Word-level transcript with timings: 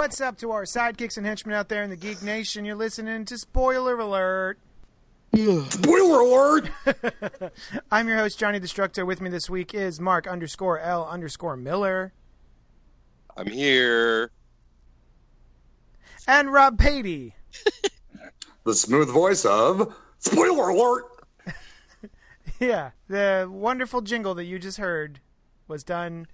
What's 0.00 0.18
up 0.18 0.38
to 0.38 0.50
our 0.52 0.64
sidekicks 0.64 1.18
and 1.18 1.26
henchmen 1.26 1.54
out 1.54 1.68
there 1.68 1.82
in 1.82 1.90
the 1.90 1.96
Geek 1.96 2.22
Nation? 2.22 2.64
You're 2.64 2.74
listening 2.74 3.26
to 3.26 3.36
Spoiler 3.36 3.98
Alert. 3.98 4.58
Spoiler 5.36 6.20
alert! 6.20 6.70
I'm 7.90 8.08
your 8.08 8.16
host, 8.16 8.38
Johnny 8.38 8.58
Destructo. 8.58 9.06
With 9.06 9.20
me 9.20 9.28
this 9.28 9.50
week 9.50 9.74
is 9.74 10.00
Mark 10.00 10.26
underscore 10.26 10.78
L 10.78 11.06
underscore 11.06 11.54
Miller 11.54 12.14
I'm 13.36 13.46
here. 13.48 14.30
and 16.26 16.50
Rob 16.50 16.78
Patey. 16.78 17.34
the 18.64 18.72
smooth 18.72 19.10
voice 19.10 19.44
of 19.44 19.94
Spoiler 20.18 20.70
alert! 20.70 21.04
Yeah, 22.58 22.92
the 23.06 23.46
wonderful 23.52 24.00
jingle 24.00 24.34
that 24.36 24.44
you 24.44 24.58
just 24.58 24.78
heard 24.78 25.20
was 25.68 25.84
done 25.84 26.26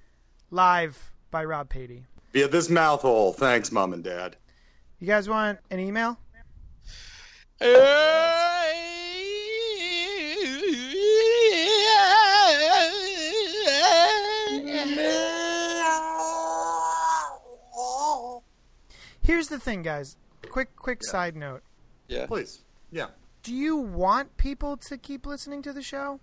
live 0.53 1.11
by 1.33 1.45
Rob 1.45 1.69
Patey. 1.69 2.05
Via 2.33 2.49
this 2.49 2.69
mouth 2.69 3.03
hole. 3.03 3.33
Thanks, 3.33 3.73
Mom 3.73 3.93
and 3.93 4.05
Dad. 4.05 4.37
You 4.99 5.07
guys 5.07 5.29
want 5.29 5.59
an 5.71 5.79
email? 5.81 6.19
Here's 19.23 19.49
the 19.49 19.59
thing, 19.59 19.83
guys. 19.83 20.17
Quick, 20.51 20.77
quick 20.77 21.03
side 21.03 21.37
note. 21.37 21.63
Yeah. 22.09 22.27
Please. 22.27 22.61
Yeah. 22.91 23.09
Do 23.43 23.55
you 23.55 23.77
want 23.77 24.37
people 24.37 24.77
to 24.89 24.97
keep 24.97 25.27
listening 25.27 25.63
to 25.63 25.73
the 25.73 25.83
show? 25.83 26.21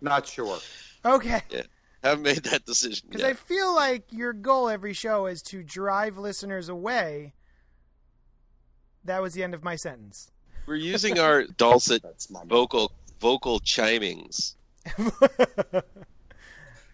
Not 0.00 0.26
sure. 0.26 0.58
Okay. 1.04 1.42
Yeah. 1.50 1.62
Haven't 2.04 2.22
made 2.22 2.44
that 2.44 2.64
decision 2.64 3.08
Because. 3.10 3.24
I 3.24 3.32
feel 3.34 3.74
like 3.74 4.04
your 4.12 4.32
goal 4.32 4.68
every 4.68 4.92
show 4.92 5.26
is 5.26 5.42
to 5.42 5.62
drive 5.62 6.16
listeners 6.16 6.68
away. 6.68 7.34
That 9.04 9.20
was 9.22 9.34
the 9.34 9.42
end 9.42 9.54
of 9.54 9.64
my 9.64 9.76
sentence. 9.76 10.30
We're 10.66 10.76
using 10.76 11.18
our 11.18 11.44
dulcet 11.56 12.02
vocal 12.46 12.92
vocal 13.20 13.60
chimings. 13.60 14.54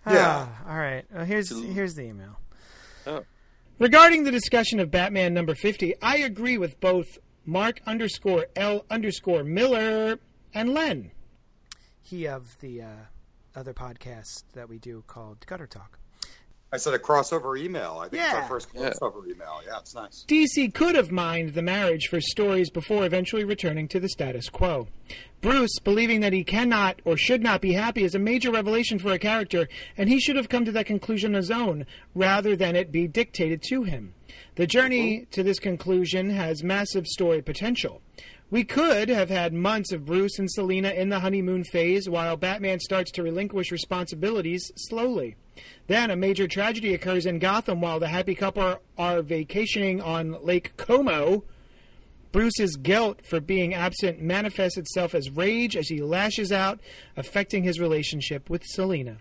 Yeah. 0.06 0.48
Ah, 0.48 0.62
all 0.68 0.76
right. 0.76 1.04
Well, 1.10 1.24
here's 1.24 1.48
To- 1.48 1.62
here's 1.62 1.94
the 1.94 2.02
email. 2.02 2.38
Oh. 3.06 3.24
Regarding 3.78 4.24
the 4.24 4.30
discussion 4.30 4.78
of 4.78 4.90
Batman 4.90 5.32
number 5.32 5.54
fifty, 5.54 5.94
I 6.02 6.18
agree 6.18 6.58
with 6.58 6.78
both 6.78 7.18
Mark 7.46 7.80
underscore 7.86 8.46
L 8.54 8.84
underscore 8.90 9.44
Miller 9.44 10.18
and 10.52 10.74
Len. 10.74 11.12
He 12.02 12.26
of 12.26 12.58
the 12.60 12.82
uh, 12.82 12.88
other 13.54 13.72
podcast 13.74 14.44
that 14.54 14.68
we 14.68 14.78
do 14.78 15.04
called 15.06 15.44
Gutter 15.46 15.66
Talk. 15.66 15.98
I 16.72 16.76
said 16.76 16.92
a 16.92 16.98
crossover 16.98 17.56
email. 17.56 17.98
I 18.00 18.08
think 18.08 18.14
it's 18.22 18.32
Yeah. 18.32 18.40
our 18.40 18.48
first 18.48 18.68
Yeah. 18.74 18.90
crossover 18.90 19.24
email. 19.30 19.60
Yeah, 19.64 19.78
it's 19.78 19.94
nice. 19.94 20.24
DC 20.26 20.70
could 20.70 20.96
have 20.96 21.12
mined 21.12 21.54
the 21.54 21.62
marriage 21.62 22.08
for 22.10 22.20
stories 22.20 22.68
before 22.68 23.04
eventually 23.06 23.44
returning 23.44 23.86
to 23.88 24.00
the 24.00 24.08
status 24.08 24.48
quo. 24.48 24.88
Bruce, 25.40 25.78
believing 25.78 26.20
that 26.20 26.32
he 26.32 26.42
cannot 26.42 27.00
or 27.04 27.16
should 27.16 27.44
not 27.44 27.60
be 27.60 27.74
happy, 27.74 28.02
is 28.02 28.16
a 28.16 28.18
major 28.18 28.50
revelation 28.50 28.98
for 28.98 29.12
a 29.12 29.20
character, 29.20 29.68
and 29.96 30.08
he 30.08 30.18
should 30.18 30.34
have 30.34 30.48
come 30.48 30.64
to 30.64 30.72
that 30.72 30.86
conclusion 30.86 31.32
on 31.34 31.36
his 31.36 31.50
own, 31.50 31.86
rather 32.12 32.56
than 32.56 32.74
it 32.74 32.90
be 32.90 33.06
dictated 33.06 33.62
to 33.68 33.84
him. 33.84 34.14
The 34.56 34.66
journey 34.66 35.18
mm-hmm. 35.18 35.30
to 35.30 35.42
this 35.44 35.60
conclusion 35.60 36.30
has 36.30 36.64
massive 36.64 37.06
story 37.06 37.40
potential. 37.40 38.00
We 38.54 38.62
could 38.62 39.08
have 39.08 39.30
had 39.30 39.52
months 39.52 39.90
of 39.90 40.06
Bruce 40.06 40.38
and 40.38 40.48
Selina 40.48 40.90
in 40.90 41.08
the 41.08 41.18
honeymoon 41.18 41.64
phase 41.64 42.08
while 42.08 42.36
Batman 42.36 42.78
starts 42.78 43.10
to 43.10 43.22
relinquish 43.24 43.72
responsibilities 43.72 44.70
slowly. 44.76 45.34
Then 45.88 46.08
a 46.08 46.14
major 46.14 46.46
tragedy 46.46 46.94
occurs 46.94 47.26
in 47.26 47.40
Gotham 47.40 47.80
while 47.80 47.98
the 47.98 48.06
happy 48.06 48.36
couple 48.36 48.78
are 48.96 49.22
vacationing 49.22 50.00
on 50.00 50.40
Lake 50.44 50.76
Como. 50.76 51.42
Bruce's 52.30 52.76
guilt 52.76 53.26
for 53.26 53.40
being 53.40 53.74
absent 53.74 54.22
manifests 54.22 54.78
itself 54.78 55.16
as 55.16 55.30
rage 55.30 55.76
as 55.76 55.88
he 55.88 56.00
lashes 56.00 56.52
out, 56.52 56.78
affecting 57.16 57.64
his 57.64 57.80
relationship 57.80 58.48
with 58.48 58.62
Selina. 58.66 59.16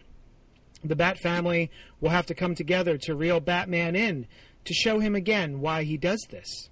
The 0.83 0.95
Bat 0.95 1.17
family 1.17 1.71
will 1.99 2.11
have 2.11 2.27
to 2.27 2.35
come 2.35 2.53
together 2.53 2.99
to 2.99 3.15
reel 3.15 3.39
Batman 3.39 3.95
in 3.95 4.27
to 4.65 4.75
show 4.75 4.99
him 4.99 5.15
again 5.15 5.59
why 5.59 5.85
he 5.85 5.97
does 5.97 6.21
this. 6.29 6.69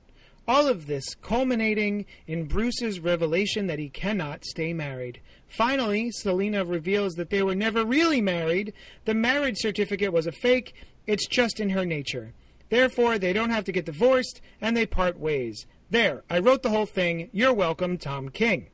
All 0.54 0.68
of 0.68 0.86
this 0.86 1.16
culminating 1.16 2.06
in 2.28 2.44
Bruce's 2.44 3.00
revelation 3.00 3.68
that 3.68 3.80
he 3.80 3.88
cannot 3.88 4.44
stay 4.44 4.74
married. 4.74 5.22
Finally, 5.48 6.12
Selina 6.12 6.66
reveals 6.66 7.14
that 7.14 7.30
they 7.30 7.42
were 7.42 7.56
never 7.56 7.86
really 7.86 8.20
married. 8.20 8.74
The 9.06 9.14
marriage 9.14 9.60
certificate 9.60 10.12
was 10.12 10.28
a 10.28 10.34
fake. 10.34 10.74
It's 11.08 11.26
just 11.26 11.62
in 11.62 11.70
her 11.70 11.86
nature. 11.86 12.34
Therefore, 12.68 13.18
they 13.18 13.32
don't 13.32 13.52
have 13.52 13.64
to 13.64 13.72
get 13.72 13.86
divorced 13.86 14.42
and 14.60 14.76
they 14.76 14.86
part 14.86 15.18
ways. 15.18 15.68
There, 15.90 16.26
I 16.30 16.40
wrote 16.40 16.64
the 16.64 16.70
whole 16.70 16.86
thing. 16.86 17.30
You're 17.32 17.54
welcome, 17.54 17.98
Tom 17.98 18.28
King. 18.28 18.68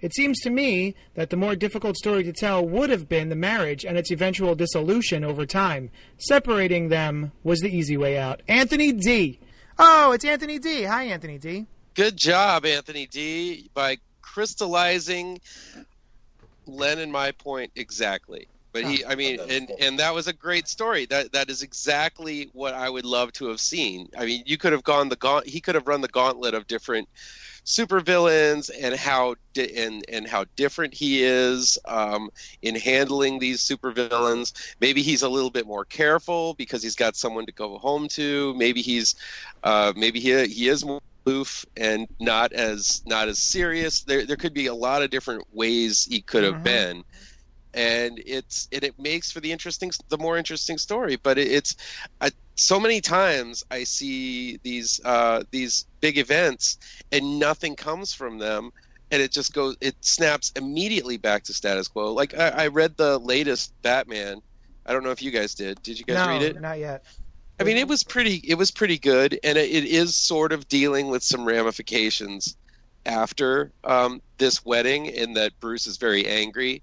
It 0.00 0.12
seems 0.16 0.40
to 0.40 0.50
me 0.50 0.96
that 1.14 1.30
the 1.30 1.36
more 1.36 1.54
difficult 1.54 1.96
story 1.98 2.24
to 2.24 2.32
tell 2.32 2.66
would 2.66 2.90
have 2.90 3.08
been 3.08 3.28
the 3.28 3.36
marriage 3.36 3.84
and 3.84 3.96
its 3.96 4.10
eventual 4.10 4.56
dissolution 4.56 5.22
over 5.22 5.46
time. 5.46 5.90
Separating 6.18 6.88
them 6.88 7.30
was 7.44 7.60
the 7.60 7.70
easy 7.70 7.96
way 7.96 8.18
out. 8.18 8.42
Anthony 8.48 8.90
D. 8.90 9.38
Oh, 9.78 10.12
it's 10.12 10.24
Anthony 10.24 10.58
D. 10.58 10.84
Hi, 10.84 11.04
Anthony 11.04 11.38
D. 11.38 11.66
Good 11.94 12.16
job, 12.16 12.64
Anthony 12.64 13.06
D, 13.06 13.70
by 13.74 13.98
crystallizing 14.22 15.40
Len 16.66 16.98
and 16.98 17.12
my 17.12 17.32
point 17.32 17.72
exactly. 17.76 18.48
But 18.72 18.84
he, 18.84 19.04
oh, 19.04 19.08
I 19.10 19.14
mean, 19.14 19.38
and 19.50 19.70
and 19.78 19.98
that 19.98 20.14
was 20.14 20.28
a 20.28 20.32
great 20.32 20.66
story. 20.66 21.04
That 21.06 21.32
that 21.32 21.50
is 21.50 21.62
exactly 21.62 22.48
what 22.54 22.72
I 22.72 22.88
would 22.88 23.04
love 23.04 23.32
to 23.34 23.48
have 23.48 23.60
seen. 23.60 24.08
I 24.16 24.24
mean, 24.24 24.42
you 24.46 24.56
could 24.56 24.72
have 24.72 24.82
gone 24.82 25.10
the 25.10 25.16
gaunt. 25.16 25.46
He 25.46 25.60
could 25.60 25.74
have 25.74 25.86
run 25.86 26.00
the 26.00 26.08
gauntlet 26.08 26.54
of 26.54 26.66
different 26.66 27.08
supervillains 27.64 28.70
and 28.80 28.94
how 28.94 29.34
di- 29.54 29.74
and 29.76 30.04
and 30.08 30.26
how 30.28 30.44
different 30.56 30.94
he 30.94 31.22
is 31.22 31.78
um, 31.86 32.28
in 32.62 32.74
handling 32.76 33.38
these 33.38 33.62
supervillains. 33.62 34.52
Maybe 34.80 35.02
he's 35.02 35.22
a 35.22 35.28
little 35.28 35.50
bit 35.50 35.66
more 35.66 35.84
careful 35.84 36.54
because 36.54 36.82
he's 36.82 36.96
got 36.96 37.16
someone 37.16 37.46
to 37.46 37.52
go 37.52 37.78
home 37.78 38.08
to. 38.10 38.54
Maybe 38.54 38.82
he's 38.82 39.14
uh, 39.62 39.92
maybe 39.96 40.20
he 40.20 40.46
he 40.48 40.68
is 40.68 40.84
more 40.84 41.00
aloof 41.26 41.64
and 41.76 42.06
not 42.20 42.52
as 42.52 43.02
not 43.06 43.28
as 43.28 43.38
serious. 43.40 44.02
There 44.02 44.26
there 44.26 44.36
could 44.36 44.54
be 44.54 44.66
a 44.66 44.74
lot 44.74 45.02
of 45.02 45.10
different 45.10 45.44
ways 45.52 46.04
he 46.04 46.22
could 46.22 46.44
have 46.44 46.62
Mhm. 46.62 46.62
been. 46.62 47.02
And 47.74 48.20
it's 48.26 48.68
and 48.72 48.84
it 48.84 48.94
makes 48.98 49.30
for 49.32 49.40
the 49.40 49.50
interesting, 49.52 49.90
the 50.10 50.18
more 50.18 50.36
interesting 50.36 50.76
story. 50.78 51.16
But 51.22 51.38
it, 51.38 51.48
it's 51.48 51.74
I, 52.20 52.30
so 52.62 52.78
many 52.78 53.00
times 53.00 53.64
I 53.70 53.84
see 53.84 54.58
these 54.62 55.00
uh, 55.04 55.42
these 55.50 55.86
big 56.00 56.18
events 56.18 56.78
and 57.10 57.38
nothing 57.38 57.76
comes 57.76 58.12
from 58.12 58.38
them, 58.38 58.72
and 59.10 59.20
it 59.20 59.32
just 59.32 59.52
goes 59.52 59.76
it 59.80 59.96
snaps 60.00 60.52
immediately 60.56 61.16
back 61.16 61.42
to 61.44 61.54
status 61.54 61.88
quo. 61.88 62.12
Like 62.12 62.38
I, 62.38 62.48
I 62.48 62.66
read 62.68 62.96
the 62.96 63.18
latest 63.18 63.74
Batman. 63.82 64.40
I 64.86 64.92
don't 64.92 65.04
know 65.04 65.10
if 65.10 65.22
you 65.22 65.30
guys 65.30 65.54
did. 65.54 65.82
Did 65.82 65.98
you 65.98 66.04
guys 66.04 66.26
no, 66.26 66.32
read 66.32 66.42
it? 66.42 66.60
not 66.60 66.78
yet. 66.78 67.04
I 67.60 67.64
mean, 67.64 67.76
it 67.76 67.86
was 67.86 68.02
pretty. 68.02 68.36
It 68.36 68.56
was 68.56 68.70
pretty 68.70 68.98
good, 68.98 69.38
and 69.44 69.56
it, 69.58 69.70
it 69.70 69.84
is 69.84 70.16
sort 70.16 70.52
of 70.52 70.68
dealing 70.68 71.08
with 71.08 71.22
some 71.22 71.44
ramifications 71.44 72.56
after 73.06 73.72
um, 73.84 74.20
this 74.38 74.64
wedding, 74.64 75.06
in 75.06 75.34
that 75.34 75.52
Bruce 75.60 75.86
is 75.86 75.96
very 75.96 76.26
angry. 76.26 76.82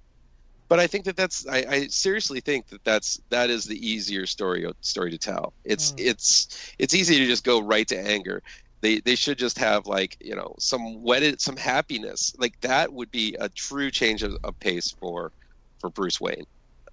But 0.70 0.80
I 0.80 0.88
think 0.88 1.06
that 1.06 1.18
that's. 1.18 1.46
I, 1.48 1.66
I 1.68 1.88
seriously 1.88 2.40
think 2.42 2.68
that 2.68 2.84
that's 2.84 3.20
that 3.30 3.50
is 3.50 3.66
the 3.66 3.76
easier 3.76 4.26
story 4.28 4.72
story 4.82 5.12
to 5.12 5.18
tell. 5.18 5.54
It's 5.66 5.92
Hmm. 5.92 5.98
it's 5.98 6.74
it's 6.78 6.94
easy 6.94 7.18
to 7.18 7.26
just 7.26 7.44
go 7.44 7.60
right 7.60 7.88
to 7.88 7.98
anger. 8.00 8.42
They 8.82 9.00
they 9.00 9.16
should 9.16 9.38
just 9.38 9.58
have 9.58 9.88
like 9.88 10.16
you 10.22 10.36
know 10.36 10.56
some 10.60 11.02
wedded 11.04 11.42
some 11.42 11.58
happiness 11.58 12.34
like 12.38 12.60
that 12.62 12.94
would 12.94 13.12
be 13.12 13.36
a 13.40 13.50
true 13.50 13.92
change 13.92 14.24
of, 14.24 14.38
of 14.44 14.58
pace 14.60 14.96
for 15.00 15.32
for 15.80 15.90
Bruce 15.90 16.22
Wayne. 16.22 16.46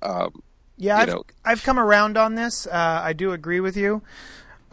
Um, 0.03 0.43
Yeah, 0.79 0.97
I've, 0.99 1.09
know. 1.09 1.25
I've 1.45 1.63
come 1.63 1.79
around 1.79 2.17
on 2.17 2.35
this. 2.35 2.67
Uh, 2.67 3.01
I 3.05 3.13
do 3.13 3.33
agree 3.33 3.61
with 3.61 3.77
you. 3.77 4.03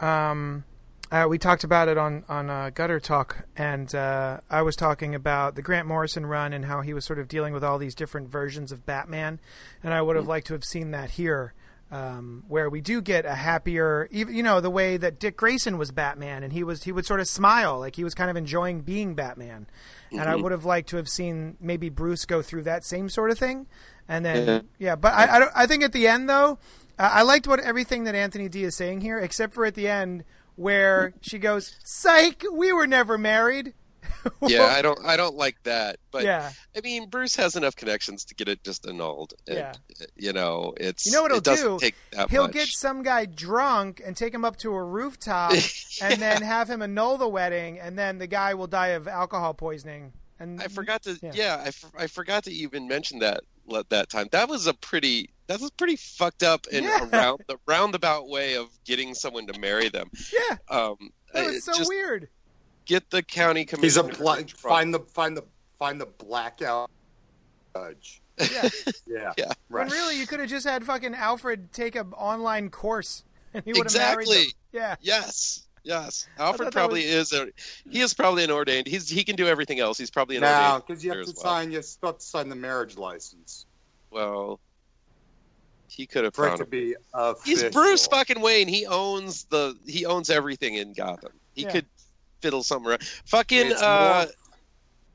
Um, 0.00 0.64
Uh, 1.14 1.28
we 1.28 1.38
talked 1.38 1.62
about 1.62 1.86
it 1.86 1.96
on 1.96 2.24
on 2.28 2.50
uh, 2.50 2.70
Gutter 2.74 2.98
Talk, 2.98 3.46
and 3.56 3.94
uh, 3.94 4.40
I 4.50 4.62
was 4.62 4.74
talking 4.74 5.14
about 5.14 5.54
the 5.54 5.62
Grant 5.62 5.86
Morrison 5.86 6.26
run 6.26 6.52
and 6.52 6.64
how 6.64 6.80
he 6.80 6.92
was 6.92 7.04
sort 7.04 7.20
of 7.20 7.28
dealing 7.28 7.54
with 7.54 7.62
all 7.62 7.78
these 7.78 7.94
different 7.94 8.28
versions 8.30 8.72
of 8.72 8.84
Batman, 8.84 9.38
and 9.84 9.94
I 9.94 10.02
would 10.02 10.16
have 10.16 10.26
liked 10.26 10.48
to 10.48 10.54
have 10.54 10.64
seen 10.64 10.90
that 10.90 11.10
here, 11.10 11.54
um, 11.92 12.42
where 12.48 12.68
we 12.68 12.80
do 12.80 13.00
get 13.00 13.26
a 13.26 13.36
happier, 13.36 14.08
even 14.10 14.34
you 14.34 14.42
know, 14.42 14.60
the 14.60 14.70
way 14.70 14.96
that 14.96 15.20
Dick 15.20 15.36
Grayson 15.36 15.78
was 15.78 15.92
Batman, 15.92 16.42
and 16.42 16.52
he 16.52 16.64
was 16.64 16.82
he 16.82 16.90
would 16.90 17.06
sort 17.06 17.20
of 17.20 17.28
smile 17.28 17.78
like 17.78 17.94
he 17.94 18.02
was 18.02 18.12
kind 18.16 18.28
of 18.28 18.36
enjoying 18.36 18.80
being 18.80 19.14
Batman, 19.14 19.68
and 20.10 20.22
I 20.22 20.34
would 20.34 20.50
have 20.50 20.64
liked 20.64 20.88
to 20.88 20.96
have 20.96 21.08
seen 21.08 21.56
maybe 21.60 21.90
Bruce 21.90 22.24
go 22.24 22.42
through 22.42 22.64
that 22.64 22.84
same 22.84 23.08
sort 23.08 23.30
of 23.30 23.38
thing, 23.38 23.68
and 24.08 24.24
then 24.24 24.46
Yeah. 24.48 24.60
yeah, 24.80 24.96
but 24.96 25.12
I 25.12 25.44
I, 25.44 25.62
I 25.62 25.66
think 25.68 25.84
at 25.84 25.92
the 25.92 26.08
end 26.08 26.28
though, 26.28 26.58
I 26.98 27.22
liked 27.22 27.46
what 27.46 27.60
everything 27.60 28.02
that 28.02 28.16
Anthony 28.16 28.48
D 28.48 28.64
is 28.64 28.74
saying 28.74 29.02
here, 29.02 29.20
except 29.20 29.54
for 29.54 29.64
at 29.64 29.76
the 29.76 29.86
end 29.86 30.24
where 30.56 31.12
she 31.20 31.38
goes, 31.38 31.74
"Psych, 31.84 32.44
we 32.52 32.72
were 32.72 32.86
never 32.86 33.18
married." 33.18 33.74
Yeah, 34.40 34.64
I 34.64 34.80
don't 34.80 34.98
I 35.04 35.18
don't 35.18 35.34
like 35.36 35.62
that. 35.64 35.98
But 36.10 36.24
yeah, 36.24 36.50
I 36.74 36.80
mean, 36.80 37.10
Bruce 37.10 37.36
has 37.36 37.56
enough 37.56 37.76
connections 37.76 38.24
to 38.26 38.34
get 38.34 38.48
it 38.48 38.64
just 38.64 38.86
annulled. 38.86 39.34
And, 39.46 39.56
Yeah. 39.58 39.72
You 40.16 40.32
know, 40.32 40.72
it's 40.78 41.04
You 41.04 41.12
know 41.12 41.20
what 41.22 41.30
he'll 41.30 41.38
it 41.54 41.58
do? 41.60 41.78
take 41.78 41.94
that 42.12 42.30
he'll 42.30 42.44
much. 42.44 42.52
get 42.52 42.68
some 42.68 43.02
guy 43.02 43.26
drunk 43.26 44.00
and 44.04 44.16
take 44.16 44.32
him 44.32 44.42
up 44.42 44.56
to 44.58 44.72
a 44.72 44.82
rooftop, 44.82 45.52
and 46.02 46.20
then 46.22 46.40
have 46.40 46.70
him 46.70 46.80
annul 46.80 47.18
the 47.18 47.28
wedding, 47.28 47.78
and 47.78 47.98
then 47.98 48.16
the 48.16 48.26
guy 48.26 48.54
will 48.54 48.66
die 48.66 48.88
of 48.88 49.06
alcohol 49.06 49.52
poisoning. 49.52 50.14
And 50.40 50.58
I 50.60 50.68
forgot 50.68 51.02
to 51.02 51.18
Yeah. 51.22 51.32
yeah, 51.34 51.60
I, 51.62 51.68
f- 51.68 51.92
I 51.98 52.06
forgot 52.06 52.44
to 52.44 52.50
even 52.50 52.88
mention 52.88 53.18
that 53.18 53.40
let 53.66 53.88
that 53.90 54.08
time. 54.08 54.28
That 54.32 54.48
was 54.48 54.66
a 54.66 54.74
pretty 54.74 55.30
that 55.46 55.60
was 55.60 55.70
pretty 55.72 55.96
fucked 55.96 56.42
up 56.42 56.66
and 56.72 56.84
Yeah. 56.84 57.06
around 57.12 57.40
the 57.48 57.58
roundabout 57.66 58.28
way 58.28 58.56
of 58.56 58.68
getting 58.84 59.14
someone 59.14 59.46
to 59.48 59.58
marry 59.58 59.88
them. 59.90 60.10
Yeah, 60.32 60.56
Um, 60.70 61.10
that 61.34 61.44
it 61.44 61.50
was 61.52 61.64
so 61.64 61.74
just 61.76 61.88
weird. 61.88 62.28
get 62.86 63.10
the 63.10 63.22
county 63.22 63.66
He's 63.80 63.96
a 63.98 64.02
bla- 64.04 64.44
find 64.46 64.94
the 64.94 65.00
find 65.00 65.36
the 65.36 65.42
find 65.78 66.00
the 66.00 66.06
blackout 66.06 66.90
judge. 67.74 68.22
Yeah, 68.38 68.68
Yeah. 69.06 69.32
Yeah. 69.36 69.44
Right. 69.68 69.88
when 69.88 69.90
really 69.90 70.18
you 70.18 70.26
could 70.26 70.40
have 70.40 70.48
just 70.48 70.66
had 70.66 70.84
fucking 70.84 71.14
Alfred 71.14 71.72
take 71.72 71.94
an 71.94 72.12
online 72.14 72.70
course, 72.70 73.22
and 73.52 73.62
he 73.64 73.72
would 73.72 73.84
have 73.90 73.94
married 73.94 74.26
them. 74.28 74.32
Exactly. 74.36 74.54
Yeah, 74.72 74.96
Yes. 75.00 75.66
Yes. 75.84 76.26
Alfred 76.38 76.72
probably 76.72 77.04
is 77.04 77.32
a 77.32 77.48
he 77.88 78.00
is 78.00 78.14
probably 78.14 78.42
an 78.42 78.50
ordained. 78.50 78.86
He's 78.86 79.08
he 79.08 79.22
can 79.22 79.36
do 79.36 79.46
everything 79.46 79.78
else. 79.80 79.98
He's 79.98 80.10
probably 80.10 80.36
an 80.36 80.42
ordained. 80.44 80.82
because 80.86 81.04
you 81.04 81.12
have 81.12 81.26
to 81.26 81.32
well. 81.36 81.42
sign, 81.44 81.70
you 81.70 81.82
still 81.82 82.08
have 82.08 82.18
to 82.18 82.24
sign 82.24 82.48
the 82.48 82.56
marriage 82.56 82.96
license 82.96 83.66
Well, 84.10 84.58
he 85.88 86.06
could 86.06 86.24
have 86.24 86.34
found 86.34 86.58
to 86.58 86.64
be 86.66 86.96
He's. 87.44 87.62
Bruce 87.64 88.06
fucking 88.06 88.40
Wayne. 88.40 88.66
He 88.66 88.86
owns 88.86 89.44
the 89.44 89.76
he 89.86 90.06
owns 90.06 90.30
everything 90.30 90.74
in 90.74 90.92
Gotham. 90.94 91.32
He 91.54 91.62
Yeah. 91.62 91.70
could 91.72 91.86
fiddle 92.40 92.62
something 92.62 92.90
around. 92.90 93.02
Fucking 93.26 93.70
It's 93.72 93.80
uh 93.82 94.24
more- 94.26 94.34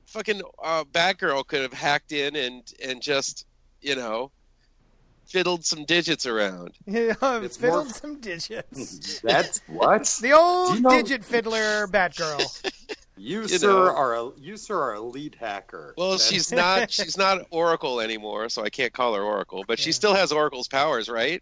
fucking 0.06 0.42
uh 0.63 0.83
Batgirl 0.86 1.45
could 1.48 1.62
have 1.62 1.74
hacked 1.74 2.12
in 2.12 2.36
and 2.36 2.63
and 2.83 3.01
just, 3.01 3.45
you 3.81 3.95
know, 3.95 4.31
fiddled 5.30 5.66
some 5.66 5.86
digits 5.86 6.26
around. 6.26 6.72
yeah, 6.86 7.14
It's 7.22 7.58
fiddled 7.58 7.86
more- 7.86 7.94
some 7.94 8.20
digits. 8.20 9.20
That's 9.24 9.60
what 9.68 10.06
The 10.22 10.31
old 10.34 10.76
you 10.76 10.81
know- 10.81 10.90
digit 10.90 11.24
fiddler 11.24 11.88
Batgirl. 11.88 12.72
you, 13.18 13.42
You 13.42 13.48
sir 13.48 13.68
know. 13.68 13.96
are. 13.96 14.16
A, 14.16 14.31
you 14.40 14.58
sir 14.58 14.78
are 14.80 14.94
a 14.96 15.02
lead 15.02 15.36
hacker. 15.40 15.94
Well, 15.98 16.12
That's- 16.12 16.28
she's 16.30 16.52
not 16.52 16.92
she's 16.92 17.18
not 17.18 17.46
Oracle 17.52 18.00
anymore, 18.02 18.50
so 18.50 18.64
I 18.64 18.70
can't 18.70 18.94
call 18.94 19.14
her 19.16 19.22
Oracle, 19.22 19.64
but 19.68 19.80
she 19.80 19.92
still 19.92 20.14
has 20.16 20.31
Oracle's 20.31 20.68
powers, 20.68 21.10
right? 21.10 21.42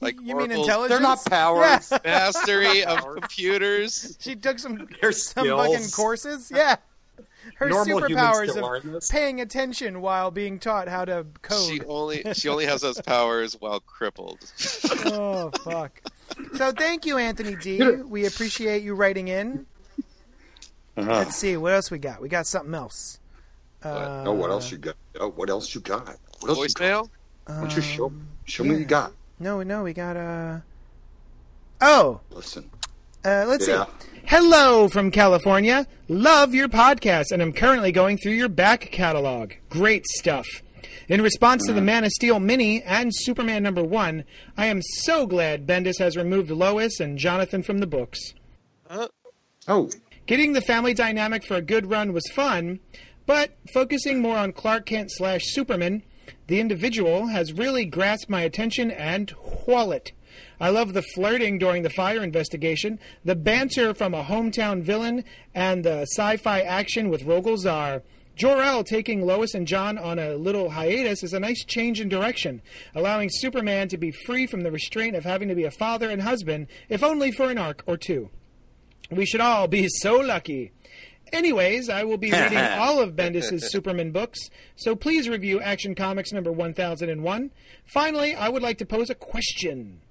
Like 0.00 0.14
you 0.22 0.36
mean 0.36 0.52
intelligence? 0.52 0.88
They're 0.90 1.00
not 1.00 1.24
powers. 1.24 1.90
Yeah. 1.90 1.98
Mastery 2.04 2.84
of 2.84 2.98
Powers. 3.00 3.18
computers. 3.18 4.16
She 4.20 4.36
took 4.36 4.60
some 4.60 4.86
They're 5.00 5.10
some 5.10 5.44
skills. 5.44 5.72
fucking 5.74 5.90
courses. 5.90 6.52
Yeah, 6.54 6.76
her 7.54 7.68
Normal 7.68 8.00
superpowers 8.00 8.56
of 8.56 9.08
paying 9.10 9.40
attention 9.40 10.00
while 10.00 10.30
being 10.30 10.58
taught 10.58 10.88
how 10.88 11.04
to 11.04 11.26
code. 11.42 11.68
She 11.68 11.80
only 11.84 12.24
she 12.34 12.48
only 12.48 12.66
has 12.66 12.80
those 12.82 13.00
powers 13.06 13.54
while 13.58 13.80
crippled. 13.80 14.38
oh 15.04 15.50
fuck! 15.64 16.00
So 16.52 16.72
thank 16.72 17.06
you, 17.06 17.18
Anthony 17.18 17.56
D. 17.56 17.82
We 18.04 18.26
appreciate 18.26 18.82
you 18.82 18.94
writing 18.94 19.28
in. 19.28 19.66
Uh-huh. 20.96 21.10
Let's 21.10 21.36
see 21.36 21.56
what 21.56 21.72
else 21.72 21.90
we 21.90 21.98
got. 21.98 22.20
We 22.20 22.28
got 22.28 22.46
something 22.46 22.74
else. 22.74 23.18
Uh, 23.82 24.24
oh, 24.26 24.32
what 24.32 24.50
else 24.50 24.70
you 24.70 24.78
got? 24.78 24.94
Oh, 25.18 25.30
what 25.30 25.48
else 25.50 25.74
you 25.74 25.80
got? 25.80 26.16
What 26.40 26.50
else 26.50 26.58
you 26.58 26.68
got? 26.74 27.06
Voicemail? 27.06 27.10
Why 27.46 27.60
don't 27.60 27.76
you 27.76 27.82
show, 27.82 28.06
Um, 28.06 28.28
show 28.44 28.62
me 28.64 28.70
what 28.72 28.78
you 28.80 28.84
got? 28.84 29.12
No, 29.40 29.62
no, 29.62 29.82
we 29.82 29.92
got 29.92 30.16
uh 30.16 30.58
Oh, 31.80 32.20
Listen. 32.30 32.70
uh, 33.24 33.44
let's 33.48 33.66
Yeah. 33.66 33.86
see. 33.86 34.11
Hello 34.34 34.88
from 34.88 35.10
California. 35.10 35.86
Love 36.08 36.54
your 36.54 36.66
podcast, 36.66 37.32
and 37.32 37.42
I'm 37.42 37.52
currently 37.52 37.92
going 37.92 38.16
through 38.16 38.32
your 38.32 38.48
back 38.48 38.80
catalog. 38.90 39.52
Great 39.68 40.06
stuff. 40.06 40.46
In 41.06 41.20
response 41.20 41.66
to 41.66 41.74
the 41.74 41.80
mm-hmm. 41.80 41.84
Man 41.84 42.04
of 42.04 42.12
Steel 42.12 42.40
mini 42.40 42.82
and 42.82 43.10
Superman 43.14 43.62
number 43.62 43.84
one, 43.84 44.24
I 44.56 44.68
am 44.68 44.80
so 44.80 45.26
glad 45.26 45.66
Bendis 45.66 45.98
has 45.98 46.16
removed 46.16 46.50
Lois 46.50 46.98
and 46.98 47.18
Jonathan 47.18 47.62
from 47.62 47.80
the 47.80 47.86
books. 47.86 48.32
Uh, 48.88 49.08
oh, 49.68 49.90
Getting 50.24 50.54
the 50.54 50.62
family 50.62 50.94
dynamic 50.94 51.44
for 51.44 51.56
a 51.56 51.60
good 51.60 51.90
run 51.90 52.14
was 52.14 52.26
fun, 52.32 52.80
but 53.26 53.58
focusing 53.74 54.22
more 54.22 54.38
on 54.38 54.54
Clark 54.54 54.86
Kent 54.86 55.10
slash 55.12 55.42
Superman, 55.44 56.04
the 56.46 56.58
individual, 56.58 57.26
has 57.26 57.52
really 57.52 57.84
grasped 57.84 58.30
my 58.30 58.40
attention 58.40 58.90
and 58.90 59.34
wallet. 59.66 60.12
I 60.62 60.70
love 60.70 60.92
the 60.92 61.02
flirting 61.02 61.58
during 61.58 61.82
the 61.82 61.90
fire 61.90 62.22
investigation, 62.22 63.00
the 63.24 63.34
banter 63.34 63.94
from 63.94 64.14
a 64.14 64.22
hometown 64.22 64.80
villain, 64.80 65.24
and 65.52 65.84
the 65.84 66.02
sci-fi 66.02 66.60
action 66.60 67.08
with 67.08 67.26
Rogol 67.26 67.58
Zaar. 67.58 68.02
Jor-El 68.36 68.84
taking 68.84 69.26
Lois 69.26 69.54
and 69.54 69.66
John 69.66 69.98
on 69.98 70.20
a 70.20 70.36
little 70.36 70.70
hiatus 70.70 71.24
is 71.24 71.32
a 71.32 71.40
nice 71.40 71.64
change 71.64 72.00
in 72.00 72.08
direction, 72.08 72.62
allowing 72.94 73.28
Superman 73.28 73.88
to 73.88 73.98
be 73.98 74.12
free 74.12 74.46
from 74.46 74.62
the 74.62 74.70
restraint 74.70 75.16
of 75.16 75.24
having 75.24 75.48
to 75.48 75.56
be 75.56 75.64
a 75.64 75.70
father 75.72 76.08
and 76.08 76.22
husband, 76.22 76.68
if 76.88 77.02
only 77.02 77.32
for 77.32 77.50
an 77.50 77.58
arc 77.58 77.82
or 77.84 77.96
two. 77.96 78.30
We 79.10 79.26
should 79.26 79.40
all 79.40 79.66
be 79.66 79.88
so 79.88 80.14
lucky. 80.14 80.70
Anyways, 81.32 81.88
I 81.88 82.04
will 82.04 82.18
be 82.18 82.30
reading 82.40 82.58
all 82.58 83.00
of 83.00 83.16
Bendis' 83.16 83.64
Superman 83.64 84.12
books, 84.12 84.38
so 84.76 84.94
please 84.94 85.28
review 85.28 85.60
Action 85.60 85.96
Comics 85.96 86.30
number 86.30 86.52
1001. 86.52 87.50
Finally, 87.84 88.36
I 88.36 88.48
would 88.48 88.62
like 88.62 88.78
to 88.78 88.86
pose 88.86 89.10
a 89.10 89.16
question. 89.16 90.01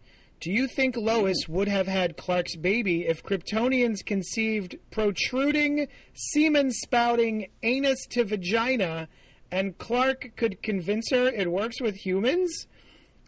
Do 0.41 0.51
you 0.51 0.67
think 0.67 0.97
Lois 0.97 1.47
would 1.47 1.67
have 1.67 1.85
had 1.85 2.17
Clark's 2.17 2.55
baby 2.55 3.05
if 3.05 3.21
Kryptonians 3.21 4.03
conceived 4.03 4.75
protruding, 4.89 5.87
semen 6.15 6.71
spouting 6.71 7.49
anus 7.61 8.07
to 8.09 8.25
vagina 8.25 9.07
and 9.51 9.77
Clark 9.77 10.31
could 10.35 10.63
convince 10.63 11.11
her 11.11 11.27
it 11.27 11.51
works 11.51 11.79
with 11.79 11.93
humans? 11.93 12.65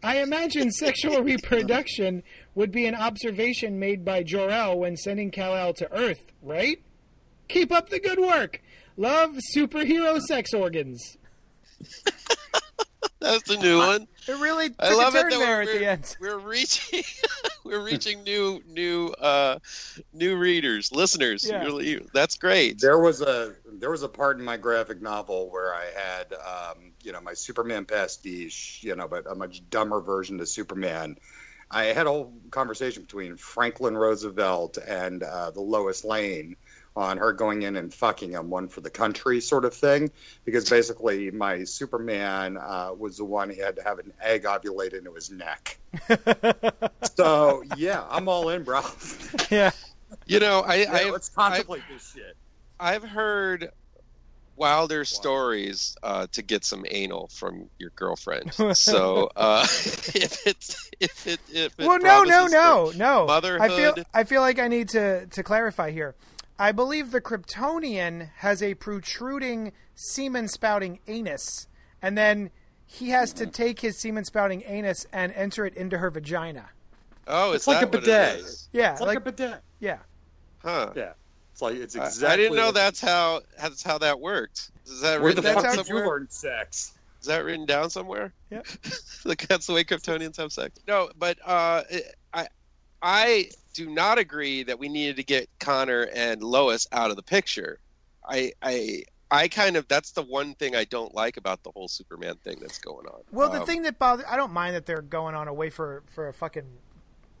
I 0.02 0.22
imagine 0.22 0.70
sexual 0.72 1.22
reproduction 1.22 2.24
would 2.56 2.72
be 2.72 2.84
an 2.84 2.96
observation 2.96 3.78
made 3.78 4.04
by 4.04 4.24
Jor-El 4.24 4.76
when 4.76 4.96
sending 4.96 5.30
Kal-El 5.30 5.72
to 5.74 5.92
Earth, 5.92 6.32
right? 6.42 6.82
Keep 7.46 7.70
up 7.70 7.90
the 7.90 8.00
good 8.00 8.18
work. 8.18 8.60
Love 8.96 9.36
superhero 9.54 10.20
sex 10.20 10.52
organs. 10.52 11.16
That's 13.20 13.48
the 13.48 13.56
new 13.56 13.78
one. 13.78 14.08
It 14.26 14.38
really 14.40 14.70
took 14.70 14.80
I 14.80 14.94
love 14.94 15.14
a 15.14 15.18
it 15.18 15.22
turn 15.22 15.30
that 15.30 15.38
there 15.38 15.56
we're, 15.56 15.62
at 15.62 15.78
the 15.78 15.86
end. 15.86 16.16
we're 16.20 16.38
reaching 16.38 17.02
we're 17.64 17.84
reaching 17.84 18.22
new 18.22 18.62
new 18.66 19.08
uh 19.08 19.58
new 20.12 20.36
readers, 20.36 20.92
listeners. 20.92 21.46
Yeah. 21.48 21.62
Really, 21.62 22.00
that's 22.12 22.36
great. 22.36 22.80
there 22.80 22.98
was 22.98 23.20
a 23.20 23.54
there 23.72 23.90
was 23.90 24.02
a 24.02 24.08
part 24.08 24.38
in 24.38 24.44
my 24.44 24.56
graphic 24.56 25.02
novel 25.02 25.50
where 25.50 25.74
I 25.74 25.84
had 25.94 26.32
um, 26.32 26.92
you 27.02 27.12
know 27.12 27.20
my 27.20 27.34
Superman 27.34 27.84
pastiche, 27.84 28.80
you 28.82 28.96
know, 28.96 29.08
but 29.08 29.30
a 29.30 29.34
much 29.34 29.68
dumber 29.70 30.00
version 30.00 30.40
of 30.40 30.48
Superman. 30.48 31.16
I 31.70 31.84
had 31.86 32.06
a 32.06 32.10
whole 32.10 32.32
conversation 32.50 33.02
between 33.02 33.36
Franklin 33.36 33.96
Roosevelt 33.96 34.78
and 34.78 35.22
uh, 35.22 35.50
the 35.50 35.60
Lois 35.60 36.04
Lane 36.04 36.56
on 36.96 37.18
her 37.18 37.32
going 37.32 37.62
in 37.62 37.76
and 37.76 37.92
fucking 37.92 38.32
him, 38.32 38.50
one 38.50 38.68
for 38.68 38.80
the 38.80 38.90
country 38.90 39.40
sort 39.40 39.64
of 39.64 39.74
thing, 39.74 40.10
because 40.44 40.68
basically 40.68 41.30
my 41.30 41.64
Superman 41.64 42.56
uh, 42.56 42.90
was 42.96 43.16
the 43.16 43.24
one 43.24 43.50
he 43.50 43.58
had 43.58 43.76
to 43.76 43.82
have 43.82 43.98
an 43.98 44.12
egg 44.22 44.44
ovulate 44.44 44.94
into 44.94 45.12
his 45.12 45.30
neck. 45.30 45.78
so 47.16 47.62
yeah, 47.76 48.04
I'm 48.10 48.28
all 48.28 48.48
in, 48.50 48.62
bro. 48.62 48.82
yeah. 49.50 49.72
You 50.26 50.38
know, 50.38 50.60
I, 50.60 50.74
Yeah, 50.76 50.92
I 50.92 51.10
let's 51.10 51.28
contemplate 51.28 51.82
this 51.90 52.12
shit. 52.14 52.36
I've 52.78 53.02
heard 53.02 53.70
wilder 54.56 55.04
stories 55.04 55.96
uh, 56.02 56.26
to 56.32 56.42
get 56.42 56.64
some 56.64 56.84
anal 56.88 57.28
from 57.28 57.68
your 57.78 57.90
girlfriend. 57.96 58.52
So 58.74 59.30
uh, 59.36 59.62
if 59.68 60.46
it's 60.46 60.90
if 61.00 61.26
it 61.26 61.40
if 61.52 61.78
it 61.78 61.86
Well, 61.86 61.98
no, 61.98 62.22
no, 62.22 62.48
promises 62.48 62.52
no, 62.52 62.90
for 62.92 62.98
no. 62.98 63.58
I 63.60 63.68
feel 63.68 63.94
I 64.12 64.24
feel 64.24 64.40
like 64.40 64.58
I 64.58 64.68
need 64.68 64.90
to 64.90 65.26
to 65.26 65.42
clarify 65.42 65.90
here. 65.90 66.14
I 66.58 66.72
believe 66.72 67.10
the 67.10 67.20
Kryptonian 67.20 68.30
has 68.36 68.62
a 68.62 68.74
protruding 68.74 69.72
semen 69.94 70.48
spouting 70.48 71.00
anus, 71.06 71.66
and 72.00 72.16
then 72.16 72.50
he 72.86 73.10
has 73.10 73.32
to 73.34 73.46
take 73.46 73.80
his 73.80 73.98
semen 73.98 74.24
spouting 74.24 74.62
anus 74.66 75.06
and 75.12 75.32
enter 75.32 75.66
it 75.66 75.74
into 75.74 75.98
her 75.98 76.10
vagina. 76.10 76.70
Oh, 77.26 77.50
is 77.50 77.56
It's 77.56 77.66
like 77.66 77.82
a 77.82 77.86
what 77.86 77.92
bidet. 77.92 78.44
Yeah, 78.72 78.92
It's 78.92 79.00
like, 79.00 79.08
like 79.08 79.18
a 79.18 79.20
bidet. 79.20 79.62
yeah. 79.80 79.98
Huh. 80.62 80.92
Yeah. 80.94 81.12
It's 81.52 81.62
like 81.62 81.76
it's 81.76 81.94
exactly. 81.94 82.26
I 82.28 82.36
didn't 82.36 82.56
know 82.56 82.72
that's 82.72 83.00
how 83.00 83.42
that's 83.60 83.82
how 83.82 83.98
that 83.98 84.18
worked. 84.18 84.70
Is 84.86 85.02
that 85.02 85.20
Where 85.20 85.32
the 85.32 85.40
written 85.40 85.54
fuck 85.54 85.64
down 85.64 85.76
did 85.76 85.88
you 85.88 85.96
learn 85.96 86.28
sex? 86.28 86.92
Is 87.20 87.28
that 87.28 87.44
written 87.44 87.64
down 87.64 87.90
somewhere? 87.90 88.32
Yeah. 88.50 88.62
like 89.24 89.46
that's 89.46 89.66
the 89.68 89.72
way 89.72 89.84
Kryptonians 89.84 90.36
have 90.38 90.52
sex. 90.52 90.80
No, 90.88 91.10
but 91.16 91.38
uh, 91.44 91.84
I 92.32 92.48
I 93.00 93.50
do 93.74 93.90
not 93.90 94.18
agree 94.18 94.62
that 94.62 94.78
we 94.78 94.88
needed 94.88 95.16
to 95.16 95.22
get 95.24 95.48
Connor 95.60 96.08
and 96.14 96.42
Lois 96.42 96.86
out 96.92 97.10
of 97.10 97.16
the 97.16 97.22
picture. 97.22 97.78
I 98.26 98.52
I 98.62 99.02
I 99.30 99.48
kind 99.48 99.76
of 99.76 99.86
that's 99.88 100.12
the 100.12 100.22
one 100.22 100.54
thing 100.54 100.74
I 100.74 100.84
don't 100.84 101.14
like 101.14 101.36
about 101.36 101.62
the 101.62 101.70
whole 101.72 101.88
Superman 101.88 102.36
thing 102.36 102.58
that's 102.60 102.78
going 102.78 103.06
on. 103.06 103.20
Well, 103.32 103.50
the 103.50 103.60
Um, 103.60 103.66
thing 103.66 103.82
that 103.82 103.98
bothers 103.98 104.24
I 104.28 104.36
don't 104.36 104.52
mind 104.52 104.74
that 104.74 104.86
they're 104.86 105.02
going 105.02 105.34
on 105.34 105.48
away 105.48 105.68
for 105.70 106.02
for 106.06 106.28
a 106.28 106.32
fucking 106.32 106.78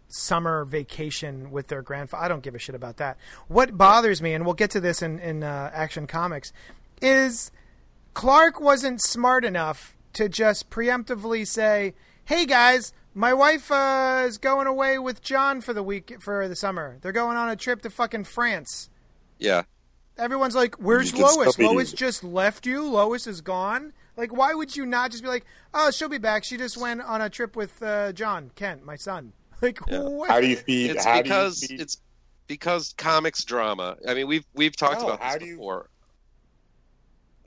summer 0.08 0.64
vacation 0.64 1.50
with 1.50 1.68
their 1.68 1.82
grandfather. 1.82 2.24
I 2.24 2.28
don't 2.28 2.42
give 2.42 2.54
a 2.54 2.58
shit 2.58 2.74
about 2.74 2.98
that. 2.98 3.16
What 3.48 3.76
bothers 3.78 4.20
me, 4.20 4.34
and 4.34 4.44
we'll 4.44 4.54
get 4.54 4.70
to 4.72 4.80
this 4.80 5.02
in 5.02 5.18
in 5.18 5.42
uh, 5.42 5.70
Action 5.72 6.06
Comics, 6.06 6.52
is 7.00 7.50
Clark 8.12 8.60
wasn't 8.60 9.02
smart 9.02 9.44
enough 9.44 9.96
to 10.14 10.28
just 10.28 10.70
preemptively 10.70 11.46
say, 11.46 11.94
"Hey 12.24 12.44
guys." 12.44 12.92
My 13.14 13.32
wife 13.32 13.70
uh, 13.70 14.24
is 14.26 14.38
going 14.38 14.66
away 14.66 14.98
with 14.98 15.22
John 15.22 15.60
for 15.60 15.72
the 15.72 15.82
week 15.82 16.16
for 16.20 16.48
the 16.48 16.56
summer. 16.56 16.98
They're 17.00 17.12
going 17.12 17.36
on 17.36 17.48
a 17.48 17.56
trip 17.56 17.82
to 17.82 17.90
fucking 17.90 18.24
France. 18.24 18.88
yeah. 19.38 19.62
Everyone's 20.16 20.54
like, 20.54 20.76
"Where's 20.76 21.12
Lois? 21.12 21.58
Lois 21.58 21.92
just 21.92 22.22
left 22.22 22.66
you. 22.66 22.84
Lois 22.84 23.26
is 23.26 23.40
gone." 23.40 23.92
Like, 24.16 24.32
why 24.32 24.54
would 24.54 24.76
you 24.76 24.86
not 24.86 25.10
just 25.10 25.24
be 25.24 25.28
like, 25.28 25.44
"Oh, 25.72 25.90
she'll 25.90 26.08
be 26.08 26.18
back. 26.18 26.44
She 26.44 26.56
just 26.56 26.76
went 26.76 27.00
on 27.00 27.20
a 27.20 27.28
trip 27.28 27.56
with 27.56 27.82
uh, 27.82 28.12
John 28.12 28.52
Kent, 28.54 28.84
my 28.84 28.94
son." 28.96 29.32
Like, 29.60 29.80
Yeah. 29.88 30.02
what? 30.02 30.30
How 30.30 30.40
do 30.40 30.46
you 30.46 30.54
feed? 30.56 30.90
It's 30.92 31.04
how 31.04 31.20
because 31.22 31.58
do 31.60 31.64
you 31.64 31.78
feed, 31.78 31.80
it's 31.82 31.96
because 32.46 32.94
comics 32.96 33.42
drama. 33.44 33.96
I 34.06 34.14
mean, 34.14 34.28
we've 34.28 34.44
we've 34.54 34.76
talked 34.76 35.00
No, 35.00 35.06
about 35.08 35.20
how 35.20 35.32
this 35.32 35.42
do 35.42 35.46
you- 35.46 35.56
before. 35.56 35.90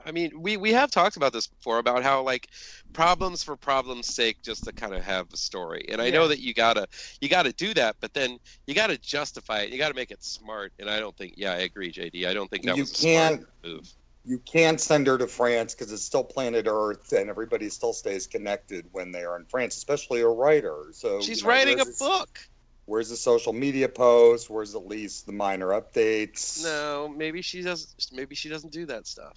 I 0.08 0.12
mean, 0.12 0.42
we 0.42 0.56
we 0.56 0.72
have 0.72 0.90
talked 0.90 1.18
about 1.18 1.34
this 1.34 1.48
before 1.48 1.80
about 1.80 2.02
how 2.02 2.22
like 2.24 2.48
problems 2.94 3.44
for 3.44 3.58
problems' 3.58 4.08
sake, 4.08 4.42
just 4.42 4.64
to 4.64 4.72
kind 4.72 4.94
of 4.96 5.04
have 5.04 5.28
a 5.34 5.38
story. 5.38 5.88
And 5.92 6.02
I 6.02 6.06
Yeah. 6.06 6.12
know 6.14 6.28
that 6.30 6.40
you 6.40 6.54
gotta 6.54 6.88
you 7.20 7.28
gotta 7.28 7.52
do 7.52 7.74
that, 7.74 7.98
but 8.00 8.14
then 8.14 8.40
you 8.66 8.74
gotta 8.74 8.98
justify 8.98 9.60
it. 9.64 9.70
You 9.70 9.78
gotta 9.78 9.96
make 9.96 10.12
it 10.12 10.24
smart. 10.24 10.72
And 10.80 10.90
I 10.90 11.00
don't 11.02 11.16
think. 11.18 11.34
Yeah, 11.36 11.52
I 11.52 11.58
agree, 11.58 11.92
JD. 11.92 12.26
I 12.26 12.34
don't 12.34 12.50
think 12.50 12.64
that 12.64 12.78
You 12.78 12.84
was 12.84 12.92
a 12.94 12.96
smart 12.96 13.30
can't- 13.40 13.46
move. 13.66 13.90
you 14.24 14.40
can't 14.40 14.80
send 14.80 15.08
her 15.08 15.18
to 15.18 15.28
France 15.28 15.76
because 15.76 15.92
it's 15.92 16.04
still 16.04 16.24
planet 16.24 16.68
Earth, 16.70 17.12
and 17.12 17.30
everybody 17.30 17.70
still 17.70 17.92
stays 17.94 18.28
connected 18.28 18.86
when 18.94 19.12
they 19.12 19.24
are 19.26 19.36
in 19.38 19.44
France, 19.46 19.76
especially 19.76 20.22
a 20.22 20.28
writer. 20.30 20.86
So 20.94 21.20
She's 21.22 21.40
you 21.40 21.44
know, 21.44 21.50
writing 21.50 21.80
a 21.82 21.84
where's 21.84 21.98
the- 22.00 22.06
book. 22.06 22.40
Where's 22.86 23.10
the 23.10 23.18
social 23.18 23.52
media 23.52 23.90
post? 23.90 24.50
Where's 24.50 24.74
at 24.74 24.88
least 24.88 25.26
the 25.26 25.34
minor 25.34 25.68
updates? 25.72 26.64
No, 26.64 27.10
maybe 27.10 27.42
she 27.42 27.62
does. 27.62 27.94
Maybe 28.14 28.34
she 28.34 28.48
doesn't 28.48 28.72
do 28.72 28.86
that 28.86 29.06
stuff. 29.06 29.34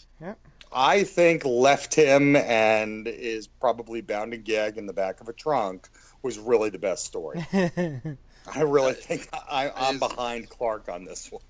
I 0.73 1.05
think 1.05 1.45
left 1.45 1.95
him 1.95 2.37
and 2.37 3.09
is 3.09 3.47
probably 3.47 4.01
bound 4.01 4.35
and 4.35 4.45
gagged 4.45 4.79
in 4.79 4.87
the 4.87 4.93
back 4.93 5.21
of 5.21 5.29
a 5.29 5.33
trunk 5.33 5.89
was 6.23 6.39
really 6.39 6.71
the 6.71 6.79
best 6.79 7.05
story. 7.05 7.45
I 7.53 8.63
really 8.63 8.95
think 8.95 9.29
I, 9.33 9.71
I'm 9.75 9.99
behind 9.99 10.49
Clark 10.49 10.89
on 10.89 11.05
this 11.05 11.31
one. 11.31 11.43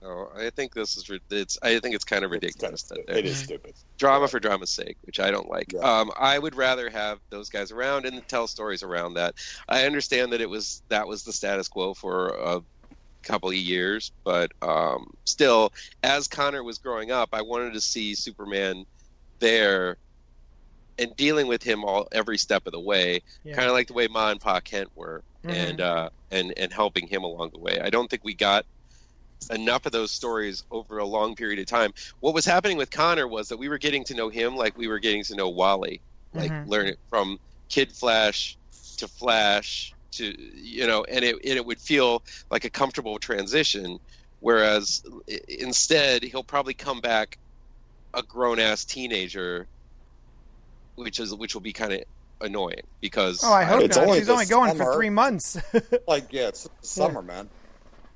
Oh, 0.00 0.30
I 0.36 0.50
think 0.50 0.74
this 0.74 0.96
is. 0.96 1.10
It's. 1.30 1.58
I 1.60 1.80
think 1.80 1.96
it's 1.96 2.04
kind 2.04 2.24
of 2.24 2.32
It's 2.32 2.54
kind 2.54 2.72
ridiculous 2.72 2.90
of 2.90 3.04
that 3.06 3.18
It 3.18 3.24
is 3.26 3.38
stupid. 3.38 3.74
drama 3.98 4.28
for 4.28 4.38
drama's 4.38 4.70
sake, 4.70 4.96
which 5.02 5.18
I 5.18 5.32
don't 5.32 5.48
like. 5.48 5.72
Yeah. 5.72 5.80
Um, 5.80 6.12
I 6.16 6.38
would 6.38 6.54
rather 6.54 6.88
have 6.88 7.18
those 7.30 7.48
guys 7.48 7.72
around 7.72 8.06
and 8.06 8.26
tell 8.28 8.46
stories 8.46 8.84
around 8.84 9.14
that. 9.14 9.34
I 9.68 9.86
understand 9.86 10.32
that 10.32 10.40
it 10.40 10.48
was 10.48 10.82
that 10.88 11.08
was 11.08 11.24
the 11.24 11.32
status 11.32 11.66
quo 11.66 11.94
for 11.94 12.28
a 12.28 12.62
couple 13.28 13.50
of 13.50 13.54
years, 13.56 14.12
but 14.24 14.50
um, 14.62 15.10
still, 15.24 15.70
as 16.02 16.28
Connor 16.28 16.64
was 16.64 16.78
growing 16.78 17.10
up, 17.12 17.30
I 17.32 17.42
wanted 17.42 17.74
to 17.74 17.80
see 17.80 18.14
Superman 18.14 18.84
there 19.40 19.98
and 20.98 21.14
dealing 21.16 21.46
with 21.46 21.62
him 21.62 21.84
all 21.84 22.08
every 22.12 22.38
step 22.38 22.66
of 22.66 22.72
the 22.72 22.80
way, 22.80 23.20
Yeah. 23.44 23.54
kind 23.56 23.68
of 23.68 23.74
like 23.74 23.86
the 23.88 23.94
way 23.94 24.08
Ma 24.08 24.30
and 24.30 24.40
Pa 24.40 24.60
Kent 24.60 24.88
were, 24.94 25.24
Mhm. 25.44 25.50
and 25.54 25.80
uh, 25.80 26.10
and 26.30 26.54
and 26.56 26.72
helping 26.72 27.06
him 27.06 27.22
along 27.24 27.50
the 27.52 27.60
way. 27.60 27.80
I 27.80 27.90
don't 27.90 28.08
think 28.08 28.24
we 28.24 28.34
got 28.34 28.64
enough 29.50 29.86
of 29.86 29.92
those 29.92 30.12
stories 30.12 30.64
over 30.70 30.98
a 30.98 31.06
long 31.06 31.34
period 31.36 31.58
of 31.60 31.66
time. 31.66 31.92
What 32.20 32.34
was 32.34 32.44
happening 32.44 32.76
with 32.76 32.90
Connor 32.90 33.28
was 33.28 33.48
that 33.48 33.58
we 33.58 33.68
were 33.68 33.78
getting 33.78 34.04
to 34.06 34.14
know 34.14 34.28
him 34.28 34.56
like 34.56 34.76
we 34.76 34.88
were 34.88 34.98
getting 34.98 35.24
to 35.24 35.36
know 35.36 35.48
Wally, 35.48 36.02
like 36.34 36.54
Mhm. 36.54 36.64
learn 36.64 36.86
it 36.88 36.98
from 37.08 37.38
Kid 37.70 37.96
Flash 37.96 38.58
to 38.98 39.08
Flash 39.08 39.96
to 40.12 40.34
you 40.54 40.86
know, 40.86 41.04
and 41.04 41.24
it 41.24 41.34
and 41.34 41.56
it 41.56 41.64
would 41.64 41.80
feel 41.80 42.22
like 42.50 42.64
a 42.64 42.70
comfortable 42.70 43.18
transition. 43.18 43.98
Whereas 44.40 45.02
instead, 45.48 46.22
he'll 46.22 46.44
probably 46.44 46.74
come 46.74 47.00
back 47.00 47.38
a 48.14 48.22
grown 48.22 48.60
ass 48.60 48.84
teenager, 48.84 49.66
which 50.94 51.18
is 51.20 51.34
which 51.34 51.54
will 51.54 51.60
be 51.60 51.72
kind 51.72 51.92
of 51.92 52.02
annoying 52.40 52.82
because 53.00 53.42
oh, 53.44 53.52
I 53.52 53.64
hope 53.64 53.82
It's 53.82 53.96
not. 53.96 54.06
only 54.06 54.18
She's 54.18 54.28
only 54.28 54.44
this 54.44 54.50
going 54.50 54.76
for 54.76 54.94
three 54.94 55.10
months. 55.10 55.58
Like, 56.06 56.32
yeah, 56.32 56.48
it's 56.48 56.68
summer, 56.82 57.22
man. 57.22 57.50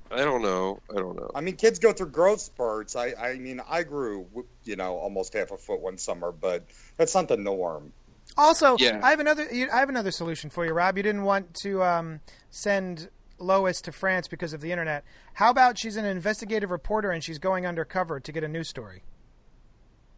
I 0.09 0.17
don't 0.25 0.41
know. 0.41 0.79
I 0.91 0.95
don't 0.95 1.15
know. 1.15 1.31
I 1.33 1.41
mean, 1.41 1.55
kids 1.55 1.79
go 1.79 1.91
through 1.91 2.09
growth 2.09 2.41
spurts. 2.41 2.95
I, 2.95 3.13
I 3.19 3.35
mean, 3.37 3.61
I 3.67 3.83
grew, 3.83 4.27
you 4.63 4.75
know, 4.75 4.95
almost 4.95 5.33
half 5.33 5.51
a 5.51 5.57
foot 5.57 5.79
one 5.79 5.97
summer, 5.97 6.31
but 6.31 6.65
that's 6.97 7.15
not 7.15 7.27
the 7.27 7.37
norm. 7.37 7.93
Also, 8.37 8.75
Yeah. 8.79 8.99
I 9.03 9.11
have 9.11 9.19
another. 9.19 9.47
I 9.71 9.79
have 9.79 9.89
another 9.89 10.11
solution 10.11 10.49
for 10.49 10.65
you, 10.65 10.73
Rob. 10.73 10.97
You 10.97 11.03
didn't 11.03 11.23
want 11.23 11.53
to 11.61 11.83
um, 11.83 12.19
send 12.49 13.09
Lois 13.39 13.81
to 13.81 13.91
France 13.91 14.27
because 14.27 14.53
of 14.53 14.61
the 14.61 14.71
internet. 14.71 15.03
How 15.35 15.49
about 15.51 15.77
she's 15.77 15.95
an 15.97 16.05
investigative 16.05 16.71
reporter 16.71 17.11
and 17.11 17.23
she's 17.23 17.37
going 17.39 17.65
undercover 17.65 18.19
to 18.19 18.31
get 18.31 18.43
a 18.43 18.47
news 18.47 18.69
story? 18.69 19.03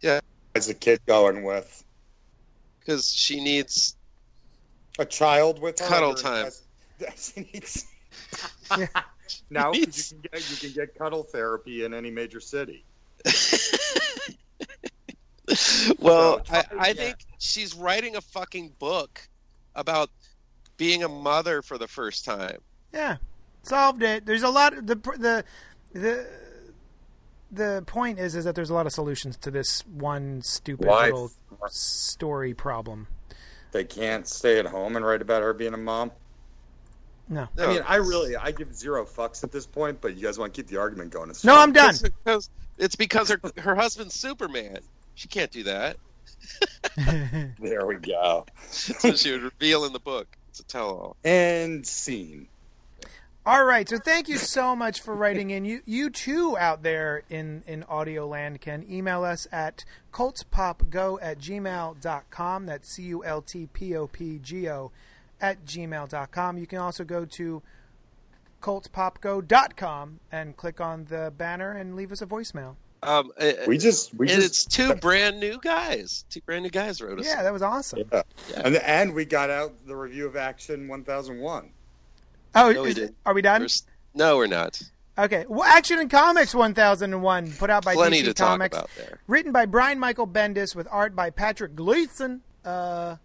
Yeah, 0.00 0.20
as 0.54 0.68
a 0.68 0.74
kid 0.74 1.00
going 1.06 1.42
with 1.42 1.82
Because 2.80 3.08
she 3.10 3.40
needs 3.42 3.96
a 4.98 5.04
child 5.04 5.60
with 5.60 5.76
Cuddle 5.76 6.12
or 6.12 6.14
time. 6.14 6.44
does- 6.44 6.62
does 6.98 7.32
needs- 7.52 7.86
Yeah. 8.78 8.86
no, 9.50 9.72
'cause 9.72 9.74
Needs- 9.74 10.12
you 10.12 10.18
can 10.18 10.30
get 10.32 10.50
you 10.50 10.56
can 10.56 10.72
get 10.72 10.94
cuddle 10.98 11.22
therapy 11.22 11.84
in 11.84 11.92
any 11.94 12.10
major 12.10 12.40
city. 12.40 12.84
well, 15.98 16.42
I, 16.50 16.58
uh, 16.58 16.62
I 16.78 16.92
think 16.92 17.16
she's 17.38 17.74
writing 17.74 18.16
a 18.16 18.20
fucking 18.20 18.72
book 18.78 19.20
about 19.74 20.10
being 20.76 21.04
a 21.04 21.08
mother 21.08 21.62
for 21.62 21.78
the 21.78 21.86
first 21.88 22.24
time. 22.24 22.58
Yeah, 22.92 23.16
solved 23.62 24.02
it. 24.02 24.26
There's 24.26 24.42
a 24.42 24.48
lot. 24.48 24.74
The 24.74 24.96
the 24.96 25.44
the 25.92 26.26
the 27.50 27.84
point 27.86 28.18
is 28.18 28.34
is 28.34 28.44
that 28.44 28.54
there's 28.54 28.70
a 28.70 28.74
lot 28.74 28.86
of 28.86 28.92
solutions 28.92 29.36
to 29.38 29.50
this 29.50 29.86
one 29.86 30.42
stupid 30.42 30.88
Why 30.88 31.06
little 31.06 31.30
story 31.68 32.54
problem. 32.54 33.06
they 33.72 33.84
can't 33.84 34.26
stay 34.26 34.58
at 34.58 34.66
home 34.66 34.96
and 34.96 35.04
write 35.04 35.22
about 35.22 35.42
her 35.42 35.54
being 35.54 35.74
a 35.74 35.78
mom? 35.78 36.10
No, 37.28 37.48
I 37.58 37.66
mean, 37.66 37.82
I 37.86 37.96
really 37.96 38.36
I 38.36 38.52
give 38.52 38.74
zero 38.74 39.04
fucks 39.04 39.42
at 39.42 39.50
this 39.50 39.66
point, 39.66 40.00
but 40.00 40.16
you 40.16 40.22
guys 40.22 40.38
want 40.38 40.54
to 40.54 40.60
keep 40.60 40.68
the 40.68 40.78
argument 40.78 41.10
going. 41.10 41.30
It's 41.30 41.44
no, 41.44 41.54
fine. 41.54 41.62
I'm 41.62 41.72
done. 41.72 41.90
It's 41.90 42.02
because, 42.02 42.50
it's 42.78 42.96
because 42.96 43.30
her 43.30 43.40
her 43.58 43.74
husband's 43.74 44.14
Superman. 44.14 44.78
She 45.16 45.26
can't 45.28 45.50
do 45.50 45.64
that. 45.64 45.96
There 47.58 47.84
we 47.84 47.96
go. 47.96 48.46
That's 48.56 49.02
what 49.02 49.18
she 49.18 49.32
would 49.32 49.42
reveal 49.42 49.84
in 49.84 49.92
the 49.92 49.98
book. 49.98 50.28
It's 50.48 50.60
a 50.60 50.64
tell-all. 50.64 51.16
And 51.24 51.86
scene. 51.86 52.48
All 53.44 53.64
right, 53.64 53.88
so 53.88 53.98
thank 53.98 54.28
you 54.28 54.38
so 54.38 54.74
much 54.74 55.00
for 55.00 55.14
writing 55.14 55.50
in. 55.50 55.64
You 55.64 55.80
you 55.84 56.10
too 56.10 56.56
out 56.58 56.82
there 56.82 57.22
in, 57.28 57.62
in 57.66 57.84
audio 57.84 58.26
land 58.26 58.60
can 58.60 58.84
email 58.90 59.22
us 59.22 59.46
at 59.52 59.84
cultpopgo 60.12 61.18
at 61.20 61.38
gmail.com. 61.38 62.66
That's 62.66 62.88
C 62.88 63.02
U 63.04 63.24
L 63.24 63.42
T 63.42 63.68
P 63.72 63.94
O 63.96 64.06
P 64.06 64.38
G 64.42 64.68
O 64.68 64.90
at 65.40 65.64
gmail.com. 65.64 66.58
You 66.58 66.66
can 66.66 66.78
also 66.78 67.04
go 67.04 67.24
to 67.24 67.62
cultpopgo.com 68.62 70.20
and 70.32 70.56
click 70.56 70.80
on 70.80 71.04
the 71.04 71.32
banner 71.36 71.70
and 71.72 71.94
leave 71.94 72.10
us 72.10 72.22
a 72.22 72.26
voicemail. 72.26 72.76
Um, 73.02 73.30
We 73.66 73.78
just 73.78 74.14
we 74.14 74.30
and 74.30 74.40
just 74.42 74.46
it's 74.46 74.64
two 74.64 74.94
brand 74.96 75.38
new 75.38 75.58
guys. 75.60 76.24
Two 76.30 76.40
brand 76.40 76.62
new 76.64 76.70
guys 76.70 77.00
wrote 77.00 77.20
us. 77.20 77.26
Yeah, 77.26 77.42
that 77.42 77.52
was 77.52 77.62
awesome. 77.62 78.04
yeah. 78.12 78.22
Yeah. 78.50 78.62
And 78.64 78.76
and 78.76 79.14
we 79.14 79.24
got 79.24 79.50
out 79.50 79.72
the 79.86 79.94
review 79.96 80.26
of 80.26 80.36
Action 80.36 80.88
1001. 80.88 81.70
Oh, 82.54 82.72
No, 82.72 82.82
we 82.82 82.88
is- 82.88 82.94
didn't. 82.94 83.16
are 83.26 83.34
we 83.34 83.42
done? 83.42 83.62
We're 83.62 83.68
no, 84.14 84.36
we're 84.38 84.46
not. 84.46 84.80
Okay. 85.18 85.44
Well, 85.48 85.62
Action 85.64 85.98
and 85.98 86.10
Comics 86.10 86.54
1001, 86.54 87.52
put 87.52 87.70
out 87.70 87.84
by 87.84 87.94
Plenty 87.94 88.20
DC 88.22 88.24
to 88.26 88.34
talk 88.34 88.48
Comics. 88.48 88.76
about 88.76 88.90
there. 88.96 89.20
Written 89.26 89.52
by 89.52 89.64
Brian 89.66 89.98
Michael 89.98 90.26
Bendis 90.26 90.74
with 90.74 90.86
art 90.90 91.14
by 91.16 91.30
Patrick 91.30 91.74
Gleason. 91.74 92.42
Uh, 92.64 93.16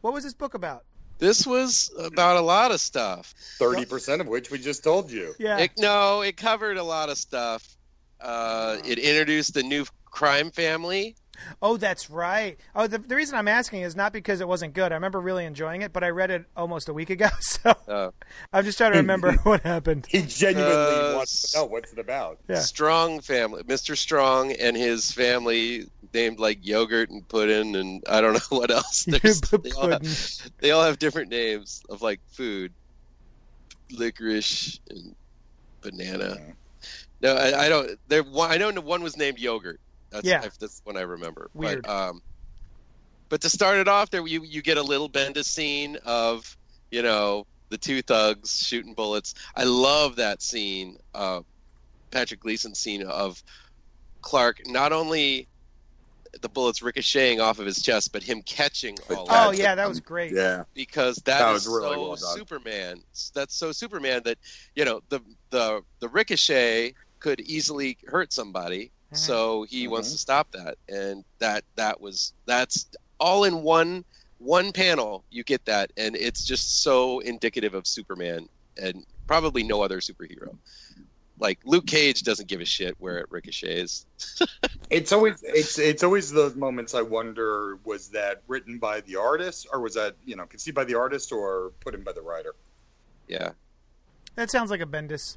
what 0.00 0.12
was 0.12 0.24
this 0.24 0.34
book 0.34 0.54
about? 0.54 0.84
This 1.18 1.46
was 1.46 1.90
about 1.98 2.36
a 2.36 2.40
lot 2.40 2.70
of 2.72 2.80
stuff. 2.80 3.34
30% 3.58 4.20
of 4.20 4.26
which 4.26 4.50
we 4.50 4.58
just 4.58 4.82
told 4.82 5.10
you. 5.10 5.34
Yeah. 5.38 5.58
It, 5.58 5.72
no, 5.78 6.22
it 6.22 6.36
covered 6.36 6.76
a 6.78 6.82
lot 6.84 7.10
of 7.10 7.18
stuff. 7.18 7.76
Uh, 8.20 8.78
it 8.84 8.98
introduced 8.98 9.54
the 9.54 9.62
new 9.62 9.84
crime 10.04 10.50
family 10.50 11.16
Oh, 11.62 11.76
that's 11.76 12.10
right. 12.10 12.58
Oh, 12.74 12.86
the, 12.86 12.98
the 12.98 13.16
reason 13.16 13.36
I'm 13.36 13.48
asking 13.48 13.82
is 13.82 13.96
not 13.96 14.12
because 14.12 14.40
it 14.40 14.48
wasn't 14.48 14.74
good. 14.74 14.92
I 14.92 14.94
remember 14.94 15.20
really 15.20 15.44
enjoying 15.44 15.82
it, 15.82 15.92
but 15.92 16.04
I 16.04 16.10
read 16.10 16.30
it 16.30 16.44
almost 16.56 16.88
a 16.88 16.92
week 16.92 17.10
ago, 17.10 17.28
so 17.40 17.74
Uh, 17.88 18.10
I'm 18.52 18.64
just 18.64 18.78
trying 18.78 18.92
to 18.92 18.98
remember 18.98 19.32
what 19.42 19.62
happened. 19.62 20.06
He 20.08 20.22
genuinely 20.22 20.74
Uh, 20.74 21.16
wants 21.16 21.50
to 21.50 21.58
know 21.58 21.64
what's 21.66 21.92
it 21.92 21.98
about. 21.98 22.38
Yeah. 22.48 22.60
Strong 22.60 23.20
family, 23.20 23.62
Mr. 23.64 23.96
Strong 23.96 24.52
and 24.52 24.76
his 24.76 25.10
family 25.10 25.86
named 26.12 26.38
like 26.38 26.58
yogurt 26.62 27.10
and 27.10 27.26
pudding 27.28 27.76
and 27.76 28.02
I 28.08 28.20
don't 28.20 28.34
know 28.34 28.40
what 28.58 28.70
else. 28.70 29.04
They, 29.04 29.70
all 29.72 29.88
have, 29.88 30.50
they 30.58 30.70
all 30.70 30.82
have 30.82 30.98
different 30.98 31.30
names 31.30 31.82
of 31.88 32.02
like 32.02 32.20
food, 32.32 32.72
licorice 33.92 34.80
and 34.88 35.14
banana. 35.80 36.36
No, 37.20 37.34
I, 37.34 37.66
I 37.66 37.68
don't. 37.68 37.98
There, 38.08 38.22
one, 38.22 38.50
I 38.50 38.56
know 38.56 38.70
one 38.80 39.02
was 39.02 39.16
named 39.16 39.38
yogurt. 39.38 39.80
That's, 40.10 40.26
Yeah. 40.26 40.40
that's 40.58 40.80
one 40.84 40.96
I 40.96 41.02
remember. 41.02 41.50
Weird. 41.54 41.82
But, 41.82 41.90
um, 41.90 42.22
but 43.28 43.40
to 43.42 43.50
start 43.50 43.78
it 43.78 43.88
off, 43.88 44.10
there 44.10 44.26
you 44.26 44.42
you 44.42 44.62
get 44.62 44.76
a 44.76 44.82
little 44.82 45.08
Bendis 45.08 45.44
scene 45.44 45.96
of 46.04 46.56
you 46.90 47.02
know 47.02 47.46
the 47.68 47.78
two 47.78 48.02
thugs 48.02 48.58
shooting 48.58 48.94
bullets. 48.94 49.34
I 49.54 49.64
love 49.64 50.16
that 50.16 50.42
scene, 50.42 50.96
uh, 51.14 51.40
Patrick 52.10 52.40
Gleason 52.40 52.74
scene 52.74 53.02
of 53.04 53.42
Clark 54.22 54.62
not 54.66 54.92
only 54.92 55.46
the 56.42 56.48
bullets 56.48 56.80
ricocheting 56.82 57.40
off 57.40 57.58
of 57.58 57.66
his 57.66 57.82
chest, 57.82 58.12
but 58.12 58.22
him 58.22 58.42
catching 58.42 58.96
all 59.10 59.26
Oh 59.28 59.48
of 59.48 59.54
it 59.54 59.58
Oh 59.58 59.62
yeah, 59.62 59.74
that 59.74 59.88
was 59.88 60.00
great. 60.00 60.32
Yeah. 60.32 60.64
because 60.74 61.16
that 61.24 61.38
That 61.40 61.48
is 61.54 61.66
was 61.66 61.68
really 61.68 61.94
so 61.94 62.08
well. 62.08 62.16
Superman. 62.16 63.00
That's 63.34 63.54
so 63.54 63.72
Superman 63.72 64.22
that 64.24 64.38
you 64.74 64.84
know 64.84 65.00
the 65.08 65.20
the 65.50 65.82
the 66.00 66.08
ricochet 66.08 66.94
could 67.20 67.40
easily 67.40 67.96
hurt 68.06 68.32
somebody. 68.32 68.90
Mhm. 69.12 69.16
So 69.16 69.64
he 69.64 69.86
wants 69.88 70.08
Mhm. 70.08 70.12
to 70.12 70.18
stop 70.18 70.50
that, 70.52 70.78
and 70.88 71.24
that 71.38 71.64
that 71.76 72.00
was 72.00 72.32
that's 72.46 72.86
all 73.18 73.44
in 73.44 73.62
one 73.62 74.04
one 74.38 74.72
panel. 74.72 75.24
You 75.30 75.44
get 75.44 75.64
that, 75.66 75.92
and 75.96 76.16
it's 76.16 76.44
just 76.44 76.82
so 76.82 77.20
indicative 77.20 77.74
of 77.74 77.86
Superman 77.86 78.48
and 78.78 79.04
probably 79.26 79.62
no 79.62 79.82
other 79.82 80.00
superhero. 80.00 80.56
Like 81.38 81.58
Luke 81.64 81.86
Cage 81.86 82.22
doesn't 82.22 82.48
give 82.48 82.60
a 82.60 82.64
shit 82.64 82.94
where 82.98 83.18
it 83.18 83.26
ricochets. 83.30 84.06
It's 84.90 85.12
always 85.12 85.40
it's 85.44 85.78
it's 85.78 86.02
always 86.02 86.32
those 86.32 86.56
moments 86.56 86.94
I 86.94 87.02
wonder 87.02 87.78
was 87.84 88.08
that 88.08 88.42
written 88.48 88.78
by 88.80 89.02
the 89.02 89.14
artist 89.16 89.68
or 89.72 89.80
was 89.80 89.94
that 89.94 90.16
you 90.24 90.34
know 90.34 90.46
conceived 90.46 90.74
by 90.74 90.82
the 90.82 90.96
artist 90.96 91.30
or 91.30 91.70
put 91.78 91.94
in 91.94 92.02
by 92.02 92.10
the 92.12 92.22
writer? 92.22 92.56
Yeah. 93.28 93.52
That 94.34 94.50
sounds 94.50 94.68
like 94.70 94.80
a 94.80 94.86
Bendis. 94.86 95.36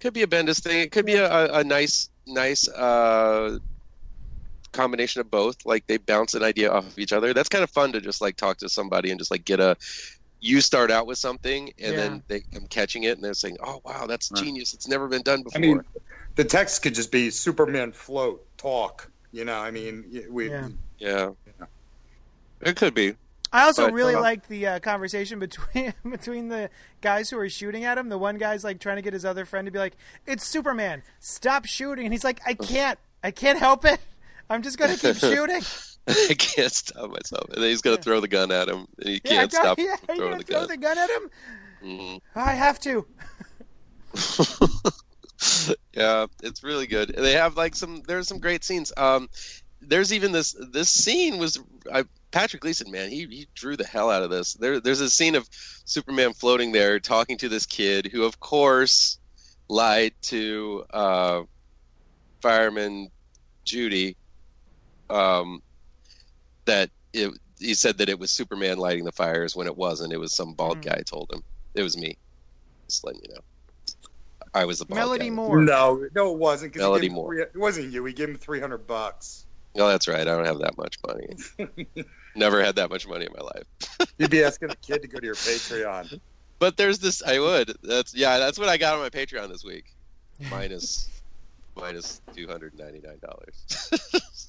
Could 0.00 0.14
be 0.14 0.22
a 0.22 0.26
Bendis 0.26 0.60
thing. 0.62 0.80
It 0.80 0.92
could 0.92 1.06
be 1.06 1.14
a, 1.14 1.30
a, 1.30 1.60
a 1.60 1.64
nice, 1.64 2.08
nice 2.26 2.68
uh, 2.68 3.58
combination 4.72 5.20
of 5.20 5.30
both. 5.30 5.56
Like 5.64 5.86
they 5.86 5.96
bounce 5.96 6.34
an 6.34 6.42
idea 6.42 6.70
off 6.70 6.86
of 6.86 6.98
each 6.98 7.12
other. 7.12 7.32
That's 7.34 7.48
kind 7.48 7.64
of 7.64 7.70
fun 7.70 7.92
to 7.92 8.00
just 8.00 8.20
like 8.20 8.36
talk 8.36 8.58
to 8.58 8.68
somebody 8.68 9.10
and 9.10 9.18
just 9.18 9.30
like 9.30 9.44
get 9.44 9.60
a. 9.60 9.76
You 10.40 10.60
start 10.60 10.92
out 10.92 11.08
with 11.08 11.18
something, 11.18 11.72
and 11.82 11.92
Yeah. 11.92 11.96
then 11.96 12.22
they, 12.28 12.42
I'm 12.54 12.68
catching 12.68 13.02
it, 13.02 13.16
and 13.16 13.24
they're 13.24 13.34
saying, 13.34 13.56
"Oh 13.60 13.80
wow, 13.84 14.06
that's 14.06 14.30
Right. 14.30 14.44
genius! 14.44 14.72
It's 14.72 14.86
never 14.86 15.08
been 15.08 15.22
done 15.22 15.42
before." 15.42 15.58
I 15.58 15.60
mean, 15.60 15.80
the 16.36 16.44
text 16.44 16.82
could 16.82 16.94
just 16.94 17.10
be 17.10 17.30
Superman 17.30 17.90
float 17.90 18.46
talk. 18.56 19.10
You 19.32 19.44
know, 19.44 19.58
I 19.58 19.72
mean, 19.72 20.04
y- 20.12 20.26
we 20.30 20.48
Yeah. 20.48 20.68
yeah, 20.98 21.30
it 22.60 22.76
could 22.76 22.94
be. 22.94 23.16
I 23.52 23.64
also 23.64 23.86
But, 23.86 23.94
really 23.94 24.14
uh, 24.14 24.20
liked 24.20 24.48
the 24.48 24.66
uh, 24.66 24.78
conversation 24.80 25.38
between 25.38 25.94
between 26.10 26.48
the 26.48 26.70
guys 27.00 27.30
who 27.30 27.38
are 27.38 27.48
shooting 27.48 27.84
at 27.84 27.96
him. 27.98 28.08
The 28.08 28.18
one 28.18 28.36
guy's 28.38 28.62
like 28.64 28.78
trying 28.80 28.96
to 28.96 29.02
get 29.02 29.12
his 29.12 29.24
other 29.24 29.44
friend 29.44 29.66
to 29.66 29.70
be 29.72 29.78
like, 29.78 29.96
"It's 30.26 30.46
Superman, 30.46 31.02
stop 31.20 31.64
shooting," 31.64 32.04
and 32.04 32.12
he's 32.12 32.24
like, 32.24 32.40
"I 32.46 32.54
can't, 32.54 32.98
I 33.24 33.30
can't 33.30 33.58
help 33.58 33.84
it. 33.84 34.00
I'm 34.50 34.62
just 34.62 34.76
gonna 34.78 34.96
keep 34.96 35.16
shooting." 35.18 35.62
I 36.08 36.34
can't 36.38 36.72
stop 36.72 37.10
myself, 37.10 37.50
and 37.50 37.62
then 37.62 37.70
he's 37.70 37.82
gonna 37.82 37.96
throw 37.98 38.20
the 38.20 38.28
gun 38.28 38.50
at 38.52 38.68
him, 38.68 38.86
and 38.98 39.08
he 39.08 39.20
can't 39.20 39.50
don't- 39.50 39.62
stop 39.62 39.78
yeah, 39.78 39.96
from 39.96 40.10
are 40.10 40.14
you 40.14 40.18
throwing 40.18 40.30
gonna 40.32 40.38
the 40.38 40.44
throw 40.44 40.60
gun. 40.60 40.68
the 40.68 40.76
gun 40.76 40.98
at 40.98 41.10
him? 41.10 41.30
Mhm. 41.84 42.20
I 42.34 42.52
have 42.54 42.78
to. 42.80 43.06
yeah, 45.94 46.26
it's 46.42 46.62
really 46.62 46.86
good. 46.86 47.14
They 47.16 47.32
have 47.32 47.56
like 47.56 47.74
some. 47.76 48.02
There's 48.06 48.28
some 48.28 48.38
great 48.40 48.64
scenes. 48.64 48.92
Um, 48.96 49.28
there's 49.80 50.12
even 50.12 50.32
this. 50.32 50.56
This 50.72 50.90
scene 50.90 51.38
was 51.38 51.58
I, 51.92 52.04
Patrick 52.30 52.62
Gleason. 52.62 52.90
Man, 52.90 53.10
he 53.10 53.26
he 53.26 53.48
drew 53.54 53.76
the 53.76 53.86
hell 53.86 54.10
out 54.10 54.22
of 54.22 54.30
this. 54.30 54.54
There, 54.54 54.80
there's 54.80 55.00
a 55.00 55.08
scene 55.10 55.34
of 55.34 55.48
Superman 55.84 56.32
floating 56.34 56.72
there, 56.72 57.00
talking 57.00 57.38
to 57.38 57.48
this 57.48 57.64
kid 57.66 58.06
who, 58.06 58.24
of 58.24 58.38
course, 58.40 59.18
lied 59.68 60.12
to 60.22 60.84
uh, 60.92 61.42
fireman 62.42 63.08
Judy. 63.64 64.16
Um, 65.10 65.62
that 66.66 66.90
it. 67.12 67.30
He 67.60 67.74
said 67.74 67.98
that 67.98 68.08
it 68.08 68.18
was 68.20 68.30
Superman 68.30 68.78
lighting 68.78 69.04
the 69.04 69.10
fires 69.10 69.56
when 69.56 69.66
it 69.66 69.76
wasn't. 69.76 70.12
It 70.12 70.18
was 70.20 70.32
some 70.32 70.52
bald 70.54 70.78
Mhm. 70.78 70.84
guy 70.84 71.02
told 71.04 71.28
him. 71.32 71.42
It 71.74 71.82
was 71.82 71.96
me. 71.96 72.16
Just 72.88 73.04
letting 73.04 73.20
you 73.26 73.34
know. 73.34 73.40
I 74.54 74.64
was 74.64 74.78
the 74.78 74.84
bald 74.84 74.96
Melody 74.96 75.24
guy. 75.28 75.30
Moore. 75.34 75.60
no, 75.60 76.06
no, 76.14 76.32
it 76.32 76.38
wasn't. 76.38 76.76
Melody 76.76 77.08
Moore. 77.08 77.34
three- 77.34 77.42
It 77.42 77.56
wasn't 77.56 77.92
you. 77.92 78.02
We 78.04 78.12
gave 78.12 78.28
him 78.28 78.36
three 78.36 78.60
hundred 78.60 78.86
bucks. 78.86 79.44
Oh, 79.76 79.88
that's 79.88 80.06
right. 80.06 80.20
I 80.20 80.24
don't 80.24 80.44
have 80.44 80.58
that 80.60 80.76
much 80.78 80.98
money. 81.06 82.04
Never 82.34 82.62
had 82.62 82.76
that 82.76 82.90
much 82.90 83.06
money 83.06 83.26
in 83.26 83.32
my 83.36 83.44
life. 83.44 84.10
You'd 84.18 84.30
be 84.30 84.44
asking 84.44 84.70
a 84.70 84.76
kid 84.76 85.02
to 85.02 85.08
go 85.08 85.18
to 85.18 85.26
your 85.26 85.34
Patreon. 85.34 86.20
But 86.58 86.76
there's 86.76 86.98
this. 86.98 87.22
I 87.22 87.38
would. 87.38 87.76
That's 87.82 88.14
yeah. 88.14 88.38
That's 88.38 88.58
what 88.58 88.68
I 88.68 88.76
got 88.76 88.94
on 88.94 89.00
my 89.00 89.10
Patreon 89.10 89.48
this 89.48 89.64
week. 89.64 89.84
Minus, 90.50 91.08
minus 91.76 92.20
two 92.34 92.46
hundred 92.46 92.78
ninety 92.78 93.00
nine 93.00 93.18
dollars. 93.20 94.42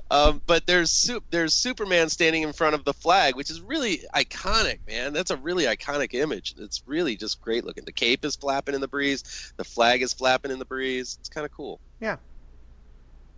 um, 0.10 0.42
but 0.46 0.66
there's 0.66 1.10
there's 1.30 1.54
Superman 1.54 2.08
standing 2.08 2.42
in 2.42 2.52
front 2.52 2.74
of 2.74 2.84
the 2.84 2.92
flag, 2.92 3.36
which 3.36 3.50
is 3.50 3.60
really 3.60 4.02
iconic, 4.14 4.78
man. 4.86 5.12
That's 5.12 5.30
a 5.30 5.36
really 5.36 5.64
iconic 5.64 6.14
image. 6.14 6.54
It's 6.58 6.82
really 6.86 7.16
just 7.16 7.40
great 7.40 7.64
looking. 7.64 7.84
The 7.84 7.92
cape 7.92 8.24
is 8.24 8.36
flapping 8.36 8.74
in 8.74 8.80
the 8.80 8.88
breeze. 8.88 9.52
The 9.56 9.64
flag 9.64 10.02
is 10.02 10.12
flapping 10.12 10.50
in 10.50 10.58
the 10.58 10.64
breeze. 10.64 11.16
It's 11.20 11.28
kind 11.28 11.44
of 11.44 11.52
cool. 11.52 11.80
Yeah. 12.00 12.16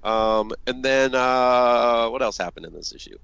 Um, 0.03 0.53
and 0.66 0.85
then 0.85 1.14
uh, 1.14 2.09
what 2.09 2.22
else 2.22 2.38
happened 2.38 2.66
in 2.66 2.72
this 2.72 2.94
issue? 2.94 3.18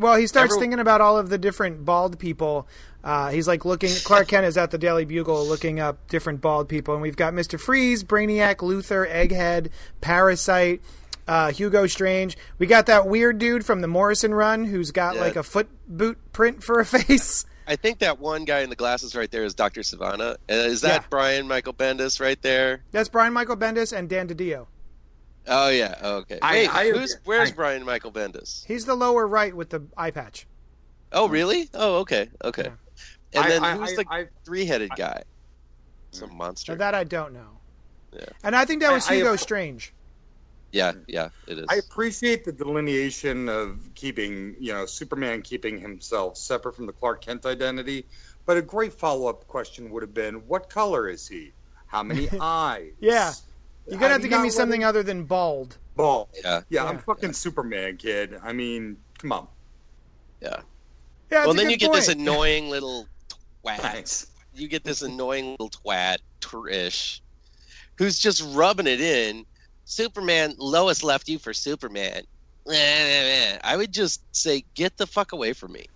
Well, 0.00 0.16
he 0.16 0.26
starts 0.26 0.52
Every- 0.54 0.62
thinking 0.62 0.80
about 0.80 1.00
all 1.00 1.18
of 1.18 1.28
the 1.28 1.38
different 1.38 1.84
bald 1.84 2.18
people. 2.18 2.66
Uh, 3.04 3.28
he's 3.30 3.46
like 3.46 3.64
looking. 3.64 3.90
Clark 4.04 4.28
Kent 4.28 4.46
is 4.46 4.56
at 4.56 4.70
the 4.70 4.78
Daily 4.78 5.04
Bugle 5.04 5.46
looking 5.46 5.78
up 5.78 6.08
different 6.08 6.40
bald 6.40 6.68
people, 6.68 6.94
and 6.94 7.02
we've 7.02 7.16
got 7.16 7.34
Mister 7.34 7.58
Freeze, 7.58 8.02
Brainiac, 8.02 8.62
Luther, 8.62 9.06
Egghead, 9.06 9.68
Parasite, 10.00 10.80
uh, 11.28 11.50
Hugo 11.52 11.86
Strange. 11.86 12.36
We 12.58 12.66
got 12.66 12.86
that 12.86 13.06
weird 13.06 13.38
dude 13.38 13.64
from 13.64 13.80
the 13.82 13.88
Morrison 13.88 14.34
Run 14.34 14.64
who's 14.64 14.90
got 14.90 15.14
Yeah. 15.14 15.20
like 15.20 15.36
a 15.36 15.42
foot 15.42 15.68
boot 15.86 16.18
print 16.32 16.62
for 16.62 16.80
a 16.80 16.84
face. 16.86 17.44
I 17.66 17.76
think 17.76 18.00
that 18.00 18.18
one 18.18 18.44
guy 18.44 18.60
in 18.60 18.70
the 18.70 18.76
glasses 18.76 19.14
right 19.14 19.30
there 19.30 19.44
is 19.44 19.54
Dr. 19.54 19.82
Sivana. 19.82 20.32
Uh, 20.32 20.36
is 20.48 20.80
that 20.80 21.02
Yeah. 21.02 21.06
Brian 21.08 21.46
Michael 21.46 21.72
Bendis 21.72 22.20
right 22.20 22.40
there? 22.42 22.82
That's 22.90 23.08
Brian 23.08 23.32
Michael 23.32 23.56
Bendis 23.56 23.96
and 23.96 24.08
Dan 24.08 24.26
DiDio. 24.28 24.66
Oh 25.46 25.68
yeah. 25.70 25.94
Oh, 26.02 26.16
okay. 26.18 26.38
I- 26.42 26.52
Wait, 26.52 26.68
I- 26.68 26.90
who's 26.90 27.16
where's 27.24 27.50
I- 27.50 27.54
Brian 27.54 27.84
Michael 27.84 28.12
Bendis? 28.12 28.64
He's 28.66 28.84
the 28.84 28.94
lower 28.94 29.26
right 29.26 29.54
with 29.54 29.70
the 29.70 29.82
eye 29.96 30.10
patch. 30.10 30.46
Oh 31.12 31.28
really? 31.28 31.68
Oh 31.74 31.96
okay. 31.98 32.28
Okay. 32.44 32.64
Yeah. 33.32 33.42
And 33.42 33.50
then 33.50 33.64
I- 33.64 33.76
who's 33.76 33.92
I- 33.92 33.96
the 33.96 34.04
I- 34.10 34.28
three-headed 34.44 34.90
guy? 34.96 35.22
Some 36.12 36.30
mm. 36.30 36.36
monster. 36.36 36.74
That 36.74 36.94
I 36.94 37.04
don't 37.04 37.32
know. 37.32 37.58
Yeah. 38.12 38.24
And 38.42 38.56
I 38.56 38.64
think 38.64 38.82
that 38.82 38.92
was 38.92 39.08
I- 39.08 39.12
I- 39.12 39.16
Hugo 39.16 39.36
Strange. 39.36 39.94
yeah, 40.72 40.92
yeah, 41.06 41.28
it 41.46 41.58
is. 41.58 41.66
I 41.68 41.76
appreciate 41.76 42.44
the 42.44 42.52
delineation 42.52 43.48
of 43.48 43.78
keeping, 43.94 44.56
you 44.58 44.72
know, 44.72 44.86
Superman 44.86 45.42
keeping 45.42 45.80
himself 45.80 46.36
separate 46.36 46.74
from 46.76 46.86
the 46.86 46.92
Clark 46.92 47.22
Kent 47.24 47.46
identity. 47.46 48.06
But 48.46 48.56
a 48.56 48.62
great 48.62 48.92
follow-up 48.94 49.46
question 49.46 49.90
would 49.90 50.02
have 50.02 50.14
been, 50.14 50.46
what 50.48 50.68
color 50.70 51.08
is 51.08 51.28
he? 51.28 51.52
How 51.86 52.02
many 52.02 52.28
eyes? 52.40 52.92
Yeah. 52.98 53.32
You're 53.90 53.98
gonna 53.98 54.12
have 54.12 54.22
to 54.22 54.28
give 54.28 54.40
me 54.40 54.50
something 54.50 54.84
other 54.84 55.02
than 55.02 55.24
bald. 55.24 55.76
Bald. 55.96 56.28
yeah, 56.34 56.62
Yeah, 56.68 56.84
Yeah. 56.84 56.88
I'm 56.88 56.98
fucking 57.00 57.32
Superman, 57.32 57.96
kid. 57.96 58.38
I 58.42 58.52
mean, 58.52 58.96
come 59.18 59.32
on. 59.32 59.48
yeah. 60.40 60.48
Yeah, 60.48 60.60
that's 61.30 61.46
well, 61.46 61.50
a 61.50 61.56
then 61.56 61.66
good 61.66 61.72
you 61.72 61.78
get 61.78 61.92
this 61.92 62.08
annoying 62.08 62.70
little 62.70 63.06
twat. 63.64 63.78
Thanks. 63.78 64.26
You 64.54 64.68
get 64.68 64.82
this 64.82 65.02
annoying 65.02 65.52
little 65.52 65.70
twat, 65.70 66.16
Trish, 66.40 67.20
who's 67.96 68.18
just 68.18 68.42
rubbing 68.54 68.86
it 68.86 69.00
in. 69.00 69.44
Superman, 69.84 70.54
Lois 70.58 71.02
left 71.02 71.28
you 71.28 71.38
for 71.38 71.52
Superman. 71.52 72.22
I 72.68 73.74
would 73.76 73.92
just 73.92 74.22
say, 74.34 74.64
get 74.74 74.96
the 74.96 75.06
fuck 75.06 75.32
away 75.32 75.52
from 75.52 75.72
me. 75.72 75.86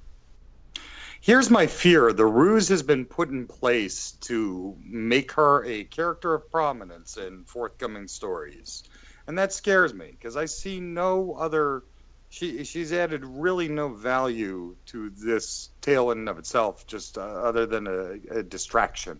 Here's 1.24 1.48
my 1.48 1.68
fear. 1.68 2.12
The 2.12 2.26
ruse 2.26 2.68
has 2.68 2.82
been 2.82 3.06
put 3.06 3.30
in 3.30 3.46
place 3.46 4.12
to 4.28 4.76
make 4.84 5.32
her 5.32 5.64
a 5.64 5.84
character 5.84 6.34
of 6.34 6.50
prominence 6.50 7.16
in 7.16 7.44
forthcoming 7.46 8.08
stories. 8.08 8.82
And 9.26 9.38
that 9.38 9.50
scares 9.54 9.94
me 9.94 10.08
because 10.10 10.37
I 10.37 10.44
see 10.44 10.80
no 10.80 11.32
other 11.32 11.82
she 12.28 12.64
she's 12.64 12.92
added 12.92 13.24
really 13.24 13.68
no 13.68 13.94
value 13.94 14.76
to 14.87 15.08
this 15.08 15.70
tale 15.80 16.10
in 16.10 16.18
and 16.18 16.28
of 16.28 16.38
itself 16.38 16.87
just 16.87 17.16
uh, 17.16 17.22
other 17.22 17.64
than 17.64 17.87
a, 17.87 18.40
a 18.40 18.42
distraction. 18.42 19.18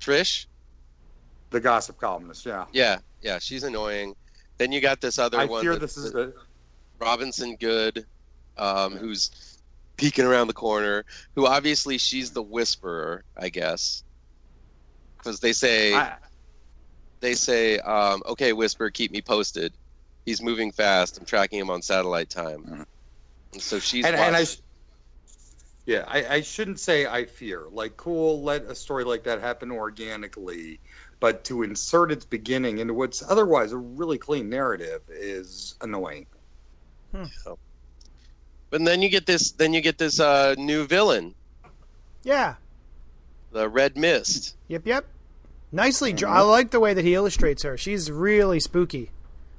Trish, 0.00 0.46
The 1.50 1.60
gossip 1.60 2.00
columnist, 2.00 2.44
yeah. 2.44 2.64
yeah, 2.72 2.98
yeah, 3.22 3.38
she's 3.38 3.62
annoying. 3.62 4.16
Then 4.58 4.72
you 4.72 4.80
got 4.80 5.00
this 5.00 5.20
other 5.20 5.38
I 5.38 5.44
one. 5.44 5.62
fear 5.62 5.74
that- 5.74 5.80
this 5.80 5.96
is 5.96 6.10
the 6.10 6.34
Robinson 6.98 7.54
Goode, 7.54 8.04
um, 8.56 8.96
who's 8.96 9.55
peeking 9.96 10.24
around 10.24 10.48
the 10.48 10.54
corner. 10.54 11.04
Who 11.34 11.46
obviously 11.46 11.98
she's 11.98 12.32
the 12.32 12.42
whisperer, 12.42 13.24
I 13.36 13.48
guess, 13.48 14.04
because 15.18 15.40
they 15.40 15.52
say 15.52 15.94
I, 15.94 16.16
they 17.20 17.34
say, 17.34 17.78
um, 17.80 18.22
"Okay, 18.26 18.52
whisper, 18.52 18.90
keep 18.90 19.10
me 19.10 19.22
posted. 19.22 19.74
He's 20.24 20.42
moving 20.42 20.72
fast. 20.72 21.18
I'm 21.18 21.24
tracking 21.24 21.58
him 21.58 21.70
on 21.70 21.82
satellite 21.82 22.30
time." 22.30 22.86
And 23.52 23.62
so 23.62 23.78
she's 23.78 24.04
and, 24.06 24.16
and 24.16 24.36
I, 24.36 24.44
sh- 24.44 24.60
yeah, 25.86 26.04
I, 26.06 26.26
I 26.26 26.40
shouldn't 26.40 26.80
say 26.80 27.06
I 27.06 27.24
fear. 27.26 27.68
Like, 27.70 27.96
cool, 27.96 28.42
let 28.42 28.64
a 28.64 28.74
story 28.74 29.04
like 29.04 29.24
that 29.24 29.40
happen 29.40 29.70
organically, 29.70 30.80
but 31.20 31.44
to 31.44 31.62
insert 31.62 32.12
its 32.12 32.24
beginning 32.24 32.78
into 32.78 32.94
what's 32.94 33.22
otherwise 33.22 33.72
a 33.72 33.78
really 33.78 34.18
clean 34.18 34.48
narrative 34.48 35.02
is 35.08 35.76
annoying. 35.80 36.26
But 38.76 38.84
then 38.84 39.00
you 39.00 39.08
get 39.08 39.24
this. 39.24 39.52
Then 39.52 39.72
you 39.72 39.80
get 39.80 39.96
this 39.96 40.20
uh, 40.20 40.54
new 40.58 40.86
villain, 40.86 41.34
Yeah. 42.24 42.56
the 43.52 43.70
Red 43.70 43.96
Mist. 43.96 44.54
Yep. 44.68 44.82
Yep. 44.84 45.06
Nicely 45.72 46.12
drawn. 46.12 46.36
I 46.36 46.40
like 46.42 46.72
the 46.72 46.78
way 46.80 46.92
that 46.92 47.02
he 47.02 47.14
illustrates 47.14 47.62
her. 47.62 47.78
She's 47.78 48.10
really 48.10 48.60
spooky 48.60 49.12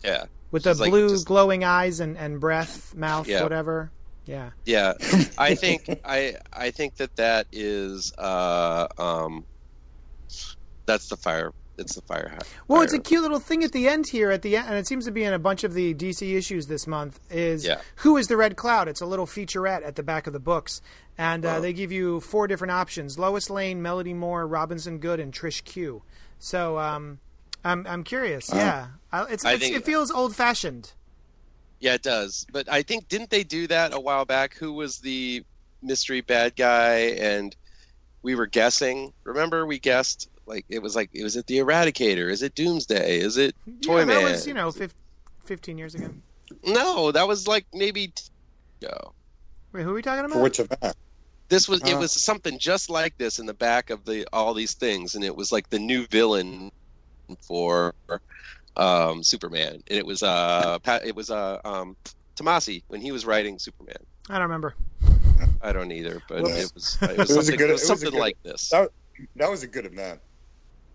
Yeah, 0.03 0.25
with 0.51 0.63
the 0.65 0.75
like 0.75 0.91
blue 0.91 1.09
just- 1.09 1.25
glowing 1.25 1.63
eyes 1.63 1.99
and, 1.99 2.15
and 2.15 2.39
breath, 2.39 2.93
mouth, 2.93 3.27
Yeah. 3.27 3.41
whatever. 3.41 3.89
Yeah. 4.27 4.51
yeah. 4.65 4.93
I 5.39 5.55
think 5.55 5.89
I 6.05 6.35
I 6.53 6.69
think 6.69 6.97
that 6.97 7.15
that 7.15 7.47
is 7.51 8.13
uh, 8.19 8.85
um, 8.99 9.45
that's 10.85 11.09
the 11.09 11.17
fire. 11.17 11.53
It's 11.77 11.95
the 11.95 12.01
fire. 12.01 12.29
hat- 12.33 12.47
Well, 12.67 12.81
it's 12.81 12.93
a 12.93 12.99
cute 12.99 13.21
little 13.21 13.39
thing 13.39 13.63
at 13.63 13.71
the 13.71 13.87
end 13.87 14.05
here. 14.11 14.31
At 14.31 14.41
the 14.41 14.57
end, 14.57 14.67
and 14.67 14.77
it 14.77 14.87
seems 14.87 15.05
to 15.05 15.11
be 15.11 15.23
in 15.23 15.33
a 15.33 15.39
bunch 15.39 15.63
of 15.63 15.73
the 15.73 15.93
DC 15.93 16.35
issues 16.35 16.65
this 16.67 16.87
month. 16.87 17.19
Is 17.29 17.65
Yeah. 17.65 17.81
who 17.97 18.17
is 18.17 18.27
the 18.27 18.35
Red 18.37 18.55
Cloud? 18.57 18.87
It's 18.87 19.01
a 19.01 19.05
little 19.05 19.27
featurette 19.27 19.85
at 19.85 19.95
the 19.95 20.03
back 20.03 20.25
of 20.27 20.33
the 20.33 20.39
books, 20.39 20.81
and 21.17 21.45
uh, 21.45 21.59
they 21.59 21.73
give 21.73 21.91
you 21.91 22.19
four 22.19 22.47
different 22.47 22.71
options: 22.71 23.19
Lois 23.19 23.49
Lane, 23.49 23.81
Melody 23.81 24.13
Moore, 24.13 24.47
Robinson 24.47 24.97
Goode, 24.97 25.19
and 25.19 25.31
Trish 25.33 25.63
Q. 25.63 26.01
So, 26.39 26.79
um, 26.79 27.19
I'm 27.63 27.85
I'm 27.87 28.03
curious. 28.03 28.49
Yeah, 28.51 28.87
I, 29.11 29.23
it's, 29.25 29.45
I 29.45 29.53
it's 29.53 29.63
think- 29.63 29.75
it 29.75 29.85
feels 29.85 30.09
old 30.11 30.35
fashioned. 30.35 30.93
Yeah, 31.79 31.93
it 31.93 32.01
does. 32.01 32.47
But 32.51 32.67
I 32.71 32.81
think 32.81 33.07
didn't 33.07 33.29
they 33.29 33.43
do 33.43 33.67
that 33.67 33.93
a 33.93 33.99
while 33.99 34.25
back? 34.25 34.55
Who 34.55 34.73
was 34.73 34.97
the 34.97 35.43
mystery 35.83 36.21
bad 36.21 36.55
guy? 36.55 36.95
And 37.19 37.55
we 38.23 38.33
were 38.33 38.47
guessing. 38.47 39.13
Remember, 39.23 39.63
we 39.63 39.77
guessed 39.77 40.27
like 40.47 40.65
it 40.69 40.81
was 40.81 40.95
like 40.95 41.09
it 41.13 41.23
was 41.23 41.35
it 41.35 41.45
the 41.47 41.57
Eradicator? 41.59 42.29
Is 42.31 42.41
it 42.41 42.55
Doomsday? 42.55 43.19
Is 43.19 43.37
it 43.37 43.55
Yeah, 43.65 43.73
Toyman? 43.81 44.07
that 44.07 44.23
was 44.23 44.47
you 44.47 44.53
know 44.53 44.71
fif- 44.71 44.95
15 45.45 45.77
years 45.77 45.93
ago. 45.95 46.09
No, 46.65 47.11
that 47.11 47.27
was 47.27 47.47
like 47.47 47.65
maybe. 47.73 48.07
t- 48.07 48.23
Go. 48.81 49.13
Wait, 49.73 49.83
who 49.83 49.89
are 49.91 49.93
we 49.95 50.01
talking 50.01 50.23
about? 50.25 50.35
For 50.37 50.43
which 50.43 50.59
event? 50.59 50.95
This 51.49 51.67
was 51.67 51.81
it 51.81 51.93
Uh. 51.93 51.99
was 51.99 52.11
something 52.11 52.59
just 52.59 52.89
like 52.89 53.17
this 53.17 53.39
in 53.39 53.45
the 53.45 53.53
back 53.53 53.89
of 53.89 54.05
the 54.05 54.25
all 54.33 54.53
these 54.53 54.73
things, 54.73 55.15
and 55.15 55.23
it 55.23 55.35
was 55.35 55.51
like 55.51 55.69
the 55.69 55.79
new 55.79 56.05
villain 56.07 56.71
for 57.41 57.93
um, 58.77 59.23
Superman, 59.23 59.73
and 59.87 59.97
it 59.97 60.05
was 60.05 60.23
uh 60.23 60.77
Pat, 60.79 61.05
it 61.05 61.15
was 61.15 61.29
uh 61.31 61.59
um 61.65 61.95
Tomasi 62.35 62.83
when 62.87 63.01
he 63.01 63.11
was 63.11 63.25
writing 63.25 63.57
Superman. 63.59 63.97
I 64.29 64.33
don't 64.33 64.43
remember. 64.43 64.75
I 65.61 65.71
don't 65.73 65.91
either, 65.91 66.21
but 66.29 66.39
it 66.39 66.71
was 66.73 66.97
it 67.01 67.17
was 67.17 67.17
it 67.17 67.17
was 67.17 67.29
a 67.29 67.33
something, 67.33 67.57
good- 67.57 67.69
it 67.69 67.73
was 67.73 67.81
it 67.81 67.83
was 67.83 67.83
a 67.83 67.85
something 67.87 68.11
good- 68.11 68.19
like 68.19 68.37
this. 68.43 68.69
That, 68.69 68.89
that 69.37 69.49
was 69.49 69.63
a 69.63 69.67
good 69.67 69.85
event. 69.85 70.19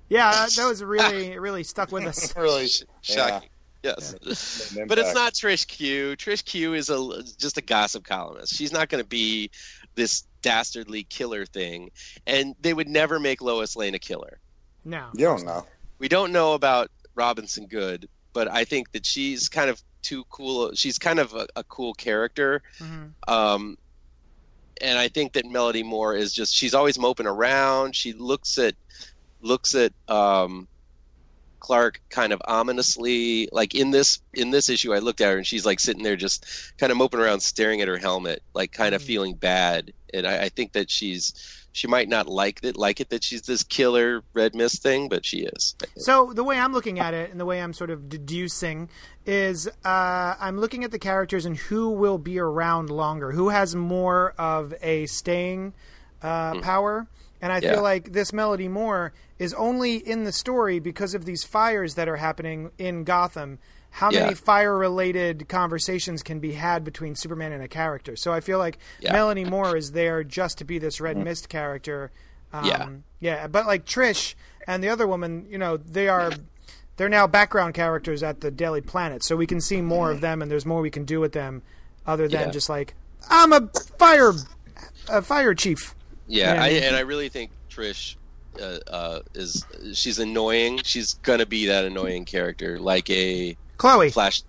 Yeah, 0.09 0.31
that, 0.31 0.51
that 0.57 0.67
was 0.67 0.83
really 0.85 1.39
really 1.39 1.63
stuck 1.65 1.93
with 1.93 2.05
us. 2.05 2.35
really. 2.37 2.69
Sh- 2.69 2.83
Shocking. 3.03 3.49
Yes. 3.83 4.13
An 4.77 4.87
But 4.89 4.99
it's 4.99 5.15
not 5.15 5.33
Trish 5.35 5.67
Q. 5.67 6.15
Trish 6.17 6.45
Q 6.45 6.75
is 6.75 6.89
a 6.89 7.23
just 7.39 7.59
a 7.59 7.63
gossip 7.63 8.05
columnist. 8.05 8.55
She's 8.55 8.73
not 8.73 8.89
going 8.89 9.03
to 9.03 9.09
be 9.09 9.51
this 9.97 10.25
dastardly 10.41 11.03
killer 11.05 11.47
thing, 11.47 11.91
and 12.27 12.55
they 12.61 12.75
would 12.75 12.89
never 12.89 13.19
make 13.19 13.43
Lois 13.43 13.75
Lane 13.77 13.95
a 13.95 13.99
killer. 13.99 14.39
No, 14.85 15.09
You 15.15 15.27
don't 15.27 15.45
know. 15.45 15.67
We 15.99 16.09
don't 16.09 16.33
know 16.33 16.55
about 16.55 16.91
Robinson 17.15 17.67
Goode, 17.67 18.09
but 18.33 18.49
I 18.51 18.65
think 18.65 18.91
that 18.93 19.07
she's 19.07 19.49
kind 19.49 19.71
of 19.71 19.81
too 20.03 20.25
cool. 20.31 20.73
She's 20.75 20.99
kind 20.99 21.19
of 21.21 21.35
a, 21.35 21.47
a 21.57 21.65
cool 21.65 21.95
character. 21.95 22.63
hmm 22.79 23.07
Um, 23.29 23.79
and 24.81 24.99
I 24.99 25.09
think 25.09 25.35
that 25.35 25.47
Melody 25.47 25.83
Moore 25.85 26.17
is 26.17 26.33
just 26.33 26.55
she's 26.55 26.75
always 26.75 26.99
moping 26.99 27.27
around. 27.27 27.95
She 27.95 28.13
looks 28.13 28.59
at 28.59 28.75
looks 29.43 29.75
at 29.75 29.93
um, 30.09 30.69
Clark 31.61 32.01
kind 32.11 32.33
of 32.33 32.41
ominously. 32.47 33.49
Like 33.53 33.75
in 33.75 33.91
this 33.91 34.21
in 34.35 34.51
this 34.51 34.69
issue, 34.69 34.93
I 34.95 34.99
looked 34.99 35.21
at 35.21 35.31
her 35.31 35.37
and 35.37 35.47
she's 35.47 35.67
like 35.67 35.81
sitting 35.81 36.03
there 36.03 36.17
just 36.17 36.47
kind 36.79 36.91
of 36.91 36.99
moping 36.99 37.21
around, 37.21 37.41
staring 37.41 37.81
at 37.81 37.89
her 37.89 37.99
helmet, 37.99 38.43
like 38.55 38.73
kind 38.73 38.95
of 38.95 39.03
Mhm. 39.03 39.07
feeling 39.07 39.35
bad. 39.35 39.93
And 40.15 40.27
I, 40.27 40.45
I 40.45 40.49
think 40.49 40.73
that 40.73 40.91
she's 40.91 41.33
she 41.75 41.87
might 41.87 42.09
not 42.09 42.27
like 42.27 42.61
it 42.65 42.77
like 42.77 43.01
it 43.01 43.09
that 43.11 43.25
she's 43.25 43.43
this 43.43 43.63
killer 43.63 44.23
red 44.35 44.55
mist 44.55 44.83
thing, 44.83 45.09
but 45.09 45.25
she 45.25 45.39
is. 45.39 45.75
So 45.97 46.33
the 46.35 46.45
way 46.45 46.59
I'm 46.59 46.73
looking 46.73 46.99
at 46.99 47.15
it, 47.15 47.31
and 47.31 47.41
the 47.41 47.47
way 47.47 47.63
I'm 47.63 47.73
sort 47.73 47.91
of 47.91 48.09
deducing, 48.11 48.91
is 49.25 49.69
uh, 49.85 50.35
I'm 50.39 50.59
looking 50.59 50.85
at 50.85 50.91
the 50.91 50.99
characters 50.99 51.47
and 51.47 51.57
who 51.57 51.89
will 51.91 52.19
be 52.19 52.39
around 52.39 52.91
longer, 52.91 53.33
who 53.33 53.49
has 53.49 53.75
more 53.75 54.35
of 54.37 54.75
a 54.83 55.07
staying 55.07 55.73
uh, 56.23 56.61
power. 56.61 57.07
And 57.43 57.53
I. 57.53 57.59
Yeah. 57.59 57.73
feel 57.75 57.83
like 57.83 58.13
this 58.13 58.33
Melody 58.33 58.69
Moore 58.69 59.13
is 59.39 59.53
only 59.55 59.97
in 59.97 60.25
the 60.25 60.33
story 60.33 60.79
because 60.79 61.13
of 61.15 61.25
these 61.27 61.43
fires 61.45 61.97
that 61.97 62.09
are 62.09 62.17
happening 62.17 62.71
in 62.79 63.03
Gotham. 63.05 63.59
How 63.91 64.11
Yeah. 64.11 64.21
many 64.23 64.35
fire-related 64.35 65.49
conversations 65.49 66.23
can 66.23 66.39
be 66.41 66.53
had 66.53 66.83
between 66.85 67.15
Superman 67.15 67.53
and 67.53 67.63
a 67.63 67.69
character? 67.69 68.17
So 68.17 68.33
I 68.33 68.41
feel 68.41 68.59
like 68.59 68.79
Yeah. 69.01 69.13
Melanie 69.13 69.45
Moore 69.45 69.77
is 69.77 69.93
there 69.93 70.25
just 70.25 70.57
to 70.59 70.65
be 70.65 70.79
this 70.79 71.01
Red 71.01 71.19
Mist 71.19 71.49
character. 71.51 72.11
Um, 72.53 72.65
Yeah. 72.65 72.89
yeah, 73.21 73.47
but 73.49 73.67
like 73.67 73.85
Trish 73.85 74.35
and 74.67 74.83
the 74.83 74.89
other 74.89 75.07
woman, 75.07 75.45
you 75.51 75.59
know, 75.59 75.77
they 75.77 76.09
are 76.09 76.31
they're 76.97 77.09
now 77.09 77.27
background 77.27 77.75
characters 77.75 78.23
at 78.23 78.41
the 78.43 78.51
Daily 78.51 78.81
Planet, 78.83 79.25
so 79.25 79.35
we 79.35 79.47
can 79.47 79.61
see 79.61 79.81
more 79.81 80.11
of 80.11 80.21
them, 80.21 80.41
and 80.43 80.51
there's 80.51 80.67
more 80.67 80.81
we 80.83 80.91
can 80.91 81.05
do 81.05 81.21
with 81.21 81.33
them, 81.33 81.63
other 82.07 82.29
than 82.29 82.41
Yeah. 82.47 82.51
just 82.51 82.69
like 82.69 82.95
I'm 83.29 83.53
a 83.53 83.69
fire 83.99 84.33
a 85.09 85.23
fire 85.23 85.55
chief. 85.55 85.95
Yeah, 86.33 86.55
Yeah. 86.55 86.63
I, 86.63 86.69
and 86.87 86.97
I 86.97 87.01
really 87.01 87.29
think 87.29 87.51
Trish 87.71 88.17
uh, 88.61 88.79
uh, 88.91 89.21
is 89.35 89.65
she's 89.95 90.19
annoying. 90.19 90.81
She's 90.83 91.15
gonna 91.15 91.47
be 91.47 91.67
that 91.67 91.85
annoying 91.85 92.25
character, 92.25 92.79
like 92.79 93.11
a 93.11 93.57
Chloe. 93.77 94.11
Flash, 94.11 94.43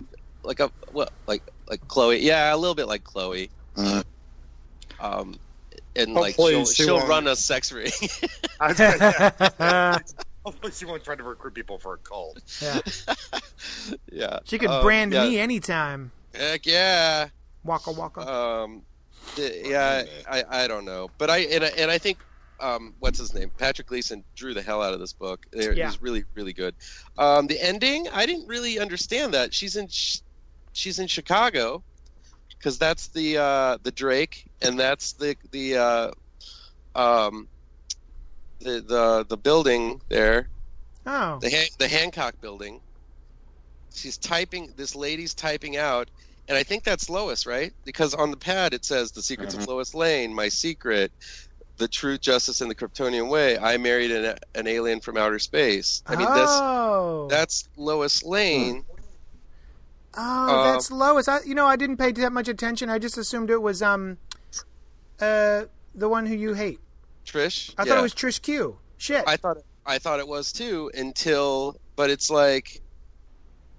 like 0.43 0.59
a 0.61 0.71
what, 0.91 1.11
like 1.27 1.43
like 1.69 1.85
Chloe. 1.87 2.19
Yeah, 2.19 2.53
a 2.53 2.57
little 2.57 2.75
bit 2.75 2.87
like 2.87 3.03
Chloe. 3.03 3.49
Uh, 3.75 4.03
Um, 4.99 5.35
and 5.95 6.13
like 6.13 6.35
she'll, 6.35 6.65
she 6.65 6.83
she'll 6.83 6.95
won't- 6.95 7.09
run 7.09 7.27
a 7.27 7.35
sex 7.35 7.71
ring. 7.71 7.91
I 8.59 8.67
was 8.69 8.79
yeah. 8.79 9.31
yeah. 9.59 9.97
Hopefully 10.45 10.71
she 10.73 10.85
won't 10.85 11.03
try 11.03 11.15
to 11.15 11.23
recruit 11.23 11.53
people 11.53 11.77
for 11.79 11.93
a 11.93 11.97
cult. 11.97 12.37
yeah, 14.11 14.39
She 14.45 14.57
could 14.57 14.69
Um, 14.69 14.81
brand 14.83 15.13
yeah. 15.13 15.25
me 15.25 15.39
anytime. 15.39 16.11
Heck 16.35 16.65
yeah. 16.65 17.27
Waka 17.63 17.91
waka. 17.91 18.21
Um, 18.29 18.71
th- 18.73 18.83
yeah, 19.37 20.03
I, 20.29 20.43
I 20.49 20.67
don't 20.67 20.85
know, 20.85 21.09
but 21.17 21.29
I 21.29 21.39
and 21.39 21.63
I, 21.63 21.67
and 21.77 21.91
I 21.91 21.97
think 21.97 22.19
um, 22.59 22.93
what's 22.99 23.19
his 23.19 23.33
name? 23.33 23.51
Patrick 23.57 23.87
Gleason 23.87 24.23
drew 24.35 24.53
the 24.53 24.61
hell 24.61 24.81
out 24.81 24.93
of 24.93 24.99
this 24.99 25.13
book. 25.13 25.45
It 25.51 25.77
Yeah. 25.77 25.87
was 25.87 26.01
really 26.01 26.23
really 26.33 26.53
good. 26.53 26.75
Um, 27.17 27.47
the 27.47 27.61
ending, 27.61 28.07
I 28.13 28.25
didn't 28.25 28.47
really 28.47 28.79
understand 28.79 29.33
that. 29.33 29.53
She's 29.53 29.75
in 29.75 29.87
sh- 29.87 30.19
she's 30.73 30.99
in 30.99 31.07
Chicago 31.07 31.83
because 32.49 32.77
that's 32.77 33.07
the 33.09 33.37
uh, 33.37 33.77
the 33.83 33.91
Drake 33.91 34.45
and 34.61 34.79
that's 34.79 35.13
the 35.13 35.35
the 35.51 35.77
uh, 35.77 36.11
um, 36.95 37.47
the 38.59 38.81
the 38.81 39.25
the 39.27 39.37
building 39.37 40.01
there 40.09 40.47
oh. 41.05 41.39
the 41.41 41.49
Han- 41.49 41.75
the 41.79 41.87
Hancock 41.87 42.39
building. 42.41 42.79
She's 43.93 44.17
typing. 44.17 44.73
This 44.75 44.95
lady's 44.95 45.33
typing 45.35 45.77
out, 45.77 46.09
and 46.47 46.57
I 46.57 46.63
think 46.63 46.83
that's 46.83 47.09
Lois, 47.09 47.45
right? 47.45 47.73
Because 47.85 48.13
on 48.13 48.31
the 48.31 48.37
pad 48.37 48.73
it 48.73 48.85
says 48.85 49.11
the 49.11 49.21
secrets 49.21 49.53
of 49.53 49.67
Lois 49.67 49.93
Lane, 49.93 50.33
my 50.33 50.49
secret, 50.49 51.11
the 51.77 51.87
truth, 51.87 52.21
justice, 52.21 52.61
and 52.61 52.69
the 52.69 52.75
Kryptonian 52.75 53.29
way. 53.29 53.57
I 53.57 53.77
married 53.77 54.11
an, 54.11 54.37
an 54.53 54.67
alien 54.67 54.99
from 54.99 55.17
outer 55.17 55.39
space. 55.39 56.03
I 56.05 56.15
mean, 56.15 56.27
that's 56.27 56.51
oh. 56.51 57.27
that's 57.29 57.67
Lois 57.77 58.23
Lane. 58.23 58.85
Oh, 60.15 60.21
Uh, 60.21 60.71
that's 60.71 60.91
Lois. 60.91 61.27
I, 61.27 61.39
you 61.43 61.55
know, 61.55 61.65
I 61.65 61.75
didn't 61.75 61.97
pay 61.97 62.11
that 62.11 62.31
much 62.31 62.47
attention. 62.47 62.89
I 62.89 62.99
just 62.99 63.17
assumed 63.17 63.49
it 63.49 63.61
was 63.61 63.81
um, 63.81 64.17
uh, 65.19 65.63
the 65.95 66.07
one 66.07 66.27
who 66.27 66.35
you 66.35 66.53
hate. 66.53 66.79
Trish. 67.25 67.73
I 67.77 67.83
Yeah. 67.83 67.89
thought 67.89 67.99
it 67.99 68.03
was 68.03 68.13
Trish 68.13 68.41
Q. 68.41 68.77
Shit. 68.97 69.23
I 69.25 69.37
thought 69.37 69.57
I 69.85 69.97
thought 69.97 70.19
it 70.19 70.27
was 70.27 70.51
too 70.53 70.91
until, 70.93 71.77
but 71.95 72.09
it's 72.09 72.29
like 72.29 72.81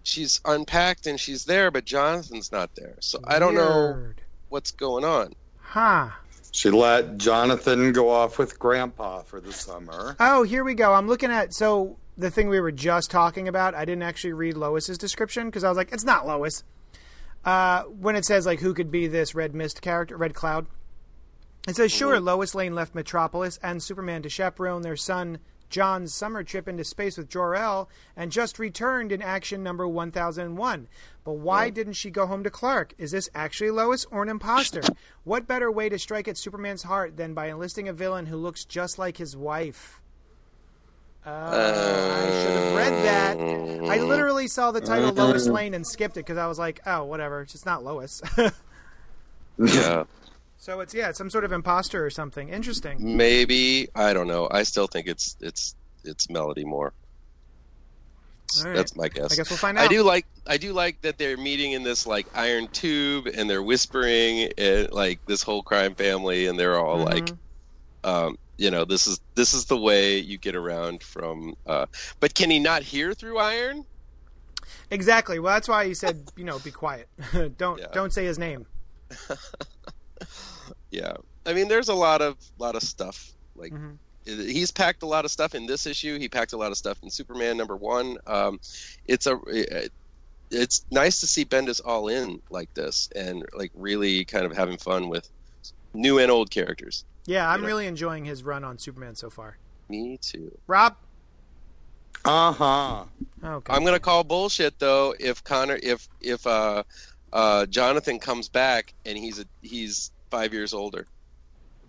she's 0.04 0.40
unpacked 0.44 1.08
and 1.08 1.18
she's 1.18 1.44
there, 1.44 1.72
but 1.72 1.84
Jonathan's 1.84 2.52
not 2.52 2.76
there. 2.76 2.94
So 3.00 3.18
I 3.24 3.40
don't 3.40 3.54
know 3.54 4.12
what's 4.50 4.70
going 4.70 5.04
on. 5.04 5.34
Huh. 5.58 6.10
She 6.52 6.70
let 6.70 7.18
Jonathan 7.18 7.92
go 7.92 8.10
off 8.10 8.38
with 8.38 8.60
Grandpa 8.60 9.22
for 9.22 9.40
the 9.40 9.52
summer. 9.52 10.14
Oh, 10.20 10.44
here 10.44 10.62
we 10.62 10.74
go. 10.74 10.94
I'm 10.94 11.08
looking 11.08 11.32
at 11.32 11.52
so 11.52 11.96
the 12.16 12.30
thing 12.30 12.48
we 12.48 12.60
were 12.60 12.70
just 12.70 13.10
talking 13.10 13.48
about, 13.48 13.74
I 13.74 13.84
didn't 13.84 14.04
actually 14.04 14.34
read 14.34 14.56
Lois's 14.56 14.96
description 14.96 15.46
because 15.46 15.64
I 15.64 15.68
was 15.68 15.76
like, 15.76 15.92
it's 15.92 16.04
not 16.04 16.28
Lois. 16.28 16.62
Uh, 17.44 17.82
when 17.82 18.14
it 18.14 18.24
says 18.24 18.46
like 18.46 18.60
who 18.60 18.72
could 18.72 18.90
be 18.90 19.08
this 19.08 19.34
Red 19.34 19.54
Mist 19.54 19.82
character, 19.82 20.16
Red 20.16 20.34
Cloud, 20.34 20.66
it 21.66 21.76
says 21.76 21.90
sure. 21.90 22.20
Lois 22.20 22.54
Lane 22.54 22.74
left 22.74 22.94
Metropolis 22.94 23.58
and 23.62 23.82
Superman 23.82 24.22
to 24.22 24.28
chaperone 24.28 24.82
their 24.82 24.96
son 24.96 25.38
John's 25.74 26.14
summer 26.14 26.44
trip 26.44 26.68
into 26.68 26.84
space 26.84 27.18
with 27.18 27.28
Jor 27.28 27.56
El 27.56 27.88
and 28.16 28.30
just 28.30 28.60
returned 28.60 29.10
in 29.10 29.20
action 29.20 29.64
number 29.64 29.88
1001. 29.88 30.86
But 31.24 31.32
why 31.32 31.68
didn't 31.68 31.94
she 31.94 32.10
go 32.10 32.28
home 32.28 32.44
to 32.44 32.50
Clark? 32.50 32.94
Is 32.96 33.10
this 33.10 33.28
actually 33.34 33.72
Lois 33.72 34.04
or 34.04 34.22
an 34.22 34.28
imposter? 34.28 34.82
what 35.24 35.48
better 35.48 35.72
way 35.72 35.88
to 35.88 35.98
strike 35.98 36.28
at 36.28 36.38
Superman's 36.38 36.84
heart 36.84 37.16
than 37.16 37.34
by 37.34 37.48
enlisting 37.48 37.88
a 37.88 37.92
villain 37.92 38.26
who 38.26 38.36
looks 38.36 38.64
just 38.64 39.00
like 39.00 39.16
his 39.16 39.36
wife? 39.36 40.00
Uh, 41.26 41.30
I 41.30 42.40
should 42.40 42.52
have 42.52 42.76
read 42.76 43.04
that. 43.04 43.36
I 43.90 44.00
literally 44.00 44.46
saw 44.46 44.70
the 44.70 44.80
title 44.80 45.12
Lois 45.12 45.48
Lane 45.48 45.74
and 45.74 45.84
skipped 45.84 46.16
it 46.16 46.20
because 46.20 46.38
I 46.38 46.46
was 46.46 46.58
like, 46.60 46.82
oh, 46.86 47.02
whatever. 47.02 47.40
It's 47.42 47.50
just 47.50 47.66
not 47.66 47.82
Lois. 47.82 48.22
Yeah. 49.56 50.04
So 50.64 50.80
it's, 50.80 50.94
yeah, 50.94 51.10
it's 51.10 51.18
some 51.18 51.28
sort 51.28 51.44
of 51.44 51.52
imposter 51.52 52.04
or 52.04 52.08
something. 52.10 52.48
Interesting. 52.48 53.16
Maybe 53.16 53.88
I 53.94 54.12
don't 54.14 54.26
know. 54.28 54.48
I 54.50 54.62
still 54.62 54.86
think 54.86 55.06
it's 55.06 55.36
it's 55.40 55.74
it's 56.04 56.30
Melody 56.30 56.64
Moore. 56.64 56.92
Right. 58.64 58.74
That's 58.76 58.94
my 58.96 59.08
guess. 59.08 59.32
I 59.32 59.36
guess 59.36 59.50
we'll 59.50 59.56
find 59.58 59.76
out. 59.76 59.84
I 59.84 59.88
do 59.88 60.02
like 60.02 60.26
I 60.46 60.56
do 60.58 60.72
like 60.72 61.02
that 61.02 61.18
they're 61.18 61.36
meeting 61.36 61.72
in 61.72 61.82
this 61.82 62.06
like 62.06 62.26
iron 62.34 62.68
tube 62.68 63.26
and 63.26 63.50
they're 63.50 63.62
whispering 63.62 64.52
and 64.56 64.90
like 64.92 65.24
this 65.26 65.42
whole 65.42 65.62
crime 65.62 65.94
family 65.94 66.46
and 66.46 66.58
they're 66.58 66.78
all 66.78 66.98
like 66.98 67.26
Mhm. 67.26 67.38
um 68.04 68.38
you 68.56 68.70
know 68.70 68.84
this 68.84 69.06
is 69.08 69.20
this 69.34 69.54
is 69.54 69.64
the 69.66 69.76
way 69.76 70.18
you 70.18 70.38
get 70.38 70.54
around 70.54 71.02
from 71.02 71.56
uh 71.66 71.86
but 72.20 72.34
can 72.34 72.48
he 72.48 72.58
not 72.60 72.82
hear 72.82 73.12
through 73.12 73.38
iron? 73.38 73.84
Exactly. 74.90 75.38
Well, 75.40 75.52
that's 75.54 75.68
why 75.68 75.86
he 75.86 75.94
said, 75.94 76.30
you 76.36 76.44
know, 76.44 76.58
be 76.60 76.70
quiet. 76.70 77.08
don't 77.58 77.80
Yeah. 77.80 77.86
don't 77.92 78.12
say 78.14 78.24
his 78.24 78.38
name. 78.38 78.66
Yeah. 80.94 81.14
I 81.46 81.52
mean 81.52 81.68
there's 81.68 81.88
a 81.88 81.94
lot 81.94 82.22
of 82.22 82.36
lot 82.58 82.74
of 82.76 82.82
stuff 82.82 83.32
like 83.56 83.72
Mhm. 83.72 83.98
he's 84.24 84.70
packed 84.70 85.02
a 85.02 85.06
lot 85.06 85.24
of 85.24 85.30
stuff 85.30 85.54
in 85.54 85.66
this 85.66 85.86
issue. 85.86 86.18
He 86.18 86.28
packed 86.28 86.52
a 86.52 86.56
lot 86.56 86.70
of 86.70 86.78
stuff 86.78 86.98
in 87.02 87.10
Superman 87.10 87.56
number 87.56 87.76
1. 87.76 88.18
Um 88.26 88.60
it's 89.06 89.26
a 89.26 89.38
it's 90.50 90.84
nice 90.90 91.20
to 91.20 91.26
see 91.26 91.44
Bendis 91.44 91.80
all 91.84 92.08
in 92.08 92.40
like 92.50 92.72
this 92.74 93.08
and 93.16 93.44
like 93.54 93.72
really 93.74 94.24
kind 94.24 94.44
of 94.46 94.56
having 94.56 94.78
fun 94.78 95.08
with 95.08 95.28
new 95.94 96.18
and 96.18 96.30
old 96.30 96.50
characters. 96.50 97.04
Yeah, 97.26 97.48
I'm 97.48 97.56
You 97.60 97.62
know. 97.62 97.66
really 97.68 97.86
enjoying 97.86 98.24
his 98.24 98.42
run 98.44 98.64
on 98.64 98.78
Superman 98.78 99.14
so 99.16 99.30
far. 99.30 99.58
Me 99.88 100.18
too. 100.18 100.56
Rob? 100.66 100.96
Uh 102.24 102.52
huh. 102.52 103.04
Okay. 103.42 103.72
I'm 103.72 103.84
gonna 103.84 104.00
call 104.00 104.24
bullshit 104.24 104.78
though 104.78 105.14
if 105.18 105.42
Connor 105.44 105.78
if 105.82 106.08
if 106.20 106.46
uh 106.46 106.82
uh 107.32 107.66
Jonathan 107.66 108.18
comes 108.18 108.48
back 108.48 108.94
and 109.04 109.18
he's 109.18 109.38
a 109.40 109.44
he's 109.60 110.10
five 110.34 110.52
years 110.52 110.74
older. 110.74 111.06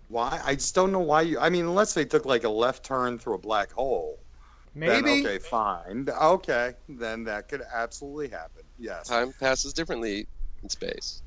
Why? 0.08 0.40
I 0.44 0.54
just 0.54 0.74
don't 0.74 0.92
know 0.92 1.00
why 1.00 1.22
you. 1.22 1.38
I 1.38 1.50
mean, 1.50 1.64
unless 1.64 1.94
they 1.94 2.04
took 2.04 2.24
like 2.24 2.44
a 2.44 2.48
left 2.48 2.84
turn 2.84 3.18
through 3.18 3.34
a 3.34 3.38
black 3.38 3.72
hole. 3.72 4.18
then 4.74 5.02
Maybe. 5.04 5.26
okay, 5.26 5.38
fine. 5.38 6.08
Okay, 6.08 6.74
then 6.88 7.24
that 7.24 7.48
could 7.48 7.62
absolutely 7.74 8.28
happen. 8.28 8.62
Yes. 8.78 9.08
Time 9.08 9.32
passes 9.40 9.72
differently 9.72 10.26
in 10.62 10.68
space. 10.68 11.22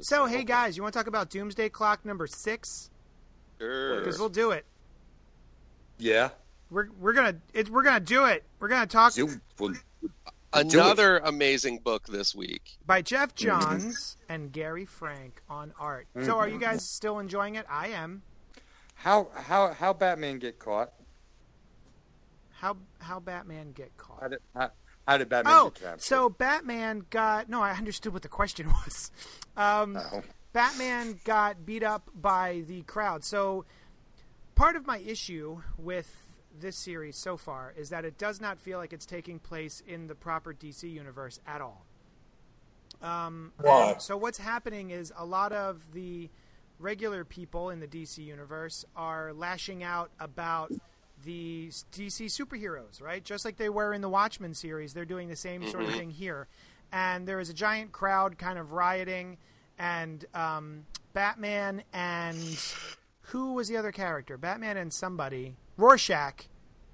So, 0.00 0.26
hey 0.26 0.42
guys, 0.44 0.76
you 0.76 0.82
want 0.82 0.92
to 0.94 0.98
talk 0.98 1.06
about 1.06 1.30
Doomsday 1.30 1.68
Clock 1.68 2.04
number 2.04 2.26
six? 2.26 2.90
Sure. 3.58 3.98
Because 4.00 4.18
we'll 4.18 4.28
do 4.28 4.50
it. 4.50 4.64
Yeah. 5.98 6.30
We're 6.70 6.88
we're 6.98 7.12
gonna 7.12 7.36
it, 7.54 7.68
we're 7.70 7.82
gonna 7.84 8.00
do 8.00 8.24
it. 8.24 8.42
We're 8.58 8.68
gonna 8.68 8.86
talk 8.86 9.16
You- 9.16 9.40
well, 9.60 9.74
Another 10.52 11.18
amazing 11.18 11.78
book 11.78 12.06
this 12.06 12.34
week. 12.34 12.76
by 12.86 13.00
Geoff 13.02 13.34
Johns 13.34 14.16
and 14.28 14.52
Gary 14.52 14.84
Frank 14.84 15.40
on 15.48 15.72
art. 15.78 16.06
So, 16.24 16.38
are 16.38 16.46
you 16.46 16.54
Mm-hmm. 16.54 16.62
guys 16.62 16.88
still 16.88 17.18
enjoying 17.18 17.54
it? 17.54 17.64
I 17.70 17.88
am. 17.88 18.22
How 18.94 19.28
how 19.34 19.72
how 19.72 19.92
Batman 19.92 20.38
get 20.38 20.58
caught? 20.58 20.92
How 22.50 22.76
how 23.00 23.18
Batman 23.18 23.72
get 23.72 23.96
caught? 23.96 24.20
How 24.20 24.28
did 24.28 24.38
how, 24.54 24.70
how 25.08 25.18
did 25.18 25.28
Batman 25.28 25.54
Oh, 25.56 25.70
get 25.70 25.82
captured? 25.82 26.02
so 26.02 26.28
Batman 26.28 27.06
got 27.10 27.48
no. 27.48 27.60
I 27.62 27.72
understood 27.72 28.12
what 28.12 28.22
the 28.22 28.28
question 28.28 28.68
was. 28.84 29.10
Um, 29.56 29.96
Oh. 29.96 30.22
Batman 30.52 31.18
got 31.24 31.64
beat 31.64 31.82
up 31.82 32.10
by 32.14 32.62
the 32.68 32.82
crowd. 32.82 33.24
So 33.24 33.64
part 34.54 34.76
of 34.76 34.86
my 34.86 34.98
issue 34.98 35.62
with 35.78 36.14
this 36.60 36.76
series 36.76 37.16
so 37.16 37.36
far 37.36 37.72
is 37.76 37.90
that 37.90 38.04
it 38.04 38.18
does 38.18 38.40
not 38.40 38.58
feel 38.58 38.78
like 38.78 38.92
it's 38.92 39.06
taking 39.06 39.38
place 39.38 39.82
in 39.86 40.06
the 40.06 40.14
proper 40.14 40.52
DC 40.52 40.90
universe 40.90 41.40
at 41.46 41.60
all. 41.60 41.86
Um, 43.00 43.52
Why? 43.60 43.96
So 43.98 44.16
what's 44.16 44.38
happening 44.38 44.90
is 44.90 45.12
a 45.16 45.24
lot 45.24 45.52
of 45.52 45.92
the 45.92 46.30
regular 46.78 47.24
people 47.24 47.70
in 47.70 47.80
the 47.80 47.86
DC 47.86 48.18
universe 48.18 48.84
are 48.96 49.32
lashing 49.32 49.82
out 49.82 50.10
about 50.20 50.72
the 51.24 51.68
DC 51.92 52.26
superheroes, 52.26 53.00
right? 53.00 53.24
Just 53.24 53.44
like 53.44 53.56
they 53.56 53.68
were 53.68 53.92
in 53.92 54.00
the 54.00 54.08
Watchmen 54.08 54.54
series, 54.54 54.92
they're 54.92 55.04
doing 55.04 55.28
the 55.28 55.36
same 55.36 55.66
sort 55.68 55.84
of 55.84 55.94
thing 55.94 56.10
here. 56.10 56.48
And 56.92 57.26
there 57.26 57.40
is 57.40 57.48
a 57.48 57.54
giant 57.54 57.92
crowd 57.92 58.36
kind 58.36 58.58
of 58.58 58.72
rioting, 58.72 59.38
and 59.78 60.24
um, 60.34 60.84
Batman 61.12 61.82
and 61.92 62.36
who 63.26 63.54
was 63.54 63.68
the 63.68 63.76
other 63.76 63.92
character? 63.92 64.36
Batman 64.36 64.76
and 64.76 64.92
somebody. 64.92 65.56
Rorschach. 65.76 66.46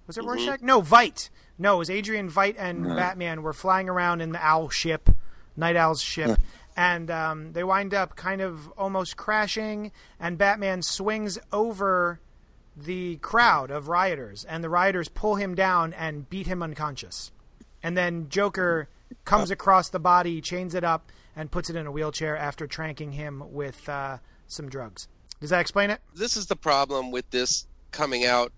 Was 0.06 0.18
it 0.18 0.24
Rorschach? 0.24 0.62
No, 0.62 0.80
Veidt. 0.82 1.30
No, 1.58 1.76
it 1.76 1.78
was 1.78 1.90
Adrian 1.90 2.30
Veidt 2.30 2.54
and 2.58 2.84
Batman 2.84 3.42
were 3.42 3.52
flying 3.52 3.88
around 3.88 4.20
in 4.20 4.32
the 4.32 4.44
owl 4.44 4.68
ship, 4.68 5.10
Night 5.56 5.76
Owl's 5.76 6.00
ship. 6.00 6.38
And 6.76 7.10
um, 7.10 7.52
they 7.54 7.64
wind 7.64 7.92
up 7.92 8.14
kind 8.14 8.40
of 8.40 8.68
almost 8.78 9.16
crashing, 9.16 9.90
and 10.20 10.38
Batman 10.38 10.82
swings 10.82 11.36
over 11.52 12.20
the 12.76 13.16
crowd 13.16 13.72
of 13.72 13.88
rioters, 13.88 14.44
and 14.44 14.62
the 14.62 14.68
rioters 14.68 15.08
pull 15.08 15.34
him 15.34 15.56
down 15.56 15.92
and 15.92 16.30
beat 16.30 16.46
him 16.46 16.62
unconscious. 16.62 17.32
And 17.82 17.96
then 17.96 18.28
Joker 18.28 18.88
comes 19.24 19.50
across 19.50 19.88
the 19.88 19.98
body, 19.98 20.40
chains 20.40 20.76
it 20.76 20.84
up, 20.84 21.10
and 21.34 21.50
puts 21.50 21.68
it 21.68 21.74
in 21.74 21.86
a 21.86 21.90
wheelchair 21.90 22.36
after 22.36 22.68
tranking 22.68 23.12
him 23.12 23.42
with 23.52 23.88
uh, 23.88 24.18
some 24.46 24.68
drugs. 24.68 25.08
Does 25.40 25.50
that 25.50 25.60
explain 25.60 25.90
it? 25.90 26.00
This 26.14 26.36
is 26.36 26.46
the 26.46 26.56
problem 26.56 27.10
with 27.10 27.28
this 27.30 27.66
coming 27.90 28.24
out. 28.24 28.52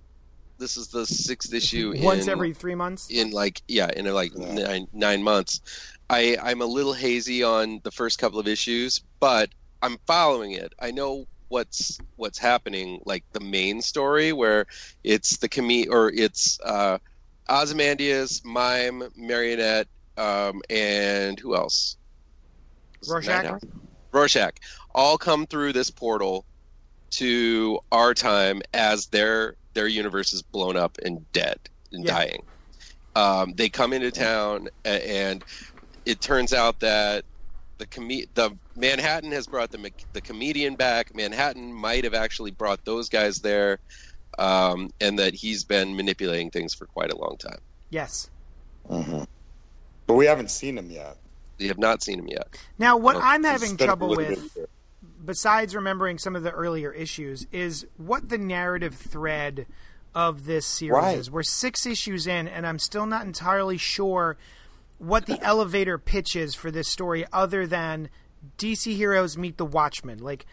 This 0.61 0.77
is 0.77 0.88
the 0.88 1.07
sixth 1.07 1.53
issue. 1.55 1.94
Once 1.96 2.25
in, 2.27 2.31
every 2.31 2.53
three 2.53 2.75
months. 2.75 3.11
in 3.11 3.31
like 3.33 3.62
yeah 3.66 3.90
in 3.96 4.05
like 4.14 4.31
Yeah. 4.37 4.55
nine, 4.55 4.87
nine 4.92 5.23
months 5.23 5.61
i 6.11 6.37
i'm 6.42 6.61
a 6.61 6.66
little 6.66 6.92
hazy 6.92 7.42
on 7.42 7.81
the 7.83 7.90
first 7.90 8.18
couple 8.18 8.38
of 8.38 8.46
issues 8.46 9.01
but 9.20 9.49
i'm 9.83 9.96
following 10.07 10.53
it 10.53 10.73
i 10.79 10.90
know 10.90 11.25
what's 11.49 11.99
what's 12.16 12.38
happening 12.38 13.01
like 13.07 13.25
the 13.33 13.40
main 13.40 13.81
story 13.81 14.33
where 14.33 14.66
it's 15.03 15.38
the 15.38 15.49
com 15.49 15.70
or 15.90 16.12
it's 16.12 16.59
uh 16.64 16.99
ozymandias 17.49 18.42
mime 18.44 19.03
marionette 19.16 19.88
um 20.16 20.61
and 20.68 21.40
who 21.40 21.57
else 21.57 21.96
Was 23.01 23.09
it 23.11 23.14
Rorschach? 23.14 23.62
Rorschach 24.12 24.57
all 24.94 25.16
come 25.16 25.46
through 25.46 25.73
this 25.73 25.90
portal 25.90 26.44
to 27.12 27.79
our 27.90 28.14
time 28.14 28.61
as 28.75 29.07
their 29.07 29.57
their 29.81 29.88
universe 29.88 30.35
is 30.35 30.43
blown 30.43 30.77
up 30.77 30.99
and 31.07 31.25
dead 31.33 31.59
and 31.90 32.05
Yeah. 32.05 32.12
dying 32.12 32.43
um, 33.16 33.55
they 33.57 33.71
come 33.71 33.93
into 33.95 34.11
town 34.11 34.69
and 34.85 35.43
it 36.05 36.21
turns 36.21 36.53
out 36.53 36.81
that 36.81 37.25
the 37.79 37.87
com- 37.87 38.09
the 38.35 38.57
Manhattan 38.77 39.33
has 39.33 39.47
brought 39.47 39.71
the 39.71 39.90
the 40.12 40.21
comedian 40.21 40.77
back. 40.77 41.14
Manhattan 41.14 41.73
might 41.73 42.05
have 42.05 42.12
actually 42.14 42.51
brought 42.51 42.85
those 42.85 43.09
guys 43.09 43.38
there, 43.40 43.79
um, 44.38 44.90
and 45.01 45.19
that 45.19 45.33
he's 45.35 45.64
been 45.64 45.97
manipulating 45.97 46.51
things 46.51 46.75
for 46.75 46.85
quite 46.87 47.11
a 47.11 47.16
long 47.16 47.37
time. 47.38 47.59
Yes. 47.88 48.29
Mhm. 48.90 49.27
But 50.07 50.14
we 50.14 50.27
haven't 50.27 50.51
seen 50.51 50.77
him 50.77 50.90
yet. 50.90 51.16
They 51.59 51.66
have 51.69 51.79
not 51.79 52.03
seen 52.03 52.19
him 52.19 52.29
yet. 52.29 52.49
Now, 52.79 52.97
what 52.99 53.16
I'm 53.16 53.43
having 53.45 53.71
It's 53.71 53.79
been 53.79 53.85
a 53.85 53.88
trouble 53.88 54.11
with, 54.11 54.55
bit- 54.55 54.71
besides 55.24 55.74
remembering 55.74 56.18
some 56.18 56.35
of 56.37 56.42
the 56.42 56.50
earlier 56.50 56.92
issues, 56.92 57.46
is 57.52 57.87
what 57.96 58.28
the 58.28 58.38
narrative 58.38 58.94
thread 58.94 59.66
of 60.14 60.44
this 60.46 60.66
series 60.66 60.92
Right. 60.92 61.18
is. 61.18 61.30
We're 61.30 61.42
six 61.42 61.87
issues 61.87 62.26
in, 62.26 62.48
and 62.48 62.66
I'm 62.66 62.78
still 62.78 63.06
not 63.06 63.24
entirely 63.26 63.76
sure 63.76 64.37
what 64.98 65.26
the 65.26 65.40
elevator 65.42 65.98
pitch 65.98 66.35
is 66.37 66.54
for 66.54 66.70
this 66.70 66.88
story, 66.88 67.24
other 67.33 67.66
than 67.66 68.11
DC 68.59 68.94
heroes 68.96 69.38
meet 69.38 69.56
the 69.56 69.64
Watchmen. 69.64 70.18
Like, 70.18 70.46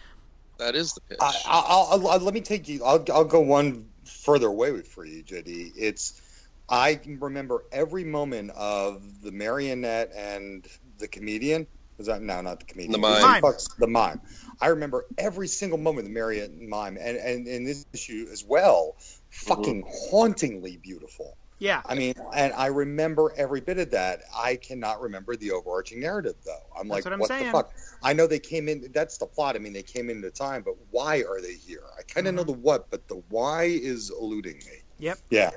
That 0.58 0.76
is 0.76 0.94
the 0.94 1.02
pitch. 1.02 1.18
I, 1.22 1.34
I'll, 1.46 1.88
I'll, 1.92 2.08
I'll- 2.10 2.20
let 2.20 2.34
me 2.34 2.42
take 2.42 2.68
you. 2.68 2.84
I'll, 2.84 3.04
I'll 3.14 3.24
go 3.26 3.40
one 3.42 3.88
further 4.06 4.48
away 4.48 4.82
for 4.82 5.06
you, 5.06 5.24
JD. 5.24 5.74
It's 5.76 6.22
I 6.70 7.00
remember 7.08 7.64
every 7.72 8.04
moment 8.04 8.52
of 8.52 9.22
the 9.22 9.32
marionette 9.32 10.12
and 10.16 10.68
the 10.98 11.08
comedian. 11.08 11.66
Was 11.98 12.08
that 12.08 12.22
no, 12.22 12.42
not 12.42 12.60
the 12.60 12.66
comedian. 12.66 12.92
The 12.92 12.98
mime. 13.00 13.22
Mime. 13.22 13.42
Fuck's 13.42 13.68
The 13.80 13.88
mime. 13.88 14.22
I 14.62 14.68
remember 14.68 15.06
every 15.18 15.48
single 15.48 15.78
moment 15.80 16.08
of 16.08 16.14
the 16.14 16.20
marionette 16.20 16.52
and 16.52 16.70
mime, 16.70 16.98
and 17.00 17.18
and 17.18 17.48
in 17.48 17.64
this 17.66 17.86
issue 17.94 18.28
as 18.32 18.44
well. 18.46 18.96
Fucking 19.30 19.84
hauntingly 20.10 20.78
beautiful. 20.78 21.38
Yeah. 21.60 21.82
I 21.86 21.96
mean, 21.96 22.14
and 22.36 22.54
I 22.54 22.68
remember 22.68 23.34
every 23.36 23.62
bit 23.62 23.78
of 23.80 23.92
that. 23.92 24.22
I 24.36 24.56
cannot 24.58 25.02
remember 25.02 25.36
the 25.36 25.52
overarching 25.52 26.00
narrative, 26.00 26.36
though. 26.46 26.52
I'm 26.80 26.88
That's 26.88 26.90
like, 26.90 27.06
what 27.06 27.14
I'm 27.14 27.20
what 27.20 27.28
saying. 27.30 27.46
the 27.48 27.52
fuck? 27.52 27.74
I 28.04 28.14
know 28.14 28.28
they 28.28 28.40
came 28.40 28.70
in. 28.70 28.92
That's 28.94 29.18
the 29.18 29.26
plot. 29.26 29.56
I 29.56 29.60
mean, 29.60 29.74
they 29.74 29.82
came 29.84 30.10
into 30.12 30.30
time, 30.30 30.62
but 30.64 30.76
why 30.92 31.24
are 31.24 31.42
they 31.42 31.54
here? 31.56 31.82
I 31.98 32.04
kind 32.04 32.28
of 32.28 32.36
know 32.36 32.42
Mm-hmm. 32.44 32.52
the 32.52 32.58
what, 32.60 32.90
but 32.92 33.08
the 33.08 33.22
why 33.30 33.64
is 33.64 34.12
eluding 34.12 34.58
me. 34.58 34.84
Yep. 35.00 35.18
Yeah. 35.32 35.50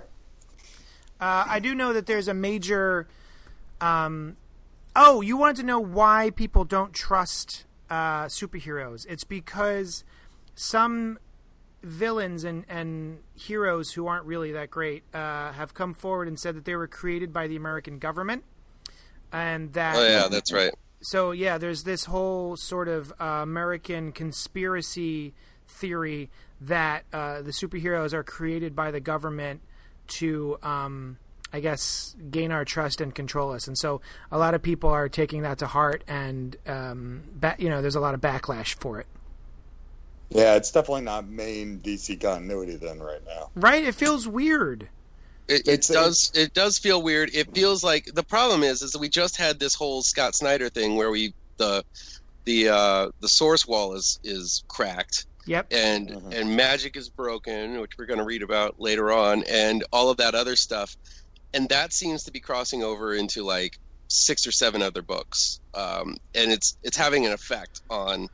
Uh, 1.20 1.44
I 1.46 1.59
do 1.61 1.74
know 1.74 1.92
that 1.92 2.07
there's 2.07 2.29
a 2.29 2.35
major. 2.35 3.07
Um, 3.81 4.37
oh, 4.96 5.20
you 5.20 5.37
wanted 5.37 5.57
to 5.57 5.62
know 5.64 5.81
why 5.81 6.31
people 6.31 6.64
don't 6.64 6.92
trust 6.92 7.64
uh, 7.88 8.24
superheroes? 8.26 9.07
It's 9.09 9.24
because 9.24 10.05
some 10.55 11.18
villains 11.83 12.44
and, 12.44 12.64
and 12.68 13.18
heroes 13.35 13.92
who 13.92 14.07
aren't 14.07 14.26
really 14.26 14.53
that 14.53 14.70
great 14.70 15.03
uh, 15.14 15.53
have 15.53 15.72
come 15.74 15.94
forward 15.94 16.29
and 16.29 16.38
said 16.38 16.55
that 16.55 16.64
they 16.64 16.76
were 16.76 16.87
created 16.87 17.33
by 17.33 17.46
the 17.46 17.57
American 17.57 17.98
government, 17.98 18.44
and 19.33 19.72
that 19.72 19.96
Oh 19.96 20.07
yeah, 20.07 20.29
that's 20.29 20.53
right. 20.53 20.72
so 21.00 21.31
yeah, 21.31 21.57
there's 21.59 21.85
this 21.85 22.05
whole 22.05 22.57
sort 22.57 22.88
of 22.88 23.12
uh, 23.20 23.24
American 23.24 24.12
conspiracy 24.12 25.33
theory 25.66 26.29
that 26.61 27.05
uh, 27.12 27.40
the 27.40 27.53
superheroes 27.53 28.12
are 28.12 28.22
created 28.24 28.76
by 28.76 28.90
the 28.90 29.00
government 29.00 29.62
to, 30.09 30.59
um, 30.62 31.16
I 31.53 31.61
guess, 31.61 32.15
gain 32.31 32.53
our 32.53 32.65
trust 32.65 33.01
and 33.01 33.15
control 33.15 33.53
us. 33.53 33.67
And 33.67 33.77
so 33.77 34.01
a 34.31 34.39
lot 34.39 34.55
of 34.55 34.63
people 34.63 34.91
are 34.91 35.09
taking 35.09 35.43
that 35.43 35.59
to 35.59 35.67
heart, 35.67 36.05
and 36.07 36.57
um, 36.67 37.23
ba- 37.35 37.57
you 37.59 37.69
know, 37.69 37.83
there's 37.83 37.97
a 37.97 38.01
lot 38.01 38.15
of 38.15 38.21
backlash 38.21 38.75
for 38.79 39.01
it. 39.01 39.07
Yeah, 40.31 40.55
it's 40.55 40.71
definitely 40.71 41.03
not 41.03 41.27
main 41.27 41.81
DC 41.81 42.21
continuity 42.21 42.77
then 42.77 43.01
right 43.01 43.21
now. 43.27 43.51
Right? 43.57 43.85
It 43.85 43.97
feels 43.97 44.29
weird. 44.29 44.89
It, 45.49 45.67
it 45.67 45.83
does. 45.93 46.31
It 46.37 46.55
does 46.55 46.79
feel 46.79 47.03
weird. 47.03 47.31
It 47.35 47.53
feels 47.53 47.83
like 47.83 48.05
the 48.15 48.23
problem 48.23 48.63
is, 48.63 48.83
is 48.83 48.93
that 48.93 49.01
we 49.01 49.09
just 49.09 49.37
had 49.37 49.59
this 49.59 49.75
whole 49.75 50.03
Scott 50.03 50.37
Snyder 50.37 50.69
thing 50.69 50.95
where 50.95 51.11
we 51.11 51.35
the 51.57 51.85
the 52.45 52.69
uh, 52.69 53.11
the 53.19 53.29
source 53.29 53.67
wall 53.67 53.95
is 53.95 54.21
is 54.23 54.63
cracked 54.69 55.27
Yep. 55.47 55.73
and 55.73 56.11
Mhm. 56.11 56.35
and 56.41 56.57
magic 56.57 56.97
is 56.97 57.09
broken, 57.09 57.81
which 57.81 57.99
we're 57.99 58.07
going 58.07 58.21
to 58.21 58.25
read 58.25 58.45
about 58.45 58.79
later 58.79 59.11
on, 59.11 59.43
and 59.49 59.83
all 59.93 60.11
of 60.11 60.19
that 60.19 60.37
other 60.37 60.55
stuff, 60.55 60.97
and 61.53 61.69
that 61.71 61.93
seems 61.93 62.25
to 62.25 62.33
be 62.33 62.41
crossing 62.41 62.83
over 62.83 63.15
into 63.15 63.43
like 63.45 63.73
six 64.09 64.47
or 64.47 64.53
seven 64.53 64.83
other 64.83 65.03
books, 65.03 65.61
um, 65.75 66.17
and 66.35 66.51
it's 66.51 66.77
it's 66.83 66.97
having 66.97 67.27
an 67.27 67.33
effect 67.33 67.81
on 67.91 68.29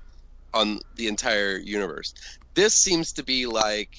on 0.55 0.81
the 0.95 1.09
entire 1.09 1.57
universe. 1.59 2.15
This 2.55 2.75
seems 2.75 3.13
to 3.15 3.25
be 3.25 3.47
like 3.47 3.91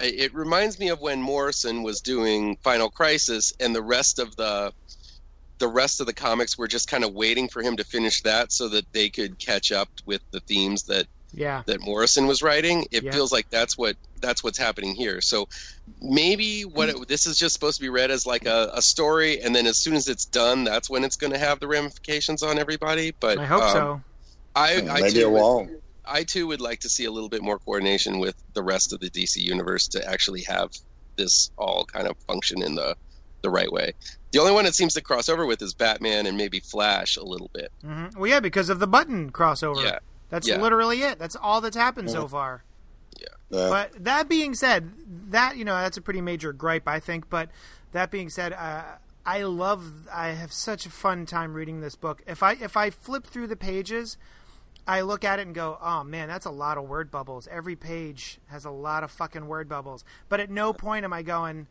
it 0.00 0.34
reminds 0.34 0.78
me 0.78 0.88
of 0.88 1.00
when 1.00 1.20
Morrison 1.20 1.82
was 1.82 2.00
doing 2.00 2.56
Final 2.64 2.90
Crisis, 2.90 3.52
and 3.60 3.74
the 3.74 3.82
rest 3.82 4.18
of 4.18 4.34
the 4.36 4.72
the 5.58 5.68
rest 5.68 6.00
of 6.00 6.06
the 6.06 6.14
comics 6.14 6.56
were 6.56 6.68
just 6.68 6.88
kind 6.88 7.04
of 7.04 7.12
waiting 7.12 7.48
for 7.48 7.62
him 7.62 7.76
to 7.76 7.84
finish 7.84 8.22
that 8.22 8.50
so 8.50 8.68
that 8.70 8.86
they 8.94 9.10
could 9.10 9.38
catch 9.38 9.70
up 9.72 9.88
with 10.06 10.22
the 10.32 10.40
themes 10.48 10.84
that 10.84 11.06
Yeah. 11.32 11.62
that 11.66 11.82
Morrison 11.82 12.26
was 12.26 12.42
writing. 12.42 12.86
It 12.90 13.04
Yeah. 13.04 13.12
feels 13.12 13.30
like 13.30 13.46
that's 13.50 13.76
what 13.76 13.96
that's 14.20 14.42
what's 14.44 14.58
happening 14.58 14.94
here. 14.94 15.20
So 15.20 15.48
maybe 16.00 16.62
what 16.64 16.88
it, 16.88 17.08
this 17.08 17.26
is 17.26 17.36
just 17.38 17.54
supposed 17.54 17.76
to 17.78 17.82
be 17.82 17.88
read 17.88 18.10
as 18.10 18.26
like 18.26 18.46
a, 18.46 18.70
a 18.74 18.82
story, 18.82 19.40
and 19.40 19.54
then 19.54 19.66
as 19.66 19.78
soon 19.78 19.94
as 19.94 20.08
it's 20.08 20.24
done, 20.24 20.64
that's 20.64 20.88
when 20.90 21.04
it's 21.04 21.16
going 21.16 21.32
to 21.32 21.38
have 21.38 21.60
the 21.60 21.66
ramifications 21.68 22.42
on 22.42 22.58
everybody. 22.58 23.12
But 23.18 23.38
I 23.38 23.44
hope 23.46 23.62
um, 23.62 23.70
so. 23.72 24.00
I, 24.54 24.76
I 24.88 25.00
Maybe 25.00 25.12
too 25.14 25.20
it 25.20 25.30
would- 25.30 25.40
won't. 25.40 25.70
I 26.12 26.24
too 26.24 26.48
would 26.48 26.60
like 26.60 26.80
to 26.80 26.88
see 26.88 27.04
a 27.04 27.10
little 27.12 27.28
bit 27.28 27.40
more 27.40 27.58
coordination 27.60 28.18
with 28.18 28.34
the 28.54 28.62
rest 28.64 28.92
of 28.92 28.98
the 28.98 29.10
DC 29.10 29.36
universe 29.36 29.88
to 29.88 30.04
actually 30.04 30.42
have 30.42 30.70
this 31.16 31.52
all 31.56 31.84
kind 31.84 32.08
of 32.08 32.16
function 32.26 32.62
in 32.62 32.74
the 32.74 32.96
the 33.42 33.50
right 33.50 33.70
way. 33.70 33.92
The 34.32 34.40
only 34.40 34.52
one 34.52 34.66
it 34.66 34.74
seems 34.74 34.94
to 34.94 35.00
cross 35.02 35.28
over 35.28 35.46
with 35.46 35.62
is 35.62 35.72
Batman 35.72 36.26
and 36.26 36.36
maybe 36.36 36.58
Flash 36.60 37.16
a 37.16 37.22
little 37.24 37.48
bit. 37.54 37.70
hmm 37.84 38.06
Well, 38.16 38.28
yeah, 38.28 38.40
because 38.40 38.70
of 38.70 38.80
the 38.80 38.86
button 38.88 39.30
crossover. 39.30 39.84
Yeah. 39.84 39.98
That's 40.30 40.48
Yeah. 40.48 40.60
literally 40.60 41.02
it. 41.02 41.18
That's 41.18 41.36
all 41.36 41.60
that's 41.60 41.76
happened 41.76 42.10
so 42.10 42.26
far. 42.28 42.64
Yeah. 43.50 43.68
But 43.68 44.04
that 44.04 44.28
being 44.28 44.54
said, 44.54 44.90
that 45.30 45.56
you 45.56 45.64
know 45.64 45.74
that's 45.74 45.96
a 45.96 46.00
pretty 46.02 46.20
major 46.20 46.52
gripe, 46.52 46.86
I 46.88 47.00
think. 47.00 47.28
But 47.28 47.50
that 47.92 48.10
being 48.10 48.28
said, 48.30 48.52
uh, 48.52 48.82
I 49.26 49.42
love. 49.42 50.08
I 50.12 50.28
have 50.28 50.52
such 50.52 50.86
a 50.86 50.90
fun 50.90 51.26
time 51.26 51.52
reading 51.54 51.80
this 51.80 51.96
book. 51.96 52.22
If 52.26 52.42
I 52.42 52.52
if 52.52 52.76
I 52.76 52.90
flip 52.90 53.26
through 53.26 53.48
the 53.48 53.56
pages, 53.56 54.16
I 54.86 55.00
look 55.02 55.24
at 55.24 55.38
it 55.40 55.46
and 55.46 55.54
go, 55.54 55.78
"Oh 55.82 56.04
man, 56.04 56.28
that's 56.28 56.46
a 56.46 56.50
lot 56.50 56.78
of 56.78 56.84
word 56.88 57.10
bubbles. 57.10 57.48
Every 57.50 57.76
page 57.76 58.38
has 58.46 58.64
a 58.64 58.70
lot 58.70 59.02
of 59.04 59.10
fucking 59.10 59.46
word 59.48 59.68
bubbles." 59.68 60.04
But 60.28 60.38
at 60.40 60.48
no 60.50 60.72
point 60.72 61.04
am 61.04 61.12
I 61.12 61.22
going, 61.22 61.66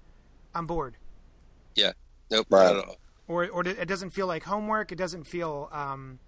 "I'm 0.53 0.67
bored," 0.67 0.97
Yeah. 1.75 1.93
Nope, 2.29 2.47
Right. 2.49 2.73
not 2.73 2.75
at 2.83 2.85
all. 2.89 2.97
or 3.27 3.47
or 3.47 3.65
it 3.65 3.87
doesn't 3.87 4.09
feel 4.11 4.27
like 4.27 4.43
homework. 4.43 4.91
It 4.91 4.97
doesn't 4.97 5.23
feel 5.23 5.69
um, 5.71 6.19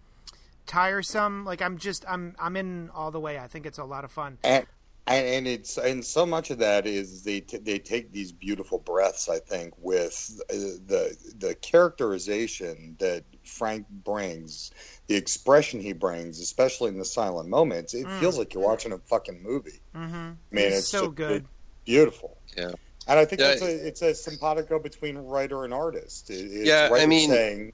tiresome. 0.65 1.45
Like 1.45 1.61
I'm 1.61 1.77
just 1.77 2.05
I'm 2.07 2.35
I'm 2.39 2.55
in 2.55 2.89
all 2.91 3.11
the 3.11 3.19
way. 3.19 3.37
I 3.37 3.47
think 3.47 3.65
it's 3.65 3.77
a 3.77 3.83
lot 3.83 4.03
of 4.03 4.11
fun. 4.11 4.37
and 4.43 4.65
and, 5.15 5.27
and 5.27 5.47
it's 5.47 5.77
and 5.77 6.03
so 6.05 6.25
much 6.25 6.49
of 6.51 6.59
that 6.59 6.85
is 6.87 7.23
they 7.23 7.39
t- 7.41 7.57
they 7.57 7.79
take 7.79 8.11
these 8.11 8.31
beautiful 8.31 8.77
breaths 8.79 9.29
i 9.29 9.39
think 9.39 9.73
with 9.77 10.39
uh, 10.49 10.53
the 10.53 11.15
the 11.37 11.55
characterization 11.55 12.95
that 12.99 13.23
frank 13.43 13.87
brings 13.89 14.71
the 15.07 15.15
expression 15.15 15.79
he 15.79 15.93
brings 15.93 16.39
especially 16.39 16.89
in 16.89 16.97
the 16.97 17.05
silent 17.05 17.49
moments 17.49 17.93
it 17.93 18.05
Mm. 18.05 18.19
feels 18.19 18.37
like 18.37 18.53
you're 18.53 18.63
watching 18.63 18.91
a 18.91 18.97
fucking 18.97 19.41
movie 19.41 19.81
Mm-hmm. 19.95 20.13
man 20.13 20.37
it's, 20.51 20.77
it's 20.79 20.89
so 20.89 21.05
just- 21.05 21.15
good. 21.15 21.45
beautiful 21.85 22.37
Yeah. 22.57 22.71
and 23.07 23.19
i 23.19 23.25
think 23.25 23.41
Yeah. 23.41 23.47
that's 23.49 23.61
a, 23.61 23.87
it's 23.87 24.01
a 24.01 24.13
simpatico 24.15 24.79
between 24.79 25.17
writer 25.17 25.63
and 25.65 25.73
artist 25.73 26.29
It- 26.29 26.35
it's 26.51 26.67
Yeah, 26.67 26.89
I 26.91 27.05
mean- 27.05 27.29
saying 27.29 27.73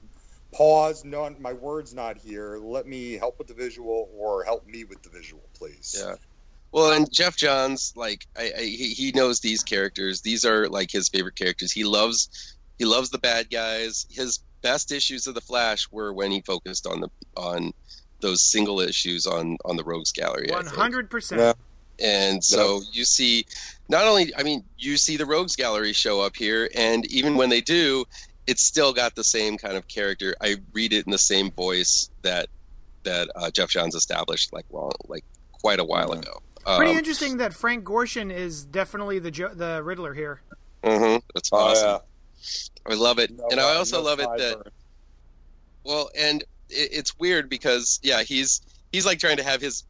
pause 0.52 1.04
no 1.04 1.28
my 1.38 1.52
word's 1.52 1.92
not 1.94 2.16
here 2.16 2.58
let 2.58 2.86
me 2.86 3.12
help 3.12 3.38
with 3.38 3.48
the 3.48 3.54
visual 3.54 4.08
or 4.16 4.44
help 4.44 4.66
me 4.66 4.84
with 4.84 5.02
the 5.02 5.10
visual 5.10 5.42
please 5.54 5.94
Yeah. 5.98 6.14
Well, 6.72 6.92
and 6.92 7.10
Geoff 7.12 7.36
Johns, 7.36 7.92
like, 7.96 8.26
I, 8.36 8.52
I, 8.58 8.62
he 8.62 8.88
he 8.90 9.12
knows 9.12 9.40
these 9.40 9.62
characters. 9.62 10.20
These 10.20 10.44
are 10.44 10.68
like 10.68 10.90
his 10.90 11.08
favorite 11.08 11.36
characters. 11.36 11.72
He 11.72 11.84
loves 11.84 12.28
he 12.78 12.84
loves 12.84 13.10
the 13.10 13.18
bad 13.18 13.50
guys. 13.50 14.06
His 14.10 14.40
best 14.62 14.92
issues 14.92 15.26
of 15.26 15.34
the 15.34 15.40
Flash 15.40 15.88
were 15.90 16.12
when 16.12 16.30
he 16.30 16.42
focused 16.42 16.86
on 16.86 17.00
the 17.00 17.08
on 17.36 17.72
those 18.20 18.42
single 18.42 18.80
issues 18.80 19.26
on 19.26 19.56
on 19.64 19.76
the 19.76 19.84
Rogues 19.84 20.12
Gallery. 20.12 20.50
I 20.50 20.56
One 20.56 20.64
think. 20.64 20.76
hundred 20.76 21.10
percent. 21.10 21.56
And 22.00 22.44
so 22.44 22.80
you 22.92 23.04
see, 23.04 23.44
not 23.88 24.04
only, 24.04 24.32
I 24.36 24.44
mean, 24.44 24.62
you 24.76 24.96
see 24.96 25.16
the 25.16 25.26
Rogues 25.26 25.56
Gallery 25.56 25.92
show 25.92 26.20
up 26.20 26.36
here, 26.36 26.68
and 26.76 27.04
even 27.06 27.34
when 27.34 27.48
they 27.48 27.60
do, 27.60 28.04
it's 28.46 28.62
still 28.62 28.92
got 28.92 29.16
the 29.16 29.24
same 29.24 29.58
kind 29.58 29.76
of 29.76 29.88
character. 29.88 30.36
I 30.40 30.56
read 30.72 30.92
it 30.92 31.06
in 31.06 31.10
the 31.10 31.18
same 31.18 31.50
voice 31.50 32.08
that 32.22 32.48
that 33.04 33.30
uh, 33.34 33.50
Geoff 33.50 33.70
Johns 33.70 33.94
established 33.96 34.52
like 34.52 34.66
long, 34.70 34.92
like 35.08 35.24
quite 35.60 35.80
a 35.80 35.84
while 35.84 36.10
Mhm. 36.10 36.22
ago. 36.22 36.38
Pretty 36.64 36.92
Um, 36.92 36.98
interesting 36.98 37.36
that 37.38 37.54
Frank 37.54 37.84
Gorshin 37.84 38.30
is 38.32 38.64
definitely 38.64 39.18
the 39.18 39.30
jo- 39.30 39.54
the 39.54 39.82
Riddler 39.82 40.14
here. 40.14 40.40
Mm-hmm. 40.82 41.18
that's 41.34 41.50
Oh, 41.52 41.56
awesome. 41.56 41.86
yeah. 41.86 42.92
I 42.92 42.94
love 42.94 43.18
it, 43.18 43.30
No, 43.36 43.46
and 43.50 43.60
I 43.60 43.74
also 43.76 43.98
no 43.98 44.04
love 44.04 44.20
it 44.20 44.28
that 44.38 44.58
sideburn. 44.58 44.70
well, 45.84 46.10
and 46.16 46.42
it, 46.70 46.90
it's 46.92 47.18
weird 47.18 47.48
because 47.48 47.98
yeah, 48.02 48.22
he's 48.22 48.60
he's 48.92 49.04
like 49.06 49.18
trying 49.18 49.38
to 49.38 49.42
have 49.42 49.60
his 49.60 49.84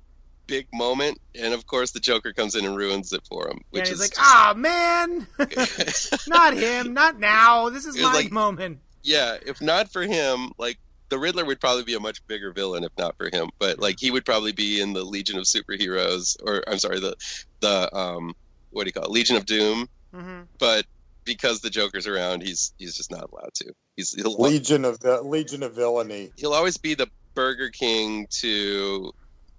big 0.47 0.67
moment, 0.73 1.21
and 1.35 1.53
of 1.55 1.67
course 1.67 1.91
the 1.93 2.01
Joker 2.01 2.33
comes 2.33 2.55
in 2.55 2.65
and 2.65 2.77
ruins 2.77 3.13
it 3.13 3.21
for 3.29 3.49
him. 3.49 3.61
Which 3.71 3.81
and 3.83 3.89
he's 3.89 3.95
is 3.95 4.01
like, 4.01 4.11
just- 4.15 4.21
ah, 4.23 4.55
man, 4.57 5.27
not 6.29 6.55
him, 6.55 6.95
not 6.95 7.19
now. 7.19 7.69
This 7.69 7.85
is 7.85 7.97
It 7.97 8.03
my 8.03 8.13
like- 8.15 8.33
moment. 8.33 8.79
yeah, 9.03 9.37
if 9.45 9.61
not 9.61 9.91
for 9.93 10.03
him, 10.03 10.53
like 10.59 10.79
the 11.09 11.19
Riddler 11.19 11.45
would 11.45 11.61
probably 11.61 11.85
be 11.85 11.95
a 11.95 12.01
much 12.01 12.27
bigger 12.27 12.53
villain 12.53 12.85
if 12.85 12.93
not 12.99 13.17
for 13.17 13.29
him. 13.33 13.51
But 13.59 13.79
like 13.79 13.97
he 13.99 14.11
would 14.11 14.25
probably 14.25 14.53
be 14.53 14.81
in 14.81 14.93
the 14.93 15.05
Legion 15.05 15.39
of 15.39 15.45
Superheroes, 15.45 16.37
or 16.45 16.63
I'm 16.67 16.79
sorry, 16.79 17.01
the 17.01 17.15
the 17.61 17.95
um 17.97 18.35
what 18.71 18.85
do 18.85 18.89
you 18.89 18.93
call 18.93 19.05
it, 19.05 19.11
Legion 19.11 19.37
of 19.37 19.47
Doom. 19.47 19.89
hmm 20.15 20.41
But 20.59 20.85
because 21.25 21.61
the 21.61 21.71
Joker's 21.71 22.07
around, 22.07 22.43
he's 22.43 22.73
he's 22.79 22.97
just 22.97 23.11
not 23.11 23.29
allowed 23.31 23.55
to. 23.55 23.73
He's 23.97 24.15
he'll, 24.15 24.37
Legion 24.37 24.85
of 24.85 25.01
the 25.01 25.23
Legion 25.23 25.63
of 25.63 25.75
Villainy. 25.75 26.31
he'll 26.37 26.55
always 26.55 26.77
be 26.77 26.95
the 26.95 27.09
Burger 27.35 27.71
King 27.71 28.27
to 28.41 29.13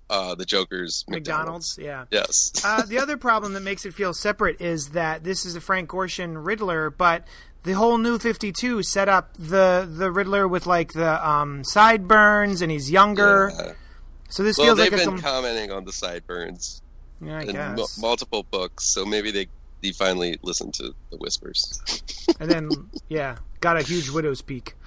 uh, 0.10 0.36
the 0.36 0.46
Joker's 0.46 1.06
McDonald's, 1.08 1.78
McDonald's. 1.78 2.10
yeah. 2.12 2.20
Yes. 2.20 2.52
Uh, 2.64 2.84
the 2.84 2.98
other 2.98 3.16
problem 3.16 3.54
that 3.54 3.62
makes 3.62 3.86
it 3.86 3.94
feel 3.94 4.14
separate 4.14 4.60
is 4.60 4.90
that 4.90 5.24
this 5.24 5.46
is 5.46 5.56
a 5.56 5.62
Frank 5.62 5.90
Gorshin 5.90 6.44
Riddler, 6.44 6.90
but 6.90 7.28
the 7.64 7.74
whole 7.74 7.98
new 7.98 8.18
52 8.20 8.84
set 8.84 9.10
up 9.10 9.34
the 9.38 9.88
the 9.92 10.12
Riddler 10.12 10.48
with 10.48 10.66
like 10.66 10.94
the 10.94 11.28
um, 11.28 11.64
sideburns 11.64 12.62
and 12.62 12.72
he's 12.72 12.90
younger. 12.92 13.52
Yeah. 13.58 13.74
So 14.30 14.44
this 14.44 14.58
Well, 14.58 14.68
feels 14.68 14.78
they've 14.78 14.92
like 14.92 15.02
been 15.02 15.10
com- 15.10 15.22
commenting 15.22 15.72
on 15.72 15.86
the 15.86 15.92
sideburns 15.92 16.82
yeah, 17.22 17.38
I 17.40 17.42
in 17.42 17.52
guess. 17.52 17.78
mu- 17.98 18.02
multiple 18.08 18.44
books, 18.44 18.86
so 18.86 19.06
maybe 19.06 19.32
they 19.32 19.48
he 19.82 19.92
finally 19.94 20.38
listened 20.42 20.74
to 20.76 20.94
the 21.10 21.18
whispers. 21.18 21.80
and 22.40 22.50
then 22.52 22.70
yeah, 23.10 23.38
got 23.62 23.78
a 23.78 23.82
huge 23.82 24.10
widow's 24.10 24.42
peak. 24.42 24.74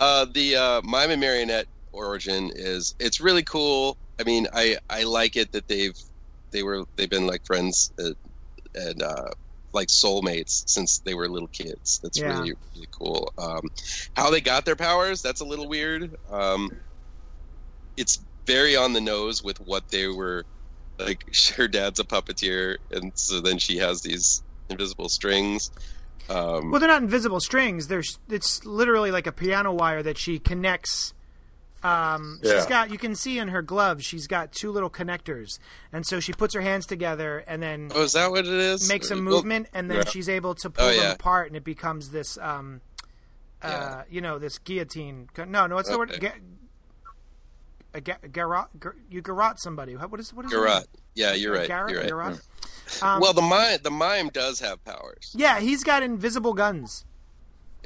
Uh, 0.00 0.24
the 0.32 0.54
uh, 0.54 0.80
mime 0.82 1.10
and 1.10 1.20
marionette 1.20 1.66
origin 1.92 2.52
is 2.54 2.94
it's 3.00 3.20
really 3.20 3.42
cool. 3.42 3.96
I 4.20 4.22
mean, 4.22 4.46
I 4.54 4.76
I 4.88 5.02
like 5.02 5.34
it 5.36 5.50
that 5.52 5.66
they've 5.66 5.98
they 6.52 6.62
were 6.62 6.84
they've 6.94 7.10
been 7.10 7.26
like 7.26 7.44
friends 7.44 7.92
uh, 7.98 8.10
and 8.76 9.02
uh, 9.02 9.30
like 9.72 9.88
soulmates 9.88 10.64
since 10.66 10.98
they 11.00 11.14
were 11.14 11.28
little 11.28 11.48
kids. 11.48 12.00
That's 12.02 12.18
Yeah. 12.18 12.28
really 12.38 12.54
really 12.74 12.88
cool. 12.90 13.32
Um, 13.38 13.68
how 14.16 14.30
they 14.30 14.40
got 14.40 14.64
their 14.64 14.76
powers? 14.76 15.22
That's 15.22 15.40
a 15.40 15.44
little 15.44 15.68
weird. 15.68 16.16
Um, 16.30 16.70
it's 17.96 18.18
very 18.46 18.76
on 18.76 18.92
the 18.92 19.00
nose 19.00 19.42
with 19.42 19.58
what 19.60 19.88
they 19.90 20.06
were 20.06 20.44
like. 20.98 21.24
Her 21.56 21.68
dad's 21.68 22.00
a 22.00 22.04
puppeteer, 22.04 22.76
and 22.90 23.12
so 23.14 23.40
then 23.40 23.58
she 23.58 23.78
has 23.78 24.02
these 24.02 24.42
invisible 24.70 25.08
strings. 25.08 25.70
Um, 26.28 26.70
Well, 26.70 26.80
they're 26.80 26.88
not 26.88 27.02
invisible 27.02 27.40
strings. 27.40 27.88
There's 27.88 28.18
it's 28.28 28.64
literally 28.64 29.10
like 29.10 29.26
a 29.26 29.32
piano 29.32 29.72
wire 29.72 30.02
that 30.02 30.18
she 30.18 30.38
connects. 30.38 31.14
Um, 31.82 32.40
She's 32.42 32.52
Yeah. 32.52 32.68
got 32.68 32.90
you 32.90 32.98
can 32.98 33.14
see 33.14 33.38
in 33.38 33.48
her 33.48 33.62
gloves. 33.62 34.04
She's 34.04 34.26
got 34.26 34.52
two 34.52 34.72
little 34.72 34.90
connectors, 34.90 35.58
and 35.92 36.04
so 36.06 36.18
she 36.18 36.32
puts 36.32 36.52
her 36.54 36.60
hands 36.60 36.86
together 36.86 37.44
and 37.46 37.62
then 37.62 37.92
oh, 37.94 38.02
is 38.02 38.14
that 38.14 38.30
what 38.30 38.40
it 38.46 38.52
is? 38.52 38.88
makes 38.88 39.10
a 39.10 39.14
Well, 39.14 39.22
movement, 39.22 39.68
and 39.72 39.88
then 39.90 39.98
yeah. 39.98 40.04
she's 40.10 40.28
able 40.28 40.54
to 40.56 40.70
pull 40.70 40.84
Oh, 40.86 40.90
them 40.90 41.00
yeah. 41.00 41.12
apart, 41.12 41.46
and 41.46 41.56
it 41.56 41.62
becomes 41.64 42.10
this. 42.10 42.36
Um, 42.38 42.80
uh, 43.62 43.68
Yeah. 43.68 44.02
you 44.10 44.20
know, 44.20 44.38
this 44.38 44.58
guillotine. 44.58 45.28
No, 45.36 45.66
no, 45.66 45.74
what's 45.76 45.88
the 45.88 45.98
word? 45.98 46.10
Okay. 46.10 46.18
Ga- 46.18 46.34
a 47.94 48.00
ga- 48.00 48.18
garrot, 48.28 48.68
gar- 48.78 48.96
you 49.10 49.22
garrot 49.22 49.58
somebody. 49.58 49.96
What 49.96 50.10
what 50.10 50.20
is 50.20 50.32
what 50.34 50.44
is 50.46 50.52
Garrot. 50.52 50.82
it? 50.82 50.88
Yeah, 51.14 51.32
you're 51.32 51.54
right. 51.54 51.68
Garrot, 51.68 51.90
You're 51.90 52.16
right. 52.16 52.34
garrot? 52.34 53.02
Um, 53.02 53.20
Well, 53.20 53.32
the 53.32 53.42
mime, 53.42 53.78
the 53.82 53.90
mime 53.90 54.28
does 54.28 54.60
have 54.60 54.82
powers. 54.84 55.32
yeah, 55.34 55.58
he's 55.60 55.84
got 55.84 56.02
invisible 56.02 56.54
guns. 56.54 57.04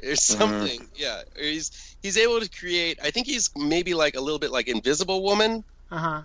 There's 0.05 0.23
something, 0.23 0.87
yeah. 0.95 1.21
He's 1.37 1.71
he's 2.01 2.17
able 2.17 2.39
to 2.39 2.49
create. 2.49 2.99
I 3.01 3.11
think 3.11 3.27
he's 3.27 3.49
maybe 3.55 3.93
like 3.93 4.15
a 4.15 4.21
little 4.21 4.39
bit 4.39 4.51
like 4.51 4.67
Invisible 4.67 5.23
Woman, 5.23 5.63
Uh 5.91 5.97
huh. 5.97 6.21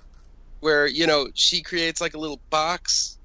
where 0.61 0.87
you 0.87 1.07
know 1.07 1.29
she 1.35 1.63
creates 1.63 2.01
like 2.01 2.15
a 2.15 2.19
little 2.19 2.41
box. 2.51 3.19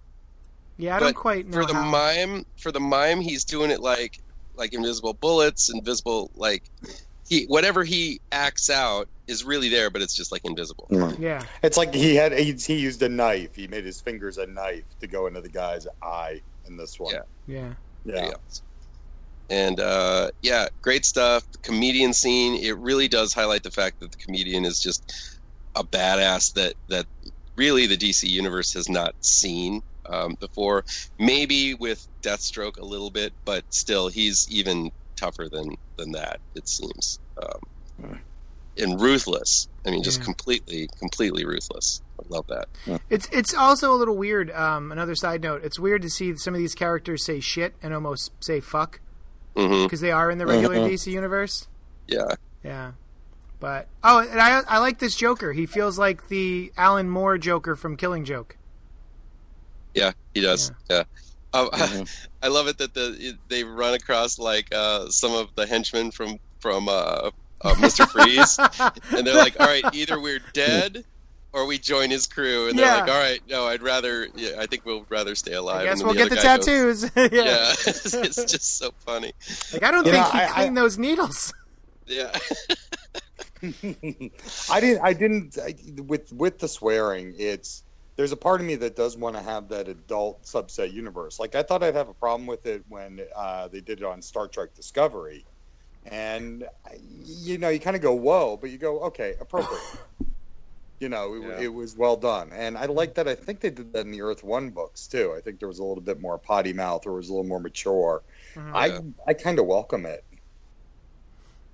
Yeah, 0.78 0.95
I 0.95 0.99
don't 0.99 1.16
quite 1.16 1.47
know 1.47 1.62
for 1.62 1.66
the 1.66 1.74
how. 1.74 1.84
mime, 1.84 2.45
for 2.58 2.72
the 2.72 2.80
mime, 2.80 3.22
he's 3.22 3.45
doing 3.45 3.72
it 3.72 3.80
like 3.80 4.20
like 4.56 4.74
invisible 4.74 5.14
bullets, 5.14 5.70
invisible 5.74 6.32
like 6.36 6.64
he 7.28 7.45
whatever 7.45 7.84
he 7.84 8.20
acts 8.32 8.70
out 8.70 9.08
is 9.28 9.43
really 9.43 9.70
there, 9.70 9.89
but 9.89 10.01
it's 10.01 10.16
just 10.16 10.32
like 10.32 10.41
invisible. 10.43 10.88
yeah. 11.18 11.43
It's 11.64 11.78
like 11.78 11.93
he 11.93 12.16
had 12.16 12.34
he, 12.34 12.54
he 12.54 12.76
used 12.76 13.01
a 13.01 13.10
knife. 13.10 13.56
He 13.56 13.68
made 13.68 13.86
his 13.86 14.01
fingers 14.01 14.38
a 14.38 14.45
knife 14.45 14.86
to 14.99 15.08
go 15.08 15.28
into 15.28 15.41
the 15.41 15.49
guy's 15.49 15.88
eye 16.04 16.41
in 16.66 16.78
this 16.78 16.99
one. 16.99 17.14
Yeah. 17.14 17.22
Yeah. 17.47 17.74
Yeah. 18.06 18.26
Yeah. 18.28 18.34
And 19.49 19.79
uh, 19.79 20.31
yeah, 20.41 20.67
great 20.81 21.05
stuff. 21.05 21.43
The 21.51 21.57
comedian 21.59 22.13
scene, 22.13 22.55
it 22.55 22.77
really 22.77 23.07
does 23.07 23.33
highlight 23.33 23.63
the 23.63 23.71
fact 23.71 23.99
that 23.99 24.11
the 24.11 24.17
comedian 24.17 24.65
is 24.65 24.81
just 24.81 25.39
a 25.75 25.83
badass 25.83 26.53
that 26.53 26.73
that 26.89 27.05
really 27.55 27.85
the 27.87 27.97
DC 27.97 28.27
universe 28.29 28.73
has 28.73 28.89
not 28.89 29.13
seen 29.21 29.83
um, 30.05 30.35
before. 30.39 30.85
Maybe 31.19 31.73
with 31.73 32.07
Deathstroke 32.21 32.77
a 32.79 32.85
little 32.85 33.09
bit, 33.11 33.33
but 33.45 33.63
still, 33.73 34.07
he's 34.07 34.47
even 34.49 34.91
tougher 35.15 35.49
than 35.49 35.75
than 35.97 36.13
that. 36.13 36.39
It 36.55 36.67
seems. 36.67 37.19
Um, 37.41 38.19
and 38.75 38.99
ruthless. 38.99 39.67
I 39.85 39.91
mean, 39.91 40.01
just 40.01 40.19
Yeah. 40.19 40.25
completely, 40.25 40.89
completely 40.97 41.45
ruthless. 41.45 42.01
I 42.19 42.23
love 42.29 42.47
that. 42.47 42.67
It's 43.09 43.27
it's 43.31 43.53
also 43.53 43.93
a 43.93 43.97
little 43.97 44.15
weird. 44.17 44.49
Um, 44.51 44.91
another 44.91 45.15
side 45.15 45.41
note: 45.43 45.63
it's 45.63 45.77
weird 45.77 46.01
to 46.03 46.09
see 46.09 46.35
some 46.37 46.53
of 46.55 46.59
these 46.59 46.73
characters 46.73 47.23
say 47.23 47.39
shit 47.39 47.75
and 47.83 47.93
almost 47.93 48.31
say 48.39 48.59
fuck 48.59 48.99
hmm 49.56 49.84
because 49.84 50.01
they 50.01 50.12
are 50.12 50.32
in 50.32 50.38
the 50.38 50.45
regular 50.45 50.76
Mhm. 50.78 50.89
DC 50.89 51.12
universe. 51.12 51.68
Yeah. 52.08 52.36
Yeah, 52.64 52.91
but 53.60 53.88
oh, 54.04 54.20
and 54.20 54.39
I 54.39 54.62
I 54.68 54.78
like 54.80 54.99
this 54.99 55.16
Joker. 55.16 55.51
He 55.54 55.66
feels 55.66 55.99
like 55.99 56.30
the 56.30 56.72
Alan 56.78 57.10
Moore 57.10 57.38
Joker 57.38 57.76
from 57.76 57.97
Killing 57.97 58.24
Joke. 58.26 58.58
Yeah, 59.93 60.14
he 60.34 60.41
does. 60.41 60.72
Yeah. 60.89 61.04
Um, 61.54 61.70
Mhm. 61.72 62.10
I 62.41 62.47
love 62.47 62.68
it 62.68 62.78
that 62.80 62.93
the 62.93 63.38
they 63.49 63.64
run 63.64 63.93
across 63.93 64.39
like 64.39 64.74
uh, 64.74 65.10
some 65.10 65.34
of 65.34 65.49
the 65.56 65.66
henchmen 65.68 66.12
from 66.12 66.39
from 66.60 66.88
uh, 66.89 67.32
uh, 67.62 67.74
Mr. 67.76 68.08
Freeze, 68.10 68.58
and 69.18 69.28
they're 69.28 69.36
like, 69.36 69.60
"All 69.60 69.68
right, 69.68 69.84
either 69.93 70.20
we're 70.20 70.39
dead 70.54 71.04
or 71.54 71.66
we 71.66 71.78
join 71.78 72.10
his 72.10 72.28
crew." 72.28 72.68
And 72.70 72.78
they're 72.78 72.86
like, 73.01 73.10
"All 73.10 73.20
right, 73.20 73.41
no, 73.47 73.66
I'd 73.68 73.82
rather. 73.82 74.28
Yeah, 74.36 74.56
I 74.60 74.66
think 74.66 74.86
we'll 74.86 75.06
rather 75.10 75.36
stay 75.36 75.54
alive." 75.54 75.82
I 75.82 75.84
guess 75.86 75.99
And 75.99 76.08
we'll 76.08 76.16
then 76.16 76.28
get 76.30 76.41
the 76.41 76.49
other 76.49 76.58
goes, 76.58 77.12
tattoos. 77.12 77.12
yeah. 77.16 77.43
yeah, 77.45 77.74
it's 78.26 78.51
just 78.51 78.78
so 78.78 78.91
funny. 79.06 79.32
like 79.72 79.84
I 79.84 79.91
don't 79.91 80.06
You 80.06 80.12
think 80.12 80.26
know, 80.26 80.32
he 80.32 80.39
I- 80.39 80.45
I- 80.45 80.54
cleaned 80.64 80.78
those 80.78 80.97
needles. 80.97 81.54
Yeah, 82.06 82.38
I 83.62 84.80
didn't. 84.82 85.01
I 85.01 85.14
didn't. 85.14 85.58
I, 85.58 85.76
with 86.01 86.34
with 86.34 86.60
the 86.60 86.68
swearing, 86.68 87.34
it's 87.38 87.84
there's 88.18 88.32
a 88.34 88.38
part 88.38 88.60
of 88.62 88.68
me 88.68 88.76
that 88.76 88.95
does 88.95 89.16
want 89.18 89.36
to 89.38 89.41
have 89.41 89.70
that 89.70 89.88
adult 89.88 90.43
subset 90.43 90.91
universe. 90.91 91.39
Like 91.39 91.56
I 91.56 91.64
thought 91.64 91.82
I'd 91.82 91.95
have 91.95 92.10
a 92.10 92.14
problem 92.14 92.45
with 92.45 92.66
it 92.66 92.84
when 92.89 93.22
uh, 93.36 93.70
they 93.70 93.80
did 93.80 93.99
it 93.99 94.04
on 94.06 94.22
Star 94.22 94.47
Trek 94.49 94.74
Discovery, 94.76 95.45
and 96.06 96.68
you 97.26 97.58
know 97.58 97.70
you 97.70 97.80
kind 97.80 97.95
of 97.95 98.01
go 98.01 98.14
whoa, 98.14 98.58
but 98.58 98.70
you 98.70 98.78
go 98.78 98.99
okay, 99.04 99.36
appropriate. 99.39 99.82
You 101.04 101.10
know, 101.10 101.34
it, 101.36 101.41
Yeah. 101.41 101.60
it 101.66 101.74
was 101.74 101.95
well 101.97 102.16
done, 102.16 102.49
and 102.54 102.78
I 102.78 102.86
like 102.86 103.16
that. 103.16 103.28
I 103.28 103.36
think 103.36 103.60
they 103.60 103.70
did 103.70 103.91
that 103.93 104.06
in 104.06 104.12
the 104.12 104.22
Earth 104.22 104.41
One 104.43 104.70
books 104.70 105.06
too. 105.06 105.34
I 105.38 105.41
think 105.41 105.60
there 105.60 105.68
was 105.68 105.80
a 105.80 105.84
little 105.84 106.01
bit 106.01 106.22
more 106.22 106.38
potty 106.38 106.72
mouth, 106.74 107.06
or 107.06 107.12
it 107.12 107.16
was 107.18 107.28
a 107.30 107.34
little 107.34 107.45
more 107.47 107.60
mature. 107.60 108.24
Mhm. 108.56 108.72
I 108.74 108.86
Yeah. 108.88 108.99
I 109.28 109.34
kind 109.34 109.60
of 109.60 109.66
welcome 109.66 110.06
it. 110.06 110.24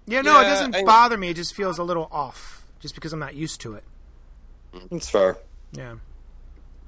Yeah, 0.08 0.22
no, 0.22 0.40
it 0.42 0.46
doesn't 0.46 0.76
I- 0.76 0.84
bother 0.84 1.18
me. 1.18 1.30
It 1.30 1.36
just 1.36 1.54
feels 1.54 1.78
a 1.78 1.84
little 1.84 2.10
off, 2.12 2.66
just 2.80 2.96
because 2.96 3.14
I'm 3.14 3.20
not 3.20 3.36
used 3.36 3.62
to 3.62 3.76
it. 3.76 3.84
Mm-hmm. 4.74 4.96
It's 4.96 5.10
fair. 5.10 5.38
Yeah. 5.72 5.96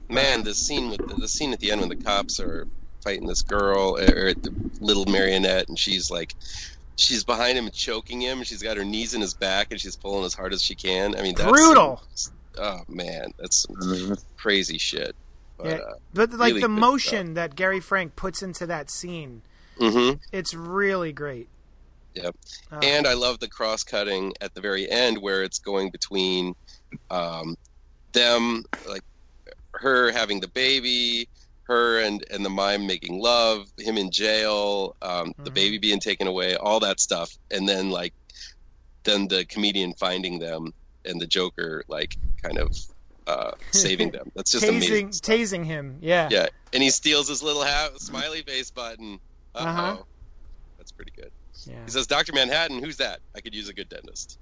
man, 0.09 0.43
the 0.43 0.53
scene 0.53 0.89
with 0.89 1.07
the, 1.07 1.15
the 1.15 1.27
scene 1.27 1.53
at 1.53 1.59
the 1.61 1.71
end 1.71 1.79
when 1.79 1.87
the 1.89 1.95
cops 1.95 2.37
are 2.41 2.67
fighting 3.01 3.27
this 3.27 3.43
girl 3.43 3.97
or 3.97 4.33
the 4.33 4.51
little 4.81 5.05
marionette, 5.05 5.69
and 5.69 5.77
she's 5.79 6.09
like. 6.11 6.35
She's 6.97 7.23
behind 7.23 7.57
him 7.57 7.65
and 7.65 7.73
choking 7.73 8.21
him. 8.21 8.43
She's 8.43 8.61
got 8.61 8.77
her 8.77 8.85
knees 8.85 9.13
in 9.13 9.21
his 9.21 9.33
back 9.33 9.67
and 9.71 9.79
she's 9.79 9.95
pulling 9.95 10.25
as 10.25 10.33
hard 10.33 10.53
as 10.53 10.61
she 10.61 10.75
can. 10.75 11.15
I 11.15 11.21
mean, 11.21 11.35
that's 11.35 11.49
Brutal. 11.49 12.01
oh 12.57 12.79
man, 12.87 13.33
that's 13.39 13.65
crazy 14.37 14.77
shit. 14.77 15.15
But, 15.57 15.65
Yeah. 15.67 15.73
uh, 15.75 15.93
But 16.13 16.31
like 16.33 16.49
really 16.49 16.61
the 16.61 16.69
motion 16.69 17.33
that 17.35 17.55
Gary 17.55 17.79
Frank 17.79 18.15
puts 18.15 18.41
into 18.43 18.65
that 18.67 18.89
scene, 18.91 19.41
mhm. 19.79 20.19
it's 20.31 20.53
really 20.53 21.11
great. 21.11 21.47
Yep. 22.15 22.35
Uh, 22.71 22.79
And 22.83 23.07
I 23.07 23.13
love 23.13 23.39
the 23.39 23.47
cross 23.47 23.83
cutting 23.83 24.33
at 24.41 24.53
the 24.53 24.59
very 24.61 24.89
end 24.89 25.17
where 25.19 25.43
it's 25.43 25.59
going 25.59 25.91
between 25.91 26.55
um, 27.09 27.55
them, 28.11 28.65
like 28.87 29.03
her 29.75 30.11
having 30.11 30.41
the 30.41 30.49
baby, 30.49 31.29
her 31.63 31.99
and, 31.99 32.23
and 32.31 32.43
the 32.43 32.49
mime 32.49 32.85
making 32.87 33.19
love, 33.21 33.67
him 33.77 33.97
in 33.97 34.11
jail, 34.11 34.95
um, 35.01 35.33
the 35.43 35.51
Mhm. 35.51 35.53
baby 35.53 35.77
being 35.77 35.99
taken 35.99 36.27
away, 36.27 36.55
all 36.55 36.79
that 36.81 36.99
stuff. 36.99 37.31
And 37.51 37.67
then, 37.69 37.89
like, 37.89 38.13
then 39.03 39.27
the 39.27 39.45
comedian 39.45 39.93
finding 39.93 40.39
them 40.39 40.73
and 41.05 41.19
the 41.21 41.27
Joker, 41.27 41.83
like, 41.87 42.15
kind 42.43 42.57
of 42.57 42.75
uh, 43.27 43.51
saving 43.71 44.11
them. 44.11 44.31
That's 44.35 44.51
just 44.51 44.65
amazing. 44.67 45.09
tasing, 45.09 45.21
tasing 45.21 45.65
him. 45.65 45.97
Yeah. 46.01 46.27
Yeah. 46.31 46.47
And 46.73 46.81
he 46.83 46.89
steals 46.89 47.29
his 47.29 47.41
little 47.43 47.63
hat, 47.63 47.99
smiley 48.01 48.41
face 48.41 48.71
button. 48.71 49.19
Uh 49.55 49.59
oh. 49.59 49.67
Uh-huh. 49.67 49.97
That's 50.77 50.91
pretty 50.91 51.11
good. 51.15 51.31
Yeah. 51.65 51.85
He 51.85 51.91
says, 51.91 52.07
Dr. 52.07 52.33
Manhattan, 52.33 52.83
who's 52.83 52.97
that? 52.97 53.19
I 53.35 53.39
could 53.41 53.53
use 53.53 53.69
a 53.69 53.73
good 53.73 53.87
dentist. 53.89 54.39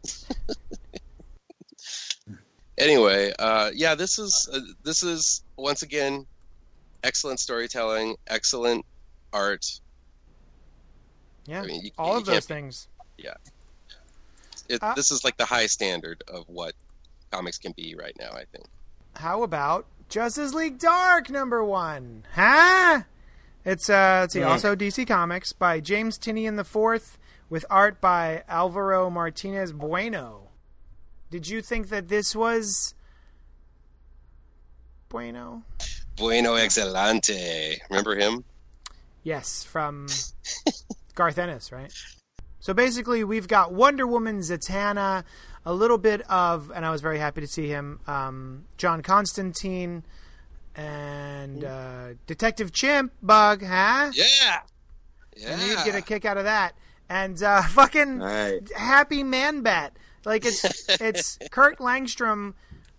anyway, 2.77 3.33
uh, 3.39 3.71
yeah, 3.73 3.95
this 3.95 4.17
is 4.19 4.49
uh, 4.53 4.59
this 4.83 5.03
is 5.03 5.43
once 5.57 5.81
again 5.81 6.25
excellent 7.03 7.39
storytelling, 7.39 8.15
excellent 8.27 8.85
art. 9.33 9.79
Yeah. 11.45 11.61
I 11.61 11.65
mean, 11.65 11.85
you, 11.85 11.91
All 11.97 12.11
you 12.13 12.17
of 12.19 12.25
those 12.25 12.33
can't- 12.33 12.45
things. 12.45 12.87
It, 14.67 14.83
Uh, 14.83 14.93
this 14.93 15.09
is 15.09 15.23
like 15.23 15.35
the 15.37 15.45
high 15.45 15.65
standard 15.65 16.21
of 16.27 16.47
what 16.47 16.75
comics 17.31 17.57
can 17.57 17.71
be 17.71 17.95
right 17.97 18.15
now. 18.19 18.29
I 18.33 18.45
think. 18.51 18.65
How 19.15 19.41
about 19.41 19.87
Justice 20.09 20.53
League 20.53 20.77
Dark 20.77 21.31
number 21.31 21.63
one? 21.63 22.23
Huh? 22.35 23.01
It's 23.65 23.89
uh, 23.89 24.19
let's 24.21 24.33
see, 24.33 24.41
Yeah. 24.41 24.49
also 24.49 24.75
DC 24.75 25.07
Comics 25.07 25.53
by 25.53 25.79
James 25.79 26.19
Tynion 26.19 26.55
the 26.55 26.63
Fourth, 26.63 27.17
with 27.49 27.65
art 27.67 27.99
by 27.99 28.43
Alvaro 28.47 29.09
Martinez 29.09 29.71
Bueno. 29.73 30.49
Did 31.31 31.47
you 31.47 31.63
think 31.63 31.89
that 31.89 32.07
this 32.07 32.35
was 32.35 32.93
Bueno? 35.09 35.63
Bueno 36.19 36.55
excelente. 36.55 37.79
Remember 37.89 38.15
him? 38.15 38.43
Yes, 39.23 39.63
from 39.63 40.07
Garth 41.15 41.37
Ennis, 41.37 41.71
right? 41.71 41.91
So 42.59 42.73
basically, 42.73 43.23
we've 43.23 43.47
got 43.47 43.73
Wonder 43.73 44.05
Woman, 44.05 44.39
Zatanna, 44.39 45.23
a 45.65 45.73
little 45.73 45.97
bit 45.97 46.21
of, 46.29 46.71
and 46.75 46.85
I 46.85 46.91
was 46.91 47.01
very 47.01 47.19
happy 47.19 47.41
to 47.41 47.47
see 47.47 47.67
him, 47.67 47.99
um, 48.05 48.65
John 48.77 49.01
Constantine, 49.01 50.03
and 50.75 51.63
uh, 51.63 52.07
Detective 52.27 52.71
Chimp 52.71 53.13
Bug, 53.21 53.63
huh? 53.63 54.11
Yeah. 54.13 54.61
Yeah. 55.35 55.53
And 55.53 55.61
you'd 55.61 55.85
get 55.85 55.95
a 55.95 56.01
kick 56.01 56.25
out 56.25 56.37
of 56.37 56.43
that. 56.43 56.73
And 57.09 57.41
uh, 57.41 57.61
fucking 57.69 58.19
Right. 58.19 58.59
Happy 58.75 59.23
Man 59.23 59.61
Bat. 59.61 59.93
Like 60.25 60.45
it's 60.45 60.63
it's 61.01 61.37
Kurt 61.49 61.79
Langstrom 61.79 62.53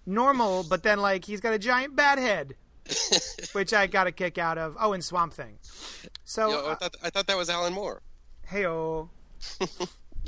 normal, 0.07 0.65
but 0.69 0.83
then 0.83 1.01
like 1.01 1.27
he's 1.27 1.41
got 1.41 1.53
a 1.53 1.59
giant 1.59 1.95
bat 1.97 2.19
head, 2.19 2.55
which 3.53 3.73
I 3.73 3.87
got 3.87 4.07
a 4.07 4.13
kick 4.13 4.39
out 4.39 4.59
of. 4.59 4.77
Oh, 4.81 4.93
and 4.93 5.05
Swamp 5.05 5.33
Thing. 5.35 5.59
So, 6.25 6.49
You 6.49 6.53
know, 6.55 6.67
I 6.67 6.71
uh, 6.73 6.75
thought 6.77 6.97
I 7.05 7.11
thought 7.11 7.27
that 7.27 7.37
was 7.37 7.51
Alan 7.51 7.73
Moore. 7.73 8.03
heyo. 8.51 9.09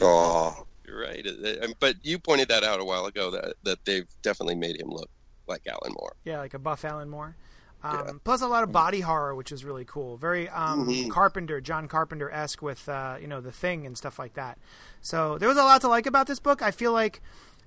Oh, 0.00 0.66
You're 0.86 1.00
right, 1.00 1.24
It- 1.24 1.44
it- 1.44 1.74
but 1.80 1.96
you 2.04 2.18
pointed 2.18 2.48
that 2.48 2.64
out 2.64 2.80
a 2.80 2.84
while 2.84 3.06
ago 3.06 3.30
that 3.30 3.54
that 3.62 3.84
they've 3.84 4.06
definitely 4.22 4.56
made 4.56 4.80
him 4.80 4.88
look 4.90 5.08
like 5.46 5.62
Alan 5.66 5.94
Moore. 5.98 6.14
Yeah, 6.24 6.38
like 6.38 6.54
a 6.54 6.58
buff 6.58 6.84
Alan 6.84 7.08
Moore. 7.08 7.36
Um, 7.84 7.94
Yeah. 8.06 8.12
Plus 8.24 8.42
a 8.42 8.46
lot 8.48 8.62
of 8.62 8.72
body 8.72 9.00
horror, 9.00 9.34
which 9.34 9.50
is 9.52 9.64
really 9.64 9.84
cool. 9.84 10.16
Very 10.16 10.48
um, 10.48 10.86
Mhm. 10.88 11.10
Carpenter, 11.10 11.60
John 11.60 11.88
Carpenter 11.88 12.30
esque 12.30 12.62
with 12.62 12.88
uh, 12.88 13.16
you 13.20 13.26
know 13.26 13.40
the 13.40 13.52
Thing 13.52 13.86
and 13.86 13.96
stuff 13.96 14.18
like 14.18 14.34
that. 14.34 14.58
So 15.00 15.38
there 15.38 15.48
was 15.48 15.56
a 15.58 15.62
lot 15.64 15.80
to 15.82 15.88
like 15.88 16.06
about 16.06 16.26
this 16.26 16.38
book. 16.40 16.62
I 16.62 16.70
feel 16.72 16.92
like 16.92 17.20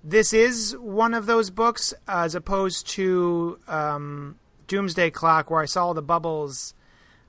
this 0.04 0.32
is 0.34 0.76
one 0.78 1.14
of 1.14 1.26
those 1.26 1.50
books 1.50 1.94
as 2.08 2.36
opposed 2.36 2.88
to 2.90 3.60
um, 3.68 4.38
Doomsday 4.68 5.12
Clock, 5.12 5.50
where 5.52 5.62
I 5.62 5.66
saw 5.66 5.94
the 5.94 6.02
bubbles. 6.02 6.74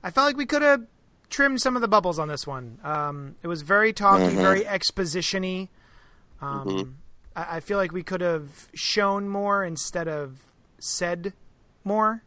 I 0.03 0.11
felt 0.11 0.25
like 0.27 0.37
we 0.37 0.45
could 0.45 0.61
have 0.61 0.83
trimmed 1.29 1.61
some 1.61 1.75
of 1.75 1.81
the 1.81 1.87
bubbles 1.87 2.19
on 2.19 2.27
this 2.27 2.47
one. 2.47 2.79
Um, 2.83 3.35
it 3.43 3.47
was 3.47 3.61
very 3.61 3.91
talky, 3.93 4.35
very 4.35 4.65
exposition-y. 4.65 5.69
Um, 6.41 6.97
I, 7.35 7.57
I 7.57 7.59
feel 7.59 7.77
like 7.77 7.91
we 7.91 8.03
could 8.03 8.21
have 8.21 8.67
shown 8.73 9.27
more 9.27 9.63
instead 9.63 10.07
of 10.07 10.39
said 10.79 11.33
more. 11.83 12.23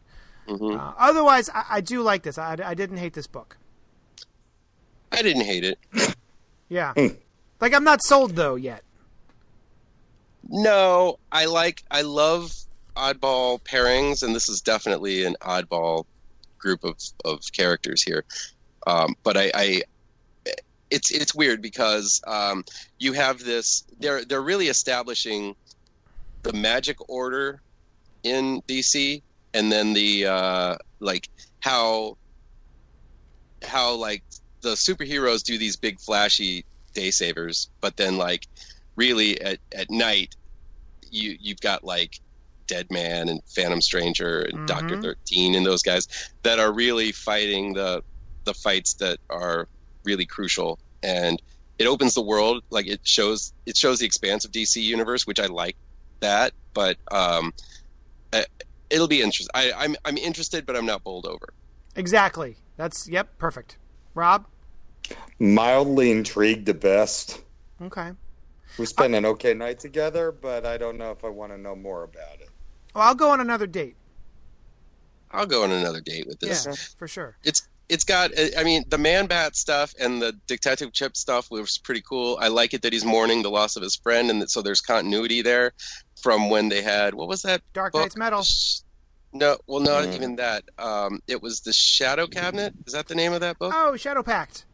hmm 0.47 0.71
Uh, 0.75 0.93
otherwise, 0.97 1.49
I, 1.53 1.63
I 1.69 1.81
do 1.81 2.01
like 2.01 2.23
this. 2.23 2.37
I, 2.37 2.57
I 2.63 2.73
didn't 2.73 2.97
hate 2.97 3.13
this 3.13 3.27
book. 3.27 3.57
I 5.11 5.21
didn't 5.21 5.43
hate 5.45 5.63
it. 5.65 5.79
Yeah, 6.69 6.93
like 7.59 7.73
I'm 7.73 7.83
not 7.83 8.01
sold 8.03 8.35
though 8.37 8.55
yet. 8.55 8.83
No, 10.47 11.17
I 11.31 11.45
like 11.45 11.83
I 11.91 12.01
love 12.01 12.51
oddball 13.01 13.59
pairings, 13.61 14.21
and 14.23 14.35
this 14.35 14.47
is 14.47 14.61
definitely 14.61 15.25
an 15.25 15.35
oddball 15.41 16.05
group 16.59 16.83
of, 16.83 16.95
of 17.25 17.41
characters 17.51 18.03
here. 18.03 18.23
Um, 18.85 19.15
but 19.23 19.37
I, 19.37 19.51
I 19.53 19.81
it's 20.91 21.09
it's 21.11 21.33
weird 21.33 21.61
because 21.61 22.21
um, 22.27 22.63
you 22.99 23.13
have 23.13 23.39
this 23.39 23.83
they're 23.99 24.23
they're 24.25 24.41
really 24.41 24.67
establishing 24.67 25.55
the 26.43 26.53
magic 26.53 26.97
order 27.09 27.61
in 28.23 28.61
DC 28.67 29.21
and 29.53 29.71
then 29.71 29.93
the 29.93 30.25
uh, 30.25 30.75
like 30.99 31.29
how 31.59 32.17
how 33.63 33.95
like 33.95 34.23
the 34.61 34.73
superheroes 34.73 35.43
do 35.43 35.57
these 35.57 35.75
big 35.75 35.99
flashy 35.99 36.65
day 36.93 37.09
savers 37.09 37.69
but 37.79 37.95
then 37.95 38.17
like 38.17 38.47
really 38.95 39.39
at, 39.39 39.59
at 39.71 39.89
night 39.89 40.35
you 41.09 41.37
you've 41.39 41.61
got 41.61 41.83
like 41.83 42.19
Dead 42.67 42.87
Man 42.91 43.29
and 43.29 43.41
Phantom 43.45 43.81
Stranger 43.81 44.41
and 44.41 44.59
Mhm. 44.59 44.67
Doctor 44.67 45.01
Thirteen 45.01 45.55
and 45.55 45.65
those 45.65 45.83
guys 45.83 46.07
that 46.43 46.59
are 46.59 46.71
really 46.71 47.11
fighting 47.11 47.73
the 47.73 48.03
the 48.43 48.53
fights 48.53 48.95
that 48.95 49.19
are 49.29 49.67
really 50.03 50.25
crucial 50.25 50.79
and 51.03 51.41
it 51.77 51.85
opens 51.85 52.13
the 52.13 52.21
world 52.21 52.63
like 52.71 52.87
it 52.87 53.01
shows 53.03 53.53
it 53.65 53.77
shows 53.77 53.99
the 53.99 54.05
expanse 54.05 54.45
of 54.45 54.51
DC 54.51 54.81
universe 54.81 55.27
which 55.27 55.39
I 55.39 55.45
like 55.45 55.75
that 56.21 56.53
but 56.73 56.97
um 57.11 57.53
uh, 58.33 58.43
it'll 58.89 59.07
be 59.07 59.21
interesting 59.21 59.51
I, 59.53 59.71
I'm 59.73 59.95
I'm 60.05 60.17
interested 60.17 60.65
but 60.65 60.75
I'm 60.75 60.85
not 60.85 61.03
bowled 61.03 61.25
over 61.27 61.53
Exactly. 61.95 62.55
That's 62.77 63.07
yep, 63.09 63.37
perfect. 63.37 63.77
Rob. 64.15 64.45
mildly 65.39 66.11
intrigued 66.11 66.65
the 66.65 66.73
best. 66.73 67.41
Okay. 67.81 68.11
We 68.77 68.85
spent 68.85 69.13
an 69.15 69.25
okay 69.25 69.53
night 69.53 69.79
together, 69.79 70.31
but 70.31 70.65
I 70.65 70.77
don't 70.77 70.97
know 70.97 71.11
if 71.11 71.25
I 71.25 71.29
want 71.29 71.51
to 71.51 71.57
know 71.57 71.75
more 71.75 72.03
about 72.03 72.39
it. 72.39 72.49
Well, 72.93 73.03
I'll 73.03 73.15
go 73.15 73.29
on 73.31 73.39
another 73.39 73.67
date. 73.67 73.95
I'll 75.31 75.45
go 75.45 75.63
on 75.63 75.71
another 75.71 76.01
date 76.01 76.27
with 76.27 76.39
this 76.39 76.65
Yeah, 76.65 76.75
for 76.97 77.07
sure. 77.07 77.37
it's 77.43 77.67
it's 77.87 78.03
got 78.05 78.31
i 78.57 78.63
mean 78.63 78.83
the 78.87 78.97
man 78.97 79.25
bat 79.27 79.53
stuff 79.55 79.93
and 79.99 80.21
the 80.21 80.33
detective 80.47 80.93
chimp 80.93 81.15
stuff 81.17 81.49
was 81.51 81.77
pretty 81.77 82.01
cool 82.07 82.37
i 82.41 82.47
like 82.47 82.73
it 82.73 82.81
that 82.83 82.93
he's 82.93 83.03
mourning 83.03 83.41
the 83.43 83.49
loss 83.51 83.75
of 83.75 83.83
his 83.83 83.97
friend 83.97 84.29
and 84.29 84.41
that, 84.41 84.49
so 84.49 84.61
there's 84.61 84.79
continuity 84.79 85.41
there 85.41 85.73
from 86.21 86.49
when 86.49 86.69
they 86.69 86.81
had 86.81 87.13
what 87.13 87.27
was 87.27 87.41
that 87.41 87.61
Dark 87.73 87.91
book? 87.91 88.01
Knight's 88.03 88.15
Metal. 88.15 88.43
no 89.33 89.57
well 89.67 89.81
not 89.81 90.05
Mm. 90.05 90.13
even 90.13 90.35
that 90.37 90.63
um 90.77 91.19
it 91.27 91.41
was 91.41 91.61
the 91.61 91.73
shadow 91.73 92.27
cabinet 92.27 92.73
is 92.87 92.93
that 92.93 93.07
the 93.09 93.15
name 93.15 93.33
of 93.33 93.41
that 93.41 93.57
book 93.59 93.73
Oh, 93.75 93.97
Shadow 93.97 94.23
Pact. 94.23 94.65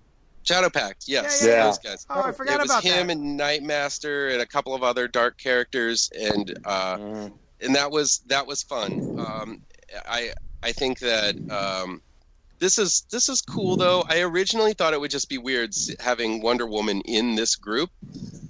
shadow 0.44 0.70
pact 0.70 1.06
yes 1.08 1.42
Yeah, 1.44 1.48
yeah, 1.56 1.64
those 1.66 1.80
guys 1.80 2.06
Oh, 2.12 2.22
I 2.24 2.32
forgot 2.32 2.56
it 2.60 2.64
was 2.64 2.70
about 2.72 2.84
him 2.84 3.08
that. 3.08 3.14
and 3.18 3.40
nightmaster 3.40 4.32
and 4.32 4.42
a 4.42 4.46
couple 4.48 4.74
of 4.76 4.84
other 4.84 5.08
dark 5.08 5.38
characters 5.40 6.10
and 6.20 6.56
uh 6.66 6.98
Mm. 6.98 7.34
And 7.62 7.76
that 7.76 7.92
was 7.92 8.20
that 8.28 8.48
was 8.48 8.64
fun. 8.64 9.18
Um, 9.20 9.62
I 10.08 10.32
I 10.64 10.72
think 10.72 11.00
that 11.00 11.36
um, 11.50 12.02
this 12.60 12.78
is 12.78 13.06
this 13.12 13.30
is 13.30 13.42
cool 13.42 13.78
though. 13.78 14.04
I 14.08 14.22
originally 14.22 14.74
thought 14.74 14.94
it 14.94 15.00
would 15.00 15.12
just 15.12 15.30
be 15.30 15.38
weird 15.38 15.74
having 16.00 16.42
Wonder 16.42 16.66
Woman 16.66 17.02
in 17.02 17.36
this 17.36 17.56
group, 17.56 17.90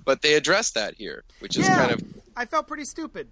but 0.06 0.22
they 0.22 0.34
addressed 0.36 0.76
that 0.76 0.96
here, 0.96 1.24
which 1.40 1.58
is 1.58 1.64
Yeah. 1.64 1.76
kind 1.76 1.92
of 1.92 2.02
I 2.36 2.46
felt 2.46 2.68
pretty 2.68 2.86
stupid. 2.86 3.30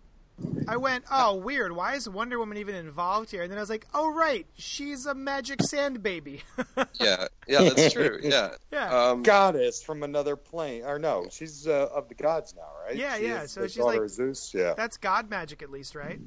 I 0.68 0.78
went, 0.78 1.06
oh, 1.12 1.36
weird. 1.36 1.72
Why 1.74 1.96
is 1.96 2.10
Wonder 2.10 2.38
Woman 2.40 2.58
even 2.58 2.76
involved 2.76 3.32
here? 3.32 3.44
And 3.44 3.52
then 3.52 3.58
I 3.58 3.62
was 3.62 3.70
like, 3.70 3.86
oh, 3.94 4.12
right, 4.12 4.46
she's 4.56 5.06
a 5.06 5.14
magic 5.16 5.62
sand 5.62 6.04
baby. 6.04 6.44
yeah 7.00 7.28
yeah 7.48 7.70
that's 7.70 7.94
true 7.94 8.20
yeah. 8.24 8.56
yeah. 8.72 9.10
Um, 9.10 9.24
Goddess 9.24 9.84
from 9.84 10.04
another 10.04 10.36
plane, 10.36 10.84
or 10.84 11.00
no? 11.00 11.28
She's 11.32 11.68
uh, 11.68 11.88
of 11.94 12.10
the 12.10 12.16
gods 12.16 12.54
now, 12.56 12.68
right? 12.86 12.96
Yeah, 12.96 13.18
She 13.18 13.24
yeah, 13.28 13.46
so 13.46 13.62
the 13.62 13.70
she's 13.70 13.84
like- 13.84 14.00
of 14.02 14.10
Zeus. 14.10 14.54
Yeah. 14.54 14.74
That's 14.76 14.98
God 14.98 15.30
magic, 15.30 15.62
at 15.62 15.70
least, 15.72 15.96
right? 15.96 16.20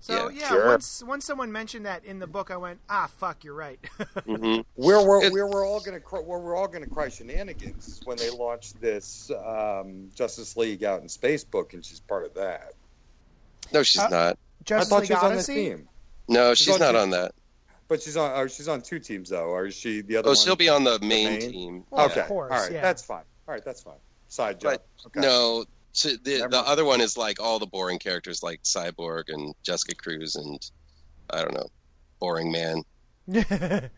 So 0.00 0.28
Yeah, 0.28 0.40
yeah, 0.40 0.48
sure. 0.48 0.66
once 0.68 1.02
once 1.06 1.24
someone 1.24 1.50
mentioned 1.50 1.86
that 1.86 2.04
in 2.04 2.18
the 2.18 2.26
book, 2.26 2.50
I 2.50 2.58
went, 2.58 2.80
ah, 2.90 3.08
fuck, 3.16 3.42
you're 3.42 3.54
right. 3.54 3.80
mhm. 3.98 4.62
Where 4.74 5.00
we're, 5.00 5.30
where 5.30 5.46
we're 5.46 5.66
all 5.66 5.80
gonna 5.80 5.98
cry, 6.00 6.20
where 6.20 6.38
we're 6.38 6.54
all 6.54 6.68
gonna 6.68 6.86
cry 6.86 7.08
shenanigans 7.08 8.02
when 8.04 8.18
they 8.18 8.28
launch 8.28 8.74
this 8.74 9.30
um, 9.30 10.10
Justice 10.14 10.58
League 10.58 10.84
out 10.84 11.00
in 11.00 11.08
space 11.08 11.42
book, 11.44 11.72
and 11.72 11.82
she's 11.82 12.00
part 12.00 12.26
of 12.26 12.34
that. 12.34 12.73
No, 13.72 13.82
she's 13.82 14.00
Uh, 14.02 14.08
not. 14.08 14.38
Justice 14.64 14.86
I 14.86 14.90
thought 14.90 15.00
League 15.00 15.06
she 15.08 15.14
was 15.14 15.22
on 15.22 15.34
this 15.36 15.48
Odyssey. 15.48 15.68
team, 15.70 15.88
No, 16.28 16.54
she's 16.54 16.64
she's 16.66 16.74
on 16.74 16.80
not 16.80 16.92
two- 16.92 16.98
on 16.98 17.10
that. 17.10 17.34
but 17.88 18.02
she's 18.02 18.16
on. 18.16 18.30
Oh, 18.34 18.46
she's 18.46 18.68
on 18.68 18.80
two 18.82 18.98
teams 18.98 19.28
though, 19.30 19.46
or 19.46 19.66
is 19.66 19.74
she 19.74 20.00
the 20.00 20.16
other? 20.16 20.28
Oh, 20.28 20.30
one? 20.30 20.36
she'll 20.36 20.56
be 20.56 20.68
on 20.68 20.84
the 20.84 20.98
main, 21.00 21.38
main? 21.38 21.40
team. 21.52 21.84
Well, 21.90 22.06
okay, 22.06 22.20
of 22.20 22.26
course, 22.28 22.52
all 22.52 22.58
right, 22.58 22.72
yeah. 22.72 22.80
that's 22.80 23.02
fine. 23.04 23.24
All 23.46 23.54
right, 23.54 23.64
that's 23.64 23.82
fine. 23.82 23.94
Side 24.28 24.58
job. 24.60 24.72
But 24.72 24.86
okay. 25.06 25.20
no, 25.20 25.64
so 25.92 26.10
the 26.22 26.38
Never 26.38 26.48
the 26.48 26.60
other 26.60 26.84
one 26.84 27.00
is 27.02 27.16
like 27.16 27.40
all 27.40 27.58
the 27.58 27.66
boring 27.66 27.98
characters 27.98 28.42
like 28.42 28.62
Cyborg 28.62 29.24
and 29.28 29.54
Jessica 29.62 29.94
Cruz 29.94 30.34
and 30.36 30.58
I 31.30 31.42
don't 31.42 31.52
know, 31.54 31.68
Boring 32.20 32.50
Man, 32.50 32.82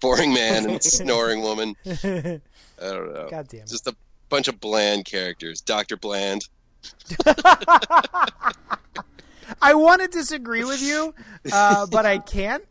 Boring 0.00 0.32
Man 0.34 0.68
and 0.68 0.82
Snoring 0.82 1.42
Woman. 1.42 1.76
I 1.86 2.40
don't 2.80 3.14
know. 3.14 3.28
God 3.30 3.48
damn 3.48 3.60
it. 3.60 3.68
Just 3.68 3.86
a 3.86 3.94
bunch 4.28 4.48
of 4.48 4.58
bland 4.60 5.04
characters. 5.04 5.60
Doctor 5.60 5.96
Bland. 5.96 6.48
I 9.60 9.74
want 9.74 10.02
to 10.02 10.08
disagree 10.08 10.64
with 10.64 10.82
you, 10.82 11.14
uh, 11.52 11.86
but 11.86 12.06
I 12.06 12.18
can't. 12.18 12.64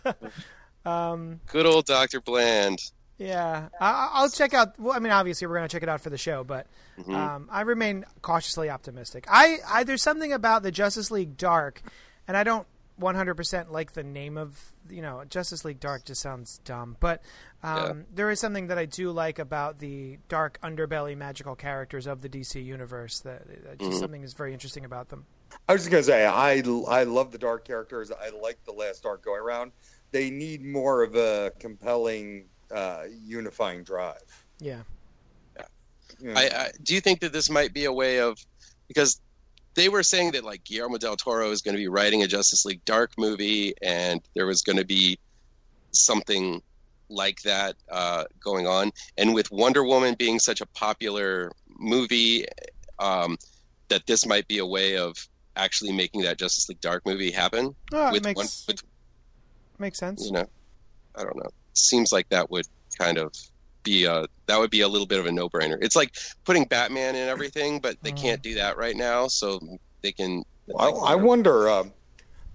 um, 0.84 1.40
Good 1.46 1.66
old 1.66 1.86
Doctor 1.86 2.20
Bland. 2.20 2.78
yeah, 3.18 3.68
I, 3.80 4.10
I'll 4.14 4.30
check 4.30 4.54
out. 4.54 4.78
Well, 4.78 4.94
I 4.94 4.98
mean, 4.98 5.12
obviously, 5.12 5.46
we're 5.46 5.56
going 5.56 5.68
to 5.68 5.72
check 5.72 5.82
it 5.82 5.88
out 5.88 6.00
for 6.00 6.10
the 6.10 6.18
show, 6.18 6.42
but 6.44 6.66
Mhm. 6.98 7.14
um, 7.14 7.48
I 7.50 7.62
remain 7.62 8.04
cautiously 8.22 8.70
optimistic. 8.70 9.26
I, 9.28 9.58
I 9.68 9.84
there's 9.84 10.02
something 10.02 10.32
about 10.32 10.62
the 10.62 10.70
Justice 10.72 11.10
League 11.10 11.36
Dark, 11.36 11.82
and 12.26 12.36
I 12.36 12.44
don't 12.44 12.66
100% 13.00 13.70
like 13.70 13.92
the 13.92 14.02
name 14.02 14.36
of 14.36 14.60
you 14.88 15.02
know 15.02 15.24
Justice 15.28 15.64
League 15.64 15.80
Dark. 15.80 16.04
Just 16.04 16.20
sounds 16.20 16.58
dumb, 16.64 16.96
but 17.00 17.22
um, 17.62 17.76
Yeah. 17.98 18.04
there 18.14 18.30
is 18.30 18.40
something 18.40 18.66
that 18.68 18.78
I 18.78 18.84
do 18.86 19.10
like 19.10 19.38
about 19.38 19.78
the 19.78 20.18
dark 20.28 20.58
underbelly 20.62 21.16
magical 21.16 21.54
characters 21.56 22.06
of 22.06 22.20
the 22.20 22.28
DC 22.28 22.62
universe. 22.64 23.20
That, 23.20 23.46
that 23.64 23.78
just 23.78 23.92
Mhm. 23.92 24.00
something 24.00 24.22
is 24.22 24.34
very 24.34 24.52
interesting 24.52 24.84
about 24.84 25.08
them. 25.08 25.26
I 25.68 25.72
was 25.72 25.82
just 25.82 25.90
gonna 25.90 26.02
say 26.02 26.26
I 26.26 26.62
I 26.88 27.02
love 27.04 27.32
the 27.32 27.38
dark 27.38 27.64
characters. 27.66 28.10
I 28.12 28.28
like 28.30 28.62
the 28.64 28.72
last 28.72 29.02
dark 29.02 29.24
go 29.24 29.34
around. 29.34 29.72
They 30.12 30.30
need 30.30 30.64
more 30.64 31.02
of 31.02 31.14
a 31.16 31.52
compelling 31.58 32.46
uh, 32.70 33.04
unifying 33.24 33.82
drive. 33.82 34.22
Yeah. 34.60 34.82
You 36.20 36.28
know? 36.28 36.34
I, 36.40 36.42
I 36.44 36.70
do 36.82 36.94
you 36.94 37.00
think 37.00 37.20
that 37.20 37.32
this 37.32 37.48
might 37.50 37.72
be 37.72 37.86
a 37.86 37.92
way 37.92 38.20
of 38.20 38.38
because 38.88 39.20
they 39.74 39.88
were 39.88 40.02
saying 40.02 40.32
that 40.32 40.44
like 40.44 40.64
Guillermo 40.64 40.98
del 40.98 41.16
Toro 41.16 41.50
is 41.50 41.62
going 41.62 41.74
to 41.74 41.80
be 41.80 41.88
writing 41.88 42.22
a 42.22 42.26
Justice 42.26 42.64
League 42.64 42.84
Dark 42.84 43.12
movie, 43.16 43.74
and 43.82 44.20
there 44.34 44.46
was 44.46 44.62
going 44.62 44.78
to 44.78 44.84
be 44.84 45.18
something 45.92 46.62
like 47.08 47.42
that 47.42 47.76
uh, 47.90 48.24
going 48.42 48.66
on. 48.66 48.92
And 49.16 49.34
with 49.34 49.50
Wonder 49.50 49.84
Woman 49.84 50.14
being 50.18 50.38
such 50.38 50.60
a 50.60 50.66
popular 50.66 51.52
movie, 51.78 52.46
um, 52.98 53.36
that 53.88 54.06
this 54.06 54.26
might 54.26 54.46
be 54.48 54.58
a 54.58 54.66
way 54.66 54.96
of 54.96 55.16
actually 55.56 55.92
making 55.92 56.22
that 56.22 56.38
Justice 56.38 56.68
League 56.68 56.80
Dark 56.80 57.04
movie 57.06 57.30
happen. 57.30 57.74
Oh, 57.92 58.08
it 58.08 58.12
with 58.12 58.24
makes 58.24 58.36
one, 58.36 58.46
with 58.68 58.82
makes 59.78 59.98
sense. 59.98 60.24
you 60.24 60.32
know, 60.32 60.46
I 61.14 61.24
don't 61.24 61.36
know. 61.36 61.50
Seems 61.74 62.12
like 62.12 62.28
that 62.30 62.50
would 62.50 62.66
kind 62.98 63.18
of 63.18 63.32
be 63.84 64.04
a 64.04 64.26
that 64.46 64.58
would 64.58 64.70
be 64.70 64.80
a 64.80 64.88
little 64.88 65.06
bit 65.06 65.20
of 65.20 65.26
a 65.26 65.32
no 65.32 65.48
brainer. 65.48 65.78
It's 65.80 65.96
like 65.96 66.10
putting 66.44 66.64
Batman 66.64 67.14
in 67.16 67.28
everything, 67.28 67.80
but 67.80 67.96
they 68.02 68.10
Mm. 68.10 68.22
can't 68.22 68.42
do 68.42 68.54
that 68.56 68.76
right 68.76 68.96
now, 68.96 69.28
so 69.28 69.60
they 70.02 70.12
can. 70.12 70.42
I, 70.78 70.88
I 70.88 71.14
wonder. 71.16 71.68
Um, 71.68 71.92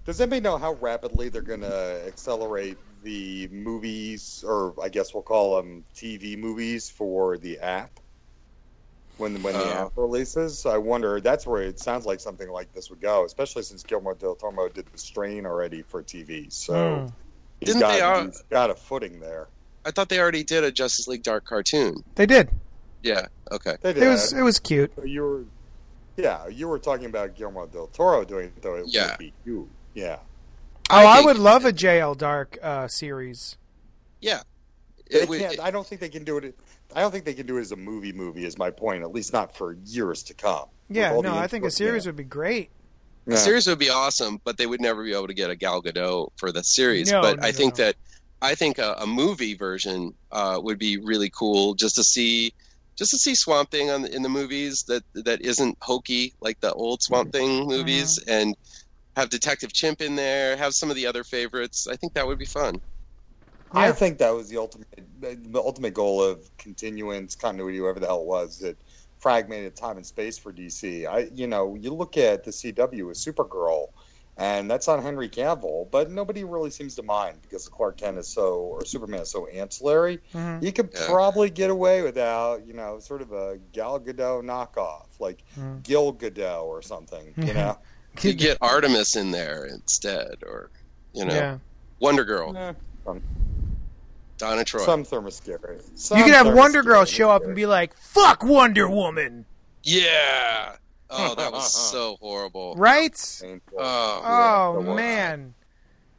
does 0.04 0.20
anybody 0.20 0.40
know 0.40 0.56
how 0.56 0.74
rapidly 0.74 1.28
they're 1.28 1.42
going 1.42 1.62
to 1.62 2.02
accelerate 2.06 2.78
the 3.02 3.48
movies, 3.48 4.44
or 4.46 4.74
I 4.82 4.88
guess 4.88 5.12
we'll 5.12 5.22
call 5.22 5.56
them 5.56 5.84
TV 5.94 6.36
movies 6.38 6.90
for 6.90 7.38
the 7.38 7.58
app 7.58 7.90
when 9.18 9.42
when 9.42 9.54
the 9.54 9.60
Oh. 9.60 9.86
app 9.86 9.92
releases. 9.96 10.66
I 10.66 10.78
wonder 10.78 11.20
that's 11.20 11.46
where 11.46 11.62
it 11.62 11.78
sounds 11.80 12.06
like 12.06 12.20
something 12.20 12.48
like 12.50 12.72
this 12.72 12.90
would 12.90 13.00
go, 13.00 13.24
especially 13.24 13.62
since 13.62 13.82
Guillermo 13.82 14.14
del 14.14 14.34
Toro 14.36 14.68
did 14.68 14.86
the 14.92 14.98
Strain 14.98 15.46
already 15.46 15.82
for 15.82 16.02
TV. 16.02 16.52
So 16.52 16.74
Hmm. 16.74 17.06
he's 17.60 17.68
Didn't 17.68 17.80
got, 17.80 17.92
they 17.94 18.00
al- 18.00 18.24
he's 18.26 18.42
got 18.50 18.70
a 18.70 18.74
footing 18.74 19.20
there. 19.20 19.48
I 19.86 19.90
thought 19.92 20.08
they 20.08 20.18
already 20.18 20.42
did 20.44 20.64
a 20.64 20.72
Justice 20.72 21.06
League 21.08 21.22
Dark 21.22 21.44
cartoon. 21.44 22.02
They 22.16 22.26
did. 22.26 22.50
Yeah. 23.02 23.26
Okay. 23.50 23.76
They 23.80 23.92
did. 23.92 24.02
It 24.02 24.08
was 24.08 24.32
it 24.32 24.42
was 24.42 24.58
cute. 24.58 24.92
you 25.04 25.22
were, 25.22 25.44
yeah, 26.16 26.48
you 26.48 26.66
were 26.68 26.78
talking 26.78 27.06
about 27.06 27.36
Guillermo 27.36 27.66
del 27.66 27.86
Toro 27.88 28.24
doing 28.24 28.46
it, 28.46 28.62
though. 28.62 28.74
It 28.76 28.86
Yeah. 28.88 29.10
would 29.10 29.18
be 29.18 29.32
you. 29.44 29.68
Yeah. 29.94 30.18
Oh, 30.90 30.96
I 30.96 31.18
I, 31.20 31.24
would 31.24 31.38
love 31.38 31.64
a 31.64 31.72
JL 31.72 32.16
Dark 32.16 32.58
uh, 32.62 32.88
series. 32.88 33.56
Yeah. 34.20 34.42
They 35.10 35.20
It 35.22 35.28
would- 35.28 35.40
can't, 35.40 35.60
I 35.60 35.70
don't 35.70 35.86
think 35.86 36.00
they 36.00 36.08
can 36.08 36.24
do 36.24 36.38
it. 36.38 36.58
I 36.94 37.00
don't 37.00 37.10
think 37.12 37.24
they 37.24 37.34
can 37.34 37.46
do 37.46 37.58
it 37.58 37.60
as 37.60 37.72
a 37.72 37.76
movie. 37.76 38.12
Movie 38.12 38.44
is 38.44 38.56
my 38.58 38.70
point. 38.70 39.02
At 39.02 39.12
least 39.12 39.32
not 39.32 39.56
for 39.56 39.76
years 39.84 40.24
to 40.24 40.34
come. 40.34 40.66
Yeah, 40.88 41.18
no, 41.20 41.36
I 41.36 41.46
think 41.48 41.64
a 41.64 41.70
series 41.70 42.04
yeah. 42.04 42.10
would 42.10 42.16
be 42.16 42.24
great. 42.24 42.70
The 43.26 43.32
Yeah. 43.34 43.38
series 43.38 43.66
would 43.66 43.78
be 43.80 43.90
awesome, 43.90 44.40
but 44.44 44.56
they 44.56 44.66
would 44.66 44.80
never 44.80 45.02
be 45.02 45.12
able 45.12 45.26
to 45.26 45.34
get 45.34 45.50
a 45.50 45.56
Gal 45.56 45.82
Gadot 45.82 46.30
for 46.36 46.52
the 46.52 46.62
series. 46.62 47.10
No, 47.10 47.20
but 47.22 47.40
no, 47.40 47.46
I 47.46 47.50
think 47.52 47.76
no. 47.78 47.84
that 47.84 47.96
I 48.42 48.54
think 48.54 48.78
a, 48.78 48.94
a 48.98 49.06
movie 49.06 49.54
version 49.54 50.12
uh, 50.30 50.60
would 50.62 50.78
be 50.78 50.98
really 50.98 51.30
cool 51.30 51.74
just 51.74 51.96
to 51.96 52.04
see 52.04 52.52
just 52.98 53.10
to 53.10 53.18
see 53.18 53.34
Swamp 53.34 53.70
Thing 53.70 53.90
on 53.90 54.06
in 54.06 54.22
the 54.22 54.28
movies 54.28 54.84
that 54.88 55.02
that 55.14 55.42
isn't 55.42 55.76
hokey 55.82 56.34
like 56.40 56.60
the 56.60 56.72
old 56.72 57.02
Swamp 57.02 57.32
Thing 57.32 57.66
movies 57.66 58.18
Mm-hmm. 58.18 58.30
and 58.30 58.56
have 59.16 59.30
Detective 59.30 59.72
Chimp 59.72 60.00
in 60.02 60.16
there, 60.16 60.56
have 60.56 60.74
some 60.74 60.90
of 60.90 60.96
the 60.96 61.06
other 61.06 61.24
favorites. 61.24 61.86
I 61.90 61.96
think 61.96 62.14
that 62.14 62.26
would 62.26 62.38
be 62.38 62.46
fun. 62.46 62.80
I 63.72 63.92
think 63.92 64.18
that 64.18 64.30
was 64.30 64.48
the 64.48 64.58
ultimate, 64.58 64.88
the 65.20 65.60
ultimate 65.62 65.94
goal 65.94 66.22
of 66.22 66.48
continuance, 66.56 67.34
continuity, 67.34 67.78
whoever 67.78 68.00
the 68.00 68.06
hell 68.06 68.22
it 68.22 68.26
was 68.26 68.58
that 68.60 68.76
fragmented 69.18 69.76
time 69.76 69.96
and 69.96 70.06
space 70.06 70.38
for 70.38 70.52
DC. 70.52 71.06
I, 71.06 71.28
you 71.34 71.46
know, 71.46 71.74
you 71.74 71.92
look 71.92 72.16
at 72.16 72.44
the 72.44 72.52
CW 72.52 73.06
with 73.06 73.16
Supergirl, 73.16 73.88
and 74.38 74.70
that's 74.70 74.86
on 74.88 75.02
Henry 75.02 75.28
Cavill, 75.28 75.90
but 75.90 76.10
nobody 76.10 76.44
really 76.44 76.70
seems 76.70 76.94
to 76.96 77.02
mind 77.02 77.38
because 77.42 77.68
Clark 77.68 77.96
Kent 77.98 78.18
is 78.18 78.28
so, 78.28 78.56
or 78.58 78.84
Superman 78.84 79.20
is 79.20 79.30
so 79.30 79.46
ancillary. 79.46 80.20
Mhm. 80.34 80.62
You 80.62 80.72
could 80.72 80.90
Yeah. 80.92 81.06
probably 81.06 81.48
get 81.50 81.70
away 81.70 82.02
without, 82.02 82.66
you 82.66 82.74
know, 82.74 82.98
sort 83.00 83.22
of 83.22 83.32
a 83.32 83.58
Gal 83.72 83.98
Gadot 83.98 84.44
knockoff, 84.44 85.06
like 85.18 85.42
Mhm. 85.58 85.82
Gil 85.82 86.12
Gadot 86.12 86.62
or 86.64 86.82
something. 86.82 87.32
You 87.36 87.54
know, 87.54 87.78
You 88.22 88.32
get 88.34 88.56
Artemis 88.62 89.14
in 89.16 89.30
there 89.30 89.64
instead, 89.66 90.42
or 90.46 90.70
you 91.12 91.24
know, 91.24 91.34
yeah. 91.34 91.58
Wonder 92.00 92.24
Girl, 92.24 92.54
Eh, 92.56 92.72
Donna 94.38 94.64
Troy. 94.64 94.84
some 94.84 95.04
themyscira. 95.04 95.80
You 96.16 96.24
could 96.24 96.34
have 96.34 96.54
Wonder 96.54 96.82
Girl 96.82 97.04
show 97.06 97.30
up 97.30 97.44
and 97.44 97.54
be 97.54 97.64
like, 97.66 97.96
"Fuck 97.96 98.42
Wonder 98.42 98.88
Woman," 98.88 99.46
Yeah. 99.82 100.76
Oh, 101.10 101.34
that 101.34 101.52
was 101.52 101.72
so 101.92 102.16
horrible. 102.20 102.74
right? 102.76 103.38
Painful. 103.40 103.78
Oh, 103.78 104.22
Oh 104.24 104.82
the 104.82 104.94
man, 104.94 105.54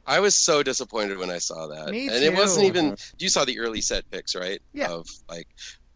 I 0.06 0.20
was 0.22 0.36
so 0.36 0.64
disappointed 0.64 1.18
when 1.18 1.30
I 1.30 1.40
saw 1.40 1.68
that. 1.68 1.90
Me 1.90 2.08
and 2.08 2.24
it 2.24 2.34
wasn't 2.34 2.66
even 2.66 2.96
you 3.20 3.30
saw 3.30 3.44
the 3.46 3.60
early 3.60 3.82
set 3.82 4.10
pics, 4.10 4.36
right? 4.36 4.62
Yeah. 4.74 4.90
Of 4.90 5.08
like 5.30 5.48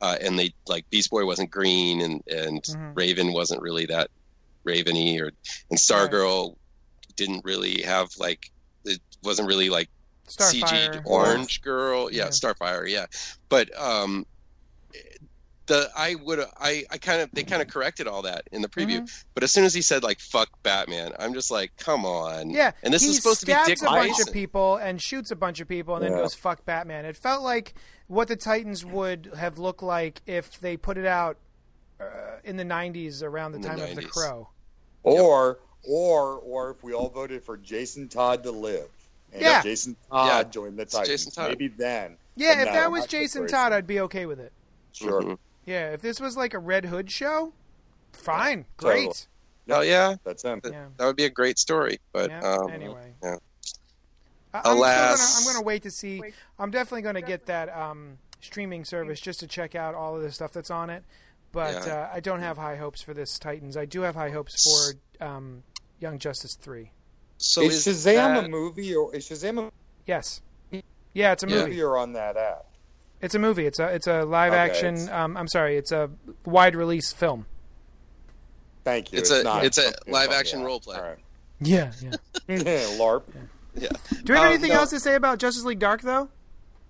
uh, 0.02 0.18
and 0.20 0.38
they 0.38 0.54
like 0.68 0.90
Beast 0.90 1.10
Boy 1.12 1.26
wasn't 1.26 1.52
green 1.52 2.02
and 2.02 2.22
and 2.28 2.62
Mhm. 2.64 2.96
Raven 2.96 3.32
wasn't 3.34 3.62
really 3.62 3.86
that 3.86 4.10
raveny 4.66 5.20
or 5.22 5.32
and 5.70 5.80
Stargirl 5.80 6.56
didn't 7.16 7.46
really 7.46 7.84
have 7.84 8.10
like 8.18 8.52
it 8.84 9.00
wasn't 9.24 9.48
really 9.48 9.70
like 9.70 9.90
CG 10.28 11.02
orange 11.06 11.62
girl. 11.62 12.12
Yeah, 12.12 12.24
Yeah. 12.26 12.30
Starfire, 12.30 12.90
yeah. 12.90 13.06
But 13.48 13.70
um 13.80 14.26
the 15.72 15.90
I 15.96 16.16
would 16.16 16.40
I 16.60 16.84
I 16.92 16.98
kind 16.98 17.22
of 17.22 17.30
they 17.32 17.44
kind 17.44 17.62
of 17.62 17.68
corrected 17.70 18.08
all 18.08 18.24
that 18.24 18.48
in 18.52 18.62
the 18.62 18.68
preview. 18.68 19.10
But 19.34 19.44
as 19.44 19.52
soon 19.52 19.64
as 19.64 19.74
he 19.74 19.82
said 19.82 20.04
like 20.04 20.20
fuck 20.20 20.50
Batman, 20.64 21.14
I'm 21.18 21.34
just 21.34 21.50
like, 21.50 21.72
come 21.78 22.06
on. 22.06 22.50
Yeah, 22.50 22.72
And 22.84 22.94
this 22.94 23.02
he 23.04 23.10
is 23.10 23.18
supposed 23.18 23.40
to 23.42 23.46
be 23.46 23.54
stabs 23.54 23.68
Dick 23.68 23.82
a 23.82 23.86
bunch 23.86 24.20
of 24.20 24.34
people 24.34 24.76
and 24.76 25.02
shoots 25.02 25.32
a 25.32 25.36
bunch 25.36 25.62
of 25.62 25.68
people 25.68 25.96
and 25.96 26.04
then 26.04 26.12
goes 26.12 26.34
fuck 26.34 26.66
Batman. 26.66 27.06
It 27.06 27.16
felt 27.16 27.42
like 27.44 27.74
what 28.08 28.28
the 28.28 28.36
Titans 28.36 28.84
would 28.86 29.32
have 29.38 29.58
looked 29.58 29.82
like 29.82 30.22
if 30.26 30.60
they 30.60 30.76
put 30.76 30.98
it 30.98 31.06
out 31.06 31.38
uh, 32.00 32.06
in 32.44 32.58
the 32.58 32.66
'90s 32.66 33.24
around 33.24 33.54
the 33.54 33.58
In 33.58 33.62
the 33.62 33.68
time 33.70 33.80
of 33.80 33.96
the 33.96 34.04
Crow. 34.04 34.50
Or 35.04 35.60
or 35.88 36.34
or 36.40 36.72
if 36.72 36.84
we 36.84 36.94
all 36.94 37.10
voted 37.10 37.44
for 37.44 37.56
Jason 37.58 38.10
Todd 38.10 38.44
to 38.44 38.52
live. 38.52 38.90
And 39.32 39.42
Yeah. 39.42 39.62
Jason 39.62 39.96
Todd 40.10 40.28
Yeah. 40.28 40.44
joined 40.52 40.78
the 40.78 40.86
Titans. 40.86 41.08
Jason 41.08 41.32
Todd. 41.32 41.50
Maybe 41.50 41.70
then. 41.70 42.18
Yeah, 42.36 42.60
if 42.62 42.66
no, 42.68 42.74
that 42.74 42.92
was 42.92 43.06
Jason 43.06 43.48
Todd, 43.48 43.72
I'd 43.74 43.88
be 43.88 44.02
okay 44.02 44.26
with 44.26 44.40
it. 44.40 44.52
Sure. 44.94 45.22
Mhm. 45.22 45.38
Yeah, 45.66 45.92
if 45.94 46.02
this 46.02 46.20
was 46.20 46.36
like 46.36 46.54
a 46.54 46.60
Red 46.60 46.86
Hood 46.86 47.12
show, 47.12 47.54
fine, 48.14 48.66
Totally. 48.80 49.06
great. 49.06 49.28
Oh 49.70 49.82
yeah, 49.82 50.16
That's 50.24 50.44
him. 50.44 50.60
that, 50.64 50.72
Yeah. 50.74 50.86
that 50.98 51.06
would 51.06 51.16
be 51.16 51.26
a 51.26 51.30
great 51.30 51.60
story. 51.60 52.00
But 52.12 52.30
Yeah, 52.30 52.40
um, 52.42 52.72
anyway. 52.72 53.14
yeah. 53.24 53.36
I- 54.54 54.62
I'm 54.66 54.78
Alas. 54.78 55.18
gonna, 55.18 55.48
I'm 55.50 55.54
gonna 55.54 55.66
wait 55.66 55.84
to 55.84 55.92
see. 55.92 56.22
I'm 56.60 56.72
definitely 56.72 57.04
gonna 57.04 57.22
get 57.22 57.46
that 57.46 57.70
um, 57.70 58.18
streaming 58.42 58.84
service 58.86 59.20
just 59.22 59.40
to 59.42 59.48
check 59.48 59.76
out 59.76 59.96
all 59.96 60.16
of 60.18 60.24
the 60.24 60.32
stuff 60.32 60.52
that's 60.52 60.72
on 60.72 60.90
it. 60.90 61.04
But 61.54 61.86
Yeah. 61.86 61.94
uh, 61.94 62.10
I 62.16 62.20
don't 62.22 62.40
have 62.42 62.58
high 62.58 62.76
hopes 62.76 63.02
for 63.02 63.14
this 63.14 63.38
Titans. 63.40 63.78
I 63.78 63.86
do 63.86 64.02
have 64.02 64.16
high 64.16 64.30
hopes 64.32 64.64
for 65.20 65.26
um, 65.26 65.64
Young 66.00 66.18
Justice 66.20 66.56
Three. 66.56 66.92
so 67.38 67.62
is 67.62 67.88
is 67.88 68.06
Shazam 68.06 68.36
that- 68.36 68.46
a 68.46 68.50
movie 68.50 68.94
or 68.96 69.14
is 69.16 69.30
Shazam 69.30 69.68
a 69.68 69.72
Yes. 70.06 70.42
Yeah, 71.14 71.32
it's 71.34 71.44
a 71.44 71.48
Yeah. 71.48 71.56
movie. 71.58 71.70
movie 71.72 71.82
or 71.84 71.98
on 71.98 72.14
that 72.14 72.36
app? 72.38 72.66
It's 73.22 73.36
a 73.36 73.40
movie. 73.40 73.66
It's 73.66 73.80
a 73.80 73.88
it's 73.88 74.08
a 74.08 74.24
live 74.26 74.54
Okay, 74.54 74.62
action. 74.62 75.10
Um, 75.10 75.38
I'm 75.38 75.48
sorry. 75.48 75.78
It's 75.78 75.92
a 75.92 76.10
wide 76.46 76.76
release 76.76 77.12
film. 77.14 77.46
Thank 78.84 79.12
you. 79.14 79.20
It's 79.20 79.30
a- 79.32 79.44
it's 79.64 79.78
a 79.78 79.84
something 79.84 80.14
live 80.14 80.32
action 80.32 80.60
app. 80.62 80.66
role 80.66 80.80
play. 80.80 80.98
All 80.98 81.04
right. 81.04 81.18
Yeah, 81.60 81.92
yeah. 82.02 82.12
LARP. 82.98 83.24
yeah. 83.76 83.90
Do 84.24 84.34
we 84.34 84.36
have 84.36 84.46
Um, 84.46 84.52
anything 84.54 84.70
no. 84.70 84.78
else 84.80 84.90
to 84.90 85.00
say 85.00 85.14
about 85.16 85.38
Justice 85.38 85.64
League 85.64 85.78
Dark 85.80 86.02
though? 86.02 86.30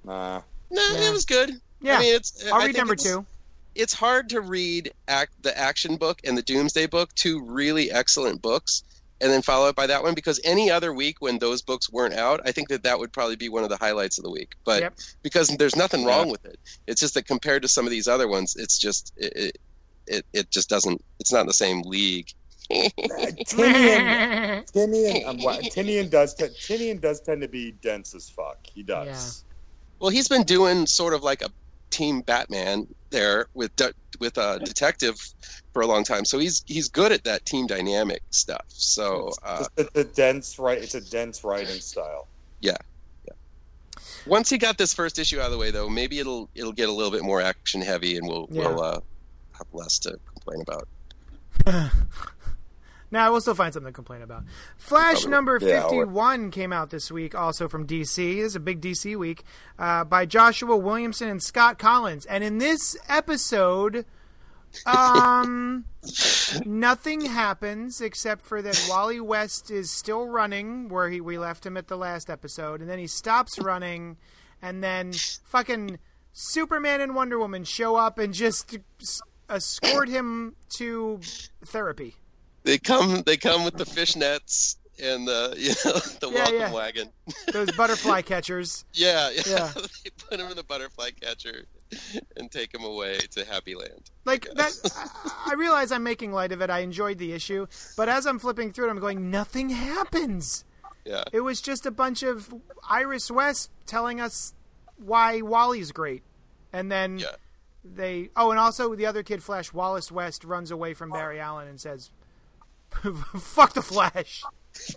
Nah. 0.06 0.42
No, 0.70 0.82
Yeah. 0.94 1.10
it 1.10 1.12
was 1.12 1.26
good. 1.26 1.52
Yeah. 1.82 1.98
I 1.98 2.00
mean, 2.00 2.16
it's. 2.16 2.46
I'll 2.48 2.54
I 2.54 2.58
read 2.60 2.66
think 2.68 2.78
number 2.78 2.94
it's- 2.94 3.06
two. 3.12 3.26
It's 3.74 3.94
hard 3.94 4.30
to 4.30 4.42
read 4.42 4.92
act 5.08 5.44
the 5.44 5.58
action 5.58 5.96
book 5.96 6.20
and 6.26 6.38
the 6.38 6.42
Doomsday 6.42 6.88
book, 6.88 7.14
two 7.16 7.42
really 7.42 7.90
excellent 7.90 8.42
books, 8.42 8.84
and 9.22 9.32
then 9.32 9.42
follow 9.42 9.70
up 9.70 9.76
by 9.76 9.88
that 9.88 10.04
one 10.04 10.14
because 10.16 10.40
any 10.44 10.70
other 10.72 10.92
week 10.92 11.18
when 11.22 11.38
those 11.40 11.62
books 11.62 11.90
weren't 11.92 12.14
out, 12.16 12.42
I 12.46 12.52
think 12.52 12.70
that 12.70 12.84
that 12.84 13.00
would 13.00 13.14
probably 13.14 13.36
be 13.38 13.50
one 13.50 13.64
of 13.64 13.70
the 13.70 13.78
highlights 13.78 14.18
of 14.18 14.24
the 14.24 14.32
week. 14.32 14.54
But 14.66 14.82
Yep. 14.82 14.94
because 15.24 15.48
there's 15.50 15.76
nothing 15.76 16.02
Yeah. 16.02 16.08
wrong 16.08 16.30
with 16.30 16.44
it, 16.46 16.60
it's 16.88 17.00
just 17.00 17.14
that 17.14 17.28
compared 17.28 17.62
to 17.62 17.68
some 17.68 17.86
of 17.86 17.92
these 17.92 18.08
other 18.08 18.28
ones, 18.28 18.56
it's 18.58 18.78
just 18.78 19.14
it 19.18 19.34
it, 19.36 19.58
it, 20.08 20.26
it 20.34 20.52
just 20.52 20.68
doesn't. 20.70 21.00
It's 21.20 21.32
not 21.32 21.42
in 21.42 21.48
the 21.48 21.54
same 21.54 21.84
league. 21.84 22.28
Tynion, 22.72 24.66
Tynion, 24.72 25.26
um, 25.28 25.38
what- 25.42 25.62
Tynion 25.76 26.10
does 26.10 26.34
t- 26.34 26.46
Tynion 26.46 27.00
does 27.02 27.22
tend 27.22 27.42
to 27.42 27.48
be 27.48 27.72
dense 27.72 28.16
as 28.16 28.30
fuck. 28.30 28.58
He 28.66 28.84
does. 28.84 29.44
Well, 30.00 30.10
he's 30.10 30.28
been 30.28 30.44
doing 30.44 30.88
sort 30.88 31.14
of 31.14 31.22
like 31.24 31.42
a 31.42 31.50
team 31.92 32.22
Batman 32.22 32.88
there 33.12 33.48
with 33.54 33.76
de- 33.76 33.94
with 34.20 34.38
a 34.38 34.60
detective 34.64 35.16
for 35.74 35.82
a 35.82 35.88
long 35.88 36.04
time, 36.04 36.26
so 36.26 36.40
he's 36.40 36.64
he's 36.66 36.90
good 36.90 37.12
at 37.12 37.24
that 37.26 37.46
team 37.46 37.68
dynamic 37.68 38.22
stuff. 38.32 38.66
So 38.70 39.32
uh, 39.44 39.60
Just 39.60 39.70
it's 39.78 39.96
a 39.96 40.04
dense 40.04 40.60
right. 40.60 40.78
It's 40.78 40.96
a 40.96 41.02
dense 41.02 41.44
writing 41.44 41.80
style. 41.80 42.28
Yeah. 42.60 42.78
yeah. 43.26 43.34
Once 44.26 44.50
he 44.50 44.58
got 44.58 44.78
this 44.78 44.94
first 44.94 45.20
issue 45.20 45.40
out 45.40 45.46
of 45.46 45.52
the 45.52 45.58
way, 45.58 45.72
though, 45.72 45.90
maybe 45.90 46.20
it'll 46.20 46.50
it'll 46.56 46.72
get 46.74 46.90
a 46.90 46.92
little 46.92 47.12
bit 47.12 47.24
more 47.24 47.42
action 47.42 47.82
heavy, 47.82 48.18
and 48.18 48.28
we'll 48.28 48.48
Yeah. 48.52 48.68
we'll 48.68 48.82
uh, 48.82 49.00
have 49.58 49.68
less 49.74 50.00
to 50.00 50.20
complain 50.34 50.62
about. 50.62 50.88
Now 53.12 53.32
we'll 53.32 53.42
still 53.42 53.56
find 53.56 53.74
something 53.74 53.92
to 53.92 53.96
complain 53.96 54.22
about. 54.22 54.46
Flash 54.78 55.26
number 55.26 55.60
Yeah, 55.62 55.82
51 55.82 56.50
came 56.50 56.72
out 56.72 56.90
this 56.90 57.12
week, 57.12 57.36
also 57.36 57.68
from 57.68 57.86
DC. 57.86 58.16
This 58.16 58.46
is 58.46 58.56
a 58.56 58.60
big 58.60 58.82
DC 58.82 59.18
week, 59.18 59.44
uh, 59.78 60.06
by 60.06 60.26
Joshua 60.26 60.78
Williamson 60.78 61.28
and 61.28 61.44
Scott 61.44 61.78
Kolins. 61.78 62.26
And 62.30 62.44
in 62.44 62.58
this 62.58 62.96
episode, 63.10 64.06
um, 64.86 65.86
nothing 66.66 67.22
happens 67.26 68.00
except 68.00 68.46
for 68.46 68.62
that 68.62 68.88
Wally 68.90 69.20
West 69.20 69.70
is 69.70 69.92
still 69.92 70.26
running 70.26 70.88
where 70.88 71.10
he 71.10 71.20
we 71.20 71.38
left 71.38 71.66
him 71.66 71.76
at 71.76 71.88
the 71.88 71.98
last 71.98 72.30
episode, 72.30 72.82
and 72.82 72.90
then 72.90 73.00
he 73.00 73.08
stops 73.08 73.60
running, 73.60 74.18
and 74.62 74.82
then 74.84 75.12
fucking 75.44 76.00
Superman 76.32 77.02
and 77.02 77.14
Wonder 77.14 77.38
Woman 77.38 77.66
show 77.66 77.98
up 77.98 78.18
and 78.18 78.34
just 78.34 78.78
escort 79.50 80.08
him 80.08 80.56
to 80.78 81.20
therapy. 81.66 82.16
They 82.64 82.78
come 82.78 83.24
they 83.26 83.38
come 83.38 83.64
with 83.64 83.76
the 83.76 83.86
fish 83.86 84.16
nets 84.16 84.78
and 85.02 85.28
the 85.28 85.54
you 85.58 85.70
know 85.86 86.00
the 86.20 86.30
Yeah, 86.30 86.34
welcome 86.34 86.60
yeah. 86.60 86.72
wagon. 86.74 87.10
Those 87.52 87.72
butterfly 87.72 88.22
catchers. 88.22 88.86
Yeah, 88.94 89.30
yeah. 89.32 89.42
Yeah. 89.48 89.72
they 89.76 90.10
put 90.30 90.38
them 90.38 90.50
in 90.50 90.56
the 90.56 90.64
butterfly 90.64 91.12
catcher 91.20 91.66
and 92.38 92.50
take 92.52 92.74
him 92.74 92.84
away 92.84 93.18
to 93.32 93.44
Happy 93.46 93.76
Land. 93.76 94.12
Like 94.26 94.48
that, 94.56 94.72
I- 94.96 95.52
I 95.52 95.54
realize 95.56 95.92
I'm 95.92 96.04
making 96.04 96.32
light 96.32 96.52
of 96.52 96.62
it. 96.62 96.70
I 96.70 96.80
enjoyed 96.80 97.18
the 97.18 97.34
issue, 97.34 97.68
but 97.98 98.08
as 98.10 98.26
I'm 98.26 98.40
flipping 98.40 98.72
through 98.72 98.88
it, 98.88 98.92
I'm 98.92 99.00
going, 99.00 99.30
nothing 99.30 99.70
happens. 99.72 100.64
Yeah. 101.04 101.24
It 101.34 101.42
was 101.42 101.62
just 101.62 101.86
a 101.86 101.92
bunch 101.92 102.24
of 102.24 102.54
Iris 102.88 103.30
West 103.32 103.72
telling 103.88 104.22
us 104.22 104.54
why 104.98 105.42
Wally's 105.42 105.92
great, 105.92 106.22
and 106.72 106.92
then 106.92 107.18
Yeah. 107.20 107.32
they. 107.84 108.30
Oh, 108.36 108.52
and 108.52 108.60
also 108.60 108.94
the 108.96 109.08
other 109.08 109.24
kid, 109.24 109.42
Flash 109.44 109.74
Wallace 109.74 110.12
West, 110.12 110.44
runs 110.44 110.70
away 110.72 110.94
from 110.94 111.10
Barry 111.10 111.40
oh. 111.40 111.44
Allen 111.44 111.68
and 111.68 111.82
says, 111.82 112.12
"Fuck 113.40 113.74
the 113.74 113.82
Flash." 113.82 114.44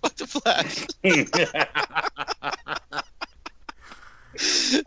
Fuck 0.02 0.14
the 0.16 0.26
Flash? 0.26 0.86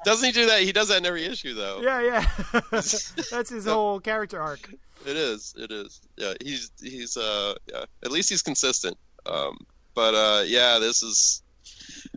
Doesn't 0.03 0.25
he 0.25 0.31
do 0.33 0.45
that? 0.47 0.61
He 0.61 0.73
does 0.73 0.89
that 0.89 0.97
in 0.97 1.05
every 1.05 1.23
issue, 1.25 1.53
though. 1.53 1.79
Yeah, 1.81 2.01
yeah. 2.01 2.61
That's 2.71 3.49
his 3.49 3.65
whole 3.65 3.99
character 4.01 4.41
arc. 4.41 4.69
It 5.05 5.15
is. 5.15 5.53
It 5.57 5.71
is. 5.71 6.01
Yeah, 6.17 6.33
he's 6.43 6.69
he's 6.81 7.15
uh 7.15 7.53
yeah. 7.71 7.85
At 8.03 8.11
least 8.11 8.29
he's 8.29 8.41
consistent. 8.41 8.97
Um, 9.25 9.57
but 9.95 10.13
uh 10.13 10.43
yeah, 10.45 10.79
this 10.79 11.01
is 11.01 11.43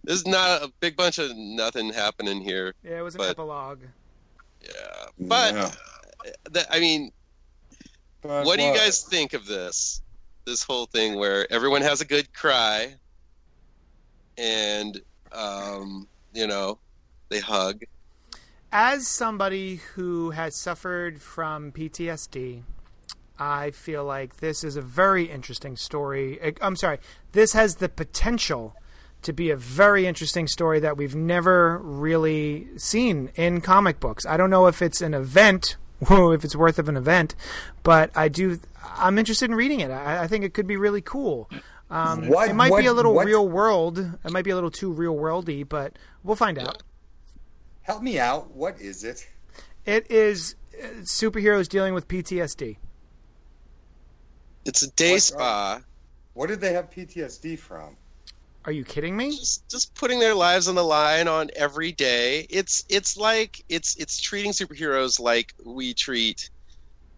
this 0.03 0.17
is 0.17 0.27
not 0.27 0.63
a 0.63 0.73
big 0.81 0.97
bunch 0.97 1.19
of 1.19 1.31
nothing 1.37 1.93
happening 1.93 2.41
here. 2.41 2.75
Yeah, 2.83 2.99
it 2.99 3.03
was 3.03 3.15
an 3.15 3.19
But- 3.19 3.31
epilogue. 3.31 3.81
Yeah, 4.63 5.07
but 5.21 5.55
Yeah. 5.55 5.71
th- 6.53 6.67
I 6.71 6.81
mean, 6.81 7.13
But 8.23 8.45
what 8.45 8.59
do 8.59 8.65
you 8.65 8.75
guys 8.75 9.03
think 9.03 9.35
of 9.35 9.47
this? 9.47 10.03
This 10.45 10.63
whole 10.63 10.87
thing 10.87 11.17
where 11.17 11.51
everyone 11.53 11.83
has 11.83 12.01
a 12.01 12.05
good 12.05 12.33
cry, 12.33 12.95
and 14.37 15.01
um, 15.33 16.09
you 16.33 16.47
know, 16.47 16.79
they 17.29 17.41
hug. 17.41 17.83
As 18.73 19.09
somebody 19.09 19.77
who 19.95 20.31
has 20.31 20.57
suffered 20.57 21.21
from 21.21 21.73
PTSD, 21.73 22.63
I 23.39 23.71
feel 23.71 24.05
like 24.05 24.37
this 24.37 24.63
is 24.63 24.77
a 24.77 24.83
very 24.83 25.25
interesting 25.25 25.77
story. 25.77 26.39
Eh, 26.41 26.53
I'm 26.61 26.77
sorry, 26.77 26.99
this 27.33 27.53
has 27.55 27.77
the 27.77 27.89
potential 27.89 28.77
to 29.23 29.33
be 29.33 29.51
a 29.51 29.57
very 29.57 30.07
interesting 30.07 30.47
story 30.47 30.81
that 30.81 30.97
we've 30.97 31.15
never 31.15 31.79
really 31.79 32.69
seen 32.77 33.31
in 33.35 33.61
comic 33.61 34.01
books. 34.01 34.25
I 34.27 34.37
don't 34.37 34.51
know 34.51 34.67
if 34.67 34.81
it's 34.83 35.01
an 35.01 35.15
event, 35.15 35.77
if 36.33 36.45
it's 36.45 36.57
worth 36.57 36.79
of 36.79 36.89
an 36.89 36.97
event, 36.97 37.35
but 37.83 38.11
I 38.17 38.29
do. 38.29 38.59
I'm 38.97 39.19
interested 39.19 39.51
in 39.51 39.57
reading 39.57 39.81
it. 39.81 39.91
I, 39.91 40.25
I 40.25 40.27
think 40.27 40.45
it 40.45 40.55
could 40.55 40.67
be 40.67 40.77
really 40.77 41.01
cool. 41.03 41.51
Um, 41.91 42.29
What- 42.29 42.49
it 42.49 42.55
might 42.55 42.77
be 42.77 42.87
a 42.87 42.93
little 42.93 43.15
what- 43.15 43.27
real 43.27 43.47
world. 43.49 43.99
It 43.99 44.31
might 44.31 44.45
be 44.45 44.51
a 44.51 44.55
little 44.55 44.71
too 44.71 44.93
real 44.93 45.15
worldy, 45.15 45.69
but 45.69 45.99
we'll 46.23 46.37
find 46.37 46.59
out. 46.59 46.83
Help 47.83 48.03
me 48.03 48.19
out. 48.19 48.53
What 48.53 48.81
is 48.81 49.05
it? 49.05 49.27
It 49.85 50.11
is 50.11 50.55
uh, 50.81 50.87
superheroes 51.03 51.69
dealing 51.69 51.95
with 51.95 52.07
PTSD. 52.07 52.77
It's 54.65 54.83
a 54.83 54.91
day 54.93 55.13
What's 55.13 55.25
spa. 55.25 55.81
What 56.35 56.49
did 56.49 56.61
they 56.61 56.73
have 56.75 56.91
PTSD 56.91 57.59
from? 57.59 57.97
Are 58.65 58.73
you 58.73 58.85
kidding 58.85 59.17
me? 59.17 59.31
just 59.37 59.69
just 59.69 59.95
putting 59.95 60.19
their 60.21 60.35
lives 60.35 60.69
on 60.69 60.75
the 60.75 60.85
line 60.85 61.29
on 61.29 61.51
every 61.57 61.93
day. 61.93 62.47
It's 62.51 62.85
it's 62.89 63.17
like 63.17 63.65
it's 63.69 63.97
it's 63.97 64.21
treating 64.21 64.53
superheroes 64.53 65.19
like 65.19 65.55
we 65.65 65.95
treat 65.95 66.51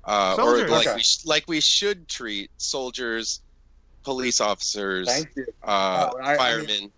uh, 0.05 0.37
or 0.39 0.69
like 0.69 0.87
Okay. 0.87 0.97
we 0.97 1.03
sh- 1.03 1.25
like 1.27 1.45
we 1.49 1.61
should 1.61 2.07
treat 2.09 2.51
soldiers, 2.59 3.41
police 4.05 4.41
officers, 4.41 5.09
uh, 5.63 6.11
Oh, 6.13 6.19
I- 6.21 6.35
I 6.35 6.37
firemen. 6.37 6.93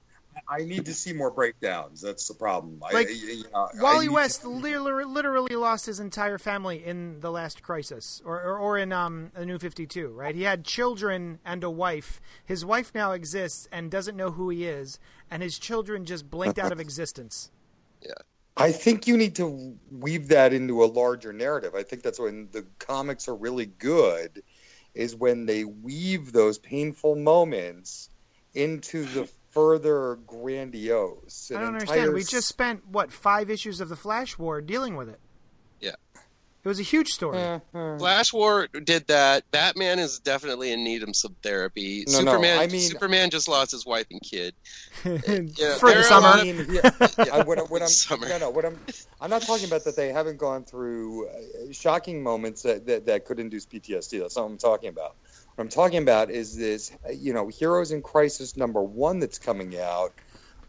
I 0.48 0.64
need 0.64 0.86
to 0.86 0.94
see 0.94 1.12
more 1.12 1.30
breakdowns. 1.30 2.00
That's 2.00 2.28
the 2.28 2.34
problem. 2.34 2.78
Like, 2.80 3.08
I, 3.08 3.10
you 3.10 3.44
know, 3.52 3.68
I 3.74 3.82
Wally 3.82 4.00
need 4.00 4.06
to- 4.06 4.12
West 4.12 4.44
literally, 4.44 5.04
literally 5.04 5.56
lost 5.56 5.86
his 5.86 6.00
entire 6.00 6.38
family 6.38 6.84
in 6.84 7.20
the 7.20 7.30
last 7.30 7.62
crisis, 7.62 8.20
or 8.24 8.40
or, 8.42 8.58
or 8.58 8.78
in 8.78 8.92
um, 8.92 9.30
the 9.34 9.46
New 9.46 9.58
Fifty 9.58 9.86
Two. 9.86 10.08
Right? 10.08 10.34
He 10.34 10.42
had 10.42 10.64
children 10.64 11.38
and 11.44 11.64
a 11.64 11.70
wife. 11.70 12.20
His 12.44 12.64
wife 12.64 12.92
now 12.94 13.12
exists 13.12 13.68
and 13.72 13.90
doesn't 13.90 14.16
know 14.16 14.32
who 14.32 14.50
he 14.50 14.66
is, 14.66 14.98
and 15.30 15.42
his 15.42 15.58
children 15.58 16.04
just 16.04 16.30
blinked 16.30 16.58
out 16.58 16.72
of 16.72 16.80
existence. 16.88 17.50
Yeah. 18.02 18.12
I 18.56 18.70
think 18.70 19.08
you 19.08 19.16
need 19.16 19.34
to 19.36 19.76
weave 19.90 20.28
that 20.28 20.52
into 20.52 20.84
a 20.84 20.86
larger 20.86 21.32
narrative. 21.32 21.74
I 21.74 21.82
think 21.82 22.02
that's 22.02 22.20
when 22.20 22.48
the 22.52 22.64
comics 22.78 23.26
are 23.26 23.34
really 23.34 23.66
good, 23.66 24.44
is 24.94 25.16
when 25.16 25.46
they 25.46 25.64
weave 25.64 26.30
those 26.30 26.58
painful 26.58 27.16
moments 27.16 28.10
into 28.54 29.04
the 29.06 29.28
further 29.54 30.16
grandiose. 30.26 31.50
I 31.54 31.60
don't 31.60 31.74
understand. 31.74 32.12
We 32.12 32.24
just 32.24 32.48
spent 32.48 32.86
what 32.88 33.12
five 33.12 33.48
issues 33.48 33.80
of 33.80 33.88
the 33.88 33.96
Flash 33.96 34.36
War 34.38 34.60
dealing 34.60 34.96
with 34.96 35.08
it. 35.08 35.20
Yeah. 35.80 35.92
It 36.64 36.68
was 36.68 36.80
a 36.80 36.82
huge 36.82 37.12
story. 37.12 37.36
Mhm. 37.38 37.98
Flash 37.98 38.32
War 38.32 38.66
did 38.68 39.06
that. 39.08 39.48
Batman 39.50 39.98
is 39.98 40.18
definitely 40.18 40.72
in 40.72 40.82
need 40.82 41.02
of 41.02 41.14
some 41.14 41.36
therapy. 41.42 42.04
No, 42.08 42.20
no, 42.20 42.32
Superman, 42.32 42.58
I 42.58 42.66
mean- 42.68 42.80
Superman 42.80 43.28
just 43.30 43.48
lost 43.48 43.70
his 43.70 43.84
wife 43.84 44.06
and 44.10 44.20
kid. 44.22 44.54
Yeah, 45.04 45.74
For 45.76 45.92
the 45.92 46.02
summer. 46.02 46.28
I 46.28 46.42
mean, 46.42 46.66
yeah, 46.70 46.90
I, 47.32 47.42
what, 47.44 47.70
what 47.70 47.82
I'm 47.82 47.88
Summer. 47.88 48.28
no, 48.28 48.38
no, 48.38 48.50
what 48.50 48.64
I'm 48.64 48.78
I'm 49.20 49.28
not 49.28 49.42
talking 49.42 49.66
about 49.66 49.84
that 49.84 49.94
they 49.96 50.10
haven't 50.12 50.38
gone 50.38 50.64
through 50.64 51.28
uh, 51.28 51.32
shocking 51.72 52.22
moments 52.22 52.62
that, 52.62 52.86
that 52.86 53.04
that 53.06 53.26
could 53.26 53.38
induce 53.38 53.66
PTSD. 53.66 54.20
That's 54.20 54.34
not 54.36 54.44
what 54.46 54.52
I'm 54.52 54.58
talking 54.58 54.88
about. 54.88 55.16
What 55.54 55.64
I'm 55.64 55.70
talking 55.70 56.02
about 56.02 56.30
is 56.30 56.56
this, 56.56 56.90
you 57.14 57.32
know, 57.32 57.46
Heroes 57.46 57.92
in 57.92 58.02
Crisis 58.02 58.56
number 58.56 58.82
one 58.82 59.20
that's 59.20 59.38
coming 59.38 59.78
out. 59.78 60.12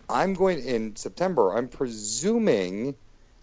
I'm 0.07 0.36
going 0.36 0.63
in 0.63 0.95
September. 0.95 1.57
I'm 1.57 1.67
presuming 1.67 2.95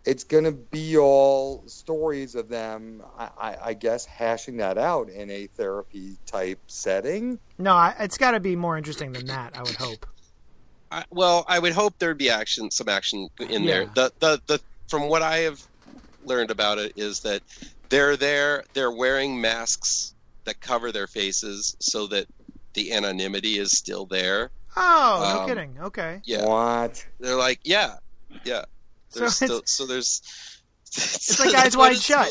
it's 0.04 0.22
going 0.22 0.44
to 0.44 0.52
be 0.52 0.96
all 0.96 1.64
stories 1.66 2.36
of 2.36 2.48
them. 2.48 3.02
I, 3.18 3.28
I, 3.40 3.56
I 3.64 3.74
guess 3.74 4.04
hashing 4.04 4.58
that 4.58 4.78
out 4.78 5.10
in 5.10 5.30
a 5.30 5.48
therapy 5.48 6.16
type 6.26 6.60
setting. 6.68 7.40
No, 7.58 7.74
I, 7.74 7.94
it's 7.98 8.18
got 8.18 8.32
to 8.32 8.40
be 8.40 8.54
more 8.54 8.76
interesting 8.76 9.12
than 9.12 9.26
that. 9.26 9.56
I 9.56 9.62
would 9.62 9.74
hope. 9.74 10.06
I, 10.92 11.04
well, 11.10 11.44
I 11.48 11.58
would 11.58 11.72
hope 11.72 11.94
there'd 11.98 12.18
be 12.18 12.30
action, 12.30 12.70
some 12.70 12.88
action 12.88 13.28
in 13.48 13.64
there. 13.64 13.86
The, 13.86 14.12
the 14.20 14.40
the 14.46 14.60
from 14.88 15.08
what 15.08 15.22
I 15.22 15.38
have 15.38 15.60
learned 16.24 16.50
about 16.50 16.78
it 16.78 16.92
is 16.96 17.20
that 17.20 17.42
they're 17.88 18.16
there, 18.16 18.64
they're 18.74 18.90
wearing 18.90 19.40
masks 19.40 20.11
that 20.44 20.60
cover 20.60 20.92
their 20.92 21.06
faces 21.06 21.76
so 21.80 22.06
that 22.08 22.26
the 22.74 22.92
anonymity 22.92 23.58
is 23.58 23.70
still 23.76 24.06
there. 24.06 24.50
Oh, 24.76 25.32
no 25.34 25.40
Um, 25.42 25.48
kidding. 25.48 25.76
Okay. 25.80 26.20
Yeah, 26.24 26.46
What? 26.46 27.04
they're 27.20 27.36
like, 27.36 27.60
yeah, 27.64 27.96
yeah. 28.44 28.64
So 29.10 29.20
There's 29.20 29.42
it's- 29.42 29.70
so 29.70 29.86
there's. 29.86 30.22
It's 30.86 31.38
like 31.40 31.54
Eyes 31.54 31.76
Wide 31.76 31.96
Shut. 31.98 32.28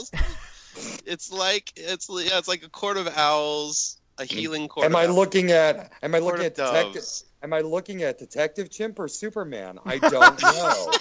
It's 1.06 1.32
like 1.32 1.72
it's 1.76 2.08
yeah, 2.10 2.38
it's 2.38 2.48
like 2.48 2.64
a 2.64 2.70
court 2.70 2.98
of 2.98 3.08
owls, 3.08 3.98
a 4.18 4.26
healing 4.26 4.68
court. 4.68 4.86
Am 4.86 4.94
of 4.96 5.02
I 5.02 5.06
owls, 5.08 5.16
looking 5.16 5.52
at? 5.52 5.92
Am 6.02 6.14
I 6.16 6.20
looking 6.20 6.46
at 6.46 6.56
detective? 6.56 7.04
Am 7.44 7.54
I 7.54 7.62
looking 7.62 8.04
at 8.04 8.20
Detective 8.20 8.70
Chimp 8.70 9.00
or 9.00 9.08
Superman? 9.08 9.80
I 9.86 9.98
don't 9.98 10.42
know. 10.44 10.92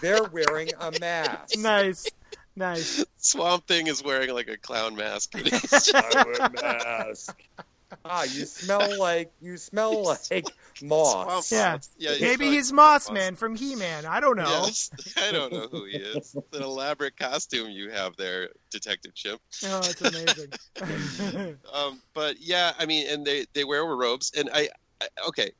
They're 0.00 0.22
wearing 0.24 0.70
a 0.80 0.92
mask. 1.00 1.58
nice, 1.58 2.06
nice. 2.54 3.04
Swamp 3.18 3.66
Thing 3.66 3.86
is 3.88 4.02
wearing 4.02 4.32
like 4.32 4.48
a 4.48 4.56
clown 4.56 4.96
mask. 4.96 5.32
I 5.94 6.24
wear 6.26 6.48
mask. 6.50 7.36
Ah, 8.04 8.22
you 8.24 8.44
smell 8.44 8.98
like 9.00 9.32
you 9.40 9.56
smell 9.56 10.04
like 10.30 10.44
moss. 10.82 11.50
Yeah. 11.50 11.78
yeah. 11.96 12.10
he's 12.12 12.20
Maybe 12.20 12.44
like- 12.46 12.54
he's 12.54 12.72
Moss 12.72 13.10
Man 13.10 13.34
from 13.34 13.56
He 13.56 13.74
Man. 13.74 14.04
I 14.06 14.20
don't 14.20 14.36
know. 14.36 14.44
Yes, 14.64 14.90
I 15.16 15.32
don't 15.32 15.52
know 15.52 15.68
who 15.70 15.84
he 15.86 15.96
is. 15.96 16.16
It's 16.16 16.34
an 16.56 16.62
elaborate 16.62 17.16
costume 17.16 17.70
you 17.70 17.90
have 17.90 18.14
there, 18.16 18.50
Detective 18.70 19.14
Chimp. 19.14 19.40
Oh, 19.64 19.78
it's 19.84 20.00
amazing. 20.02 21.56
Um, 21.72 22.00
but 22.14 22.36
yeah, 22.40 22.72
I 22.78 22.84
mean, 22.86 23.08
and 23.08 23.26
they 23.26 23.46
they 23.54 23.64
wear 23.64 23.84
robes, 23.84 24.32
and 24.36 24.50
I, 24.52 24.68
I 25.00 25.08
okay. 25.28 25.50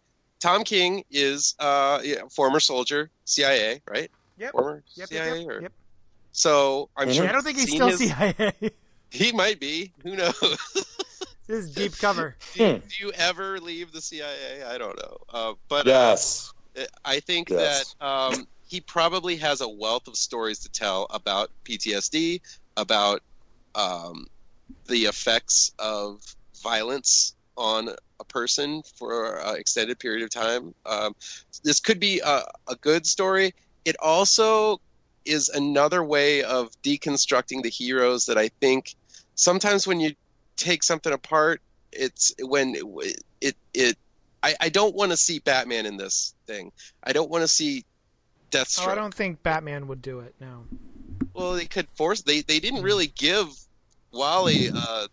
Tom 0.41 0.63
King 0.65 1.03
is 1.11 1.55
uh 1.59 2.01
yeah, 2.05 2.23
former 2.31 2.61
soldier, 2.61 3.11
CIA, 3.25 3.81
right? 3.91 4.11
Yep. 4.39 4.53
Former 4.53 4.83
Yep, 4.95 5.09
CIA. 5.09 5.39
yep, 5.41 5.49
or- 5.49 5.53
yep, 5.55 5.63
yep. 5.63 5.73
So 6.33 6.89
I'm 6.97 7.13
sure. 7.13 7.29
I 7.29 7.33
don't 7.33 7.43
think 7.43 7.59
he's 7.59 7.73
still 7.73 7.89
his- 7.89 7.99
CIA. 7.99 8.53
He 9.11 9.33
might 9.33 9.59
be. 9.59 9.93
Who 10.03 10.17
knows? 10.17 10.39
this 11.47 11.65
is 11.65 11.75
deep 11.75 11.97
cover. 11.99 12.37
do, 12.55 12.63
you, 12.63 12.73
Hmm. 12.75 12.79
do 12.89 13.07
you 13.07 13.13
ever 13.13 13.59
leave 13.59 13.91
the 13.93 14.01
CIA? 14.03 14.63
I 14.65 14.77
don't 14.79 14.97
know. 14.97 15.17
Uh, 15.31 15.53
but 15.69 15.87
Yes. 15.87 16.53
uh, 16.79 16.85
I 17.05 17.21
think 17.21 17.49
Yes. 17.51 17.95
that 17.99 18.07
um, 18.07 18.47
he 18.67 18.81
probably 18.83 19.37
has 19.37 19.61
a 19.63 19.69
wealth 19.69 20.09
of 20.09 20.17
stories 20.17 20.59
to 20.61 20.69
tell 20.69 21.07
about 21.11 21.51
PTSD, 21.65 22.43
about 22.77 23.23
um, 23.75 24.27
the 24.87 25.05
effects 25.07 25.73
of 25.79 26.21
violence 26.63 27.35
on 27.57 27.89
a 28.21 28.25
person 28.25 28.83
for 28.97 29.37
an 29.39 29.57
extended 29.57 29.99
period 29.99 30.23
of 30.23 30.31
time. 30.31 30.75
Um, 30.85 31.15
this 31.65 31.81
could 31.81 31.99
be 31.99 32.21
a, 32.21 32.43
a 32.69 32.77
good 32.81 33.07
story. 33.07 33.55
It 33.85 33.97
also 34.01 34.81
is 35.25 35.49
another 35.49 36.03
way 36.03 36.43
of 36.43 36.71
deconstructing 36.83 37.63
the 37.63 37.71
heroes 37.71 38.27
that 38.27 38.39
I 38.39 38.49
think 38.61 38.95
sometimes 39.35 39.87
when 39.87 40.01
you 40.01 40.15
take 40.57 40.83
something 40.83 41.13
apart, 41.13 41.61
it's 41.93 42.35
when 42.41 42.75
it 42.75 43.23
it, 43.41 43.57
it 43.73 43.99
I, 44.43 44.55
I 44.61 44.69
don't 44.69 44.95
want 44.95 45.11
to 45.11 45.17
see 45.17 45.39
Batman 45.39 45.87
in 45.87 45.97
this 45.97 46.35
thing. 46.47 46.73
I 47.03 47.13
don't 47.13 47.31
want 47.31 47.43
to 47.43 47.49
see 47.49 47.85
Deathstroke. 48.51 48.89
Oh, 48.89 48.91
I 48.91 48.95
don't 48.95 49.15
think 49.15 49.43
Batman 49.43 49.89
would 49.89 50.03
do 50.03 50.21
it. 50.21 50.35
No. 50.41 50.65
Well, 51.35 51.55
they 51.55 51.67
could 51.67 51.89
force. 51.97 52.23
They 52.23 52.43
they 52.43 52.61
didn't 52.61 52.83
really 52.83 53.07
give 53.07 53.49
Wally 54.13 54.69
a 54.69 55.09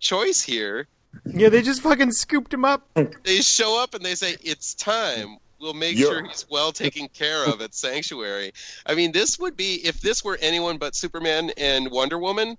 choice 0.00 0.42
here. 0.42 0.86
Yeah, 1.26 1.50
they 1.50 1.62
just 1.62 1.82
fucking 1.82 2.12
scooped 2.12 2.52
him 2.52 2.64
up. 2.64 2.88
They 3.24 3.40
show 3.40 3.82
up 3.82 3.94
and 3.94 4.04
they 4.04 4.14
say, 4.14 4.36
"It's 4.42 4.74
time. 4.74 5.36
We'll 5.62 5.74
make 5.74 5.96
Yeah. 5.96 6.06
sure 6.06 6.24
he's 6.24 6.44
well 6.50 6.72
taken 6.72 7.08
care 7.08 7.46
of 7.46 7.62
at 7.62 7.72
Sanctuary." 7.74 8.52
I 8.84 8.94
mean, 8.96 9.12
this 9.12 9.38
would 9.38 9.56
be 9.56 9.76
if 9.86 10.00
this 10.00 10.24
were 10.24 10.36
anyone 10.40 10.76
but 10.76 10.96
Superman 10.96 11.52
and 11.56 11.88
Wonder 11.90 12.18
Woman, 12.18 12.58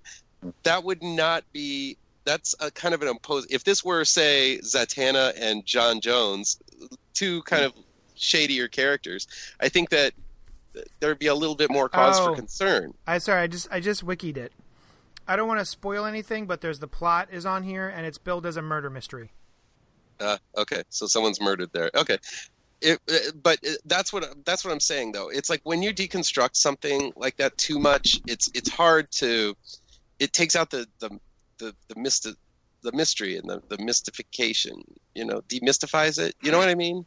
that 0.62 0.82
would 0.82 1.02
not 1.02 1.44
be. 1.52 1.98
That's 2.24 2.54
a 2.58 2.70
kind 2.70 2.94
of 2.94 3.02
an 3.02 3.08
impose. 3.08 3.46
If 3.50 3.64
this 3.64 3.84
were, 3.84 4.02
say, 4.06 4.58
Zatanna 4.62 5.34
and 5.36 5.62
J'onn 5.66 6.00
J'onzz, 6.00 6.56
two 7.12 7.42
kind 7.42 7.62
of 7.64 7.74
shadier 8.14 8.66
characters, 8.66 9.26
I 9.60 9.68
think 9.68 9.90
that 9.90 10.14
there'd 11.00 11.18
be 11.18 11.26
a 11.26 11.34
little 11.34 11.54
bit 11.54 11.70
more 11.70 11.90
cause 11.90 12.18
Oh. 12.18 12.30
for 12.30 12.34
concern. 12.36 12.94
I 13.06 13.18
sorry, 13.18 13.42
I 13.42 13.46
just 13.46 13.68
I 13.70 13.80
just 13.80 14.02
wikied 14.06 14.38
it. 14.38 14.52
I 15.28 15.36
don't 15.36 15.46
want 15.48 15.60
to 15.60 15.66
spoil 15.66 16.06
anything, 16.06 16.46
but 16.46 16.62
there's 16.62 16.78
the 16.78 16.88
plot 16.88 17.28
is 17.30 17.44
on 17.44 17.62
here, 17.64 17.86
and 17.88 18.06
it's 18.06 18.16
billed 18.18 18.46
as 18.46 18.56
a 18.56 18.62
murder 18.62 18.88
mystery. 18.88 19.30
Uh, 20.20 20.38
okay, 20.56 20.82
so 20.88 21.06
someone's 21.06 21.40
murdered 21.40 21.70
there. 21.72 21.90
Okay, 21.94 22.16
it, 22.80 22.98
it- 23.08 23.42
but 23.42 23.58
it, 23.62 23.78
that's 23.84 24.12
what 24.12 24.24
that's 24.44 24.64
what 24.64 24.72
I'm 24.72 24.80
saying 24.80 25.12
though. 25.12 25.28
It's 25.28 25.50
like 25.50 25.60
when 25.64 25.82
you 25.82 25.92
deconstruct 25.94 26.56
something 26.56 27.12
like 27.16 27.36
that 27.36 27.56
too 27.58 27.78
much, 27.78 28.20
it's 28.26 28.50
it's 28.54 28.70
hard 28.70 29.10
to. 29.12 29.54
It 30.18 30.32
takes 30.32 30.54
out 30.56 30.70
the 30.70 30.86
the 31.00 31.10
the 31.58 31.74
the, 31.88 31.94
mysti- 31.96 32.36
the 32.82 32.92
mystery 32.92 33.36
and 33.36 33.48
the, 33.48 33.60
the 33.68 33.78
mystification. 33.82 34.74
You 35.14 35.24
know, 35.24 35.40
demystifies 35.48 36.18
it. 36.18 36.34
You 36.42 36.52
know 36.52 36.58
what 36.58 36.68
I 36.68 36.74
mean? 36.74 37.04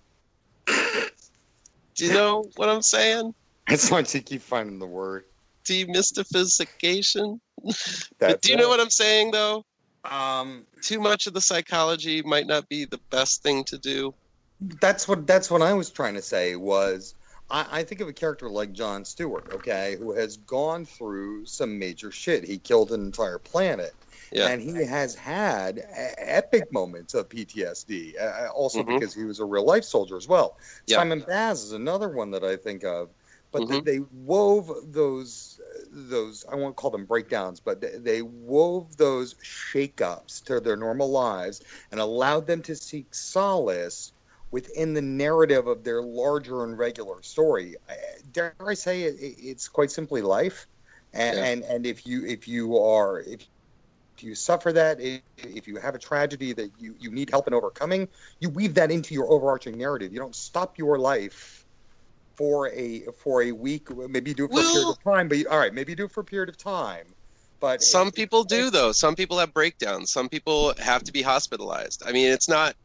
Do 0.68 2.05
you 2.05 2.13
know 2.13 2.45
what 2.55 2.70
I'm 2.70 2.82
saying? 2.82 3.34
It's 3.70 3.91
like 3.91 4.13
you 4.13 4.22
to 4.22 4.26
keep 4.26 4.41
finding 4.41 4.80
the 4.80 4.86
word. 4.86 5.26
Demystification. 5.65 7.39
That's 8.20 8.39
do 8.41 8.51
you 8.51 8.55
know 8.57 8.68
it. 8.68 8.70
what 8.70 8.80
I'm 8.80 8.89
saying 8.89 9.32
though? 9.32 9.65
Um, 10.09 10.65
Too 10.82 11.01
much 11.01 11.28
of 11.28 11.34
the 11.34 11.41
psychology 11.41 12.22
might 12.22 12.47
not 12.47 12.70
be 12.70 12.86
the 12.86 12.99
best 13.11 13.43
thing 13.43 13.65
to 13.65 13.78
do. 13.78 14.13
That's 14.60 15.08
what 15.08 15.28
that's 15.28 15.51
what 15.51 15.62
I 15.62 15.74
was 15.74 15.89
trying 15.91 16.16
to 16.16 16.22
say 16.22 16.55
was 16.55 17.16
I, 17.49 17.68
I 17.80 17.84
think 17.84 18.01
of 18.01 18.08
a 18.08 18.14
character 18.14 18.49
like 18.49 18.72
John 18.72 19.05
Stewart, 19.05 19.49
okay, 19.53 19.95
who 19.97 20.14
has 20.14 20.38
gone 20.38 20.86
through 20.86 21.45
some 21.45 21.80
major 21.80 22.12
shit. 22.12 22.43
He 22.43 22.58
killed 22.58 22.91
an 22.91 23.01
entire 23.05 23.39
planet. 23.39 23.93
Yeah. 24.32 24.47
And 24.47 24.62
he 24.62 24.84
has 24.84 25.16
had 25.16 25.86
epic 26.18 26.72
moments 26.72 27.14
of 27.14 27.30
PTSD, 27.30 28.20
uh, 28.20 28.49
also 28.51 28.84
Mhm. 28.84 28.99
because 28.99 29.14
he 29.14 29.24
was 29.24 29.39
a 29.39 29.45
real 29.45 29.66
life 29.66 29.84
soldier 29.84 30.18
as 30.18 30.28
well. 30.28 30.58
Yeah. 30.88 30.97
Simon 30.97 31.24
Baz 31.26 31.64
is 31.64 31.72
another 31.72 32.10
one 32.10 32.32
that 32.32 32.43
I 32.43 32.58
think 32.58 32.84
of, 32.84 33.10
but 33.51 33.64
Mhm. 33.64 33.86
they, 33.86 33.99
they 33.99 33.99
wove 34.12 34.72
those 34.91 35.60
those 35.91 36.45
I 36.51 36.55
won't 36.55 36.76
call 36.76 36.89
them 36.91 37.05
breakdowns, 37.05 37.60
but 37.60 37.80
they, 37.80 37.97
they 37.97 38.22
wove 38.22 38.97
those 38.97 39.36
shakeups 39.36 40.43
to 40.45 40.60
their 40.60 40.76
normal 40.78 41.10
lives 41.12 41.62
and 41.91 41.99
allowed 41.99 42.47
them 42.47 42.64
to 42.64 42.76
seek 42.76 43.14
solace 43.14 44.12
within 44.52 44.93
the 44.93 45.02
narrative 45.02 45.68
of 45.68 45.84
their 45.84 46.02
larger 46.02 46.64
and 46.64 46.78
regular 46.78 47.22
story. 47.22 47.76
Dare 48.32 48.56
I 48.60 48.74
say 48.74 49.04
it, 49.04 49.16
it- 49.20 49.39
it's 49.39 49.68
quite 49.68 49.91
simply 49.91 50.22
life, 50.22 50.68
and 51.14 51.38
Yeah. 51.38 51.45
and, 51.45 51.64
and 51.64 51.86
if 51.86 52.06
you 52.08 52.26
if 52.26 52.48
you 52.48 52.78
are 52.78 53.20
if 53.20 53.45
if 54.18 54.24
you 54.24 54.34
suffer 54.34 54.74
that, 54.74 55.00
if, 55.00 55.22
if 55.38 55.68
you 55.68 55.76
have 55.78 55.93
a 55.93 56.00
tragedy 56.00 56.52
that 56.54 56.72
you, 56.80 56.95
you 57.00 57.12
need 57.12 57.30
help 57.30 57.48
in 57.48 57.54
overcoming, 57.54 58.08
you 58.39 58.50
weave 58.50 58.74
that 58.74 58.89
into 58.89 59.14
your 59.14 59.30
overarching 59.32 59.78
narrative. 59.78 60.12
You 60.12 60.18
don't 60.18 60.36
stop 60.36 60.80
your 60.80 60.98
life 60.98 61.64
for 62.36 62.70
a 62.70 63.04
for 63.24 63.43
a 63.43 63.52
week. 63.52 63.95
Maybe 63.95 64.32
you 64.32 64.36
do 64.36 64.45
it 64.45 64.52
for 64.52 64.60
a 64.60 64.64
period 64.64 64.89
of 64.89 65.04
time, 65.04 65.28
but 65.28 65.38
you, 65.38 65.48
all 65.50 65.60
right, 65.60 65.74
maybe 65.74 65.91
you 65.91 65.95
do 65.95 66.06
it 66.06 66.12
for 66.12 66.22
a 66.22 66.26
period 66.26 66.50
of 66.50 66.58
time. 66.58 67.14
But 67.60 67.84
Some 67.84 68.08
it- 68.08 68.16
people 68.16 68.43
do 68.43 68.70
though. 68.72 68.91
Some 68.91 69.16
people 69.16 69.38
have 69.39 69.54
breakdowns. 69.54 70.12
Some 70.12 70.30
people 70.30 70.74
have 70.80 71.04
to 71.04 71.12
be 71.12 71.22
hospitalized. 71.22 72.02
I 72.06 72.12
mean, 72.12 72.32
it's 72.32 72.50
not. 72.50 72.76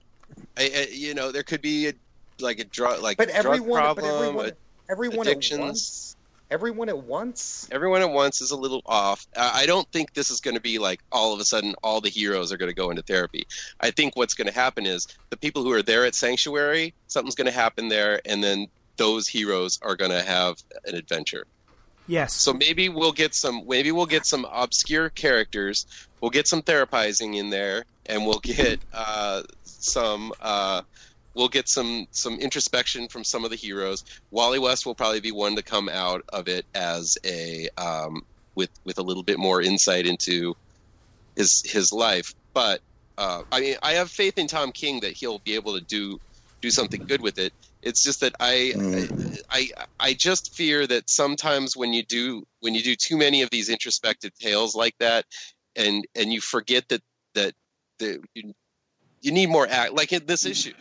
I, 0.57 0.63
I, 0.63 0.89
you 0.93 1.15
know, 1.15 1.33
there 1.33 1.43
could 1.43 1.63
be 1.63 1.89
a, 1.89 1.93
like 2.41 2.59
a 2.59 2.65
drug, 2.65 3.03
like 3.03 3.17
but 3.17 3.29
a 3.29 3.33
drug 3.43 3.47
everyone, 3.47 3.81
problem. 3.81 4.07
but 4.07 4.15
everyone, 4.15 4.47
a- 4.47 4.91
everyone 4.93 5.27
at 5.27 5.33
addictions. 5.33 5.61
once, 5.61 6.17
everyone 6.51 6.89
at 6.89 6.99
once. 6.99 7.69
everyone 7.71 8.03
at 8.03 8.11
once 8.11 8.41
is 8.41 8.51
a 8.51 8.57
little 8.57 8.83
off. 8.85 9.27
I 9.37 9.63
I 9.63 9.67
don't 9.67 9.89
think 9.93 10.13
this 10.13 10.31
is 10.31 10.41
going 10.41 10.57
to 10.57 10.61
be 10.61 10.79
like 10.79 11.01
all 11.11 11.33
of 11.33 11.41
a 11.41 11.45
sudden 11.45 11.75
all 11.83 12.01
the 12.01 12.09
heroes 12.11 12.53
are 12.53 12.57
going 12.57 12.71
to 12.71 12.75
go 12.75 12.91
into 12.91 13.03
therapy. 13.03 13.47
I 13.81 13.91
think 13.91 14.17
what's 14.17 14.35
going 14.35 14.49
to 14.49 14.55
happen 14.55 14.87
is 14.87 15.09
the 15.31 15.37
people 15.37 15.63
who 15.63 15.73
are 15.73 15.83
there 15.83 16.05
at 16.05 16.15
Sanctuary, 16.15 16.95
something's 17.07 17.35
going 17.35 17.47
to 17.47 17.53
happen 17.53 17.89
there, 17.89 18.21
and 18.25 18.43
then 18.43 18.67
those 18.97 19.27
heroes 19.27 19.79
are 19.83 19.97
going 19.97 20.11
to 20.11 20.23
have 20.23 20.63
an 20.85 20.95
adventure. 20.95 21.47
Yes. 22.07 22.35
So 22.35 22.53
maybe 22.53 22.89
we'll 22.89 23.13
get 23.13 23.35
some. 23.35 23.67
Maybe 23.67 23.93
we'll 23.93 24.07
get 24.07 24.27
some 24.27 24.45
obscure 24.51 25.09
characters. 25.09 25.87
We'll 26.21 26.31
get 26.31 26.47
some 26.49 26.61
therapizing 26.63 27.37
in 27.37 27.51
there, 27.51 27.85
and 28.07 28.27
we'll 28.27 28.41
get 28.41 28.81
uh, 28.93 29.43
some. 29.65 30.33
Uh, 30.41 30.83
we'll 31.35 31.49
get 31.49 31.69
some 31.69 32.07
some 32.11 32.39
introspection 32.39 33.09
from 33.09 33.25
some 33.25 33.45
of 33.45 33.51
the 33.51 33.57
heroes. 33.57 34.05
Wally 34.31 34.59
West 34.59 34.87
will 34.87 34.95
probably 34.95 35.21
be 35.21 35.33
one 35.33 35.57
to 35.57 35.63
come 35.63 35.89
out 35.89 36.23
of 36.33 36.49
it 36.49 36.67
as 36.75 37.17
a 37.25 37.69
um, 37.77 38.23
with 38.55 38.71
with 38.85 38.99
a 38.99 39.03
little 39.03 39.23
bit 39.23 39.39
more 39.39 39.63
insight 39.63 40.07
into 40.07 40.55
his 41.37 41.63
his 41.65 41.93
life. 41.93 42.35
But 42.55 42.81
uh, 43.19 43.43
I 43.51 43.61
mean, 43.61 43.77
I 43.83 43.93
have 43.93 44.11
faith 44.11 44.39
in 44.39 44.47
Tom 44.47 44.73
King 44.73 45.01
that 45.01 45.17
he'll 45.17 45.41
be 45.41 45.55
able 45.55 45.79
to 45.79 45.85
do 45.85 46.19
do 46.61 46.71
something 46.71 47.05
good 47.07 47.21
with 47.21 47.39
it. 47.39 47.53
It's 47.83 48.03
just 48.03 48.21
that 48.21 48.35
I, 48.39 48.73
Mm. 48.77 49.39
I 49.51 49.69
I 49.99 50.15
just 50.15 50.55
fear 50.55 50.87
that 50.87 51.11
sometimes 51.11 51.77
when 51.77 51.93
you 51.93 52.05
do 52.05 52.45
when 52.61 52.75
you 52.75 52.83
do 52.83 52.95
too 52.95 53.17
many 53.17 53.43
of 53.43 53.51
these 53.51 53.69
introspective 53.69 54.33
tales 54.39 54.75
like 54.75 54.95
that, 55.01 55.25
and 55.77 56.07
and 56.15 56.33
you 56.33 56.41
forget 56.41 56.89
that 56.89 57.03
that 57.35 57.55
the 58.03 58.23
you, 58.35 58.55
you 59.21 59.33
need 59.33 59.49
more 59.49 59.67
act 59.69 59.93
like 59.93 60.13
in 60.13 60.27
this 60.27 60.45
issue. 60.45 60.75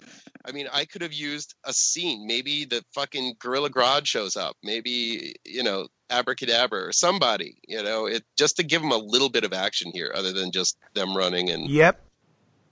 I 0.44 0.52
mean, 0.52 0.68
I 0.74 0.86
could 0.86 1.04
have 1.04 1.14
used 1.14 1.54
a 1.64 1.72
scene. 1.72 2.26
Maybe 2.26 2.66
the 2.66 2.84
fucking 2.94 3.36
Gorilla 3.40 3.70
Grodd 3.70 4.06
shows 4.06 4.36
up. 4.36 4.58
Maybe 4.64 5.36
you 5.46 5.64
know 5.64 5.88
Abracadabra 6.10 6.88
or 6.88 6.92
somebody. 6.92 7.58
You 7.68 7.84
know, 7.84 8.08
it 8.08 8.24
just 8.38 8.58
to 8.58 8.64
give 8.64 8.82
them 8.82 8.92
a 8.92 8.98
little 8.98 9.30
bit 9.30 9.44
of 9.44 9.54
action 9.54 9.92
here, 9.94 10.12
other 10.14 10.34
than 10.34 10.52
just 10.52 10.78
them 10.94 11.16
running 11.16 11.50
and 11.50 11.70
Yep. 11.70 12.02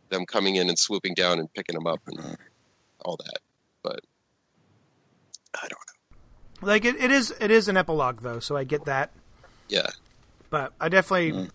them 0.09 0.25
coming 0.25 0.55
in 0.55 0.69
and 0.69 0.77
swooping 0.79 1.13
down 1.13 1.39
and 1.39 1.53
picking 1.53 1.75
them 1.75 1.85
up 1.85 2.01
and 2.07 2.37
all 3.01 3.17
that. 3.17 3.39
But 3.83 4.01
I 5.53 5.67
don't 5.67 5.71
know. 5.71 6.67
Like 6.67 6.85
it, 6.85 6.95
it 6.95 7.11
is 7.11 7.33
it 7.39 7.51
is 7.51 7.67
an 7.67 7.77
epilogue 7.77 8.21
though, 8.21 8.39
so 8.39 8.57
I 8.57 8.63
get 8.63 8.85
that. 8.85 9.11
Yeah, 9.69 9.89
But 10.49 10.73
I 10.81 10.89
definitely 10.89 11.31
mm. 11.31 11.49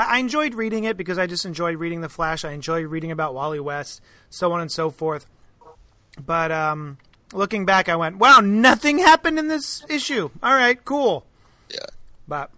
I, 0.00 0.16
I 0.16 0.18
enjoyed 0.18 0.54
reading 0.54 0.84
it 0.84 0.96
because 0.96 1.18
I 1.18 1.26
just 1.26 1.44
enjoyed 1.44 1.76
reading 1.76 2.00
the 2.00 2.08
Flash. 2.08 2.44
I 2.44 2.52
enjoyed 2.52 2.86
reading 2.86 3.10
about 3.10 3.34
Wally 3.34 3.60
West, 3.60 4.00
so 4.30 4.52
on 4.52 4.60
and 4.60 4.70
so 4.72 4.90
forth. 4.90 5.26
But 6.24 6.50
um, 6.50 6.98
looking 7.32 7.64
back, 7.66 7.88
I 7.88 7.96
went, 7.96 8.16
"Wow, 8.18 8.40
nothing 8.40 8.98
happened 8.98 9.38
in 9.38 9.48
this 9.48 9.84
issue." 9.88 10.30
All 10.42 10.54
right, 10.54 10.82
cool. 10.84 11.24
Yeah. 11.70 11.78
But 12.26 12.50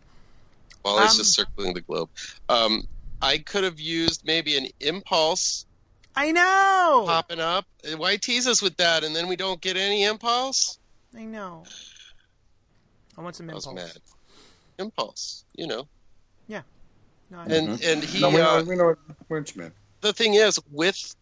Wally's 0.84 1.10
Um, 1.12 1.16
just 1.18 1.34
circling 1.34 1.74
the 1.74 1.80
globe. 1.80 2.08
Um, 2.48 2.86
I 3.20 3.38
could 3.38 3.64
have 3.64 3.78
used 3.80 4.24
maybe 4.24 4.56
an 4.56 4.66
impulse 4.80 5.66
I 6.16 6.32
know. 6.32 7.04
popping 7.06 7.40
up. 7.40 7.66
Why 7.96 8.16
tease 8.16 8.46
us 8.46 8.60
with 8.62 8.76
that, 8.78 9.04
and 9.04 9.14
then 9.14 9.28
we 9.28 9.36
don't 9.36 9.60
get 9.60 9.76
any 9.76 10.04
impulse? 10.04 10.78
I 11.16 11.24
know. 11.24 11.64
I 13.16 13.20
want 13.20 13.36
some 13.36 13.48
impulse. 13.48 13.66
I 13.66 13.72
was 13.72 13.82
mad. 13.94 14.02
Impulse, 14.78 15.44
you 15.54 15.66
know. 15.66 15.86
No, 16.48 16.62
I- 17.34 17.44
And 17.46 17.82
and 17.82 18.02
he 18.04 18.20
No, 18.20 18.30
we, 18.30 18.40
uh, 18.40 18.62
we 18.64 18.76
know 18.76 18.94
what 19.28 19.54
you 19.54 19.62
meant. 19.62 19.74
the 20.00 20.12
thing 20.12 20.34
is 20.34 20.58
with 20.70 21.14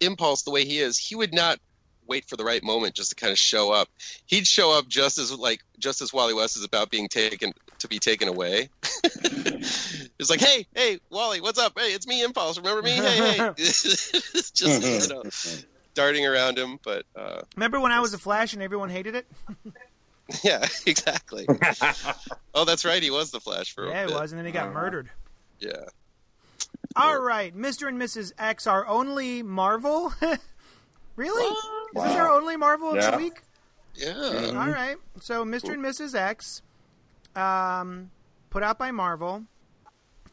impulse 0.00 0.42
the 0.42 0.50
way 0.50 0.64
he 0.64 0.78
is 0.78 0.96
he 0.96 1.14
would 1.16 1.32
not 1.34 1.58
wait 2.06 2.24
for 2.28 2.36
the 2.36 2.44
right 2.44 2.62
moment 2.62 2.94
just 2.94 3.10
to 3.10 3.16
kind 3.16 3.30
of 3.32 3.38
show 3.38 3.70
up. 3.70 3.88
He'd 4.26 4.46
show 4.46 4.70
up 4.72 4.88
just 4.88 5.18
as 5.18 5.30
like 5.32 5.60
just 5.78 6.00
as 6.00 6.12
wally 6.12 6.32
west 6.34 6.56
is 6.56 6.64
about 6.64 6.90
being 6.90 7.08
taken 7.08 7.52
to 7.80 7.88
be 7.88 7.98
taken 7.98 8.28
away. 8.28 8.68
It's 10.20 10.30
like 10.30 10.40
hey 10.40 10.66
hey 10.74 10.98
wally 11.10 11.40
what's 11.40 11.58
up? 11.60 11.78
Hey 11.78 11.92
it's 11.92 12.06
me 12.06 12.22
impulse. 12.24 12.56
Remember 12.58 12.82
me? 12.82 12.90
Hey 12.90 13.36
hey. 13.36 13.50
It's 13.56 14.50
just 14.52 15.08
you 15.10 15.14
know 15.14 15.22
darting 15.94 16.26
around 16.26 16.58
him 16.58 16.78
but 16.84 17.04
uh 17.16 17.42
Remember 17.56 17.78
when 17.80 17.92
I 17.92 18.00
was 18.00 18.14
a 18.14 18.18
Flash 18.18 18.52
and 18.52 18.62
everyone 18.62 18.88
hated 18.90 19.14
it? 19.14 19.26
yeah 20.44 20.66
exactly 20.86 21.46
oh 22.54 22.64
that's 22.64 22.84
right 22.84 23.02
he 23.02 23.10
was 23.10 23.30
the 23.30 23.40
flash 23.40 23.74
for 23.74 23.86
Yeah, 23.88 24.02
a 24.02 24.04
it 24.04 24.08
he 24.10 24.14
was, 24.14 24.32
and 24.32 24.38
then 24.38 24.46
he 24.46 24.52
got 24.52 24.72
murdered. 24.72 25.10
yeah 25.58 25.84
All 26.96 27.18
right, 27.20 27.56
Mr. 27.56 27.88
and 27.88 27.98
Mrs. 28.00 28.32
X 28.38 28.66
are 28.66 28.86
only 28.86 29.42
Marvel. 29.42 30.12
really? 31.16 31.44
Is 31.96 32.02
this 32.02 32.14
our 32.16 32.30
only 32.30 32.56
Marvel 32.56 32.90
of 32.96 33.02
the 33.12 33.16
week? 33.16 33.42
yeah 33.94 34.52
All 34.56 34.68
right. 34.68 34.96
So, 35.20 35.44
Mr. 35.44 35.72
and 35.74 35.82
Mrs. 35.84 36.14
X, 36.14 36.62
um, 37.36 38.10
put 38.50 38.62
out 38.62 38.78
by 38.78 38.90
Marvel, 38.90 39.44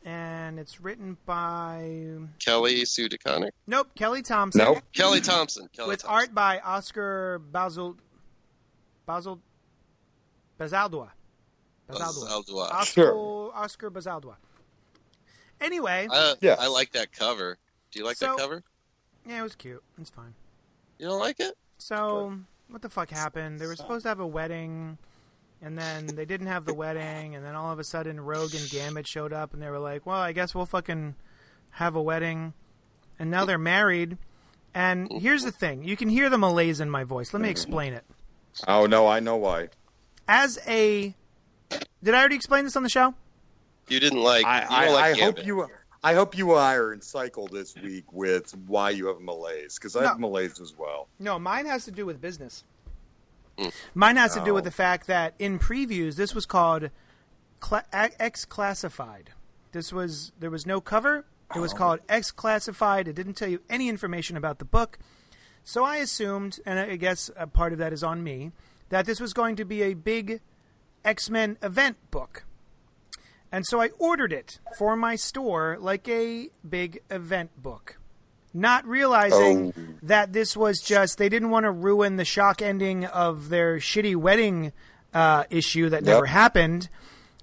and 0.04 0.60
it's 0.60 0.82
written 0.82 1.18
by 1.26 2.18
kelly 2.39 2.86
sue 2.86 3.08
DeConnick. 3.10 3.52
nope 3.68 3.89
Kelly 3.96 4.22
Thompson. 4.22 4.62
Nope. 4.62 4.80
kelly 4.93 5.22
thompson 5.22 5.68
kelly 5.76 5.89
With 5.89 6.02
thompson. 6.04 6.16
art 6.16 6.34
by 6.36 6.60
Oscar 6.60 7.39
Basil 7.39 7.96
Basil 9.06 9.39
Bazaldua. 10.60 11.10
Bazaldua. 11.89 12.28
Bazaldua. 12.30 12.72
Oscar 12.72 12.86
Sure. 12.86 13.51
Oscar 13.53 13.89
Bazaldua. 13.91 14.36
Anyway, 15.62 16.08
Uh, 16.12 16.36
Yeah. 16.41 16.56
I 16.60 16.68
like 16.68 16.91
that 16.93 17.12
cover. 17.12 17.58
Do 17.91 17.99
you 17.99 18.06
like 18.06 18.18
So- 18.18 18.28
that 18.36 18.38
cover? 18.38 18.64
Yeah, 19.26 19.39
it 19.39 19.43
was 19.43 19.56
cute. 19.56 19.84
It's 19.97 20.10
fine. 20.10 20.36
You 20.97 21.08
don't 21.08 21.20
like 21.20 21.39
it? 21.39 21.58
So, 21.78 22.39
what 22.70 22.82
the 22.82 22.89
fuck 22.89 23.10
happened? 23.10 23.60
They 23.60 23.66
were 23.68 23.76
supposed 23.76 24.03
to 24.03 24.10
have 24.10 24.20
a 24.20 24.28
wedding, 24.28 24.97
and 25.62 25.78
then 25.78 26.08
they 26.08 26.26
didn't 26.26 26.47
have 26.47 26.66
the 26.66 26.74
wedding, 26.74 27.36
and 27.36 27.43
then 27.45 27.56
all 27.56 27.72
of 27.72 27.80
a 27.80 27.84
sudden 27.84 28.20
Rogue 28.20 28.53
and 28.53 28.70
Gambit 28.70 29.08
showed 29.08 29.34
up, 29.34 29.53
and 29.53 29.62
they 29.62 29.70
were 29.70 29.80
like, 29.80 30.06
well, 30.06 30.20
I 30.20 30.32
guess 30.34 30.53
we'll 30.53 30.66
fucking 30.66 31.16
have 31.72 31.95
a 31.95 32.01
wedding. 32.01 32.53
And 33.18 33.32
now 33.32 33.45
they're 33.45 33.58
married. 33.58 34.18
And 34.74 35.10
here's 35.12 35.43
the 35.43 35.51
thing 35.51 35.84
you 35.84 35.95
can 35.95 36.10
hear 36.10 36.30
the 36.30 36.38
malaise 36.38 36.82
in 36.82 36.89
my 36.89 37.06
voice. 37.06 37.34
Let 37.34 37.41
me 37.41 37.49
explain 37.49 37.93
it. 37.93 38.03
Oh 38.68 38.86
no, 38.86 39.08
I 39.08 39.22
know 39.22 39.38
why. 39.38 39.70
As 40.28 40.59
a. 40.67 41.13
Did 42.03 42.13
I 42.13 42.19
already 42.19 42.36
explain 42.36 42.63
this 42.65 42.76
on 42.76 42.84
the 42.84 42.89
show? 42.89 43.13
You 43.88 43.99
didn't 43.99 44.21
like. 44.21 44.45
I, 44.45 44.65
I, 44.67 44.89
like 44.89 45.17
I 45.17 45.21
hope 45.21 45.45
you. 45.45 45.67
I 46.03 46.13
hope 46.13 46.38
you 46.38 46.51
and 46.51 46.59
I 46.59 46.76
are 46.76 46.93
in 46.93 47.01
cycle 47.01 47.47
this 47.47 47.76
week 47.76 48.11
with 48.13 48.55
why 48.67 48.91
you 48.91 49.07
have 49.07 49.21
malaise 49.21 49.76
because 49.76 49.95
I 49.95 50.03
have 50.03 50.19
No. 50.19 50.28
malaise 50.30 50.59
as 50.59 50.76
well. 50.78 51.07
No, 51.19 51.39
mine 51.39 51.65
has 51.65 51.86
to 51.86 51.91
do 51.91 52.05
with 52.05 52.21
business. 52.21 52.63
Hmm. 53.57 53.69
Mine 53.95 54.17
has 54.17 54.36
to 54.36 54.43
do 54.43 54.51
Oh. 54.51 54.55
with 54.55 54.65
the 54.65 54.71
fact 54.71 55.07
that 55.07 55.34
in 55.39 55.57
previews, 55.57 56.15
this 56.15 56.36
was 56.36 56.45
called 56.45 56.91
cla- 57.59 57.86
X 57.91 58.45
Classified. 58.45 59.32
This 59.71 59.91
was 59.91 60.32
there 60.39 60.51
was 60.51 60.65
no 60.67 60.80
cover. 60.80 61.26
It 61.55 61.59
was 61.59 61.73
called 61.73 62.01
X 62.09 62.32
Classified. 62.32 63.07
It 63.07 63.13
didn't 63.13 63.34
tell 63.34 63.47
you 63.49 63.61
any 63.69 63.89
information 63.89 64.38
about 64.38 64.59
the 64.59 64.65
book. 64.65 64.99
So 65.63 65.84
I 65.84 65.97
assumed, 65.97 66.59
and 66.65 66.78
I 66.80 66.95
guess 66.97 67.32
a 67.36 67.47
part 67.47 67.73
of 67.73 67.80
that 67.80 67.93
is 67.93 68.03
on 68.03 68.23
me, 68.23 68.51
that 68.90 69.06
this 69.06 69.20
was 69.20 69.34
going 69.34 69.56
to 69.58 69.66
be 69.66 69.82
a 69.84 69.94
big 69.94 70.42
X 71.04 71.30
Men 71.30 71.58
event 71.62 71.98
book. 72.12 72.46
And 73.52 73.66
so 73.66 73.80
I 73.80 73.90
ordered 74.00 74.34
it 74.34 74.60
for 74.78 74.96
my 74.96 75.16
store 75.16 75.78
like 75.80 76.08
a 76.10 76.50
big 76.68 77.02
event 77.10 77.52
book. 77.62 77.98
Not 78.54 78.86
realizing 78.86 79.74
Oh. 79.78 79.82
that 80.04 80.34
this 80.34 80.56
was 80.58 80.80
just, 80.82 81.18
they 81.18 81.30
didn't 81.30 81.50
want 81.52 81.66
to 81.66 81.72
ruin 81.72 82.16
the 82.16 82.26
shock 82.26 82.62
ending 82.62 83.06
of 83.06 83.50
their 83.50 83.78
shitty 83.78 84.16
wedding 84.16 84.72
uh, 85.14 85.44
issue 85.50 85.90
that 85.90 86.04
never 86.04 86.26
happened. 86.26 86.90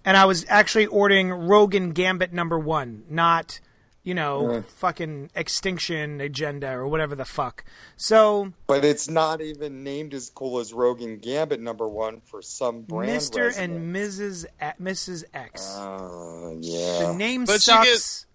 And 0.05 0.17
I 0.17 0.25
was 0.25 0.45
actually 0.49 0.87
ordering 0.87 1.31
Rogue 1.31 1.75
and 1.75 1.95
Gambit 1.95 2.33
number 2.33 2.59
one, 2.59 3.05
not, 3.09 3.61
you 4.05 4.15
know, 4.15 4.63
fucking 4.77 5.31
Extinction 5.35 6.21
Agenda 6.21 6.71
or 6.73 6.89
whatever 6.89 7.15
the 7.15 7.25
fuck. 7.25 7.65
So, 7.97 8.53
But 8.67 8.85
it's 8.85 9.09
not 9.09 9.41
even 9.41 9.85
named 9.85 10.13
as 10.15 10.31
cool 10.31 10.59
as 10.59 10.73
Rogue 10.73 11.01
and 11.03 11.21
Gambit 11.23 11.61
number 11.61 11.87
one 11.87 12.21
for 12.21 12.43
some 12.43 12.83
brand. 12.83 13.11
Mr. 13.13 13.57
and 13.57 13.95
Mrs. 13.95 14.47
A- 14.61 14.75
Mrs. 14.81 15.25
X. 15.33 15.77
Uh, 15.77 16.51
the 16.51 16.59
yeah. 16.61 17.13
name 17.17 17.45
But 17.45 17.53
you 17.55 17.59
sucks. 17.61 18.27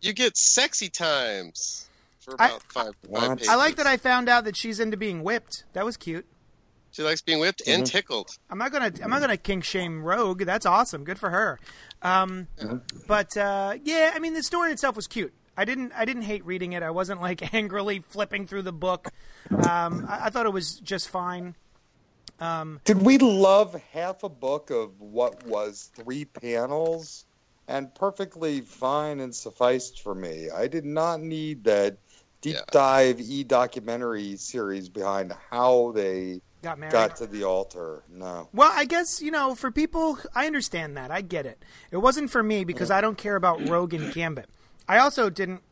You 0.00 0.12
get 0.12 0.36
sexy 0.36 0.88
times 0.88 1.88
for 2.20 2.36
I- 2.40 2.46
about 2.50 2.62
five, 2.72 2.84
five 2.86 2.94
What? 3.08 3.38
pages. 3.38 3.48
I 3.48 3.56
like 3.56 3.76
that 3.76 3.86
I 3.86 3.96
found 3.96 4.28
out 4.28 4.44
that 4.44 4.56
she's 4.56 4.78
into 4.78 4.96
being 4.96 5.24
whipped. 5.24 5.64
That 5.72 5.84
was 5.84 5.96
cute. 5.96 6.26
She 6.96 7.02
likes 7.02 7.20
being 7.20 7.40
whipped 7.40 7.60
Mm-hmm. 7.66 7.80
and 7.80 7.86
tickled. 7.86 8.30
I'm 8.48 8.56
not 8.56 8.72
gonna 8.72 8.90
I'm 9.04 9.10
not 9.10 9.20
gonna 9.20 9.36
kink 9.36 9.64
shame 9.64 10.02
Rogue. 10.02 10.42
That's 10.44 10.64
awesome. 10.64 11.04
Good 11.04 11.18
for 11.18 11.28
her. 11.28 11.58
Um, 12.00 12.48
but 13.06 13.36
uh, 13.36 13.74
yeah, 13.84 14.12
I 14.14 14.18
mean 14.18 14.32
the 14.32 14.42
story 14.42 14.72
itself 14.72 14.96
was 14.96 15.06
cute. 15.06 15.34
I 15.58 15.66
didn't 15.66 15.92
I 15.94 16.06
didn't 16.06 16.22
hate 16.22 16.44
reading 16.46 16.72
it. 16.72 16.82
I 16.82 16.90
wasn't 16.90 17.20
like 17.20 17.52
angrily 17.54 18.02
flipping 18.08 18.46
through 18.46 18.62
the 18.62 18.72
book. 18.72 19.08
Um, 19.60 20.06
I, 20.08 20.26
I 20.26 20.30
thought 20.30 20.46
it 20.46 20.52
was 20.54 20.76
just 20.76 21.10
fine. 21.10 21.54
Did 22.84 23.02
we 23.02 23.18
love 23.18 23.74
half 23.92 24.22
a 24.22 24.28
book 24.28 24.70
of 24.70 24.98
what 25.00 25.46
was 25.46 25.90
three 25.94 26.24
panels? 26.24 27.24
And 27.68 27.92
perfectly 27.94 28.60
fine 28.60 29.18
and 29.20 29.34
sufficed 29.34 30.00
for 30.02 30.14
me. 30.14 30.48
I 30.50 30.68
did 30.68 30.84
not 30.84 31.20
need 31.20 31.64
that 31.64 31.98
deep 32.40 32.54
Yeah. 32.54 32.60
dive 32.70 33.20
e 33.20 33.42
documentary 33.42 34.36
series 34.36 34.88
behind 34.88 35.32
how 35.50 35.90
they 35.92 36.42
Got 36.66 36.80
married. 36.80 36.92
got 36.92 37.14
to 37.18 37.28
the 37.28 37.44
altar. 37.44 38.02
No. 38.10 38.48
Well, 38.52 38.72
I 38.74 38.86
guess 38.86 39.22
you 39.22 39.30
know, 39.30 39.54
for 39.54 39.70
people, 39.70 40.18
I 40.34 40.46
understand 40.46 40.96
that. 40.96 41.12
I 41.12 41.20
get 41.20 41.46
it. 41.46 41.62
It 41.92 41.98
wasn't 41.98 42.28
for 42.28 42.42
me 42.42 42.64
because 42.64 42.90
I 42.90 43.00
don't 43.00 43.16
care 43.16 43.36
about 43.36 43.68
Rogue 43.68 43.94
and 43.94 44.12
Gambit. 44.12 44.46
I 44.88 44.98
also 44.98 45.30
didn't 45.30 45.62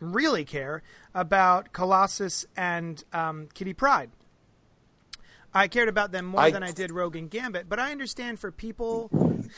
really 0.00 0.44
care 0.44 0.82
about 1.14 1.72
Colossus 1.72 2.44
and 2.58 3.02
um, 3.14 3.48
Kitty 3.54 3.72
Pryde. 3.72 4.10
I 5.54 5.66
cared 5.66 5.88
about 5.88 6.12
them 6.12 6.26
more 6.26 6.42
I- 6.42 6.50
than 6.50 6.62
I 6.62 6.72
did 6.72 6.90
Rogue 6.90 7.16
and 7.16 7.30
Gambit, 7.30 7.66
but 7.66 7.78
I 7.80 7.90
understand 7.90 8.38
for 8.38 8.52
people 8.52 9.08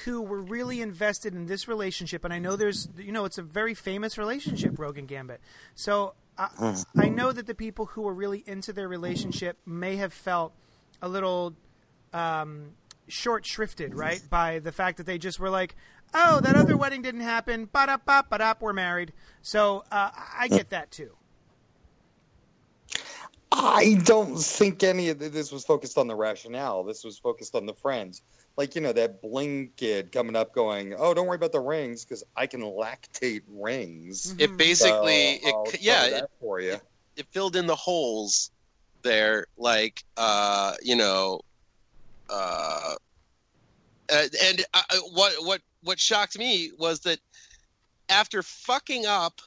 who 0.05 0.22
were 0.22 0.41
really 0.41 0.80
invested 0.80 1.34
in 1.34 1.47
this 1.47 1.66
relationship, 1.66 2.24
and 2.24 2.32
I 2.32 2.39
know 2.39 2.55
there's, 2.55 2.89
you 2.97 3.11
know, 3.11 3.24
it's 3.24 3.39
a 3.39 3.43
very 3.43 3.74
famous 3.74 4.16
relationship, 4.18 4.78
Rogue 4.78 4.99
and 4.99 5.09
Gambit. 5.09 5.41
So 5.74 6.14
I, 6.39 6.76
I 6.97 7.09
know 7.09 7.32
that 7.32 7.49
the 7.49 7.57
people 7.57 7.87
who 7.87 8.03
were 8.03 8.14
really 8.14 8.45
into 8.47 8.72
their 8.72 8.87
relationship 8.89 9.57
may 9.66 9.97
have 9.97 10.12
felt 10.12 10.53
a 11.03 11.09
little 11.09 11.55
um, 12.12 12.70
short 13.09 13.44
shrifted, 13.44 13.90
right, 13.94 14.22
by 14.30 14.59
the 14.59 14.72
fact 14.72 14.99
that 14.99 15.07
they 15.07 15.18
just 15.18 15.38
were 15.38 15.51
like, 15.51 15.76
oh, 16.14 16.40
that 16.40 16.57
other 16.57 16.76
wedding 16.76 17.03
didn't 17.03 17.20
happen, 17.20 17.68
ba 17.72 17.86
da 17.86 17.97
ba 17.99 18.24
ba 18.28 18.57
we're 18.61 18.72
married. 18.72 19.12
So 19.42 19.84
uh, 19.90 20.11
I 20.38 20.49
get 20.49 20.70
that 20.70 20.90
too. 20.90 21.12
I 23.53 23.94
don't 24.05 24.36
think 24.36 24.82
any 24.82 25.09
of 25.09 25.18
this 25.18 25.51
was 25.51 25.64
focused 25.64 25.97
on 25.97 26.09
the 26.09 26.14
rationale. 26.14 26.84
This 26.84 27.05
was 27.05 27.18
focused 27.18 27.55
on 27.55 27.64
the 27.64 27.72
friends. 27.74 28.22
Like, 28.57 28.74
you 28.74 28.80
know, 28.80 28.92
that 28.92 29.22
bling 29.22 29.70
kid 29.76 30.12
coming 30.12 30.36
up 30.36 30.53
going, 30.53 30.94
oh, 30.97 31.14
don't 31.14 31.26
worry 31.26 31.36
about 31.36 31.53
the 31.53 31.61
rings 31.61 32.05
because 32.05 32.24
I 32.36 32.47
can 32.47 32.61
lactate 32.62 33.42
rings. 33.49 34.34
It 34.38 34.57
basically, 34.57 35.40
So, 35.42 35.64
it, 35.68 35.80
yeah, 35.80 36.05
it, 36.07 36.24
for 36.40 36.61
you. 36.61 36.76
it 37.16 37.26
filled 37.30 37.57
in 37.57 37.66
the 37.66 37.76
holes 37.76 38.51
there, 39.03 39.47
like 39.57 40.05
uh, 40.16 40.74
you 40.82 40.97
know, 40.97 41.40
uh, 42.30 42.94
and, 44.11 44.30
and 44.44 44.64
uh, 44.74 44.82
what 45.12 45.34
what 45.40 45.61
what 45.82 45.99
shocked 46.01 46.38
me 46.38 46.70
was 46.78 47.01
that 47.01 47.18
after 48.09 48.42
fucking 48.42 49.07
up 49.07 49.40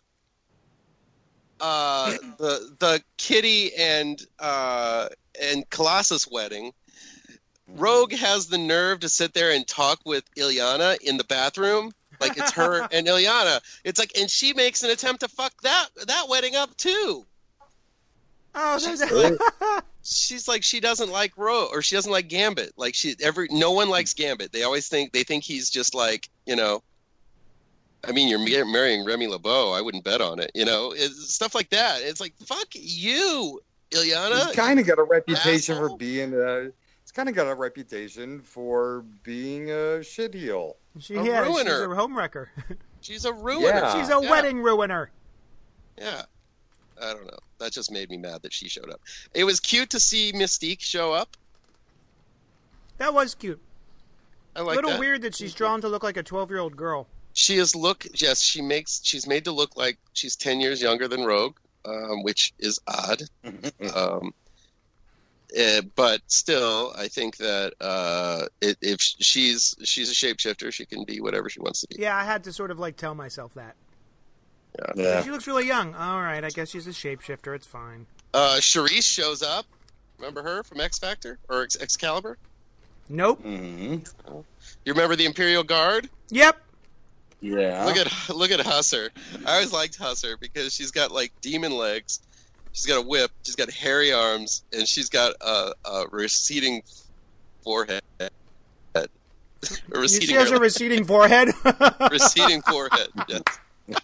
uh, 1.60 2.12
the 2.38 2.76
the 2.80 3.04
Kitty 3.18 3.74
and 3.76 4.22
uh, 4.40 5.10
and 5.42 5.70
Colossus 5.70 6.28
wedding, 6.28 6.74
Rogue 7.68 8.14
has 8.14 8.48
the 8.48 8.58
nerve 8.58 9.02
to 9.02 9.10
sit 9.10 9.34
there 9.34 9.52
and 9.52 9.68
talk 9.68 10.00
with 10.06 10.24
Illyana 10.36 10.98
in 11.02 11.18
the 11.18 11.24
bathroom. 11.24 11.92
Like 12.20 12.38
it's 12.38 12.52
her 12.52 12.88
and 12.92 13.08
Illyana. 13.08 13.62
It's 13.84 14.00
like, 14.00 14.12
and 14.20 14.30
she 14.30 14.54
makes 14.54 14.84
an 14.84 14.90
attempt 14.90 15.22
to 15.22 15.28
fuck 15.28 15.62
that 15.62 15.88
that 16.08 16.28
wedding 16.30 16.56
up 16.56 16.76
too. 16.78 17.26
Oh, 18.56 18.80
She's 18.80 19.00
there's- 19.00 19.38
she's 20.04 20.48
like 20.48 20.64
she 20.64 20.80
doesn't 20.80 21.12
like 21.12 21.38
Ro 21.38 21.68
or 21.72 21.82
she 21.82 21.96
doesn't 21.96 22.12
like 22.12 22.28
Gambit. 22.30 22.74
Like 22.78 22.96
she 22.96 23.16
every 23.22 23.48
no 23.52 23.72
one 23.72 23.90
likes 23.90 24.14
Gambit. 24.14 24.52
They 24.52 24.64
always 24.64 24.88
think 24.88 25.12
they 25.14 25.24
think 25.24 25.44
he's 25.44 25.70
just 25.70 25.94
like 25.94 26.30
you 26.46 26.56
know. 26.56 26.82
I 28.08 28.14
mean, 28.14 28.30
you're 28.30 28.66
marrying 28.66 29.04
Remy 29.06 29.28
LeBeau. 29.28 29.74
I 29.74 29.82
wouldn't 29.82 30.06
bet 30.06 30.22
on 30.22 30.40
it. 30.40 30.52
You 30.56 30.64
know, 30.64 30.94
it's 30.96 31.34
stuff 31.34 31.54
like 31.54 31.70
that. 31.72 32.00
It's 32.02 32.22
like 32.22 32.34
fuck 32.46 32.68
you, 32.74 33.60
Illyana. 33.92 34.48
He's 34.48 34.56
kind 34.56 34.80
of 34.80 34.86
uh, 34.86 34.96
got 34.96 35.00
a 35.00 35.04
reputation 35.04 35.76
for 35.76 35.98
being 35.98 36.34
a. 36.34 36.72
He's 37.04 37.12
kind 37.12 37.28
of 37.28 37.36
got 37.36 37.48
a 37.48 37.56
reputation 37.56 38.40
for 38.42 39.04
being 39.24 39.70
a 39.72 40.02
shit 40.04 40.34
heel. 40.34 40.78
she, 41.00 41.16
A 41.16 41.24
yeah, 41.24 41.46
she's 41.46 41.60
a 41.62 41.88
homewrecker. 41.88 42.48
She's 43.02 43.26
a 43.26 43.34
ruiner. 43.34 43.66
Yeah. 43.68 44.00
she's 44.00 44.10
a 44.10 44.20
Yeah. 44.22 44.30
wedding 44.30 44.60
ruiner. 44.62 45.10
Yeah. 45.98 46.22
I 47.02 47.14
don't 47.14 47.26
know. 47.26 47.38
That 47.60 47.72
just 47.72 47.92
made 47.92 48.10
me 48.10 48.18
mad 48.18 48.42
that 48.44 48.54
she 48.54 48.70
showed 48.70 48.90
up. 48.90 49.02
It 49.34 49.44
was 49.44 49.60
cute 49.60 49.92
to 49.92 50.00
see 50.00 50.32
Mystique 50.34 50.82
show 50.82 51.14
up. 51.14 51.38
That 52.98 53.14
was 53.14 53.36
cute. 53.36 53.62
I 54.56 54.62
A 54.62 54.64
like 54.64 54.74
A 54.74 54.76
little 54.78 54.92
that. 54.92 55.00
weird 55.00 55.22
that 55.22 55.36
she's 55.36 55.54
drawn 55.54 55.82
to 55.82 55.88
look 55.88 56.04
like 56.04 56.18
a 56.18 56.24
12 56.24 56.50
year 56.50 56.60
old 56.60 56.76
girl. 56.76 57.08
She 57.34 57.58
is 57.58 57.76
look 57.76 58.06
yes, 58.16 58.42
she 58.42 58.62
makes 58.62 59.02
she's 59.04 59.28
made 59.28 59.46
to 59.46 59.52
look 59.52 59.78
like 59.78 59.98
she's 60.14 60.36
ten 60.36 60.60
years 60.60 60.82
younger 60.82 61.08
than 61.08 61.24
Rogue, 61.24 61.56
um, 61.86 62.24
which 62.24 62.54
is 62.60 62.80
odd. 62.88 63.22
um, 63.96 64.34
eh, 65.56 65.82
but 65.96 66.22
still, 66.28 66.92
I 66.98 67.08
think 67.08 67.38
that 67.38 67.74
uh, 67.80 68.48
it, 68.62 68.78
if 68.82 69.00
she's 69.00 69.76
she's 69.84 70.12
a 70.12 70.16
shapeshifter, 70.16 70.74
she 70.74 70.86
can 70.86 71.06
be 71.06 71.22
whatever 71.22 71.50
she 71.50 71.60
wants 71.62 71.82
to 71.82 71.88
be. 71.88 72.02
Yeah, 72.02 72.18
I 72.18 72.24
had 72.26 72.44
to 72.46 72.52
sort 72.52 72.72
of 72.72 72.80
like 72.80 72.98
tell 72.98 73.14
myself 73.16 73.54
that. 73.54 73.76
Yeah. 74.96 75.24
She 75.24 75.32
looks 75.32 75.48
really 75.48 75.68
young. 75.68 75.94
All 75.96 76.22
right, 76.22 76.44
I 76.44 76.50
guess 76.50 76.70
she's 76.70 76.88
a 76.88 76.92
shapeshifter. 76.92 77.56
It's 77.56 77.68
fine. 77.68 78.06
Uh, 78.34 78.60
Cerise 78.62 79.06
shows 79.06 79.42
up. 79.42 79.66
Remember 80.18 80.44
her 80.44 80.64
from 80.64 80.80
X 80.80 81.00
Factor 81.00 81.38
or 81.50 81.64
Ex- 81.64 81.78
Excalibur? 81.80 82.38
Nope. 83.10 83.42
hmm 83.42 83.98
You 84.28 84.94
remember 84.94 85.16
the 85.16 85.26
Imperial 85.26 85.64
Guard? 85.64 86.10
Yep. 86.30 86.62
Yeah. 87.42 87.86
Look 87.86 87.98
at 87.98 88.30
look 88.36 88.52
at 88.52 88.60
Hussar. 88.60 89.10
I 89.46 89.54
always 89.56 89.72
liked 89.74 89.98
Hussar 89.98 90.38
because 90.40 90.74
she's 90.74 90.92
got 90.92 91.12
like 91.12 91.32
demon 91.42 91.72
legs. 91.78 92.20
She's 92.74 92.86
got 92.86 92.98
a 93.04 93.08
whip. 93.08 93.32
She's 93.44 93.56
got 93.56 93.72
hairy 93.72 94.12
arms, 94.14 94.64
and 94.74 94.88
she's 94.88 95.10
got 95.10 95.34
a, 95.42 95.72
a 95.86 96.06
receding 96.12 96.84
forehead. 97.64 98.02
A 98.96 100.00
receding, 100.00 100.28
She 100.30 100.34
has 100.36 100.52
a 100.52 100.58
receding 100.60 101.04
forehead. 101.04 101.50
receding 102.12 102.62
forehead. 102.62 103.10
Yes. 103.28 103.42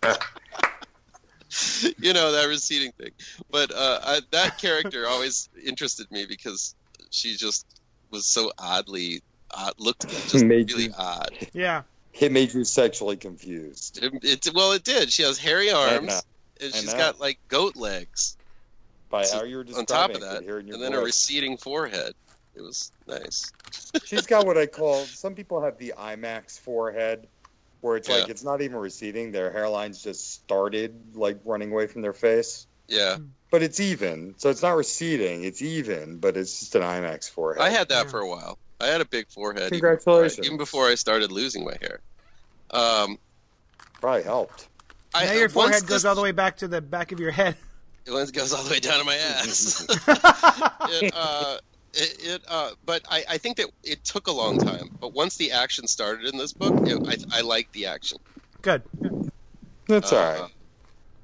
you 2.00 2.14
know 2.14 2.32
that 2.34 2.48
receding 2.48 2.92
thing. 2.94 3.12
But 3.52 3.72
uh, 3.72 4.00
I, 4.04 4.20
that 4.32 4.58
character 4.58 5.08
always 5.08 5.50
interested 5.66 6.12
me 6.12 6.26
because 6.26 6.76
she 7.12 7.36
just 7.36 7.66
was 8.12 8.26
so 8.26 8.52
oddly 8.58 9.22
odd, 9.52 9.74
looked 9.78 10.08
just 10.30 10.46
Made 10.46 10.72
really 10.72 10.86
you- 10.86 10.94
odd. 10.98 11.32
Yeah. 11.54 11.84
It 12.18 12.32
made 12.32 12.54
you 12.54 12.64
sexually 12.64 13.18
confused. 13.18 14.00
It, 14.02 14.14
it 14.24 14.48
well, 14.56 14.72
it 14.72 14.86
did. 14.86 15.12
She 15.12 15.24
has 15.24 15.38
hairy 15.38 15.70
arms 15.72 16.08
know. 16.08 16.20
and 16.62 16.74
I 16.74 16.78
she's 16.78 16.94
know. 16.94 16.98
got 16.98 17.20
like 17.20 17.38
goat 17.50 17.76
legs 17.76 18.38
By 19.10 19.24
So, 19.24 19.40
how 19.40 19.44
you 19.44 19.58
were 19.58 19.66
on 19.78 19.86
top 19.86 20.12
of 20.12 20.22
that, 20.22 20.44
hearing 20.44 20.68
your 20.68 20.76
and 20.76 20.84
then 20.84 20.94
a 20.94 21.02
receding 21.02 21.58
forehead. 21.58 22.14
It 22.56 22.62
was 22.62 22.94
nice. 23.06 23.52
She's 24.06 24.26
got 24.28 24.46
what 24.46 24.58
I 24.58 24.66
call. 24.66 25.04
Some 25.04 25.36
people 25.36 25.62
have 25.62 25.78
the 25.78 25.94
IMAX 25.98 26.58
forehead, 26.58 27.28
where 27.82 27.98
it's 27.98 28.10
like 28.10 28.30
it's 28.30 28.44
not 28.44 28.62
even 28.62 28.78
receding. 28.78 29.32
Their 29.32 29.52
hairlines 29.52 30.02
just 30.04 30.34
started 30.34 31.16
like 31.16 31.40
running 31.46 31.72
away 31.72 31.88
from 31.88 32.02
their 32.02 32.14
face, 32.14 32.68
Yeah, 32.88 33.18
but 33.52 33.62
it's 33.64 33.80
even. 33.80 34.36
So 34.38 34.50
it's 34.50 34.62
not 34.62 34.76
receding. 34.76 35.44
It's 35.44 35.62
even, 35.62 36.18
but 36.18 36.36
it's 36.38 36.60
just 36.60 36.76
an 36.76 36.82
IMAX 36.82 37.30
forehead. 37.30 37.62
I 37.64 37.70
had 37.70 37.90
that 37.90 38.06
Yeah. 38.06 38.12
for 38.12 38.20
a 38.20 38.28
while. 38.28 38.58
I 38.82 38.88
had 38.88 39.02
a 39.02 39.06
big 39.06 39.30
forehead. 39.30 39.62
even 39.68 39.80
Congratulations. 39.80 40.36
before 40.38 40.44
I- 40.44 40.48
Even 40.48 40.58
before 40.58 40.88
I 40.90 40.96
started 40.96 41.32
losing 41.32 41.64
my 41.64 41.76
hair. 41.82 42.00
Um, 42.72 43.18
Probably 44.02 44.24
helped. 44.24 44.68
I, 45.14 45.26
now 45.26 45.32
your 45.34 45.42
once 45.44 45.54
forehead 45.54 45.82
this- 45.84 45.90
goes 45.90 46.06
all 46.06 46.16
the 46.16 46.22
way 46.22 46.32
back 46.34 46.58
to 46.58 46.68
the 46.68 46.82
back 46.82 47.12
of 47.12 47.20
your 47.20 47.32
head. 47.32 47.56
It 48.06 48.34
goes 48.34 48.54
all 48.54 48.64
the 48.64 48.70
way 48.70 48.80
down 48.80 49.00
to 49.00 49.06
my 49.06 49.16
ass. 49.32 49.86
it, 51.02 51.14
uh, 51.16 51.58
it, 51.96 52.18
it 52.26 52.42
uh, 52.48 52.72
but 52.86 53.02
I, 53.10 53.24
I 53.30 53.38
think 53.38 53.58
that 53.58 53.68
it 53.84 54.04
took 54.04 54.28
a 54.28 54.32
long 54.32 54.58
time. 54.58 54.90
But 55.00 55.14
once 55.14 55.38
the 55.38 55.52
action 55.52 55.88
started 55.88 56.28
in 56.32 56.38
this 56.38 56.54
book, 56.54 56.74
it, 56.88 57.26
I, 57.34 57.40
I 57.40 57.42
liked 57.42 57.74
the 57.74 57.88
action. 57.88 58.18
Good. 58.62 58.84
That's 59.88 60.12
Uh, 60.12 60.16
all 60.18 60.42
right. 60.44 60.52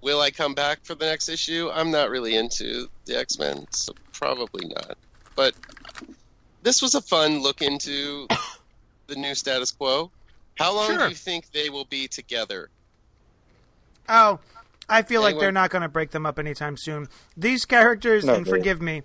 Will 0.02 0.20
I 0.22 0.32
come 0.32 0.56
back 0.56 0.80
for 0.84 0.96
the 0.96 1.06
next 1.06 1.30
issue? 1.30 1.70
I'm 1.72 1.92
not 1.92 2.10
really 2.10 2.36
into 2.36 2.90
the 3.06 3.18
X 3.18 3.38
Men, 3.38 3.68
so 3.72 3.94
probably 4.14 4.68
not. 4.68 4.98
But 5.36 5.54
this 6.64 6.82
was 6.82 6.96
a 6.96 7.02
fun 7.02 7.40
look 7.42 7.62
into 7.62 8.28
the 9.08 9.16
new 9.16 9.36
status 9.36 9.72
quo. 9.72 10.10
How 10.58 10.74
long 10.76 10.88
Sure. 10.92 10.98
do 11.06 11.10
you 11.10 11.16
think 11.16 11.52
they 11.52 11.70
will 11.70 11.86
be 11.86 12.08
together? 12.08 12.70
Oh, 14.10 14.40
I 14.90 15.04
feel 15.04 15.22
like 15.22 15.40
they're 15.40 15.52
not 15.52 15.70
going 15.70 15.84
to 15.84 15.88
break 15.88 16.12
them 16.12 16.26
up 16.26 16.38
anytime 16.38 16.76
soon. 16.78 17.08
These 17.38 17.66
characters, 17.66 18.26
No, 18.26 18.36
and 18.36 18.48
forgive 18.48 18.82
me, 18.82 19.04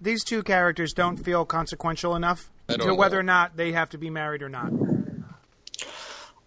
these 0.00 0.24
two 0.24 0.42
characters 0.42 0.92
don't 0.92 1.16
feel 1.16 1.44
consequential 1.44 2.16
enough 2.16 2.50
I 2.68 2.76
don't 2.76 2.88
to 2.88 2.94
whether 2.94 3.18
or 3.18 3.22
not 3.22 3.56
they 3.56 3.72
have 3.72 3.90
to 3.90 3.98
be 3.98 4.10
married 4.10 4.42
or 4.42 4.48
not. 4.48 4.72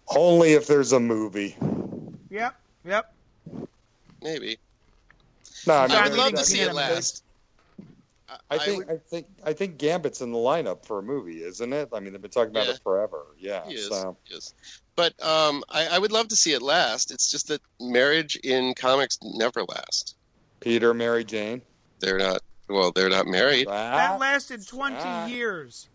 Only 0.08 0.52
if 0.52 0.66
there's 0.66 0.92
a 0.92 1.00
movie. 1.00 1.56
Yep. 2.30 2.54
Yep. 2.84 3.14
Maybe. 4.22 4.58
No, 5.66 5.74
I, 5.74 5.86
mean, 5.88 5.96
I 5.96 6.08
would 6.08 6.18
love 6.18 6.32
to 6.34 6.44
see 6.44 6.60
it 6.60 6.74
last. 6.74 7.22
I 8.50 8.58
think 8.58 8.86
would- 8.86 8.90
I 8.96 8.98
think 8.98 9.26
I 9.44 9.52
think 9.52 9.78
Gambit's 9.78 10.20
in 10.20 10.32
the 10.32 10.38
lineup 10.38 10.84
for 10.84 10.98
a 10.98 11.02
movie, 11.02 11.42
isn't 11.42 11.72
it? 11.72 11.88
I 11.92 12.00
mean, 12.00 12.12
they've 12.12 12.20
been 12.20 12.30
talking 12.30 12.50
about 12.50 12.66
Yeah. 12.66 12.72
it 12.72 12.80
forever. 12.82 13.24
Yeah. 13.38 13.64
He 13.66 13.74
is. 13.74 13.88
So 13.88 14.16
He 14.24 14.34
is. 14.34 14.54
But 14.96 15.20
um, 15.22 15.62
I, 15.68 15.86
I 15.86 15.98
would 15.98 16.12
love 16.12 16.28
to 16.28 16.36
see 16.36 16.52
it 16.52 16.62
last. 16.62 17.10
It's 17.10 17.30
just 17.30 17.48
that 17.48 17.60
marriage 17.80 18.36
in 18.36 18.74
comics 18.74 19.18
never 19.22 19.62
lasts. 19.64 20.14
Peter, 20.60 20.94
Mary 20.94 21.24
Jane. 21.24 21.62
They're 22.00 22.18
not. 22.18 22.40
Well, 22.68 22.92
they're 22.92 23.10
not 23.10 23.26
married. 23.26 23.68
That 23.68 24.18
lasted 24.18 24.66
20 24.66 24.96
Ah. 24.98 25.26
years. 25.26 25.88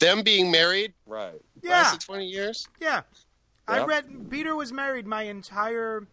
Them 0.00 0.22
being 0.22 0.50
married 0.50 0.92
right. 1.06 1.40
Yeah. 1.62 1.70
lasted 1.82 2.00
twenty 2.00 2.26
years. 2.26 2.68
Yeah. 2.80 3.02
I 3.68 3.84
read 3.84 4.28
Peter 4.28 4.54
was 4.54 4.72
married 4.72 5.06
my 5.06 5.22
entire 5.22 6.06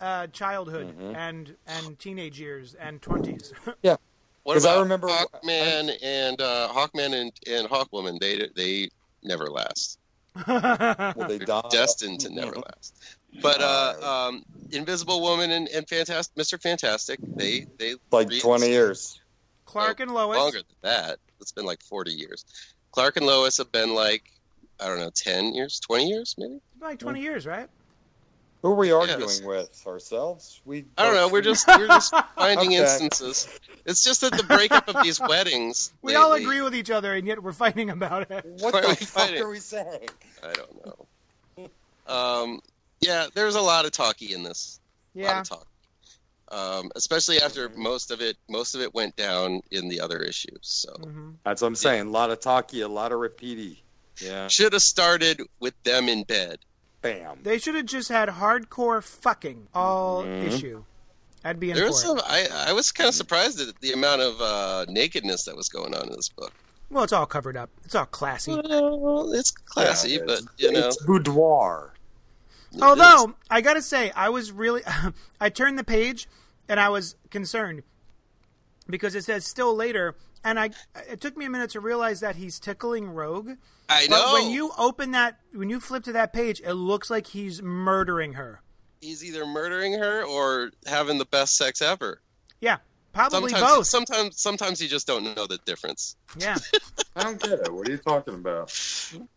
uh, 0.00 0.26
childhood 0.26 0.94
Mhm. 0.98 1.16
and 1.16 1.56
and 1.66 1.98
teenage 1.98 2.38
years 2.40 2.74
and 2.74 3.00
20s. 3.00 3.52
What 4.42 4.54
'Cause 4.54 4.66
I 4.66 4.72
about 4.72 4.82
remember- 4.82 5.08
Hawkman 5.08 5.96
and 6.02 6.40
uh, 6.40 6.68
Hawkman 6.72 7.14
and, 7.14 7.32
and 7.46 7.68
Hawkwoman? 7.68 8.18
They 8.18 8.48
they 8.56 8.90
never 9.22 9.46
last. 9.48 9.98
Well, 10.46 11.14
they 11.28 11.38
They're 11.38 11.62
destined 11.70 12.20
to 12.20 12.30
never 12.30 12.56
last. 12.56 12.96
But 13.40 13.60
uh, 13.60 14.28
um, 14.28 14.44
Invisible 14.72 15.20
Woman 15.20 15.50
and, 15.50 15.68
and 15.68 15.88
Fantastic, 15.88 16.34
Mr. 16.36 16.60
Fantastic, 16.60 17.20
they 17.22 17.66
they 17.78 17.94
like 18.10 18.28
re- 18.30 18.40
20 18.40 18.68
years. 18.68 19.20
Clark 19.64 20.00
and 20.00 20.12
Lois. 20.12 20.36
longer 20.38 20.58
than 20.58 20.76
that. 20.82 21.18
It's 21.40 21.52
been 21.52 21.66
like 21.66 21.82
forty 21.82 22.12
years. 22.12 22.44
Clark 22.90 23.16
and 23.16 23.26
Lois 23.26 23.58
have 23.58 23.70
been 23.70 23.94
like 23.94 24.24
I 24.80 24.86
don't 24.88 24.98
know, 24.98 25.10
ten 25.14 25.54
years, 25.54 25.78
twenty 25.80 26.08
years, 26.08 26.34
maybe. 26.38 26.60
Like 26.80 26.98
20 26.98 27.20
years, 27.20 27.44
right? 27.46 27.68
Who 28.62 28.70
are 28.72 28.74
we 28.74 28.90
arguing 28.90 29.20
Yes. 29.20 29.40
with? 29.42 29.84
Ourselves? 29.86 30.60
We. 30.64 30.84
I 30.96 31.04
don't 31.04 31.14
know. 31.14 31.28
We're 31.28 31.42
just 31.42 31.66
we're 31.78 31.86
just 31.86 32.12
finding 32.36 32.68
Okay. 32.70 32.76
instances. 32.78 33.46
It's 33.84 34.02
just 34.02 34.22
that 34.22 34.32
the 34.32 34.42
breakup 34.42 34.88
of 34.88 35.02
these 35.04 35.20
weddings. 35.20 35.92
We 36.02 36.14
all 36.16 36.32
agree 36.32 36.60
with 36.62 36.74
each 36.74 36.90
other, 36.90 37.12
and 37.14 37.26
yet 37.26 37.40
we're 37.42 37.52
fighting 37.52 37.90
about 37.90 38.30
it. 38.30 38.44
What 38.60 38.74
are 38.74 38.82
the 38.82 38.88
we 38.88 38.94
fuck 38.96 39.08
fighting? 39.28 39.42
are 39.42 39.48
we 39.50 39.60
saying? 39.60 40.08
I 40.42 40.52
don't 40.54 40.86
know. 40.86 41.06
Um, 42.12 42.60
yeah, 43.00 43.26
there's 43.34 43.54
a 43.54 43.60
lot 43.60 43.84
of 43.84 43.92
talky 43.92 44.32
in 44.34 44.42
this. 44.42 44.80
A 45.16 45.20
lot 45.20 45.24
Yeah. 45.28 45.40
of 45.40 45.48
talk. 45.48 45.66
Um, 46.50 46.90
especially 46.96 47.40
after 47.42 47.68
most 47.76 48.10
of 48.10 48.22
it 48.22 48.38
most 48.48 48.74
of 48.74 48.80
it 48.80 48.94
went 48.94 49.16
down 49.16 49.60
in 49.70 49.88
the 49.88 50.00
other 50.00 50.18
issues. 50.20 50.60
So 50.62 50.92
hmm 50.94 51.32
That's 51.44 51.60
what 51.60 51.68
I'm 51.68 51.74
saying. 51.76 52.06
A 52.06 52.10
lot 52.10 52.30
of 52.30 52.40
talky, 52.40 52.80
a 52.80 52.88
lot 52.88 53.12
of 53.12 53.18
repeaty. 53.18 53.78
Yeah. 54.20 54.48
should 54.48 54.72
have 54.72 54.82
started 54.82 55.42
with 55.60 55.74
them 55.84 56.08
in 56.08 56.24
bed. 56.24 56.58
Bam. 57.02 57.38
They 57.44 57.58
should 57.58 57.76
have 57.76 57.84
just 57.86 58.08
had 58.08 58.28
hardcore 58.30 59.02
fucking 59.04 59.68
all 59.74 60.24
Mhm. 60.24 60.42
issue. 60.42 60.84
I'd 61.44 61.60
be 61.60 61.70
in 61.70 61.76
There 61.76 61.84
for 61.86 61.90
was 61.92 62.02
it. 62.02 62.06
some. 62.06 62.20
I 62.24 62.48
I 62.70 62.72
was 62.72 62.90
kind 62.92 63.06
of 63.08 63.14
surprised 63.14 63.60
at 63.60 63.78
the 63.80 63.92
amount 63.92 64.22
of 64.22 64.40
uh, 64.40 64.86
nakedness 64.88 65.44
that 65.44 65.54
was 65.56 65.68
going 65.68 65.94
on 65.94 66.08
in 66.08 66.16
this 66.16 66.30
book. 66.30 66.52
Well, 66.90 67.04
it's 67.04 67.12
all 67.12 67.26
covered 67.26 67.56
up. 67.56 67.68
It's 67.84 67.94
all 67.94 68.06
classy. 68.06 68.54
Well, 68.56 69.32
it's 69.34 69.50
classy, 69.52 70.12
Yeah, 70.12 70.18
but 70.26 70.40
you 70.56 70.72
know. 70.72 70.88
It's 70.88 70.96
boudoir. 71.04 71.92
Although 72.80 73.34
I 73.50 73.60
gotta 73.60 73.82
say, 73.82 74.10
I 74.12 74.28
was 74.28 74.52
really, 74.52 74.82
I 75.40 75.48
turned 75.48 75.78
the 75.78 75.84
page 75.84 76.28
and 76.68 76.78
I 76.78 76.88
was 76.88 77.16
concerned 77.30 77.82
because 78.88 79.14
it 79.14 79.24
says 79.24 79.46
still 79.46 79.74
later, 79.74 80.16
and 80.44 80.58
I 80.60 80.70
it 81.08 81.20
took 81.20 81.36
me 81.36 81.44
a 81.46 81.50
minute 81.50 81.70
to 81.70 81.80
realize 81.80 82.20
that 82.20 82.36
he's 82.36 82.58
tickling 82.58 83.08
Rogue. 83.10 83.52
I 83.88 84.06
But 84.08 84.16
know 84.16 84.32
when 84.34 84.50
you 84.50 84.72
open 84.76 85.12
that, 85.12 85.38
when 85.52 85.70
you 85.70 85.80
flip 85.80 86.04
to 86.04 86.12
that 86.12 86.32
page, 86.32 86.60
it 86.64 86.74
looks 86.74 87.08
like 87.10 87.28
he's 87.28 87.62
murdering 87.62 88.34
her. 88.34 88.60
he's 89.00 89.24
either 89.24 89.46
murdering 89.46 89.94
her 89.94 90.24
or 90.24 90.70
having 90.86 91.18
the 91.18 91.24
best 91.24 91.56
sex 91.56 91.80
ever. 91.80 92.20
Yeah, 92.60 92.78
probably 93.18 93.50
Sometimes, 93.50 93.76
both. 93.76 93.86
sometimes, 93.86 94.40
sometimes 94.40 94.80
you 94.82 94.88
just 94.88 95.06
don't 95.06 95.24
know 95.36 95.46
the 95.46 95.58
difference. 95.64 96.16
Yeah, 96.38 96.56
I 97.16 97.22
don't 97.24 97.40
get 97.42 97.52
it. 97.60 97.72
What 97.72 97.88
are 97.88 97.90
you 97.90 97.98
talking 97.98 98.34
about? 98.34 98.68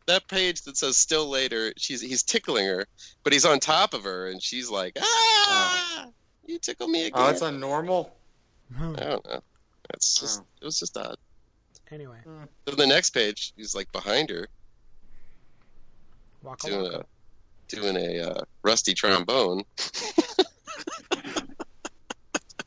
That 0.06 0.28
page 0.28 0.62
that 0.64 0.78
says 0.78 0.98
"still 0.98 1.28
later," 1.30 1.74
she's 1.78 2.00
he's 2.02 2.22
tickling 2.24 2.66
her, 2.68 2.86
but 3.24 3.34
he's 3.34 3.46
on 3.46 3.60
top 3.60 3.94
of 3.94 4.04
her, 4.04 4.28
and 4.28 4.42
she's 4.42 4.70
like, 4.70 4.98
"Ah, 5.02 6.06
you 6.46 6.60
tickle 6.60 6.88
me 6.88 7.06
again." 7.08 7.22
Oh, 7.24 7.30
it's 7.30 7.42
unnormal. 7.42 8.10
I 8.80 8.82
don't 8.82 9.26
know. 9.26 9.42
It's 9.94 10.16
just 10.20 10.42
Oh. 10.42 10.46
it 10.62 10.66
was 10.66 10.80
just 10.80 10.96
odd. 10.98 11.18
anyway, 11.92 12.18
Then 12.66 12.76
the 12.78 12.88
next 12.88 13.10
page, 13.10 13.52
he's 13.58 13.74
like 13.76 13.92
behind 13.92 14.30
her 14.30 14.48
waka 16.44 16.68
doing 16.70 16.84
waka. 16.84 17.00
a 17.00 17.06
doing 17.76 17.98
a 17.98 18.20
uh, 18.30 18.44
rusty 18.64 18.94
trombone. 18.94 19.64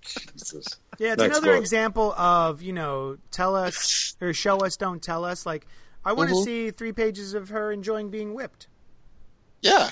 Jesus. 0.03 0.77
Yeah, 0.99 1.13
it's 1.15 1.23
Next 1.23 1.37
another 1.39 1.53
quote. 1.53 1.61
example 1.63 2.13
of 2.15 2.63
you 2.63 2.73
know, 2.73 3.17
tell 3.31 3.57
us 3.57 4.17
or 4.21 4.33
show 4.33 4.59
us, 4.59 4.77
don't 4.77 5.03
tell 5.03 5.25
us. 5.25 5.45
Like, 5.47 5.67
I 6.05 6.13
want 6.13 6.31
to 6.31 6.37
Mhm. 6.37 6.45
see 6.45 6.71
three 6.71 6.93
pages 6.93 7.35
of 7.35 7.49
her 7.51 7.73
enjoying 7.73 8.11
being 8.11 8.35
whipped. 8.35 8.69
Yeah, 9.63 9.91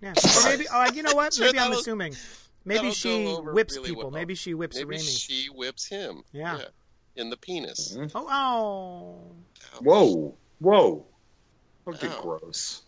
Yeah, 0.00 0.14
or 0.14 0.44
maybe. 0.44 0.66
Oh, 0.72 0.90
you 0.92 1.02
know 1.02 1.14
what? 1.14 1.34
Sure, 1.34 1.46
Maybe 1.46 1.58
I'm 1.58 1.68
that'll- 1.70 1.80
assuming. 1.80 2.16
Maybe 2.64 2.92
she 2.92 3.34
whips 3.34 3.74
really 3.76 3.88
people. 3.88 4.04
well. 4.04 4.10
Maybe 4.10 4.34
she 4.34 4.54
whips 4.54 4.76
maybe 4.76 4.90
Remy. 4.90 5.02
she 5.02 5.46
whips 5.48 5.86
him. 5.86 6.22
Yeah. 6.32 6.62
in 7.16 7.28
the 7.28 7.36
penis. 7.36 7.94
Mhm. 7.96 8.12
Oh, 8.14 8.26
oh. 8.30 9.80
Whoa. 9.80 10.36
Whoa. 10.60 11.06
Okay, 11.88 12.06
Ow. 12.08 12.22
gross. 12.22 12.82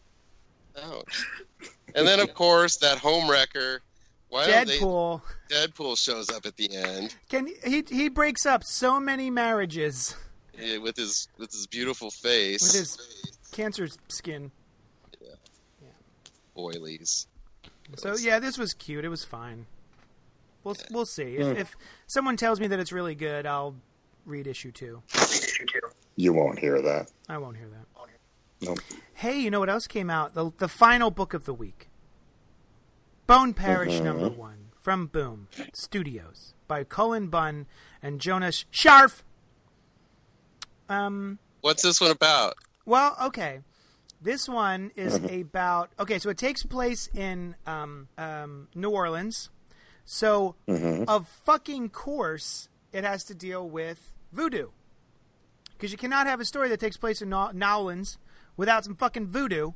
Ouch. 0.81 1.27
And 1.95 2.07
then 2.07 2.21
of 2.21 2.33
course 2.35 2.77
that 2.79 2.99
home 2.99 3.29
wrecker. 3.31 3.83
Why 4.33 4.47
don't 4.47 4.67
they- 4.67 4.79
Deadpool. 4.79 5.21
Deadpool 5.51 5.99
shows 5.99 6.31
up 6.31 6.47
at 6.47 6.57
the 6.57 6.75
end 6.75 7.15
Can 7.29 7.49
he? 7.63 7.85
He 7.87 8.09
breaks 8.09 8.47
up 8.47 8.65
so 8.65 8.99
many 8.99 9.29
marriages 9.29 10.17
eh, 10.59 10.79
with 10.79 10.97
his 10.97 11.29
with 11.37 11.53
his 11.53 11.67
beautiful 11.67 12.11
face. 12.11 12.63
with 12.63 12.73
his 12.73 12.99
cancer 13.53 13.89
skin. 14.09 14.51
boilies. 16.57 17.27
So 17.99 18.17
yeah, 18.17 18.39
this 18.39 18.57
was 18.57 18.73
cute. 18.73 19.05
It 19.05 19.11
was 19.11 19.23
fine. 19.23 19.67
We'll 20.65 20.77
we'll 20.91 21.05
see. 21.05 21.37
If, 21.37 21.59
if 21.59 21.77
someone 22.07 22.39
tells 22.39 22.59
me 22.59 22.69
that 22.69 22.81
it's 22.81 22.93
really 22.93 23.15
good, 23.15 23.45
I'll 23.45 23.75
read 24.25 24.47
issue 24.47 24.73
two. 24.73 25.03
You 26.17 26.33
won't 26.33 26.59
hear 26.59 26.81
that. 26.81 27.11
I 27.29 27.37
won't 27.37 27.59
hear 27.59 27.69
that. 27.69 27.87
Nope. 28.63 28.79
Hey, 29.13 29.41
you 29.41 29.51
know 29.51 29.61
what 29.61 29.69
else 29.69 29.87
came 29.87 30.09
out? 30.09 30.33
The 30.33 30.53
the 30.57 30.69
final 30.69 31.11
book 31.11 31.35
of 31.35 31.45
the 31.45 31.53
week. 31.53 31.91
Bone 33.33 33.55
Parish 33.55 33.99
number 34.01 34.29
one 34.29 34.73
from 34.79 35.07
Boom 35.07 35.49
Studios 35.73 36.53
by 36.69 36.85
Cullen 36.85 37.29
Bunn 37.29 37.67
and 38.03 38.21
Jonas 38.21 38.67
Scharf. 38.71 39.23
Um, 40.91 41.39
What's 41.63 41.83
this 41.83 41.99
one 41.99 42.11
about? 42.11 42.57
well, 42.85 43.17
okay. 43.23 43.61
This 44.21 44.51
one 44.51 44.91
is 44.97 45.15
about 45.25 45.93
okay. 45.99 46.19
So 46.19 46.29
it 46.29 46.37
takes 46.37 46.63
place 46.63 47.09
in 47.15 47.57
um, 47.67 48.09
um, 48.19 48.69
New 48.75 48.91
Orleans. 48.91 49.49
So 50.05 50.57
of 51.09 51.27
fucking 51.27 51.89
course, 51.89 52.69
it 52.93 53.03
has 53.03 53.25
to 53.25 53.35
deal 53.35 53.67
with 53.67 54.13
voodoo 54.31 54.73
because 55.71 55.91
you 55.91 55.97
cannot 55.97 56.27
have 56.27 56.39
a 56.39 56.45
story 56.45 56.69
that 56.69 56.81
takes 56.81 56.99
place 56.99 57.23
in 57.23 57.31
New 57.31 57.49
Orleans 57.65 58.19
without 58.59 58.85
some 58.85 58.95
fucking 58.95 59.29
voodoo. 59.29 59.71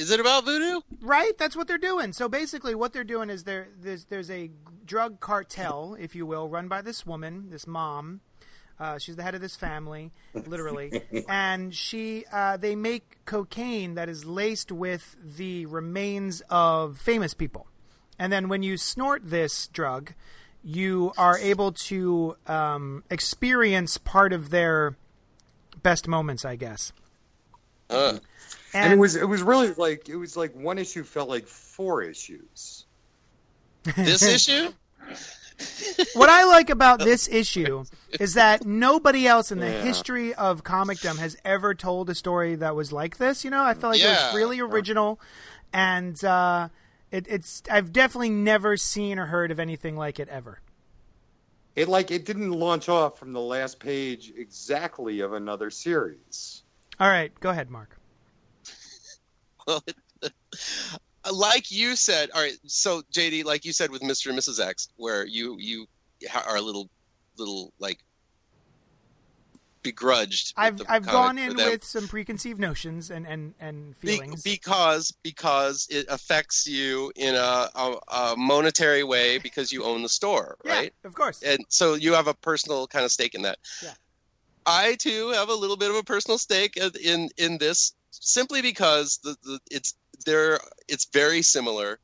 Is 0.00 0.10
it 0.10 0.18
about 0.18 0.46
voodoo? 0.46 0.80
Right, 1.02 1.36
that's 1.36 1.54
what 1.54 1.68
they're 1.68 1.76
doing. 1.76 2.14
So 2.14 2.26
basically, 2.26 2.74
what 2.74 2.94
they're 2.94 3.04
doing 3.04 3.28
is 3.28 3.44
there 3.44 3.68
there's 3.78 4.06
there's 4.06 4.30
a 4.30 4.50
drug 4.86 5.20
cartel, 5.20 5.94
if 6.00 6.14
you 6.14 6.24
will, 6.24 6.48
run 6.48 6.68
by 6.68 6.80
this 6.80 7.04
woman, 7.04 7.50
this 7.50 7.66
mom. 7.66 8.22
Uh, 8.78 8.96
she's 8.96 9.16
the 9.16 9.22
head 9.22 9.34
of 9.34 9.42
this 9.42 9.56
family, 9.56 10.10
literally, 10.32 11.02
and 11.28 11.74
she 11.74 12.24
uh, 12.32 12.56
they 12.56 12.74
make 12.74 13.18
cocaine 13.26 13.94
that 13.94 14.08
is 14.08 14.24
laced 14.24 14.72
with 14.72 15.16
the 15.22 15.66
remains 15.66 16.40
of 16.48 16.96
famous 16.98 17.34
people, 17.34 17.66
and 18.18 18.32
then 18.32 18.48
when 18.48 18.62
you 18.62 18.78
snort 18.78 19.20
this 19.28 19.66
drug, 19.66 20.14
you 20.64 21.12
are 21.18 21.36
able 21.36 21.72
to 21.72 22.38
um, 22.46 23.04
experience 23.10 23.98
part 23.98 24.32
of 24.32 24.48
their 24.48 24.96
best 25.82 26.08
moments, 26.08 26.46
I 26.46 26.56
guess. 26.56 26.94
Uh, 27.90 28.18
and 28.74 28.92
it 28.92 28.98
was 28.98 29.16
it 29.16 29.28
was 29.28 29.42
really 29.42 29.72
like 29.74 30.08
it 30.08 30.16
was 30.16 30.36
like 30.36 30.54
one 30.54 30.78
issue 30.78 31.04
felt 31.04 31.28
like 31.28 31.46
four 31.46 32.02
issues. 32.02 32.84
this 33.84 34.22
issue? 34.22 34.72
what 36.14 36.28
I 36.28 36.44
like 36.44 36.70
about 36.70 37.00
this 37.00 37.28
issue 37.28 37.84
is 38.18 38.34
that 38.34 38.64
nobody 38.64 39.26
else 39.26 39.52
in 39.52 39.58
the 39.58 39.66
Yeah. 39.70 39.82
history 39.82 40.34
of 40.34 40.64
comicdom 40.64 41.18
has 41.18 41.36
ever 41.44 41.74
told 41.74 42.08
a 42.10 42.14
story 42.14 42.54
that 42.56 42.74
was 42.74 42.92
like 42.92 43.18
this. 43.18 43.44
You 43.44 43.50
know, 43.50 43.62
I 43.62 43.74
felt 43.74 43.94
like 43.94 44.02
it 44.02 44.06
was 44.06 44.34
really 44.34 44.60
original, 44.60 45.20
and 45.72 46.22
uh, 46.24 46.68
it, 47.10 47.26
it's 47.28 47.62
I've 47.70 47.92
definitely 47.92 48.30
never 48.30 48.76
seen 48.76 49.18
or 49.18 49.26
heard 49.26 49.50
of 49.50 49.58
anything 49.60 49.96
like 49.96 50.18
it 50.18 50.28
ever. 50.28 50.60
It 51.76 51.88
like 51.88 52.10
it 52.10 52.24
didn't 52.24 52.50
launch 52.50 52.88
off 52.88 53.18
from 53.18 53.32
the 53.32 53.40
last 53.40 53.78
page 53.80 54.32
exactly 54.36 55.20
of 55.20 55.32
another 55.32 55.70
series. 55.70 56.62
All 56.98 57.08
right, 57.08 57.32
go 57.40 57.50
ahead, 57.50 57.70
Mark. 57.70 57.99
Well, 59.66 59.84
like 61.32 61.70
you 61.70 61.96
said, 61.96 62.30
all 62.34 62.42
right. 62.42 62.56
So 62.66 63.02
JD, 63.12 63.44
like 63.44 63.64
you 63.64 63.72
said 63.72 63.90
with 63.90 64.02
Mr. 64.02 64.30
and 64.30 64.38
Mrs. 64.38 64.64
X, 64.64 64.88
where 64.96 65.26
you 65.26 65.56
you 65.58 65.86
are 66.46 66.56
a 66.56 66.60
little 66.62 66.88
little 67.36 67.72
like 67.78 67.98
begrudged. 69.82 70.52
I've 70.56 70.80
I've 70.88 71.06
gone 71.06 71.38
in 71.38 71.56
with 71.56 71.84
some 71.84 72.08
preconceived 72.08 72.60
notions 72.60 73.10
and 73.10 73.26
and 73.26 73.54
and 73.60 73.98
Be- 74.00 74.16
feelings. 74.16 74.42
because 74.42 75.12
because 75.22 75.86
it 75.90 76.06
affects 76.08 76.66
you 76.66 77.12
in 77.16 77.34
a, 77.34 77.68
a, 77.74 77.96
a 78.08 78.34
monetary 78.36 79.04
way 79.04 79.38
because 79.42 79.72
you 79.72 79.84
own 79.84 80.02
the 80.02 80.08
store, 80.08 80.56
yeah, 80.64 80.74
right? 80.74 80.94
of 81.04 81.14
course. 81.14 81.42
and 81.42 81.64
so 81.68 81.94
you 81.94 82.14
have 82.14 82.26
a 82.26 82.34
personal 82.34 82.86
kind 82.86 83.04
of 83.04 83.12
stake 83.12 83.34
in 83.34 83.42
that. 83.42 83.58
Yeah. 83.82 83.94
I 84.66 84.96
too 84.96 85.30
have 85.30 85.48
a 85.48 85.54
little 85.54 85.76
bit 85.76 85.90
of 85.90 85.96
a 85.96 86.02
personal 86.02 86.38
stake 86.38 86.76
in 86.76 87.28
in 87.36 87.58
this 87.58 87.92
simply 88.20 88.62
because 88.62 89.18
the, 89.24 89.36
the 89.42 89.58
it's 89.70 89.94
there 90.24 90.60
it's 90.88 91.06
very 91.06 91.42
similar 91.42 91.98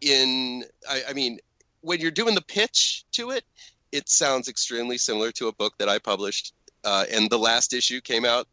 in 0.00 0.64
I, 0.88 1.02
I 1.10 1.12
mean 1.12 1.38
when 1.82 2.00
you're 2.00 2.10
doing 2.10 2.34
the 2.34 2.42
pitch 2.42 3.04
to 3.12 3.30
it 3.30 3.44
it 3.90 4.08
sounds 4.08 4.48
extremely 4.48 4.96
similar 4.96 5.30
to 5.32 5.48
a 5.48 5.52
book 5.52 5.74
that 5.78 5.88
I 5.88 5.98
published 5.98 6.54
uh, 6.84 7.04
and 7.12 7.28
the 7.28 7.38
last 7.38 7.74
issue 7.74 8.00
came 8.00 8.24
out 8.24 8.48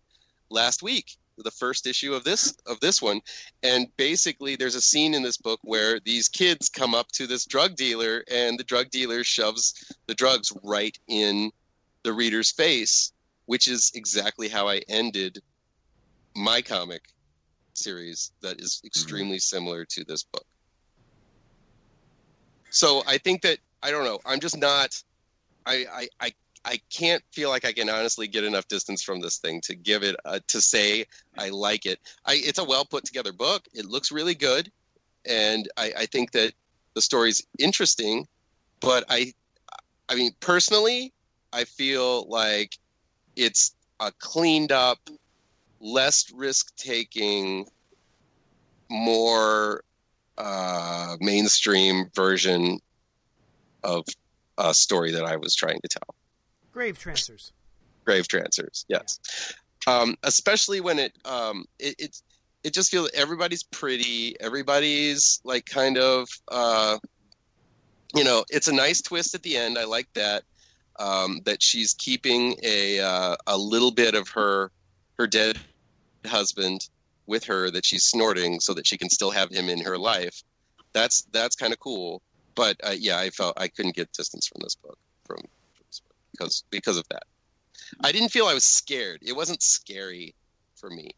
last 0.49 0.84
week 0.84 1.18
the 1.44 1.52
first 1.52 1.88
issue 1.88 2.14
of 2.14 2.24
this 2.24 2.56
of 2.66 2.80
this 2.80 3.02
one. 3.02 3.22
And 3.64 3.88
basically 3.98 4.56
there's 4.56 4.76
a 4.76 4.82
scene 4.82 5.14
in 5.14 5.24
this 5.24 5.38
book 5.38 5.60
where 5.64 5.99
these 5.99 6.28
kids 6.28 6.70
come 6.70 6.94
up 6.94 7.07
to 7.14 7.28
this 7.28 7.45
drug 7.45 7.76
dealer 7.76 8.24
and 8.32 8.60
the 8.60 8.64
drug 8.64 8.90
dealer 8.90 9.24
shoves 9.24 9.94
the 10.07 10.16
drugs 10.16 10.52
right 10.64 10.98
in 11.07 11.52
the 12.03 12.14
reader's 12.14 12.52
face 12.52 13.11
which 13.45 13.68
is 13.68 13.91
exactly 13.94 14.48
how 14.48 14.70
i 14.70 14.80
ended 14.88 15.41
my 16.40 16.61
comic 16.61 17.03
series 17.74 18.32
that 18.41 18.60
is 18.61 18.76
mm-hmm. 18.76 18.88
extremely 18.88 19.40
similar 19.40 19.86
to 19.86 20.03
this 20.03 20.24
book. 20.24 20.45
So 22.70 23.03
i 23.07 23.18
think 23.18 23.41
that 23.41 23.57
i 23.82 23.91
don't 23.91 24.03
know 24.03 24.20
i'm 24.26 24.40
just 24.40 24.57
not 24.57 25.02
i 25.66 25.86
i 25.91 26.07
i, 26.22 26.34
I 26.64 26.80
can't 26.91 27.24
feel 27.32 27.49
like 27.49 27.66
i 27.66 27.74
can 27.74 27.90
honestly 27.90 28.28
get 28.28 28.44
enough 28.44 28.68
distance 28.68 29.02
from 29.02 29.22
this 29.22 29.38
thing 29.38 29.61
to 29.61 29.76
give 29.76 30.03
it 30.03 30.16
a, 30.24 30.40
to 30.40 30.61
say 30.61 31.06
i 31.38 31.49
like 31.49 31.86
it. 31.86 31.99
I 32.26 32.34
it's 32.36 32.60
a 32.60 32.64
well 32.64 32.86
put 32.86 33.06
together 33.06 33.34
book. 33.34 33.68
It 33.74 33.86
looks 33.86 34.11
really 34.11 34.36
good. 34.36 34.72
And 35.28 35.68
i 35.78 35.94
i 35.98 36.06
think 36.06 36.32
that 36.32 36.53
the 36.94 37.02
story's 37.02 37.45
interesting 37.57 38.28
but 38.80 39.03
i 39.10 39.34
i 40.07 40.16
mean 40.16 40.32
personally 40.40 41.11
i 41.52 41.64
feel 41.64 42.28
like 42.30 42.78
it's 43.36 43.74
a 43.99 44.11
cleaned 44.20 44.72
up 44.72 45.10
less 45.80 46.32
risk 46.34 46.76
taking 46.76 47.68
more 48.90 49.84
uh, 50.38 51.18
mainstream 51.20 52.10
version 52.16 52.80
of 53.84 54.06
a 54.58 54.74
story 54.74 55.12
that 55.12 55.26
I 55.26 55.38
was 55.38 55.56
trying 55.56 55.80
to 55.82 55.88
tell. 55.88 56.16
Grave 56.72 56.98
trancers. 56.98 57.52
Grave 58.10 58.28
Trancers, 58.28 58.86
yes. 58.88 59.20
Um, 59.86 60.16
especially 60.24 60.82
when 60.82 60.98
it 60.98 61.14
um, 61.26 61.66
it 61.78 61.96
it, 62.00 62.22
it 62.64 62.74
just 62.74 62.90
feels 62.90 63.12
everybody's 63.14 63.62
pretty, 63.62 64.36
everybody's 64.40 65.40
like 65.44 65.68
kind 65.68 66.00
of 66.00 66.28
uh, 66.48 66.98
you 68.16 68.24
know, 68.24 68.44
it's 68.50 68.68
a 68.68 68.74
nice 68.74 69.02
twist 69.02 69.36
at 69.36 69.44
the 69.44 69.58
end. 69.58 69.78
I 69.78 69.86
like 69.86 70.12
that. 70.14 70.44
Um, 70.98 71.42
that 71.46 71.62
she's 71.62 71.94
keeping 71.94 72.56
a 72.64 73.00
uh, 73.00 73.36
a 73.46 73.58
little 73.58 73.92
bit 73.92 74.16
of 74.16 74.30
her 74.30 74.72
her 75.20 75.28
dead 75.28 75.60
husband 76.26 76.88
with 77.26 77.46
her 77.46 77.70
that 77.72 77.86
she's 77.86 78.04
snorting 78.04 78.60
so 78.60 78.74
that 78.74 78.88
she 78.88 78.98
can 78.98 79.10
still 79.10 79.32
have 79.32 79.50
him 79.52 79.70
in 79.70 79.82
her 79.84 79.98
life. 79.98 80.44
That's 80.94 81.24
that's 81.32 81.56
kind 81.56 81.74
of 81.74 81.80
cool. 81.80 82.22
But 82.56 82.78
uh, 82.84 82.96
yeah, 82.98 83.18
I 83.20 83.30
felt 83.30 83.60
I 83.60 83.68
couldn't 83.68 83.96
get 83.96 84.12
distance 84.14 84.48
from 84.48 84.62
this 84.64 84.76
book 84.76 84.98
from, 85.26 85.38
from 85.38 85.86
this 85.90 86.00
book 86.02 86.16
because 86.32 86.64
because 86.72 86.98
of 86.98 87.08
that. 87.10 87.24
I 88.04 88.12
didn't 88.12 88.30
feel 88.30 88.46
I 88.48 88.54
was 88.54 88.66
scared. 88.66 89.20
It 89.22 89.36
wasn't 89.36 89.62
scary 89.64 90.36
for 90.76 90.90
me. 90.90 91.12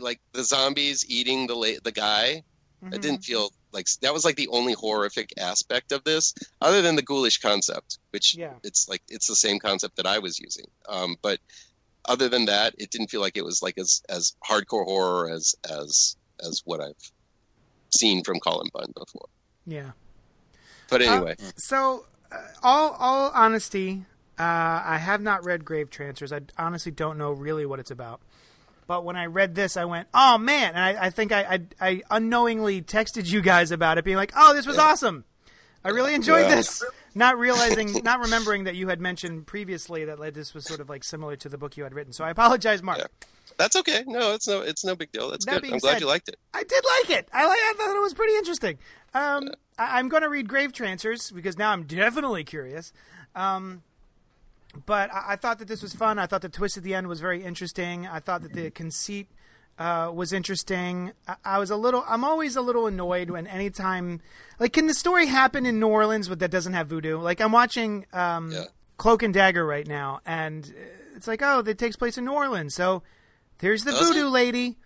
Like 0.00 0.20
the 0.32 0.44
zombies 0.44 1.04
eating 1.08 1.46
the 1.46 1.54
la- 1.54 1.80
the 1.82 1.92
guy. 1.92 2.42
I 2.82 2.86
Mhm. 2.96 3.00
didn't 3.02 3.24
feel 3.24 3.50
like 3.72 3.86
that 4.00 4.14
was 4.14 4.24
like 4.24 4.36
the 4.36 4.48
only 4.48 4.72
horrific 4.72 5.34
aspect 5.38 5.92
of 5.92 6.02
this, 6.04 6.32
other 6.62 6.80
than 6.80 6.96
the 6.96 7.02
ghoulish 7.02 7.38
concept, 7.38 7.98
which 8.10 8.34
Yeah. 8.34 8.54
it's 8.64 8.88
like 8.88 9.02
it's 9.08 9.26
the 9.26 9.36
same 9.36 9.58
concept 9.58 9.96
that 9.96 10.06
I 10.06 10.18
was 10.18 10.38
using. 10.38 10.64
Um, 10.88 11.16
but 11.20 11.40
other 12.06 12.28
than 12.28 12.46
that, 12.46 12.74
it 12.78 12.90
didn't 12.90 13.08
feel 13.08 13.20
like 13.20 13.36
it 13.36 13.44
was 13.44 13.60
like 13.62 13.78
as 13.78 14.02
as 14.08 14.34
hardcore 14.48 14.84
horror 14.84 15.30
as 15.30 15.54
as 15.68 16.16
as 16.46 16.62
what 16.64 16.80
I've 16.80 17.10
seen 17.94 18.22
from 18.24 18.40
Cullen 18.40 18.68
Bunn 18.72 18.92
before. 18.96 19.28
Yeah. 19.66 19.90
But 20.88 21.02
anyway, 21.02 21.36
So, 21.56 22.06
uh, 22.32 22.36
all 22.62 22.96
all 22.98 23.30
honesty, 23.34 24.04
uh, 24.38 24.42
I 24.42 24.98
have 25.00 25.20
not 25.20 25.44
read 25.44 25.64
Grave 25.64 25.90
Trancers. 25.90 26.32
I 26.32 26.40
honestly 26.58 26.90
don't 26.92 27.18
know 27.18 27.30
really 27.32 27.64
what 27.66 27.78
it's 27.78 27.90
about. 27.90 28.20
But 28.86 29.04
when 29.04 29.14
I 29.14 29.26
read 29.26 29.54
this, 29.54 29.76
I 29.76 29.84
went, 29.84 30.08
"Oh 30.12 30.36
man!" 30.36 30.74
And 30.74 30.82
I, 30.98 31.06
I 31.06 31.10
think 31.10 31.30
I, 31.30 31.42
I 31.80 31.88
I 31.88 32.02
unknowingly 32.10 32.82
texted 32.82 33.30
you 33.30 33.40
guys 33.40 33.70
about 33.70 33.98
it, 33.98 34.04
being 34.04 34.16
like, 34.16 34.32
"Oh, 34.34 34.52
this 34.52 34.66
was 34.66 34.78
awesome! 34.78 35.24
I 35.84 35.90
really 35.90 36.12
enjoyed 36.14 36.46
Yeah. 36.48 36.56
this." 36.56 36.82
Not 37.14 37.38
realizing, 37.38 37.92
not 38.04 38.20
remembering 38.20 38.64
that 38.64 38.76
you 38.76 38.88
had 38.88 39.00
mentioned 39.00 39.46
previously 39.46 40.04
that 40.04 40.18
like, 40.20 40.34
this 40.34 40.54
was 40.54 40.64
sort 40.64 40.80
of 40.80 40.88
like 40.88 41.02
similar 41.04 41.36
to 41.36 41.48
the 41.48 41.58
book 41.58 41.76
you 41.76 41.84
had 41.84 41.94
written. 41.94 42.12
So 42.12 42.24
I 42.24 42.30
apologize, 42.30 42.82
Mark. 42.82 42.98
Yeah. 42.98 43.06
that's 43.56 43.74
okay. 43.76 44.04
No, 44.06 44.32
it's 44.34 44.46
no 44.46 44.60
it's 44.60 44.84
no 44.84 44.94
big 44.94 45.10
deal. 45.12 45.30
That's 45.30 45.44
That 45.46 45.62
good. 45.62 45.72
I'm 45.72 45.78
glad 45.78 45.92
said- 45.94 46.00
you 46.02 46.06
liked 46.06 46.28
it. 46.28 46.36
I 46.54 46.62
did 46.62 46.84
like 47.00 47.18
it. 47.18 47.28
I 47.32 47.46
like. 47.46 47.58
I 47.58 47.74
thought 47.76 47.96
it 47.96 48.00
was 48.00 48.14
pretty 48.14 48.34
interesting. 48.36 48.78
Um, 49.14 49.50
I, 49.78 49.98
I'm 49.98 50.08
going 50.08 50.22
to 50.22 50.28
read 50.28 50.48
Grave 50.48 50.72
Trancers 50.72 51.30
because 51.32 51.58
now 51.58 51.70
I'm 51.72 51.82
definitely 51.84 52.44
curious. 52.44 52.92
Um, 53.34 53.82
but 54.86 55.12
I, 55.12 55.32
I 55.32 55.36
thought 55.36 55.58
that 55.58 55.68
this 55.68 55.82
was 55.82 55.94
fun. 55.94 56.18
I 56.18 56.26
thought 56.26 56.42
the 56.42 56.48
twist 56.48 56.76
at 56.76 56.84
the 56.84 56.94
end 56.94 57.08
was 57.08 57.20
very 57.20 57.42
interesting. 57.42 58.06
I 58.06 58.20
thought 58.20 58.42
that 58.42 58.52
the 58.52 58.70
conceit 58.70 59.26
uh, 59.80 60.12
was 60.14 60.32
interesting. 60.32 61.10
I, 61.26 61.36
I 61.44 61.58
was 61.58 61.70
a 61.70 61.76
little. 61.76 62.04
I'm 62.06 62.22
always 62.22 62.54
a 62.54 62.60
little 62.60 62.86
annoyed 62.86 63.30
when 63.30 63.46
anytime, 63.48 64.20
like, 64.60 64.72
can 64.74 64.86
the 64.86 64.94
story 64.94 65.26
happen 65.26 65.66
in 65.66 65.80
New 65.80 65.88
Orleans 65.88 66.28
but 66.28 66.38
that 66.38 66.50
doesn't 66.52 66.74
have 66.74 66.86
voodoo? 66.86 67.18
Like, 67.18 67.40
I'm 67.40 67.50
watching 67.50 68.06
um, 68.12 68.52
Yeah. 68.52 68.64
Cloak 68.98 69.22
and 69.22 69.32
Dagger 69.34 69.64
right 69.66 69.86
now, 69.86 70.20
and 70.26 70.72
it's 71.16 71.26
like, 71.26 71.40
oh, 71.42 71.62
that 71.62 71.78
takes 71.78 71.96
place 71.96 72.18
in 72.18 72.24
New 72.26 72.32
Orleans, 72.32 72.74
so 72.74 73.02
there's 73.58 73.82
the 73.84 73.92
Does 73.92 74.08
voodoo 74.08 74.26
it? 74.26 74.30
lady. 74.30 74.76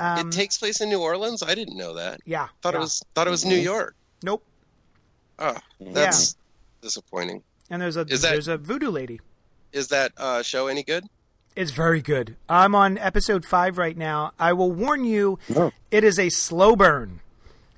Um, 0.00 0.28
it 0.28 0.32
takes 0.32 0.56
place 0.56 0.80
in 0.80 0.88
New 0.88 1.00
Orleans. 1.02 1.42
I 1.42 1.54
didn't 1.54 1.76
know 1.76 1.94
that. 1.94 2.20
yeah. 2.24 2.48
Thought 2.62 2.72
yeah. 2.74 2.78
it 2.78 2.80
was 2.80 3.02
thought 3.14 3.26
it 3.26 3.30
was 3.30 3.44
New 3.44 3.56
York. 3.56 3.94
Nope. 4.22 4.42
Oh, 5.38 5.56
that's 5.80 6.36
disappointing. 6.82 7.42
And 7.68 7.82
there's 7.82 7.96
a 7.96 8.04
that- 8.04 8.20
there's 8.22 8.48
a 8.48 8.56
voodoo 8.56 8.90
lady. 8.90 9.20
Is 9.72 9.88
that 9.88 10.12
uh, 10.16 10.42
show 10.42 10.68
any 10.68 10.82
good? 10.82 11.04
It's 11.58 11.72
very 11.72 12.00
good. 12.00 12.36
I'm 12.48 12.76
on 12.76 12.98
episode 12.98 13.44
five 13.44 13.78
right 13.78 13.96
now. 13.96 14.30
I 14.38 14.52
will 14.52 14.70
warn 14.70 15.02
you, 15.02 15.40
it 15.90 16.04
is 16.04 16.16
a 16.16 16.28
slow 16.28 16.76
burn. 16.76 17.18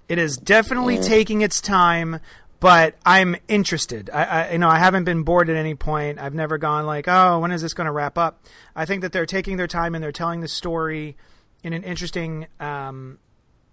It 0.07 0.19
is 0.19 0.37
definitely 0.37 0.99
taking 0.99 1.41
its 1.41 1.63
time, 1.63 2.21
but 2.61 2.97
I'm 3.07 3.37
interested. 3.49 4.11
I, 4.11 4.25
I, 4.25 4.53
you 4.53 4.59
know, 4.59 4.69
I 4.69 4.79
haven't 4.79 5.05
been 5.05 5.23
bored 5.23 5.49
at 5.49 5.57
any 5.57 5.75
point. 5.75 6.19
I've 6.19 6.35
never 6.35 6.59
gone 6.59 6.85
like, 6.85 7.09
oh, 7.09 7.39
when 7.39 7.53
is 7.53 7.63
this 7.63 7.73
going 7.73 7.87
to 7.87 7.91
wrap 7.91 8.19
up? 8.19 8.45
I 8.77 8.85
think 8.85 9.01
that 9.01 9.13
they're 9.13 9.25
taking 9.25 9.57
their 9.57 9.67
time 9.67 9.95
and 9.95 10.05
they're 10.05 10.13
telling 10.13 10.41
the 10.41 10.49
story 10.49 11.17
in 11.63 11.73
an 11.73 11.83
interesting 11.83 12.49
um, 12.61 13.19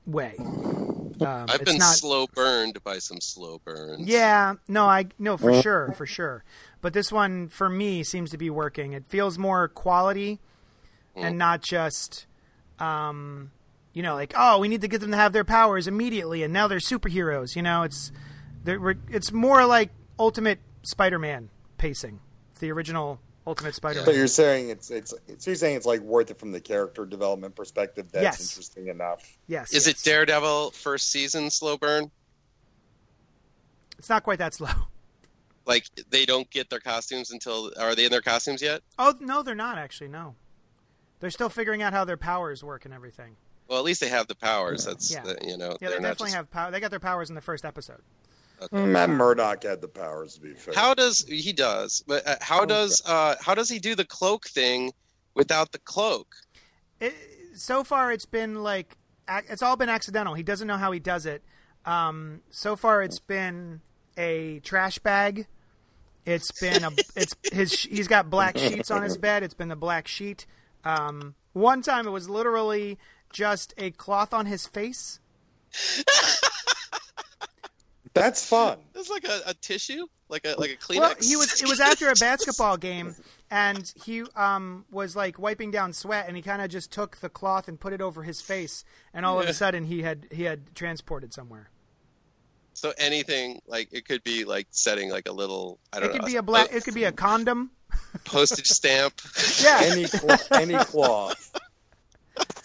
way. 0.05 0.37
Um, 1.21 1.45
I've 1.49 1.61
it's 1.61 1.71
been 1.71 1.79
not, 1.79 1.95
slow 1.95 2.27
burned 2.27 2.83
by 2.83 2.99
some 2.99 3.19
slow 3.21 3.59
burns. 3.63 4.07
yeah, 4.07 4.55
no, 4.67 4.85
I 4.85 5.07
no 5.17 5.37
for 5.37 5.61
sure, 5.61 5.93
for 5.97 6.05
sure. 6.05 6.43
But 6.81 6.93
this 6.93 7.11
one 7.11 7.47
for 7.49 7.69
me 7.69 8.03
seems 8.03 8.29
to 8.31 8.37
be 8.37 8.49
working. 8.49 8.93
It 8.93 9.05
feels 9.07 9.37
more 9.37 9.67
quality 9.67 10.39
and 11.15 11.37
not 11.37 11.61
just 11.63 12.27
um 12.79 13.49
you 13.93 14.03
know 14.03 14.13
like 14.13 14.33
oh, 14.37 14.59
we 14.59 14.67
need 14.67 14.81
to 14.81 14.87
get 14.87 15.01
them 15.01 15.11
to 15.11 15.17
have 15.17 15.33
their 15.33 15.43
powers 15.43 15.87
immediately 15.87 16.43
and 16.43 16.53
now 16.53 16.67
they're 16.67 16.77
superheroes, 16.79 17.55
you 17.55 17.61
know, 17.61 17.83
it's 17.83 18.11
it's 18.65 19.31
more 19.31 19.65
like 19.65 19.89
Ultimate 20.19 20.59
Spider-Man 20.83 21.49
pacing. 21.77 22.19
The 22.59 22.71
original 22.71 23.19
Ultimate 23.47 23.73
Spider-Man. 23.75 24.13
you're 24.13 24.27
saying 24.27 24.69
it's 24.69 24.91
it's 24.91 25.11
so 25.11 25.17
you're 25.49 25.55
saying 25.55 25.77
it's 25.77 25.85
like 25.85 26.01
worth 26.01 26.29
it 26.29 26.37
from 26.37 26.51
the 26.51 26.59
character 26.59 27.05
development 27.05 27.55
perspective. 27.55 28.11
That's 28.11 28.23
Yes. 28.23 28.51
interesting 28.51 28.87
enough. 28.89 29.37
Yes. 29.47 29.73
Is 29.73 29.87
yes. 29.87 29.99
it 30.01 30.03
Daredevil 30.03 30.71
first 30.71 31.09
season 31.09 31.49
slow 31.49 31.77
burn? 31.77 32.11
It's 33.97 34.09
not 34.09 34.23
quite 34.23 34.39
that 34.39 34.53
slow. 34.53 34.69
Like 35.65 35.83
they 36.11 36.25
don't 36.25 36.49
get 36.49 36.69
their 36.69 36.79
costumes 36.79 37.31
until 37.31 37.73
are 37.77 37.93
they 37.93 38.05
in 38.05 38.09
their 38.11 38.21
costumes 38.21 38.61
yet? 38.61 38.83
Oh, 38.97 39.13
no, 39.19 39.43
they're 39.43 39.53
not 39.53 39.77
actually. 39.77 40.07
No. 40.07 40.35
They're 41.19 41.29
still 41.29 41.49
figuring 41.49 41.81
out 41.81 41.91
how 41.91 42.05
their 42.05 42.15
powers 42.15 42.63
work 42.63 42.85
and 42.85 42.93
everything. 42.93 43.35
Well, 43.67 43.77
at 43.77 43.83
least 43.83 43.99
they 43.99 44.07
have 44.07 44.27
the 44.27 44.35
powers. 44.35 44.85
That's 44.85 45.11
Yeah. 45.11 45.23
the, 45.23 45.37
you 45.45 45.57
know 45.57 45.75
Yeah, 45.81 45.89
they 45.89 45.95
definitely 45.95 46.27
just. 46.27 46.35
have 46.37 46.51
power. 46.51 46.71
They 46.71 46.79
got 46.79 46.89
their 46.89 47.01
powers 47.01 47.27
in 47.27 47.35
the 47.35 47.41
first 47.41 47.65
episode. 47.65 47.99
Matt 48.71 49.09
Murdock 49.09 49.63
had 49.63 49.81
the 49.81 49.87
powers 49.87 50.35
to 50.35 50.41
be 50.41 50.53
fair. 50.53 50.73
How 50.73 50.93
does 50.93 51.25
he 51.27 51.53
does? 51.53 52.03
But 52.07 52.27
uh, 52.27 52.35
how 52.41 52.65
does 52.65 53.01
uh, 53.05 53.35
how 53.39 53.53
does 53.53 53.69
he 53.69 53.79
do 53.79 53.95
the 53.95 54.05
cloak 54.05 54.47
thing 54.47 54.91
without 55.35 55.71
the 55.71 55.79
cloak? 55.79 56.35
it, 56.99 57.13
so 57.55 57.83
far 57.83 58.11
it's 58.11 58.25
been 58.25 58.63
like 58.63 58.97
it's 59.27 59.61
all 59.61 59.75
been 59.75 59.89
accidental. 59.89 60.33
He 60.33 60.43
doesn't 60.43 60.67
know 60.67 60.77
how 60.77 60.91
he 60.91 60.99
does 60.99 61.25
it. 61.25 61.43
Um, 61.85 62.41
so 62.49 62.75
far 62.75 63.01
it's 63.01 63.19
been 63.19 63.81
a 64.17 64.59
trash 64.59 64.99
bag. 64.99 65.47
It's 66.25 66.51
been 66.59 66.83
a 66.83 66.91
it's 67.15 67.35
his 67.51 67.73
he's 67.73 68.07
got 68.07 68.29
black 68.29 68.57
sheets 68.57 68.91
on 68.91 69.03
his 69.03 69.17
bed. 69.19 69.43
It's 69.43 69.53
been 69.53 69.69
the 69.69 69.75
black 69.75 70.07
sheet. 70.07 70.45
Um, 70.83 71.35
one 71.53 71.81
time 71.81 72.07
it 72.07 72.11
was 72.11 72.29
literally 72.29 72.97
just 73.31 73.73
a 73.77 73.91
cloth 73.91 74.33
on 74.33 74.45
his 74.45 74.67
face. 74.67 75.19
That's 78.19 78.45
fun. 78.47 78.77
It's 78.95 79.09
like 79.09 79.25
a, 79.25 79.41
a 79.47 79.53
tissue, 79.53 80.05
like 80.29 80.45
a 80.45 80.55
like 80.59 80.71
a 80.71 80.75
Kleenex. 80.75 80.99
Well, 80.99 81.15
he 81.21 81.35
was. 81.35 81.61
It 81.61 81.67
was 81.67 81.79
after 81.79 82.09
a 82.09 82.15
basketball 82.15 82.77
game, 82.77 83.15
and 83.51 83.91
he 84.05 84.23
um 84.35 84.85
was 84.91 85.15
like 85.15 85.39
wiping 85.39 85.71
down 85.71 85.93
sweat, 85.93 86.27
and 86.27 86.35
he 86.35 86.41
kind 86.41 86.61
of 86.61 86.69
just 86.69 86.91
took 86.91 87.17
the 87.17 87.29
cloth 87.29 87.67
and 87.67 87.79
put 87.79 87.93
it 87.93 88.01
over 88.01 88.23
his 88.23 88.41
face, 88.41 88.83
and 89.13 89.25
all 89.25 89.39
of 89.39 89.47
a 89.47 89.53
sudden 89.53 89.85
he 89.85 90.01
had 90.01 90.27
he 90.31 90.43
had 90.43 90.75
transported 90.75 91.33
somewhere. 91.33 91.69
so 92.73 92.93
anything 92.97 93.61
like 93.67 93.89
it 93.91 94.05
could 94.07 94.23
be 94.23 94.45
like 94.45 94.67
setting 94.71 95.09
like 95.09 95.27
a 95.27 95.33
little 95.33 95.79
I 95.93 95.99
don't 95.99 96.09
It 96.09 96.11
could 96.13 96.21
know 96.21 96.27
be 96.27 96.35
a 96.35 96.43
black. 96.43 96.69
It 96.73 96.83
could 96.83 96.93
be 96.95 97.05
a 97.05 97.11
condom. 97.11 97.71
postage 98.25 98.67
stamp. 98.67 99.13
Yeah, 99.63 99.79
Any 99.83 100.05
cl- 100.05 100.39
any 100.51 100.75
cloth. 100.75 101.51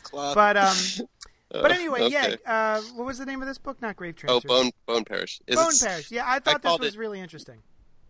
cloth. 0.02 0.34
but 0.34 0.56
um, 0.56 0.76
but 1.52 1.70
Uh, 1.70 1.74
anyway, 1.74 2.08
yeah. 2.08 2.36
Uh, 2.46 2.80
what 2.94 3.06
was 3.06 3.18
the 3.18 3.26
name 3.26 3.42
of 3.42 3.48
this 3.48 3.58
book? 3.58 3.80
Not 3.82 3.96
Grave 3.96 4.16
Oh, 4.26 4.40
bone 4.40 4.70
bone 4.86 5.04
parish. 5.04 5.40
Is 5.46 5.56
Bone 5.56 5.72
Parish. 5.80 6.10
Yeah, 6.10 6.24
I 6.26 6.38
thought 6.40 6.62
this 6.62 6.78
was 6.78 6.94
it- 6.94 6.98
really 6.98 7.20
interesting. 7.20 7.62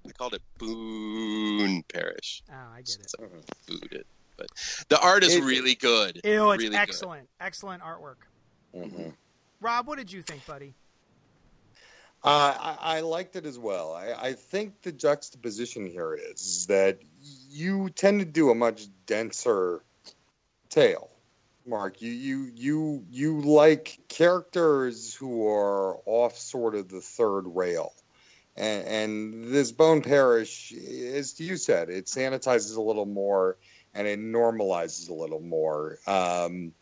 I 0.06 0.10
called 0.12 0.34
it 0.34 0.42
Boone 0.58 1.82
Parish. 1.84 2.42
Oh, 2.50 2.54
I 2.74 2.78
get 2.82 2.96
it. 3.00 3.10
So 3.10 3.28
booed 3.68 3.92
it, 3.92 4.06
but 4.36 4.48
the 4.88 4.98
art 5.00 5.22
is 5.24 5.34
It- 5.36 5.44
really 5.44 5.74
good. 5.74 6.20
Ew, 6.24 6.50
it's 6.50 6.58
really 6.62 6.70
good. 6.70 6.74
excellent. 6.80 7.28
Excellent 7.40 7.82
artwork. 7.82 8.16
Mhm. 8.74 9.14
Rob, 9.60 9.86
what 9.86 9.98
did 9.98 10.10
you 10.12 10.22
think, 10.22 10.44
buddy? 10.46 10.74
Uh, 12.24 12.54
I, 12.80 12.98
I 12.98 13.00
liked 13.00 13.34
it 13.36 13.46
as 13.46 13.58
well. 13.58 13.92
I, 13.94 14.12
I 14.12 14.32
think 14.34 14.82
the 14.82 14.92
juxtaposition 14.92 15.86
here 15.86 16.14
is, 16.14 16.40
is 16.40 16.66
that 16.66 16.98
you 17.50 17.90
tend 17.90 18.20
to 18.20 18.24
do 18.24 18.50
a 18.50 18.54
much 18.54 18.86
denser 19.06 19.82
tale. 20.68 21.10
Mark, 21.66 22.02
you 22.02 22.10
you 22.10 22.50
you 22.54 23.04
you 23.10 23.40
like 23.40 23.98
characters 24.08 25.14
who 25.14 25.48
are 25.48 25.98
off 26.06 26.36
sort 26.36 26.74
of 26.74 26.88
the 26.88 27.00
third 27.00 27.42
rail, 27.46 27.92
and, 28.56 28.86
and 28.86 29.44
this 29.52 29.72
Bone 29.72 30.02
Parish, 30.02 30.72
as 30.72 31.38
you 31.40 31.56
said, 31.56 31.90
it 31.90 32.06
sanitizes 32.06 32.76
a 32.76 32.82
little 32.82 33.06
more 33.06 33.56
and 33.94 34.06
it 34.06 34.18
normalizes 34.18 35.10
a 35.10 35.14
little 35.14 35.40
more. 35.40 35.98
Um, 36.06 36.72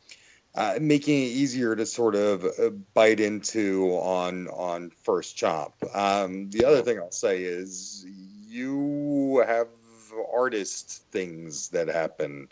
uh, 0.52 0.78
making 0.80 1.22
it 1.22 1.28
easier 1.28 1.76
to 1.76 1.86
sort 1.86 2.16
of 2.16 2.44
uh, 2.44 2.70
bite 2.92 3.20
into 3.20 3.88
on 3.92 4.48
on 4.48 4.90
first 5.02 5.36
chop. 5.36 5.74
Um, 5.94 6.50
the 6.50 6.64
other 6.64 6.82
thing 6.82 6.98
I'll 6.98 7.12
say 7.12 7.44
is 7.44 8.04
you 8.48 9.44
have 9.46 9.68
artist 10.34 11.04
things 11.12 11.68
that 11.68 11.88
happen 11.88 12.48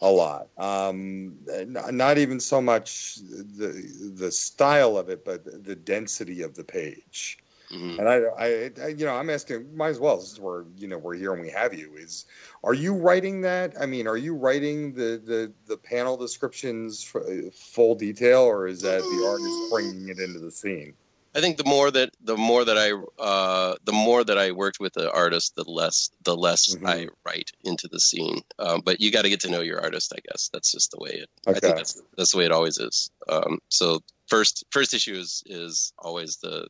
a 0.00 0.10
lot. 0.10 0.48
Um, 0.58 1.36
not 1.66 2.18
even 2.18 2.40
so 2.40 2.60
much 2.60 3.16
the 3.16 4.12
the 4.14 4.30
style 4.30 4.96
of 4.96 5.08
it, 5.08 5.24
but 5.24 5.64
the 5.64 5.74
density 5.76 6.42
of 6.42 6.54
the 6.54 6.64
page. 6.64 7.38
Mhm. 7.72 7.98
And 7.98 8.08
I, 8.08 8.16
I, 8.38 8.70
I, 8.84 8.88
you 8.88 9.04
know, 9.06 9.14
I'm 9.14 9.30
asking, 9.30 9.74
might 9.76 9.88
as 9.88 9.98
well, 9.98 10.20
since 10.20 10.38
we're, 10.38 10.64
you 10.76 10.86
know, 10.86 10.98
we're 10.98 11.14
here 11.14 11.32
and 11.32 11.40
we 11.42 11.50
have 11.50 11.72
you. 11.74 11.94
Is, 11.96 12.26
are 12.62 12.74
you 12.74 12.94
writing 12.94 13.40
that? 13.42 13.74
I 13.80 13.86
mean, 13.86 14.06
are 14.06 14.16
you 14.16 14.34
writing 14.34 14.92
the 14.92 15.20
the, 15.24 15.52
the 15.66 15.76
panel 15.76 16.16
descriptions 16.16 17.02
for 17.02 17.24
full 17.52 17.94
detail, 17.94 18.42
or 18.42 18.66
is 18.66 18.80
that 18.82 19.00
the 19.00 19.26
artist 19.26 19.70
bringing 19.70 20.08
it 20.08 20.18
into 20.18 20.38
the 20.40 20.50
scene? 20.50 20.94
I 21.36 21.40
think 21.40 21.56
the 21.56 21.64
more 21.64 21.90
that 21.90 22.10
the 22.20 22.36
more 22.36 22.64
that 22.64 22.78
I 22.78 22.92
uh, 23.22 23.74
the 23.84 23.92
more 23.92 24.22
that 24.22 24.38
I 24.38 24.52
worked 24.52 24.78
with 24.78 24.92
the 24.92 25.10
artist, 25.12 25.56
the 25.56 25.64
less 25.64 26.10
the 26.22 26.36
less 26.36 26.74
Mhm. 26.76 26.86
I 26.86 27.08
write 27.26 27.50
into 27.64 27.88
the 27.88 27.98
scene. 27.98 28.42
Um, 28.58 28.82
but 28.84 29.00
you 29.00 29.10
got 29.10 29.22
to 29.22 29.28
get 29.28 29.40
to 29.40 29.50
know 29.50 29.60
your 29.60 29.80
artist. 29.80 30.12
I 30.14 30.20
guess 30.28 30.48
that's 30.52 30.70
just 30.70 30.92
the 30.92 30.98
way 31.00 31.10
it. 31.10 31.30
I 31.46 31.54
think 31.58 31.76
that's 31.76 32.00
that's 32.16 32.32
the 32.32 32.38
way 32.38 32.44
it 32.44 32.52
always 32.52 32.78
is. 32.78 33.10
Um, 33.28 33.58
so 33.68 34.00
first 34.28 34.64
first 34.70 34.94
issue 34.94 35.14
is 35.14 35.42
is 35.46 35.92
always 35.98 36.36
the 36.36 36.68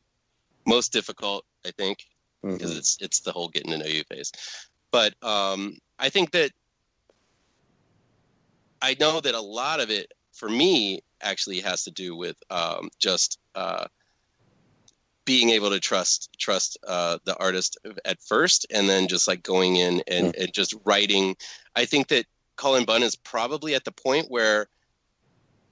most 0.65 0.91
difficult. 0.91 1.45
I 1.65 1.71
think 1.71 1.99
because 2.41 2.71
Mhm. 2.73 2.77
it's 2.77 2.97
it's 3.01 3.19
the 3.19 3.31
whole 3.31 3.49
getting 3.49 3.71
to 3.71 3.77
know 3.77 3.85
you 3.85 4.03
phase. 4.05 4.31
But 4.91 5.13
um, 5.23 5.77
I 5.99 6.09
think 6.09 6.31
that 6.31 6.51
I 8.81 8.95
know 8.99 9.19
that 9.19 9.35
a 9.35 9.41
lot 9.41 9.79
of 9.79 9.89
it 9.91 10.11
for 10.33 10.49
me 10.49 11.01
actually 11.21 11.61
has 11.61 11.83
to 11.83 11.91
do 11.91 12.15
with 12.15 12.35
um, 12.49 12.89
just 12.99 13.39
uh, 13.55 13.87
being 15.25 15.49
able 15.49 15.71
to 15.71 15.79
trust 15.79 16.29
trust 16.39 16.77
uh, 16.87 17.17
the 17.25 17.35
artist 17.37 17.77
at 18.05 18.21
first, 18.21 18.67
and 18.71 18.87
then 18.87 19.07
just 19.07 19.27
like 19.27 19.43
going 19.43 19.75
in 19.75 20.03
and, 20.07 20.35
and 20.35 20.53
just 20.53 20.75
writing. 20.85 21.35
I 21.75 21.85
think 21.85 22.07
that 22.09 22.25
Cullen 22.55 22.85
Bunn 22.85 23.03
is 23.03 23.15
probably 23.15 23.75
at 23.75 23.83
the 23.83 23.91
point 23.91 24.29
where 24.29 24.67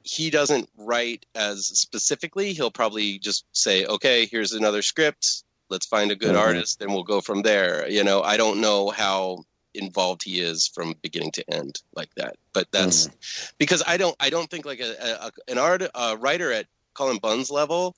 he 0.04 0.30
doesn't 0.30 0.70
write 0.78 1.26
as 1.34 1.68
specifically. 1.68 2.54
He'll 2.54 2.72
probably 2.72 3.20
just 3.20 3.46
say, 3.54 3.86
"Okay, 3.86 4.26
here's 4.26 4.54
another 4.54 4.82
script. 4.82 5.44
Let's 5.70 5.86
find 5.86 6.12
a 6.12 6.16
good 6.16 6.36
Mhm. 6.36 6.40
artist, 6.40 6.82
and 6.82 6.94
we'll 6.94 7.04
go 7.04 7.22
from 7.22 7.42
there." 7.42 7.90
You 7.90 8.04
know, 8.04 8.22
I 8.22 8.38
don't 8.38 8.60
know 8.60 8.90
how 8.90 9.46
involved 9.74 10.24
he 10.24 10.40
is 10.40 10.68
from 10.68 10.94
beginning 11.02 11.32
to 11.32 11.50
end 11.50 11.82
like 11.96 12.14
that, 12.16 12.36
but 12.54 12.68
that's 12.72 13.10
because 13.58 13.82
I 13.86 13.98
don't. 13.98 14.16
I 14.20 14.30
don't 14.30 14.50
think 14.50 14.66
like 14.66 14.82
a, 14.82 14.92
a, 15.00 15.28
a 15.28 15.32
an 15.48 15.58
art 15.58 15.84
a 15.96 16.18
writer 16.18 16.52
at 16.52 16.68
Cullen 16.96 17.18
Bunn's 17.18 17.50
level. 17.50 17.96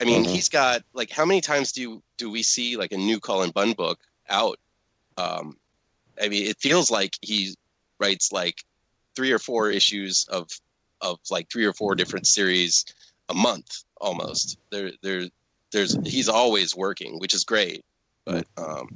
I 0.00 0.04
mean, 0.04 0.24
Mhm. 0.24 0.28
he's 0.28 0.48
got 0.48 0.82
like 0.94 1.10
how 1.10 1.24
many 1.24 1.40
times 1.40 1.72
do 1.72 1.82
you, 1.82 2.02
do 2.16 2.30
we 2.30 2.42
see 2.42 2.76
like 2.76 2.92
a 2.92 2.96
new 2.96 3.20
Cullen 3.20 3.50
Bunn 3.50 3.72
book 3.72 4.00
out? 4.28 4.58
Um, 5.16 5.58
I 6.20 6.28
mean, 6.28 6.46
it 6.46 6.58
feels 6.58 6.90
like 6.90 7.12
he 7.20 7.54
writes 7.98 8.32
like 8.32 8.62
three 9.14 9.32
or 9.32 9.38
four 9.38 9.70
issues 9.70 10.26
of 10.28 10.48
of 11.00 11.18
like 11.30 11.50
three 11.50 11.64
or 11.64 11.72
four 11.72 11.94
different 11.94 12.26
series 12.26 12.84
a 13.28 13.34
month 13.34 13.84
almost. 14.00 14.58
There, 14.70 14.92
there, 15.02 15.28
there's 15.72 15.96
he's 16.06 16.28
always 16.28 16.76
working, 16.76 17.18
which 17.18 17.34
is 17.34 17.44
great. 17.44 17.82
But 18.26 18.46
um, 18.56 18.88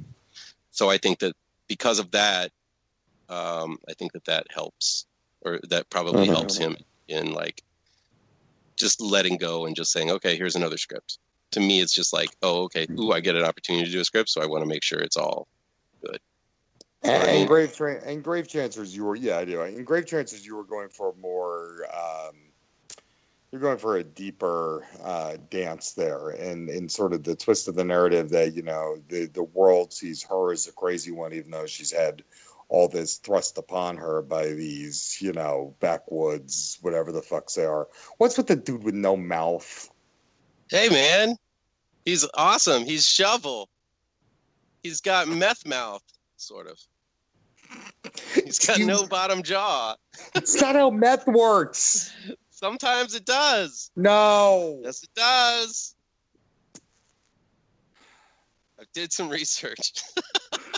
so 0.71 0.89
I 0.89 0.97
think 0.97 1.19
that 1.19 1.33
because 1.67 1.99
of 1.99 2.11
that, 2.11 2.51
um, 3.29 3.77
I 3.89 3.93
think 3.93 4.13
that 4.13 4.25
that 4.25 4.47
helps, 4.49 5.05
or 5.41 5.59
that 5.69 5.89
probably 5.89 6.27
Mhm. 6.27 6.33
helps 6.33 6.57
him 6.57 6.77
in 7.07 7.33
like 7.33 7.61
just 8.77 9.01
letting 9.01 9.37
go 9.37 9.65
and 9.65 9.75
just 9.75 9.91
saying, 9.91 10.11
okay, 10.11 10.35
here's 10.35 10.55
another 10.55 10.77
script. 10.77 11.19
To 11.51 11.59
me, 11.59 11.79
it's 11.79 11.93
just 11.93 12.11
like, 12.11 12.29
oh, 12.41 12.63
okay, 12.63 12.87
ooh, 12.99 13.11
I 13.11 13.19
get 13.19 13.35
an 13.35 13.43
opportunity 13.45 13.85
to 13.85 13.91
do 13.91 14.01
a 14.01 14.05
script, 14.05 14.29
so 14.29 14.41
I 14.41 14.45
want 14.45 14.63
to 14.63 14.67
make 14.67 14.83
sure 14.83 14.99
it's 14.99 15.17
all 15.17 15.47
good. 16.01 16.19
And, 17.03 17.23
I 17.23 17.25
mean- 17.27 17.35
and 17.41 17.47
grave 17.47 17.75
tra- 17.75 18.03
and 18.03 18.23
grave 18.23 18.47
trancers, 18.47 18.95
you 18.95 19.05
were 19.05 19.15
yeah, 19.15 19.37
I 19.37 19.45
do. 19.45 19.61
In 19.61 19.83
grave 19.83 20.05
trancers, 20.05 20.45
you 20.45 20.55
were 20.55 20.63
going 20.63 20.89
for 20.89 21.13
more. 21.21 21.85
Um, 21.93 22.35
you're 23.51 23.61
going 23.61 23.77
for 23.77 23.95
a 23.95 24.03
deeper 24.03 24.85
uh, 25.01 25.37
dance 25.49 25.93
there, 25.93 26.29
and 26.29 26.67
and 26.69 26.91
sort 26.91 27.13
of 27.13 27.23
the 27.23 27.35
twist 27.35 27.69
of 27.69 27.75
the 27.75 27.85
narrative 27.85 28.29
that 28.31 28.53
you 28.53 28.63
know 28.63 28.97
the 29.07 29.27
the 29.27 29.43
world 29.43 29.93
sees 29.93 30.23
her 30.23 30.51
as 30.51 30.67
a 30.67 30.73
crazy 30.73 31.11
one, 31.11 31.31
even 31.31 31.51
though 31.51 31.65
she's 31.67 31.91
had 31.91 32.23
all 32.75 32.89
this 32.89 33.19
thrust 33.19 33.57
upon 33.57 33.95
her 33.95 34.21
by 34.21 34.47
these 34.47 35.17
you 35.21 35.31
know 35.31 35.73
backwoods, 35.79 36.77
whatever 36.81 37.13
the 37.13 37.21
fucks 37.21 37.55
they 37.55 37.63
are. 37.63 37.87
What's 38.17 38.35
with 38.35 38.47
the 38.47 38.57
dude 38.57 38.83
with 38.83 38.93
no 38.93 39.15
mouth? 39.15 39.89
Hey, 40.69 40.89
man, 40.89 41.37
he's 42.03 42.27
awesome. 42.33 42.83
He's 42.83 43.07
shovel. 43.07 43.69
He's 44.83 44.99
got 44.99 45.29
meth 45.29 45.65
mouth, 45.65 46.03
sort 46.35 46.67
of. 46.67 46.77
He's 48.33 48.59
got 48.59 48.79
no 48.79 49.07
bottom 49.07 49.41
jaw. 49.41 49.95
It's 50.35 50.59
not 50.59 50.75
how 50.75 50.89
meth 50.89 51.27
works. 51.27 52.11
Sometimes 52.49 53.15
it 53.15 53.25
does. 53.25 53.89
No. 53.95 54.81
Yes, 54.83 55.01
it 55.01 55.11
does. 55.15 55.95
I 58.77 58.83
did 58.93 59.13
some 59.13 59.29
research. 59.29 59.93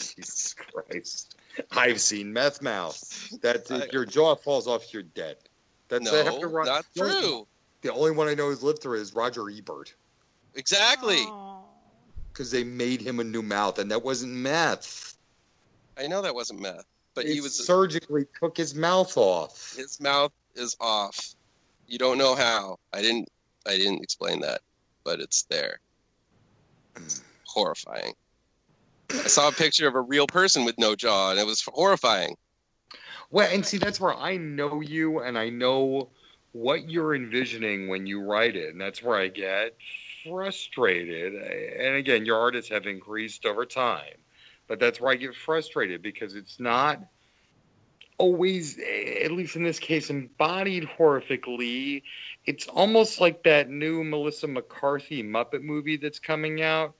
Jesus 0.00 0.54
Christ. 0.54 1.36
I've 1.70 2.00
seen 2.00 2.32
meth 2.32 2.62
mouth. 2.62 2.98
That 3.42 3.70
I- 3.70 3.88
your 3.92 4.04
jaw 4.04 4.34
falls 4.34 4.66
off, 4.66 4.92
you're 4.92 5.02
dead. 5.02 5.36
That's 5.88 6.04
no, 6.04 6.10
they 6.12 6.24
have 6.24 6.40
to 6.40 6.46
run- 6.46 6.66
not 6.66 6.86
the 6.94 7.02
only- 7.02 7.20
true. 7.20 7.46
The 7.82 7.92
only 7.92 8.10
one 8.10 8.28
I 8.28 8.34
know 8.34 8.48
who's 8.48 8.62
lived 8.62 8.82
through 8.82 9.00
is 9.00 9.14
Roger 9.14 9.48
Ebert 9.50 9.94
Exactly. 10.54 11.16
Oh. 11.20 11.64
because 12.32 12.50
they 12.50 12.62
made 12.64 13.00
him 13.00 13.20
a 13.20 13.24
new 13.24 13.42
mouth, 13.42 13.78
and 13.78 13.90
that 13.90 14.02
wasn't 14.02 14.32
meth. 14.32 15.16
I 15.96 16.06
know 16.06 16.22
that 16.22 16.34
wasn't 16.34 16.60
meth, 16.60 16.84
but 17.14 17.24
It 17.24 17.34
he 17.34 17.40
was. 17.40 17.66
surgically 17.66 18.26
took 18.38 18.56
his 18.56 18.74
mouth 18.74 19.16
off. 19.16 19.74
His 19.76 19.98
mouth 20.00 20.32
is 20.54 20.76
off. 20.80 21.34
You 21.86 21.98
don't 21.98 22.18
know 22.18 22.34
how. 22.34 22.78
I 22.92 23.02
didn't. 23.02 23.28
I 23.66 23.76
didn't 23.76 24.02
explain 24.02 24.40
that, 24.40 24.62
but 25.04 25.20
it's 25.20 25.42
there. 25.44 25.80
It's 26.96 27.20
mm. 27.20 27.22
horrifying. 27.44 28.14
I 29.12 29.28
saw 29.28 29.48
a 29.48 29.52
picture 29.52 29.88
of 29.88 29.94
a 29.94 30.00
real 30.00 30.26
person 30.26 30.64
with 30.64 30.78
no 30.78 30.94
jaw, 30.94 31.30
and 31.30 31.40
it 31.40 31.46
was 31.46 31.62
horrifying. 31.62 32.36
Well, 33.30 33.48
and 33.52 33.64
see, 33.64 33.78
that's 33.78 34.00
where 34.00 34.14
I 34.14 34.36
know 34.36 34.80
you, 34.80 35.20
and 35.20 35.38
I 35.38 35.50
know 35.50 36.10
what 36.52 36.90
you're 36.90 37.14
envisioning 37.14 37.88
when 37.88 38.06
you 38.06 38.22
write 38.22 38.56
it, 38.56 38.70
and 38.72 38.80
that's 38.80 39.02
where 39.02 39.16
I 39.16 39.28
get 39.28 39.76
frustrated. 40.24 41.34
And 41.34 41.96
again, 41.96 42.26
your 42.26 42.38
artists 42.38 42.70
have 42.70 42.86
increased 42.86 43.46
over 43.46 43.64
time, 43.64 44.16
but 44.66 44.80
that's 44.80 45.00
where 45.00 45.12
I 45.12 45.16
get 45.16 45.34
frustrated 45.34 46.02
because 46.02 46.34
it's 46.34 46.58
not 46.58 47.00
always, 48.18 48.78
at 48.78 49.30
least 49.30 49.56
in 49.56 49.64
this 49.64 49.78
case, 49.78 50.10
embodied 50.10 50.88
horrifically. 50.98 52.02
It's 52.44 52.66
almost 52.66 53.20
like 53.20 53.44
that 53.44 53.70
new 53.70 54.04
Melissa 54.04 54.46
McCarthy 54.46 55.22
Muppet 55.22 55.62
movie 55.62 55.96
that's 55.96 56.18
coming 56.18 56.62
out. 56.62 56.94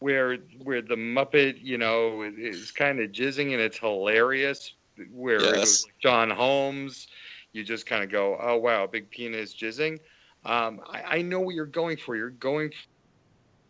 Where 0.00 0.36
where 0.62 0.82
the 0.82 0.96
Muppet, 0.96 1.60
you 1.60 1.78
know, 1.78 2.22
is 2.22 2.70
kind 2.70 3.00
of 3.00 3.10
jizzing 3.10 3.52
and 3.52 3.60
it's 3.60 3.78
hilarious. 3.78 4.72
Where 5.12 5.54
it 5.54 5.60
was 5.60 5.84
like 5.84 5.94
John 6.02 6.30
Holmes, 6.30 7.06
you 7.52 7.64
just 7.64 7.86
kind 7.86 8.02
of 8.02 8.10
go, 8.10 8.36
"Oh 8.40 8.56
wow, 8.56 8.86
big 8.86 9.10
penis 9.10 9.54
jizzing." 9.54 9.98
Um, 10.44 10.80
I, 10.88 11.18
I 11.18 11.22
know 11.22 11.40
what 11.40 11.54
you're 11.54 11.66
going 11.66 11.96
for. 11.96 12.16
You're 12.16 12.30
going 12.30 12.70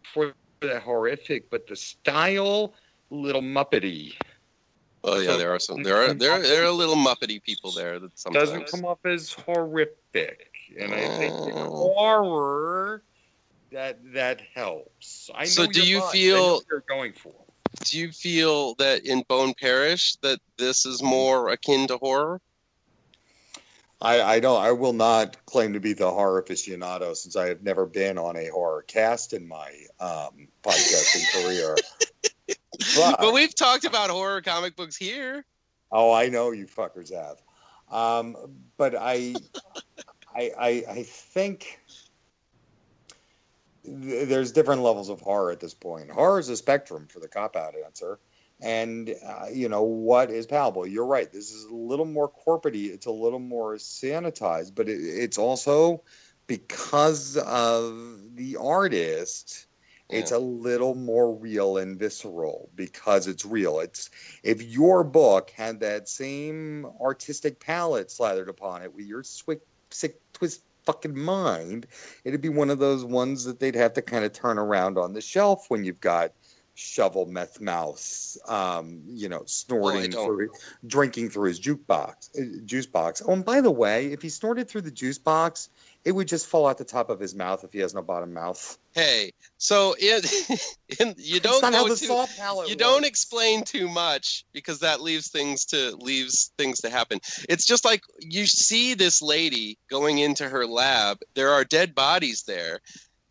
for 0.04 0.32
the 0.60 0.78
horrific, 0.80 1.50
but 1.50 1.66
the 1.66 1.76
style, 1.76 2.74
little 3.10 3.42
muppety, 3.42 4.14
Oh 5.02 5.18
yeah, 5.18 5.36
there 5.36 5.52
are 5.52 5.58
some. 5.58 5.82
There 5.82 5.96
are 5.96 6.12
there 6.12 6.32
are, 6.32 6.42
there 6.42 6.64
are 6.64 6.70
little 6.70 6.96
muppety 6.96 7.42
people 7.42 7.72
there 7.72 7.98
that 7.98 8.18
sometimes. 8.18 8.50
doesn't 8.50 8.66
come 8.70 8.84
off 8.84 8.98
as 9.04 9.32
horrific. 9.32 10.50
And 10.78 10.92
I 10.92 11.18
think 11.18 11.46
in 11.46 11.56
Oh. 11.56 11.92
horror, 11.94 13.02
that 13.72 13.98
that 14.14 14.40
helps. 14.54 15.30
I 15.34 15.42
know 15.42 15.46
So 15.46 15.66
do 15.66 15.82
you 15.86 16.00
vibe. 16.00 16.10
Feel- 16.12 16.36
know 16.36 16.52
what 16.54 16.64
you're 16.70 16.84
going 16.88 17.12
for? 17.12 17.32
Do 17.84 17.98
you 17.98 18.10
feel 18.12 18.74
that 18.76 19.06
in 19.06 19.22
Bone 19.28 19.54
Parish 19.58 20.16
that 20.22 20.40
this 20.58 20.84
is 20.86 21.02
more 21.02 21.48
akin 21.50 21.86
to 21.88 21.96
horror? 21.98 22.40
I, 24.02 24.22
I 24.22 24.40
don't. 24.40 24.60
I 24.62 24.72
will 24.72 24.92
not 24.94 25.44
claim 25.46 25.74
to 25.74 25.80
be 25.80 25.92
the 25.92 26.10
horror 26.10 26.42
aficionado 26.42 27.14
since 27.14 27.36
I 27.36 27.48
have 27.48 27.62
never 27.62 27.86
been 27.86 28.18
on 28.18 28.36
a 28.36 28.48
horror 28.48 28.82
cast 28.82 29.34
in 29.34 29.46
my 29.46 29.70
um, 30.00 30.48
podcasting 30.62 31.30
career. 31.44 31.76
But- 32.96 33.18
But 33.20 33.34
we've 33.34 33.54
talked 33.54 33.84
about 33.84 34.10
horror 34.10 34.40
comic 34.42 34.74
books 34.74 34.96
here. 34.96 35.44
Oh, 35.92 36.12
I 36.12 36.28
know 36.28 36.50
you 36.52 36.66
fuckers 36.66 37.12
have. 37.12 37.36
Um, 37.90 38.36
but 38.76 38.94
I, 38.94 39.34
I, 40.34 40.50
I, 40.58 40.68
I 40.88 41.02
think 41.02 41.78
th- 41.88 42.09
there's 43.90 44.52
different 44.52 44.82
levels 44.82 45.08
of 45.08 45.20
horror 45.20 45.50
at 45.50 45.60
this 45.60 45.74
point. 45.74 46.10
Horror 46.10 46.38
is 46.38 46.48
a 46.48 46.56
spectrum 46.56 47.08
for 47.08 47.20
the 47.20 47.28
cop 47.28 47.56
out 47.56 47.74
answer. 47.84 48.18
And, 48.62 49.14
uh, 49.26 49.46
you 49.52 49.68
know, 49.68 49.82
what 49.82 50.30
is 50.30 50.46
palatable? 50.46 50.86
You're 50.86 51.06
right. 51.06 51.30
This 51.30 51.50
is 51.52 51.64
a 51.64 51.74
little 51.74 52.04
more 52.04 52.30
corporatey. 52.30 52.92
It's 52.92 53.06
a 53.06 53.10
little 53.10 53.38
more 53.38 53.76
sanitized, 53.76 54.74
but 54.74 54.88
it, 54.88 55.00
it's 55.00 55.38
also 55.38 56.02
because 56.46 57.36
of 57.36 58.34
the 58.34 58.56
artist. 58.56 59.66
It's 60.12 60.32
a 60.32 60.38
little 60.40 60.96
more 60.96 61.32
real 61.32 61.76
and 61.76 61.96
visceral 61.96 62.68
because 62.74 63.28
it's 63.28 63.46
real. 63.46 63.78
It's 63.78 64.10
if 64.42 64.60
your 64.60 65.04
book 65.04 65.50
had 65.50 65.80
that 65.80 66.08
same 66.08 66.84
artistic 67.00 67.60
palette 67.60 68.10
slathered 68.10 68.48
upon 68.48 68.82
it 68.82 68.92
with 68.92 69.06
your 69.06 69.22
sick, 69.22 69.60
sick 69.90 70.20
twist 70.32 70.62
fucking 70.92 71.18
mind, 71.18 71.86
it'd 72.24 72.40
be 72.40 72.48
one 72.48 72.70
of 72.70 72.78
those 72.78 73.04
ones 73.04 73.44
that 73.44 73.60
they'd 73.60 73.74
have 73.76 73.94
to 73.94 74.02
kind 74.02 74.24
of 74.24 74.32
turn 74.32 74.58
around 74.58 74.98
on 74.98 75.12
the 75.12 75.20
shelf 75.20 75.66
when 75.68 75.84
you've 75.84 76.00
got 76.00 76.32
shovel 76.74 77.26
meth 77.26 77.60
mouse, 77.60 78.38
um, 78.48 79.02
you 79.06 79.28
know, 79.28 79.42
snorting 79.44 80.10
don't. 80.10 80.26
through, 80.26 80.50
drinking 80.86 81.30
through 81.30 81.48
his 81.48 81.60
jukebox, 81.60 82.30
uh, 82.38 82.64
juice 82.64 82.86
box. 82.86 83.22
Oh, 83.24 83.32
and 83.32 83.44
by 83.44 83.60
the 83.60 83.70
way, 83.70 84.06
if 84.06 84.22
he 84.22 84.30
snorted 84.30 84.68
through 84.68 84.82
the 84.82 84.90
juice 84.90 85.18
box, 85.18 85.68
it 86.04 86.12
would 86.12 86.28
just 86.28 86.46
fall 86.46 86.66
out 86.66 86.78
the 86.78 86.84
top 86.84 87.10
of 87.10 87.20
his 87.20 87.34
mouth 87.34 87.62
if 87.62 87.72
he 87.72 87.80
has 87.80 87.94
no 87.94 88.00
bottom 88.00 88.32
mouth. 88.32 88.78
Hey, 88.94 89.32
so 89.58 89.94
in 89.98 91.14
you 91.18 91.40
don't 91.40 91.54
It's 91.54 91.62
not 91.62 91.74
how 91.74 91.86
go 91.86 91.94
the 91.94 91.96
too, 91.96 92.70
you 92.70 92.76
don't 92.76 93.04
explain 93.04 93.64
too 93.64 93.88
much 93.88 94.44
because 94.52 94.80
that 94.80 95.02
leaves 95.02 95.28
things 95.28 95.66
to 95.66 95.94
leaves 95.96 96.52
things 96.56 96.80
to 96.80 96.90
happen. 96.90 97.20
It's 97.48 97.66
just 97.66 97.84
like 97.84 98.02
you 98.18 98.46
see 98.46 98.94
this 98.94 99.20
lady 99.20 99.78
going 99.88 100.18
into 100.18 100.48
her 100.48 100.66
lab. 100.66 101.18
There 101.34 101.50
are 101.50 101.64
dead 101.64 101.94
bodies 101.94 102.44
there, 102.44 102.80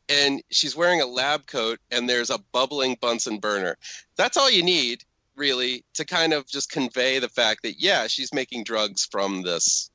and 0.07 0.43
she's 0.51 0.75
wearing 0.75 1.01
a 1.01 1.07
lab 1.07 1.47
coat, 1.47 1.79
and 1.89 2.07
there's 2.07 2.29
a 2.29 2.39
bubbling 2.51 2.97
Bunsen 3.01 3.39
burner. 3.39 3.77
That's 4.15 4.37
all 4.37 4.49
you 4.49 4.61
need, 4.61 5.03
really, 5.35 5.83
to 5.95 6.05
kind 6.05 6.33
of 6.33 6.45
just 6.45 6.71
convey 6.71 7.17
the 7.17 7.29
fact 7.29 7.63
that 7.63 7.81
yeah, 7.81 8.05
she's 8.05 8.31
making 8.31 8.63
drugs 8.63 9.07
from 9.09 9.41
this 9.41 9.89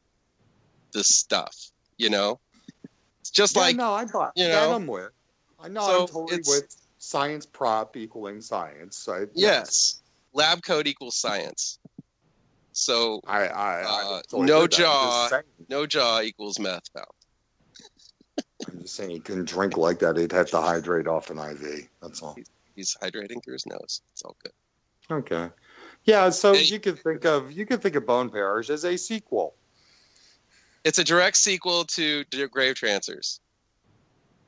this 0.92 1.08
stuff. 1.08 1.56
You 1.96 2.10
know, 2.10 2.40
it's 3.24 3.30
just 3.30 3.56
Yeah, 3.56 3.62
like 3.62 3.76
no, 3.76 3.94
I 3.94 4.04
bought. 4.04 4.32
you 4.36 4.44
that 4.48 4.68
I'm 4.68 4.86
with. 4.86 5.10
I 5.58 5.68
know 5.68 5.80
so 5.80 6.02
I'm 6.02 6.08
totally 6.08 6.42
with 6.46 6.76
science 6.98 7.46
prop 7.46 7.96
equaling 7.96 8.42
science. 8.42 9.08
I, 9.08 9.24
yes, 9.32 10.02
lab 10.34 10.62
coat 10.62 10.86
equals 10.86 11.16
science. 11.16 11.78
So 12.72 13.22
I, 13.26 13.46
I, 13.46 13.82
Uh, 13.82 13.86
I 13.88 14.20
totally 14.28 14.46
no 14.46 14.60
with 14.62 14.72
that. 14.72 14.76
I'm 14.80 14.82
jaw. 14.82 15.40
no 15.70 15.86
jaw 15.86 16.20
equals 16.20 16.58
meth 16.58 16.82
mouth. 16.94 17.06
I'm 18.68 18.82
just 18.82 18.94
saying 18.94 19.08
he 19.08 19.20
couldn't 19.20 19.48
drink 19.48 19.78
like 19.78 20.00
that. 20.00 20.18
He'd 20.18 20.32
have 20.32 20.50
to 20.50 20.60
hydrate 20.60 21.06
off 21.06 21.30
an 21.30 21.38
IV. 21.38 21.88
That's 22.02 22.20
all. 22.22 22.36
He's 22.76 22.94
hydrating 23.02 23.42
through 23.42 23.54
his 23.54 23.64
nose. 23.64 24.02
It's 24.12 24.22
all 24.22 24.36
good. 24.42 24.52
Okay. 25.10 25.48
Yeah. 26.04 26.28
So 26.28 26.52
Hey. 26.52 26.64
you 26.64 26.78
could 26.78 26.98
think 26.98 27.24
of 27.24 27.52
you 27.52 27.64
could 27.64 27.80
think 27.80 27.94
of 27.96 28.04
Bone 28.04 28.28
Parish 28.28 28.68
as 28.68 28.84
a 28.84 28.98
sequel. 28.98 29.54
It's 30.84 30.98
a 30.98 31.04
direct 31.04 31.36
sequel 31.36 31.84
to 31.84 32.24
Grave 32.50 32.74
Trancers, 32.76 33.40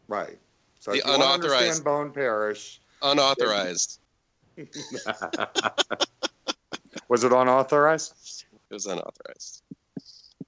Right. 0.08 0.38
So 0.78 0.92
The 0.92 0.98
if 0.98 1.04
you 1.04 1.10
want 1.10 1.22
to 1.22 1.48
unauthorized- 1.48 1.84
Bone 1.84 2.12
Parish, 2.12 2.80
unauthorized. 3.02 3.98
was 7.08 7.24
it 7.24 7.32
unauthorized? 7.32 8.44
It 8.70 8.74
was 8.74 8.86
unauthorized. 8.86 9.62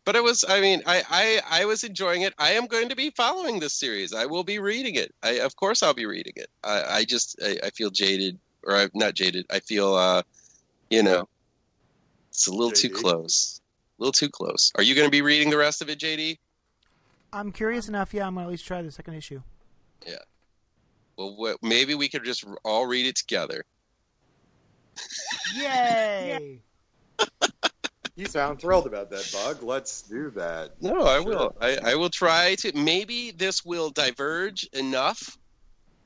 But 0.05 0.17
it 0.17 0.23
was. 0.23 0.45
I 0.49 0.61
mean, 0.61 0.83
I, 0.87 1.03
I 1.11 1.63
I 1.63 1.65
was 1.67 1.85
enjoying 1.85 2.23
it. 2.23 2.33
I 2.39 2.53
am 2.53 2.67
going 2.67 2.89
to 2.89 2.97
be 2.97 3.11
following 3.11 3.59
this 3.59 3.75
series. 3.75 4.15
I 4.15 4.27
will 4.27 4.45
be 4.45 4.59
reading 4.59 4.95
it. 4.95 5.15
I 5.23 5.41
of 5.41 5.57
course 5.57 5.83
I'll 5.83 5.93
be 5.93 6.07
reading 6.07 6.35
it. 6.37 6.49
I, 6.65 6.83
I 6.89 7.05
just 7.05 7.37
I, 7.45 7.59
I 7.65 7.71
feel 7.71 7.91
jaded, 7.91 8.39
or 8.63 8.77
I'm 8.77 8.91
not 8.95 9.15
jaded. 9.15 9.45
I 9.51 9.61
feel 9.61 9.95
uh, 9.95 10.23
you 10.89 11.03
know, 11.03 11.29
it's 12.31 12.47
a 12.47 12.53
little 12.53 12.71
too 12.71 12.89
close. 12.89 13.61
A 13.99 14.03
little 14.03 14.13
too 14.13 14.29
close. 14.29 14.71
Are 14.77 14.83
you 14.83 14.95
going 14.95 15.07
to 15.07 15.11
be 15.11 15.23
reading 15.23 15.51
the 15.51 15.57
rest 15.59 15.83
of 15.83 15.89
it, 15.91 15.99
JD? 15.99 16.39
I'm 17.33 17.53
curious 17.53 17.89
enough. 17.89 18.15
Yeah, 18.15 18.27
I'm 18.27 18.35
gonna 18.35 18.47
at 18.47 18.51
least 18.51 18.65
try 18.67 18.81
the 18.81 18.91
second 18.91 19.15
issue. 19.15 19.43
Yeah. 20.07 20.17
Well, 21.19 21.37
wh- 21.39 21.63
maybe 21.63 21.95
we 21.95 22.09
could 22.09 22.25
just 22.25 22.45
all 22.65 22.87
read 22.87 23.05
it 23.07 23.17
together. 23.17 23.65
Yay! 25.57 26.61
You 28.17 28.27
sound 28.27 28.61
thrilled 28.61 28.89
about 28.89 29.11
that, 29.11 29.31
Bug. 29.33 29.63
Let's 29.63 30.03
do 30.03 30.31
that. 30.31 30.83
No, 30.83 31.03
I 31.07 31.21
Sure. 31.23 31.25
will. 31.25 31.57
I, 31.61 31.77
I 31.85 31.95
will 31.95 32.11
try 32.11 32.57
to. 32.57 32.77
Maybe 32.77 33.31
this 33.31 33.65
will 33.65 33.91
diverge 33.91 34.65
enough 34.73 35.39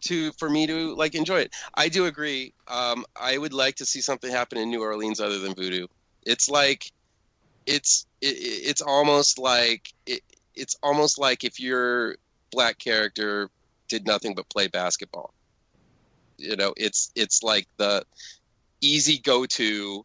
to 0.02 0.30
for 0.32 0.50
me 0.50 0.66
to 0.66 0.94
like 0.94 1.14
enjoy 1.14 1.40
it. 1.40 1.54
I 1.74 1.88
do 1.88 2.04
agree. 2.04 2.52
Um, 2.68 3.06
I 3.18 3.38
would 3.38 3.54
like 3.54 3.76
to 3.76 3.86
see 3.86 4.02
something 4.02 4.30
happen 4.30 4.58
in 4.58 4.68
New 4.68 4.82
Orleans 4.82 5.20
other 5.20 5.38
than 5.38 5.54
voodoo. 5.54 5.86
It's 6.26 6.50
like, 6.50 6.92
it's 7.66 8.06
it, 8.20 8.36
it's 8.36 8.82
almost 8.82 9.38
like 9.38 9.88
it, 10.06 10.22
it's 10.54 10.76
almost 10.82 11.18
like 11.18 11.44
if 11.44 11.60
your 11.60 12.16
black 12.50 12.78
character 12.78 13.48
did 13.88 14.06
nothing 14.06 14.34
but 14.34 14.48
play 14.48 14.68
basketball. 14.68 15.32
You 16.38 16.56
know, 16.56 16.74
it's 16.76 17.10
it's 17.14 17.42
like 17.42 17.66
the 17.78 18.04
easy 18.80 19.18
go 19.18 19.46
to 19.46 20.04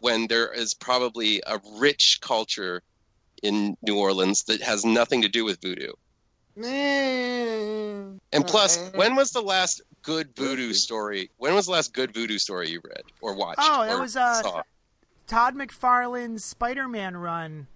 when 0.00 0.26
there 0.26 0.52
is 0.52 0.74
probably 0.74 1.42
a 1.46 1.58
rich 1.78 2.18
culture 2.20 2.82
in 3.42 3.76
New 3.82 3.98
Orleans 3.98 4.44
that 4.44 4.62
has 4.62 4.84
nothing 4.84 5.22
to 5.22 5.28
do 5.28 5.44
with 5.44 5.60
voodoo. 5.60 5.92
And 8.32 8.46
plus, 8.46 8.90
when 8.94 9.14
was 9.14 9.30
the 9.30 9.40
last 9.40 9.80
good 10.02 10.34
voodoo 10.36 10.72
story? 10.72 11.30
When 11.38 11.54
was 11.54 11.66
the 11.66 11.72
last 11.72 11.92
good 11.92 12.12
voodoo 12.12 12.38
story 12.38 12.70
you 12.70 12.80
read 12.84 13.02
or 13.20 13.34
watched? 13.34 13.60
Oh, 13.62 13.88
or 13.88 14.00
was, 14.00 14.16
uh, 14.16 14.42
saw? 14.42 14.62
Todd 15.26 15.54
McFarlane's 15.54 16.44
Spider-Man 16.44 17.16
run. 17.16 17.66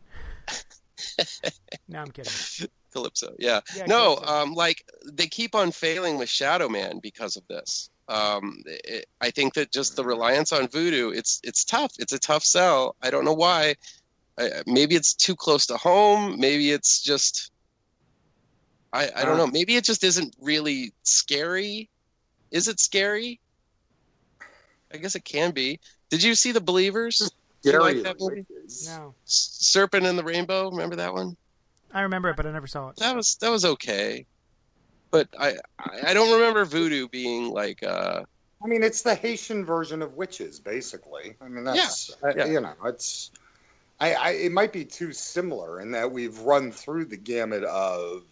no, 1.89 2.01
I'm 2.01 2.10
kidding. 2.10 2.68
Calypso. 2.93 3.35
Yeah. 3.39 3.60
Yeah, 3.77 3.86
no, 3.86 4.16
Calypso. 4.16 4.35
um, 4.35 4.55
like 4.55 4.85
they 5.05 5.27
keep 5.28 5.55
on 5.55 5.70
failing 5.72 6.18
with 6.18 6.28
Shadow 6.28 6.68
Man 6.68 6.98
because 7.01 7.36
of 7.36 7.47
this. 7.48 7.89
Um, 8.09 8.62
it, 8.66 9.06
I 9.20 9.31
think 9.31 9.55
that 9.55 9.70
just 9.70 9.94
the 9.94 10.05
reliance 10.05 10.52
on 10.52 10.66
voodoo, 10.68 11.10
it's 11.10 11.40
it's 11.44 11.64
tough. 11.64 11.93
It's 11.98 12.12
a 12.12 12.18
tough 12.18 12.43
sell. 12.44 12.97
I 13.01 13.10
don't 13.10 13.24
know 13.24 13.35
why. 13.35 13.77
I, 14.39 14.62
maybe 14.66 14.97
it's 14.97 15.14
too 15.14 15.36
close 15.36 15.66
to 15.66 15.77
home. 15.77 16.40
Maybe 16.40 16.70
it's 16.70 17.01
just. 17.02 17.52
I, 18.93 19.09
I 19.14 19.24
don't 19.24 19.35
Uh. 19.35 19.44
know. 19.44 19.47
Maybe 19.47 19.77
it 19.77 19.85
just 19.85 20.02
isn't 20.02 20.35
really 20.40 20.93
scary. 21.05 21.89
Is 22.51 22.66
it 22.66 22.81
scary? 22.81 23.39
I 24.93 24.97
guess 24.97 25.14
it 25.14 25.24
can 25.24 25.52
be. 25.52 25.78
Did 26.10 26.24
you 26.24 26.35
see 26.35 26.51
the 26.51 26.60
Believers? 26.60 27.31
You 27.62 27.78
like 27.81 28.03
that 28.03 28.16
movie? 28.19 28.47
No, 28.87 29.15
S- 29.27 29.57
Serpent 29.61 30.07
in 30.07 30.16
the 30.16 30.24
Rainbow. 30.24 30.70
Remember 30.70 30.97
that 30.97 31.12
one? 31.12 31.37
I 31.93 32.03
remember 32.03 32.31
it, 32.31 32.37
but 32.37 32.47
I 32.47 32.53
never 32.53 32.66
saw 32.66 32.89
it. 32.91 32.97
that 32.97 33.15
was 33.16 33.37
that 33.41 33.51
was 33.51 33.65
okay, 33.65 34.27
but 35.11 35.28
I 35.39 35.55
I 35.78 36.01
I 36.09 36.15
don't 36.15 36.32
remember 36.32 36.65
voodoo 36.65 37.09
being 37.09 37.51
like 37.51 37.82
uh 37.82 38.23
I 38.62 38.66
mean, 38.66 38.82
it's 38.82 39.01
the 39.03 39.15
Haitian 39.15 39.65
version 39.65 40.03
of 40.03 40.15
witches, 40.16 40.61
basically. 40.61 41.35
I 41.41 41.49
mean, 41.49 41.65
that's 41.65 42.11
I- 42.23 42.35
yeah. 42.37 42.45
you 42.47 42.61
know, 42.61 42.74
it's. 42.85 43.31
I, 43.99 44.15
I 44.15 44.31
it 44.32 44.53
might 44.53 44.73
be 44.73 44.85
too 44.85 45.12
similar 45.12 45.81
in 45.81 45.91
that 45.93 46.11
we've 46.12 46.39
run 46.41 46.70
through 46.73 47.07
the 47.07 47.16
gamut 47.16 47.65
of 47.65 48.23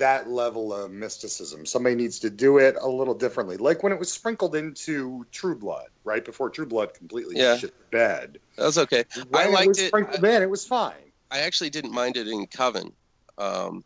that 0.00 0.28
level 0.28 0.74
of 0.74 0.90
mysticism. 0.90 1.64
Somebody 1.64 1.94
needs 1.94 2.18
to 2.20 2.30
do 2.30 2.58
it 2.58 2.76
a 2.78 2.88
little 2.88 3.14
differently, 3.14 3.56
like 3.56 3.82
when 3.82 3.92
it 3.92 3.98
was 3.98 4.12
sprinkled 4.12 4.54
into 4.54 5.24
True 5.32 5.56
Blood, 5.56 5.88
right 6.04 6.24
before 6.24 6.50
True 6.50 6.66
Blood 6.66 6.92
completely 6.94 7.36
Yeah. 7.38 7.56
shit 7.56 7.72
the 7.78 7.84
bed. 7.96 8.38
that 8.56 8.64
was 8.64 8.78
okay. 8.78 9.04
When 9.30 9.42
I 9.42 9.46
it 9.48 9.52
liked 9.52 9.68
was 9.68 9.78
it. 9.78 9.86
sprinkled 9.88 10.22
in, 10.24 10.42
it 10.42 10.50
was 10.50 10.66
fine. 10.66 11.12
I 11.30 11.40
actually 11.40 11.70
didn't 11.70 11.92
mind 11.92 12.16
it 12.16 12.26
in 12.28 12.46
Coven. 12.48 12.92
Um, 13.38 13.84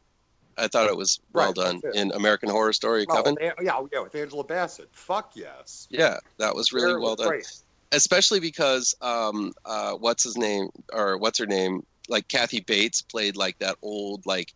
I 0.57 0.69
thought 0.69 0.89
it 0.89 0.97
was 0.97 1.21
well 1.33 1.47
Right, 1.47 1.55
done 1.55 1.83
in 1.95 2.13
American 2.13 2.49
Horror 2.49 2.73
Story 2.73 3.05
Well, 3.09 3.23
Coven. 3.23 3.37
yeah, 3.41 3.53
yeah, 3.93 4.01
with 4.01 4.15
Angela 4.15 4.45
Bassett. 4.45 4.89
Fuck 4.93 5.33
yes. 5.37 5.87
Yeah, 5.91 6.19
that 6.39 6.55
was 6.55 6.73
really 6.73 7.01
well 7.01 7.17
done. 7.17 7.29
great. 7.29 7.47
Especially 7.93 8.41
because 8.41 8.95
um 9.01 9.53
uh 9.65 9.93
what's 9.95 10.25
his 10.25 10.37
name 10.37 10.69
or 10.93 11.19
what's 11.19 11.39
her 11.39 11.47
name 11.47 11.85
like 12.09 12.27
Kathy 12.29 12.61
Bates 12.61 13.03
played 13.03 13.37
like 13.37 13.59
that 13.61 13.77
old 13.83 14.27
like 14.27 14.53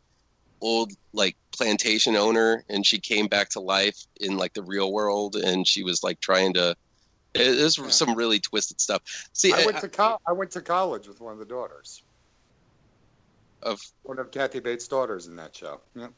old 0.61 0.93
like 1.13 1.37
plantation 1.59 2.15
owner 2.17 2.65
and 2.69 2.87
she 2.87 2.99
came 2.99 3.27
back 3.27 3.51
to 3.51 3.61
life 3.61 3.99
in 4.21 4.37
like 4.37 4.55
the 4.55 4.63
real 4.63 4.93
world 4.93 5.35
and 5.37 5.67
she 5.67 5.83
was 5.83 6.03
like 6.03 6.21
trying 6.21 6.55
to 6.55 6.71
it, 7.35 7.57
there's 7.57 7.77
Yeah. 7.77 7.89
some 7.91 8.15
really 8.15 8.39
twisted 8.41 8.81
stuff. 8.81 9.03
See, 9.35 9.53
I 9.53 9.63
I- 9.63 9.67
went 9.67 9.79
to 9.81 9.89
co- 9.89 10.19
I 10.27 10.33
went 10.33 10.53
to 10.53 10.63
college 10.63 11.07
with 11.09 11.21
one 11.21 11.33
of 11.35 11.39
the 11.39 11.45
daughters. 11.45 12.03
of 13.63 13.81
One 14.05 14.19
of 14.21 14.31
Kathy 14.31 14.61
Bates' 14.61 14.87
daughters 14.89 15.27
in 15.27 15.37
that 15.37 15.55
show. 15.55 15.81
Yeah. 15.97 16.09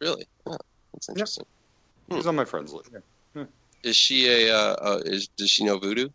really, 0.00 0.26
oh, 0.46 0.56
that's 0.92 1.08
interesting. 1.08 1.46
She 2.10 2.16
was 2.16 2.26
on 2.26 2.34
my 2.34 2.44
friends 2.44 2.72
list. 2.72 2.90
Yeah. 3.34 3.44
Is 3.84 3.96
she 3.96 4.26
a? 4.28 4.54
Uh, 4.54 4.74
uh, 4.74 5.00
is 5.04 5.28
does 5.36 5.48
she 5.50 5.64
know 5.64 5.78
voodoo? 5.78 6.08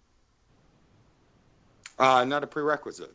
Uh, 1.97 2.25
not 2.25 2.43
a 2.43 2.47
prerequisite. 2.47 3.13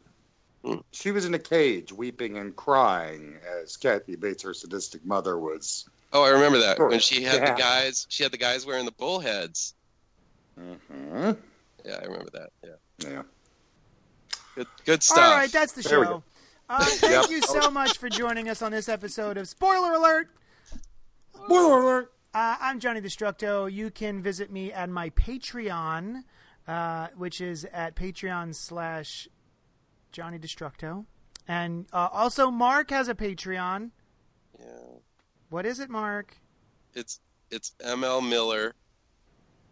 She 0.92 1.10
was 1.10 1.24
in 1.24 1.32
a 1.34 1.38
cage, 1.38 1.92
weeping 1.92 2.36
and 2.36 2.54
crying, 2.54 3.38
as 3.62 3.76
Kathy 3.78 4.16
Bates, 4.16 4.42
her 4.42 4.52
sadistic 4.54 5.04
mother, 5.06 5.38
was. 5.38 5.88
Oh, 6.12 6.22
I 6.22 6.28
remember 6.30 6.58
that 6.58 6.78
when 6.78 6.98
she 7.00 7.22
had 7.22 7.36
Yeah. 7.40 7.52
the 7.54 7.58
guys. 7.58 8.06
She 8.10 8.22
had 8.22 8.32
the 8.32 8.36
guys 8.38 8.66
wearing 8.66 8.84
the 8.84 8.92
bullheads. 8.92 9.74
Mm-hmm. 10.58 11.30
Yeah, 11.84 11.96
I 12.02 12.04
remember 12.04 12.30
that. 12.32 12.50
Yeah, 12.62 13.08
Yeah. 13.10 13.22
good, 14.54 14.66
good 14.84 15.02
stuff. 15.02 15.18
All 15.18 15.36
right, 15.36 15.50
that's 15.50 15.72
the 15.72 15.82
There 15.82 16.04
show. 16.04 16.22
Uh, 16.68 16.84
thank 16.84 17.12
Yep. 17.28 17.30
you 17.30 17.42
so 17.42 17.70
much 17.70 17.96
for 17.98 18.08
joining 18.08 18.48
us 18.48 18.60
on 18.62 18.70
this 18.70 18.88
episode 18.88 19.36
of 19.36 19.48
Spoiler 19.48 19.94
Alert. 19.94 20.28
Spoiler 21.34 21.80
alert! 21.80 22.12
Uh, 22.34 22.56
I'm 22.60 22.78
Johnny 22.80 23.00
Destructo. 23.00 23.72
You 23.72 23.90
can 23.90 24.22
visit 24.22 24.52
me 24.52 24.72
at 24.72 24.88
my 24.90 25.10
Patreon, 25.10 26.24
uh, 26.68 27.08
which 27.16 27.40
is 27.40 27.64
at 27.72 27.96
Patreon 27.96 28.54
slash 28.54 29.26
Johnny 30.12 30.38
Destructo. 30.38 31.04
And 31.48 31.86
uh, 31.92 32.08
also, 32.12 32.50
Mark 32.50 32.90
has 32.90 33.08
a 33.08 33.14
Patreon. 33.14 33.90
Yeah, 34.58 34.66
What 35.48 35.66
is 35.66 35.80
it, 35.80 35.90
Mark? 35.90 36.36
it's 36.94 37.20
it's 37.50 37.72
ML 37.84 38.28
Miller 38.28 38.74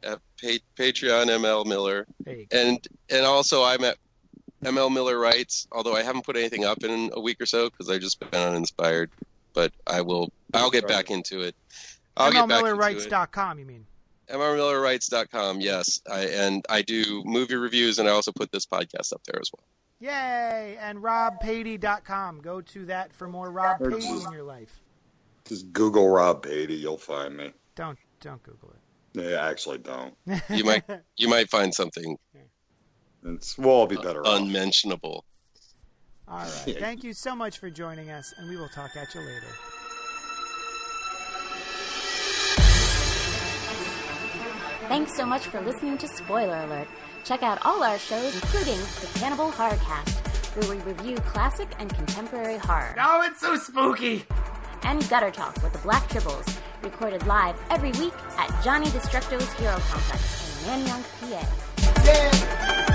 at 0.02 0.19
pa- 0.40 0.65
Patreon 0.77 1.27
ML 1.27 1.66
Miller, 1.66 2.06
There 2.24 2.36
you 2.36 2.47
go. 2.47 2.56
and 2.59 2.89
and 3.10 3.27
also 3.27 3.62
I'm 3.65 3.82
at 3.85 3.97
ML 4.65 4.93
Miller 4.93 5.19
Writes. 5.19 5.66
Although 5.73 5.94
I 5.94 6.02
haven't 6.02 6.24
put 6.24 6.36
anything 6.36 6.65
up 6.65 6.82
in 6.85 7.10
a 7.12 7.20
week 7.20 7.40
or 7.40 7.47
so 7.47 7.69
because 7.70 7.89
I've 7.90 8.01
just 8.01 8.19
been 8.20 8.28
uninspired. 8.40 9.10
But 9.55 9.73
I 9.86 10.01
will. 10.02 10.32
I'll 10.55 10.70
get 10.70 10.86
back 10.89 11.10
into 11.10 11.40
it. 11.43 11.55
I'll 12.16 12.31
get 12.32 12.48
back 12.48 12.60
into 12.60 12.70
it. 12.73 12.77
MLMillerWrites.com, 12.77 13.59
you 13.59 13.65
mean? 13.66 13.85
mlmillerwrites.com 14.31 15.60
yes 15.62 16.02
I, 16.10 16.20
and 16.27 16.62
i 16.69 16.82
do 16.82 17.23
movie 17.24 17.55
reviews 17.56 17.98
and 17.98 18.06
i 18.06 18.12
also 18.12 18.31
put 18.31 18.52
this 18.52 18.66
podcast 18.66 19.15
up 19.15 19.23
there 19.24 19.40
as 19.40 19.51
well 19.56 19.65
Yay! 20.00 20.76
And 20.80 20.98
RobPatey.com. 20.98 22.40
Go 22.40 22.60
to 22.60 22.84
that 22.86 23.12
for 23.12 23.28
more 23.28 23.50
Rob 23.50 23.80
Or 23.82 23.90
Patey 23.90 24.00
just- 24.02 24.26
in 24.26 24.32
your 24.32 24.42
life. 24.44 24.80
Just 25.44 25.72
Google 25.72 26.08
Rob 26.10 26.42
Beatty, 26.42 26.74
you'll 26.74 26.98
find 26.98 27.36
me. 27.36 27.52
Don't 27.74 27.98
don't 28.20 28.42
Google 28.42 28.70
it. 28.70 29.20
Yeah, 29.20 29.38
I 29.38 29.50
actually, 29.50 29.78
don't. 29.78 30.14
You 30.50 30.62
might- 30.64 30.84
you 31.16 31.28
might 31.28 31.48
find 31.48 31.74
something 31.74 32.16
It's, 33.24 33.56
we'll 33.56 33.70
all 33.70 33.86
be 33.86 33.96
better 33.96 34.24
off. 34.26 34.40
unmentionable 34.40 35.24
All 36.28 36.38
right. 36.38 36.48
Thank 36.78 37.02
you 37.02 37.14
so 37.14 37.34
much 37.34 37.58
for 37.58 37.70
joining 37.70 38.10
us, 38.10 38.32
and 38.38 38.48
we 38.50 38.56
will 38.56 38.68
talk 38.68 38.94
at 38.96 39.14
you 39.14 39.20
later. 39.22 39.46
Thanks 44.88 45.14
so 45.14 45.26
much 45.26 45.46
for 45.46 45.60
listening 45.60 45.98
to 45.98 46.08
Spoiler 46.08 46.56
Alert. 46.64 46.88
Check 47.24 47.42
out 47.42 47.58
all 47.64 47.82
our 47.82 47.98
shows, 47.98 48.34
including 48.34 48.76
the 48.78 49.08
Cannibal 49.18 49.50
Horror 49.50 49.76
Cast, 49.76 50.18
where 50.56 50.68
we 50.74 50.82
review 50.82 51.16
classic 51.16 51.68
and 51.78 51.94
contemporary 51.94 52.58
horror. 52.58 52.94
Oh, 52.98 53.22
it's 53.24 53.40
so 53.40 53.56
spooky! 53.56 54.24
And 54.82 55.06
Gutter 55.08 55.30
Talk 55.30 55.62
with 55.62 55.72
the 55.72 55.78
Black 55.80 56.08
Tribbles, 56.08 56.58
recorded 56.82 57.26
live 57.26 57.56
every 57.70 57.92
week 57.92 58.14
at 58.38 58.48
Johnny 58.64 58.86
Destructo's 58.86 59.52
Hero 59.54 59.76
Complex 59.78 60.66
in 60.66 60.84
Nanyang, 60.84 61.04
PA. 61.20 61.46
Yeah. 62.04 62.88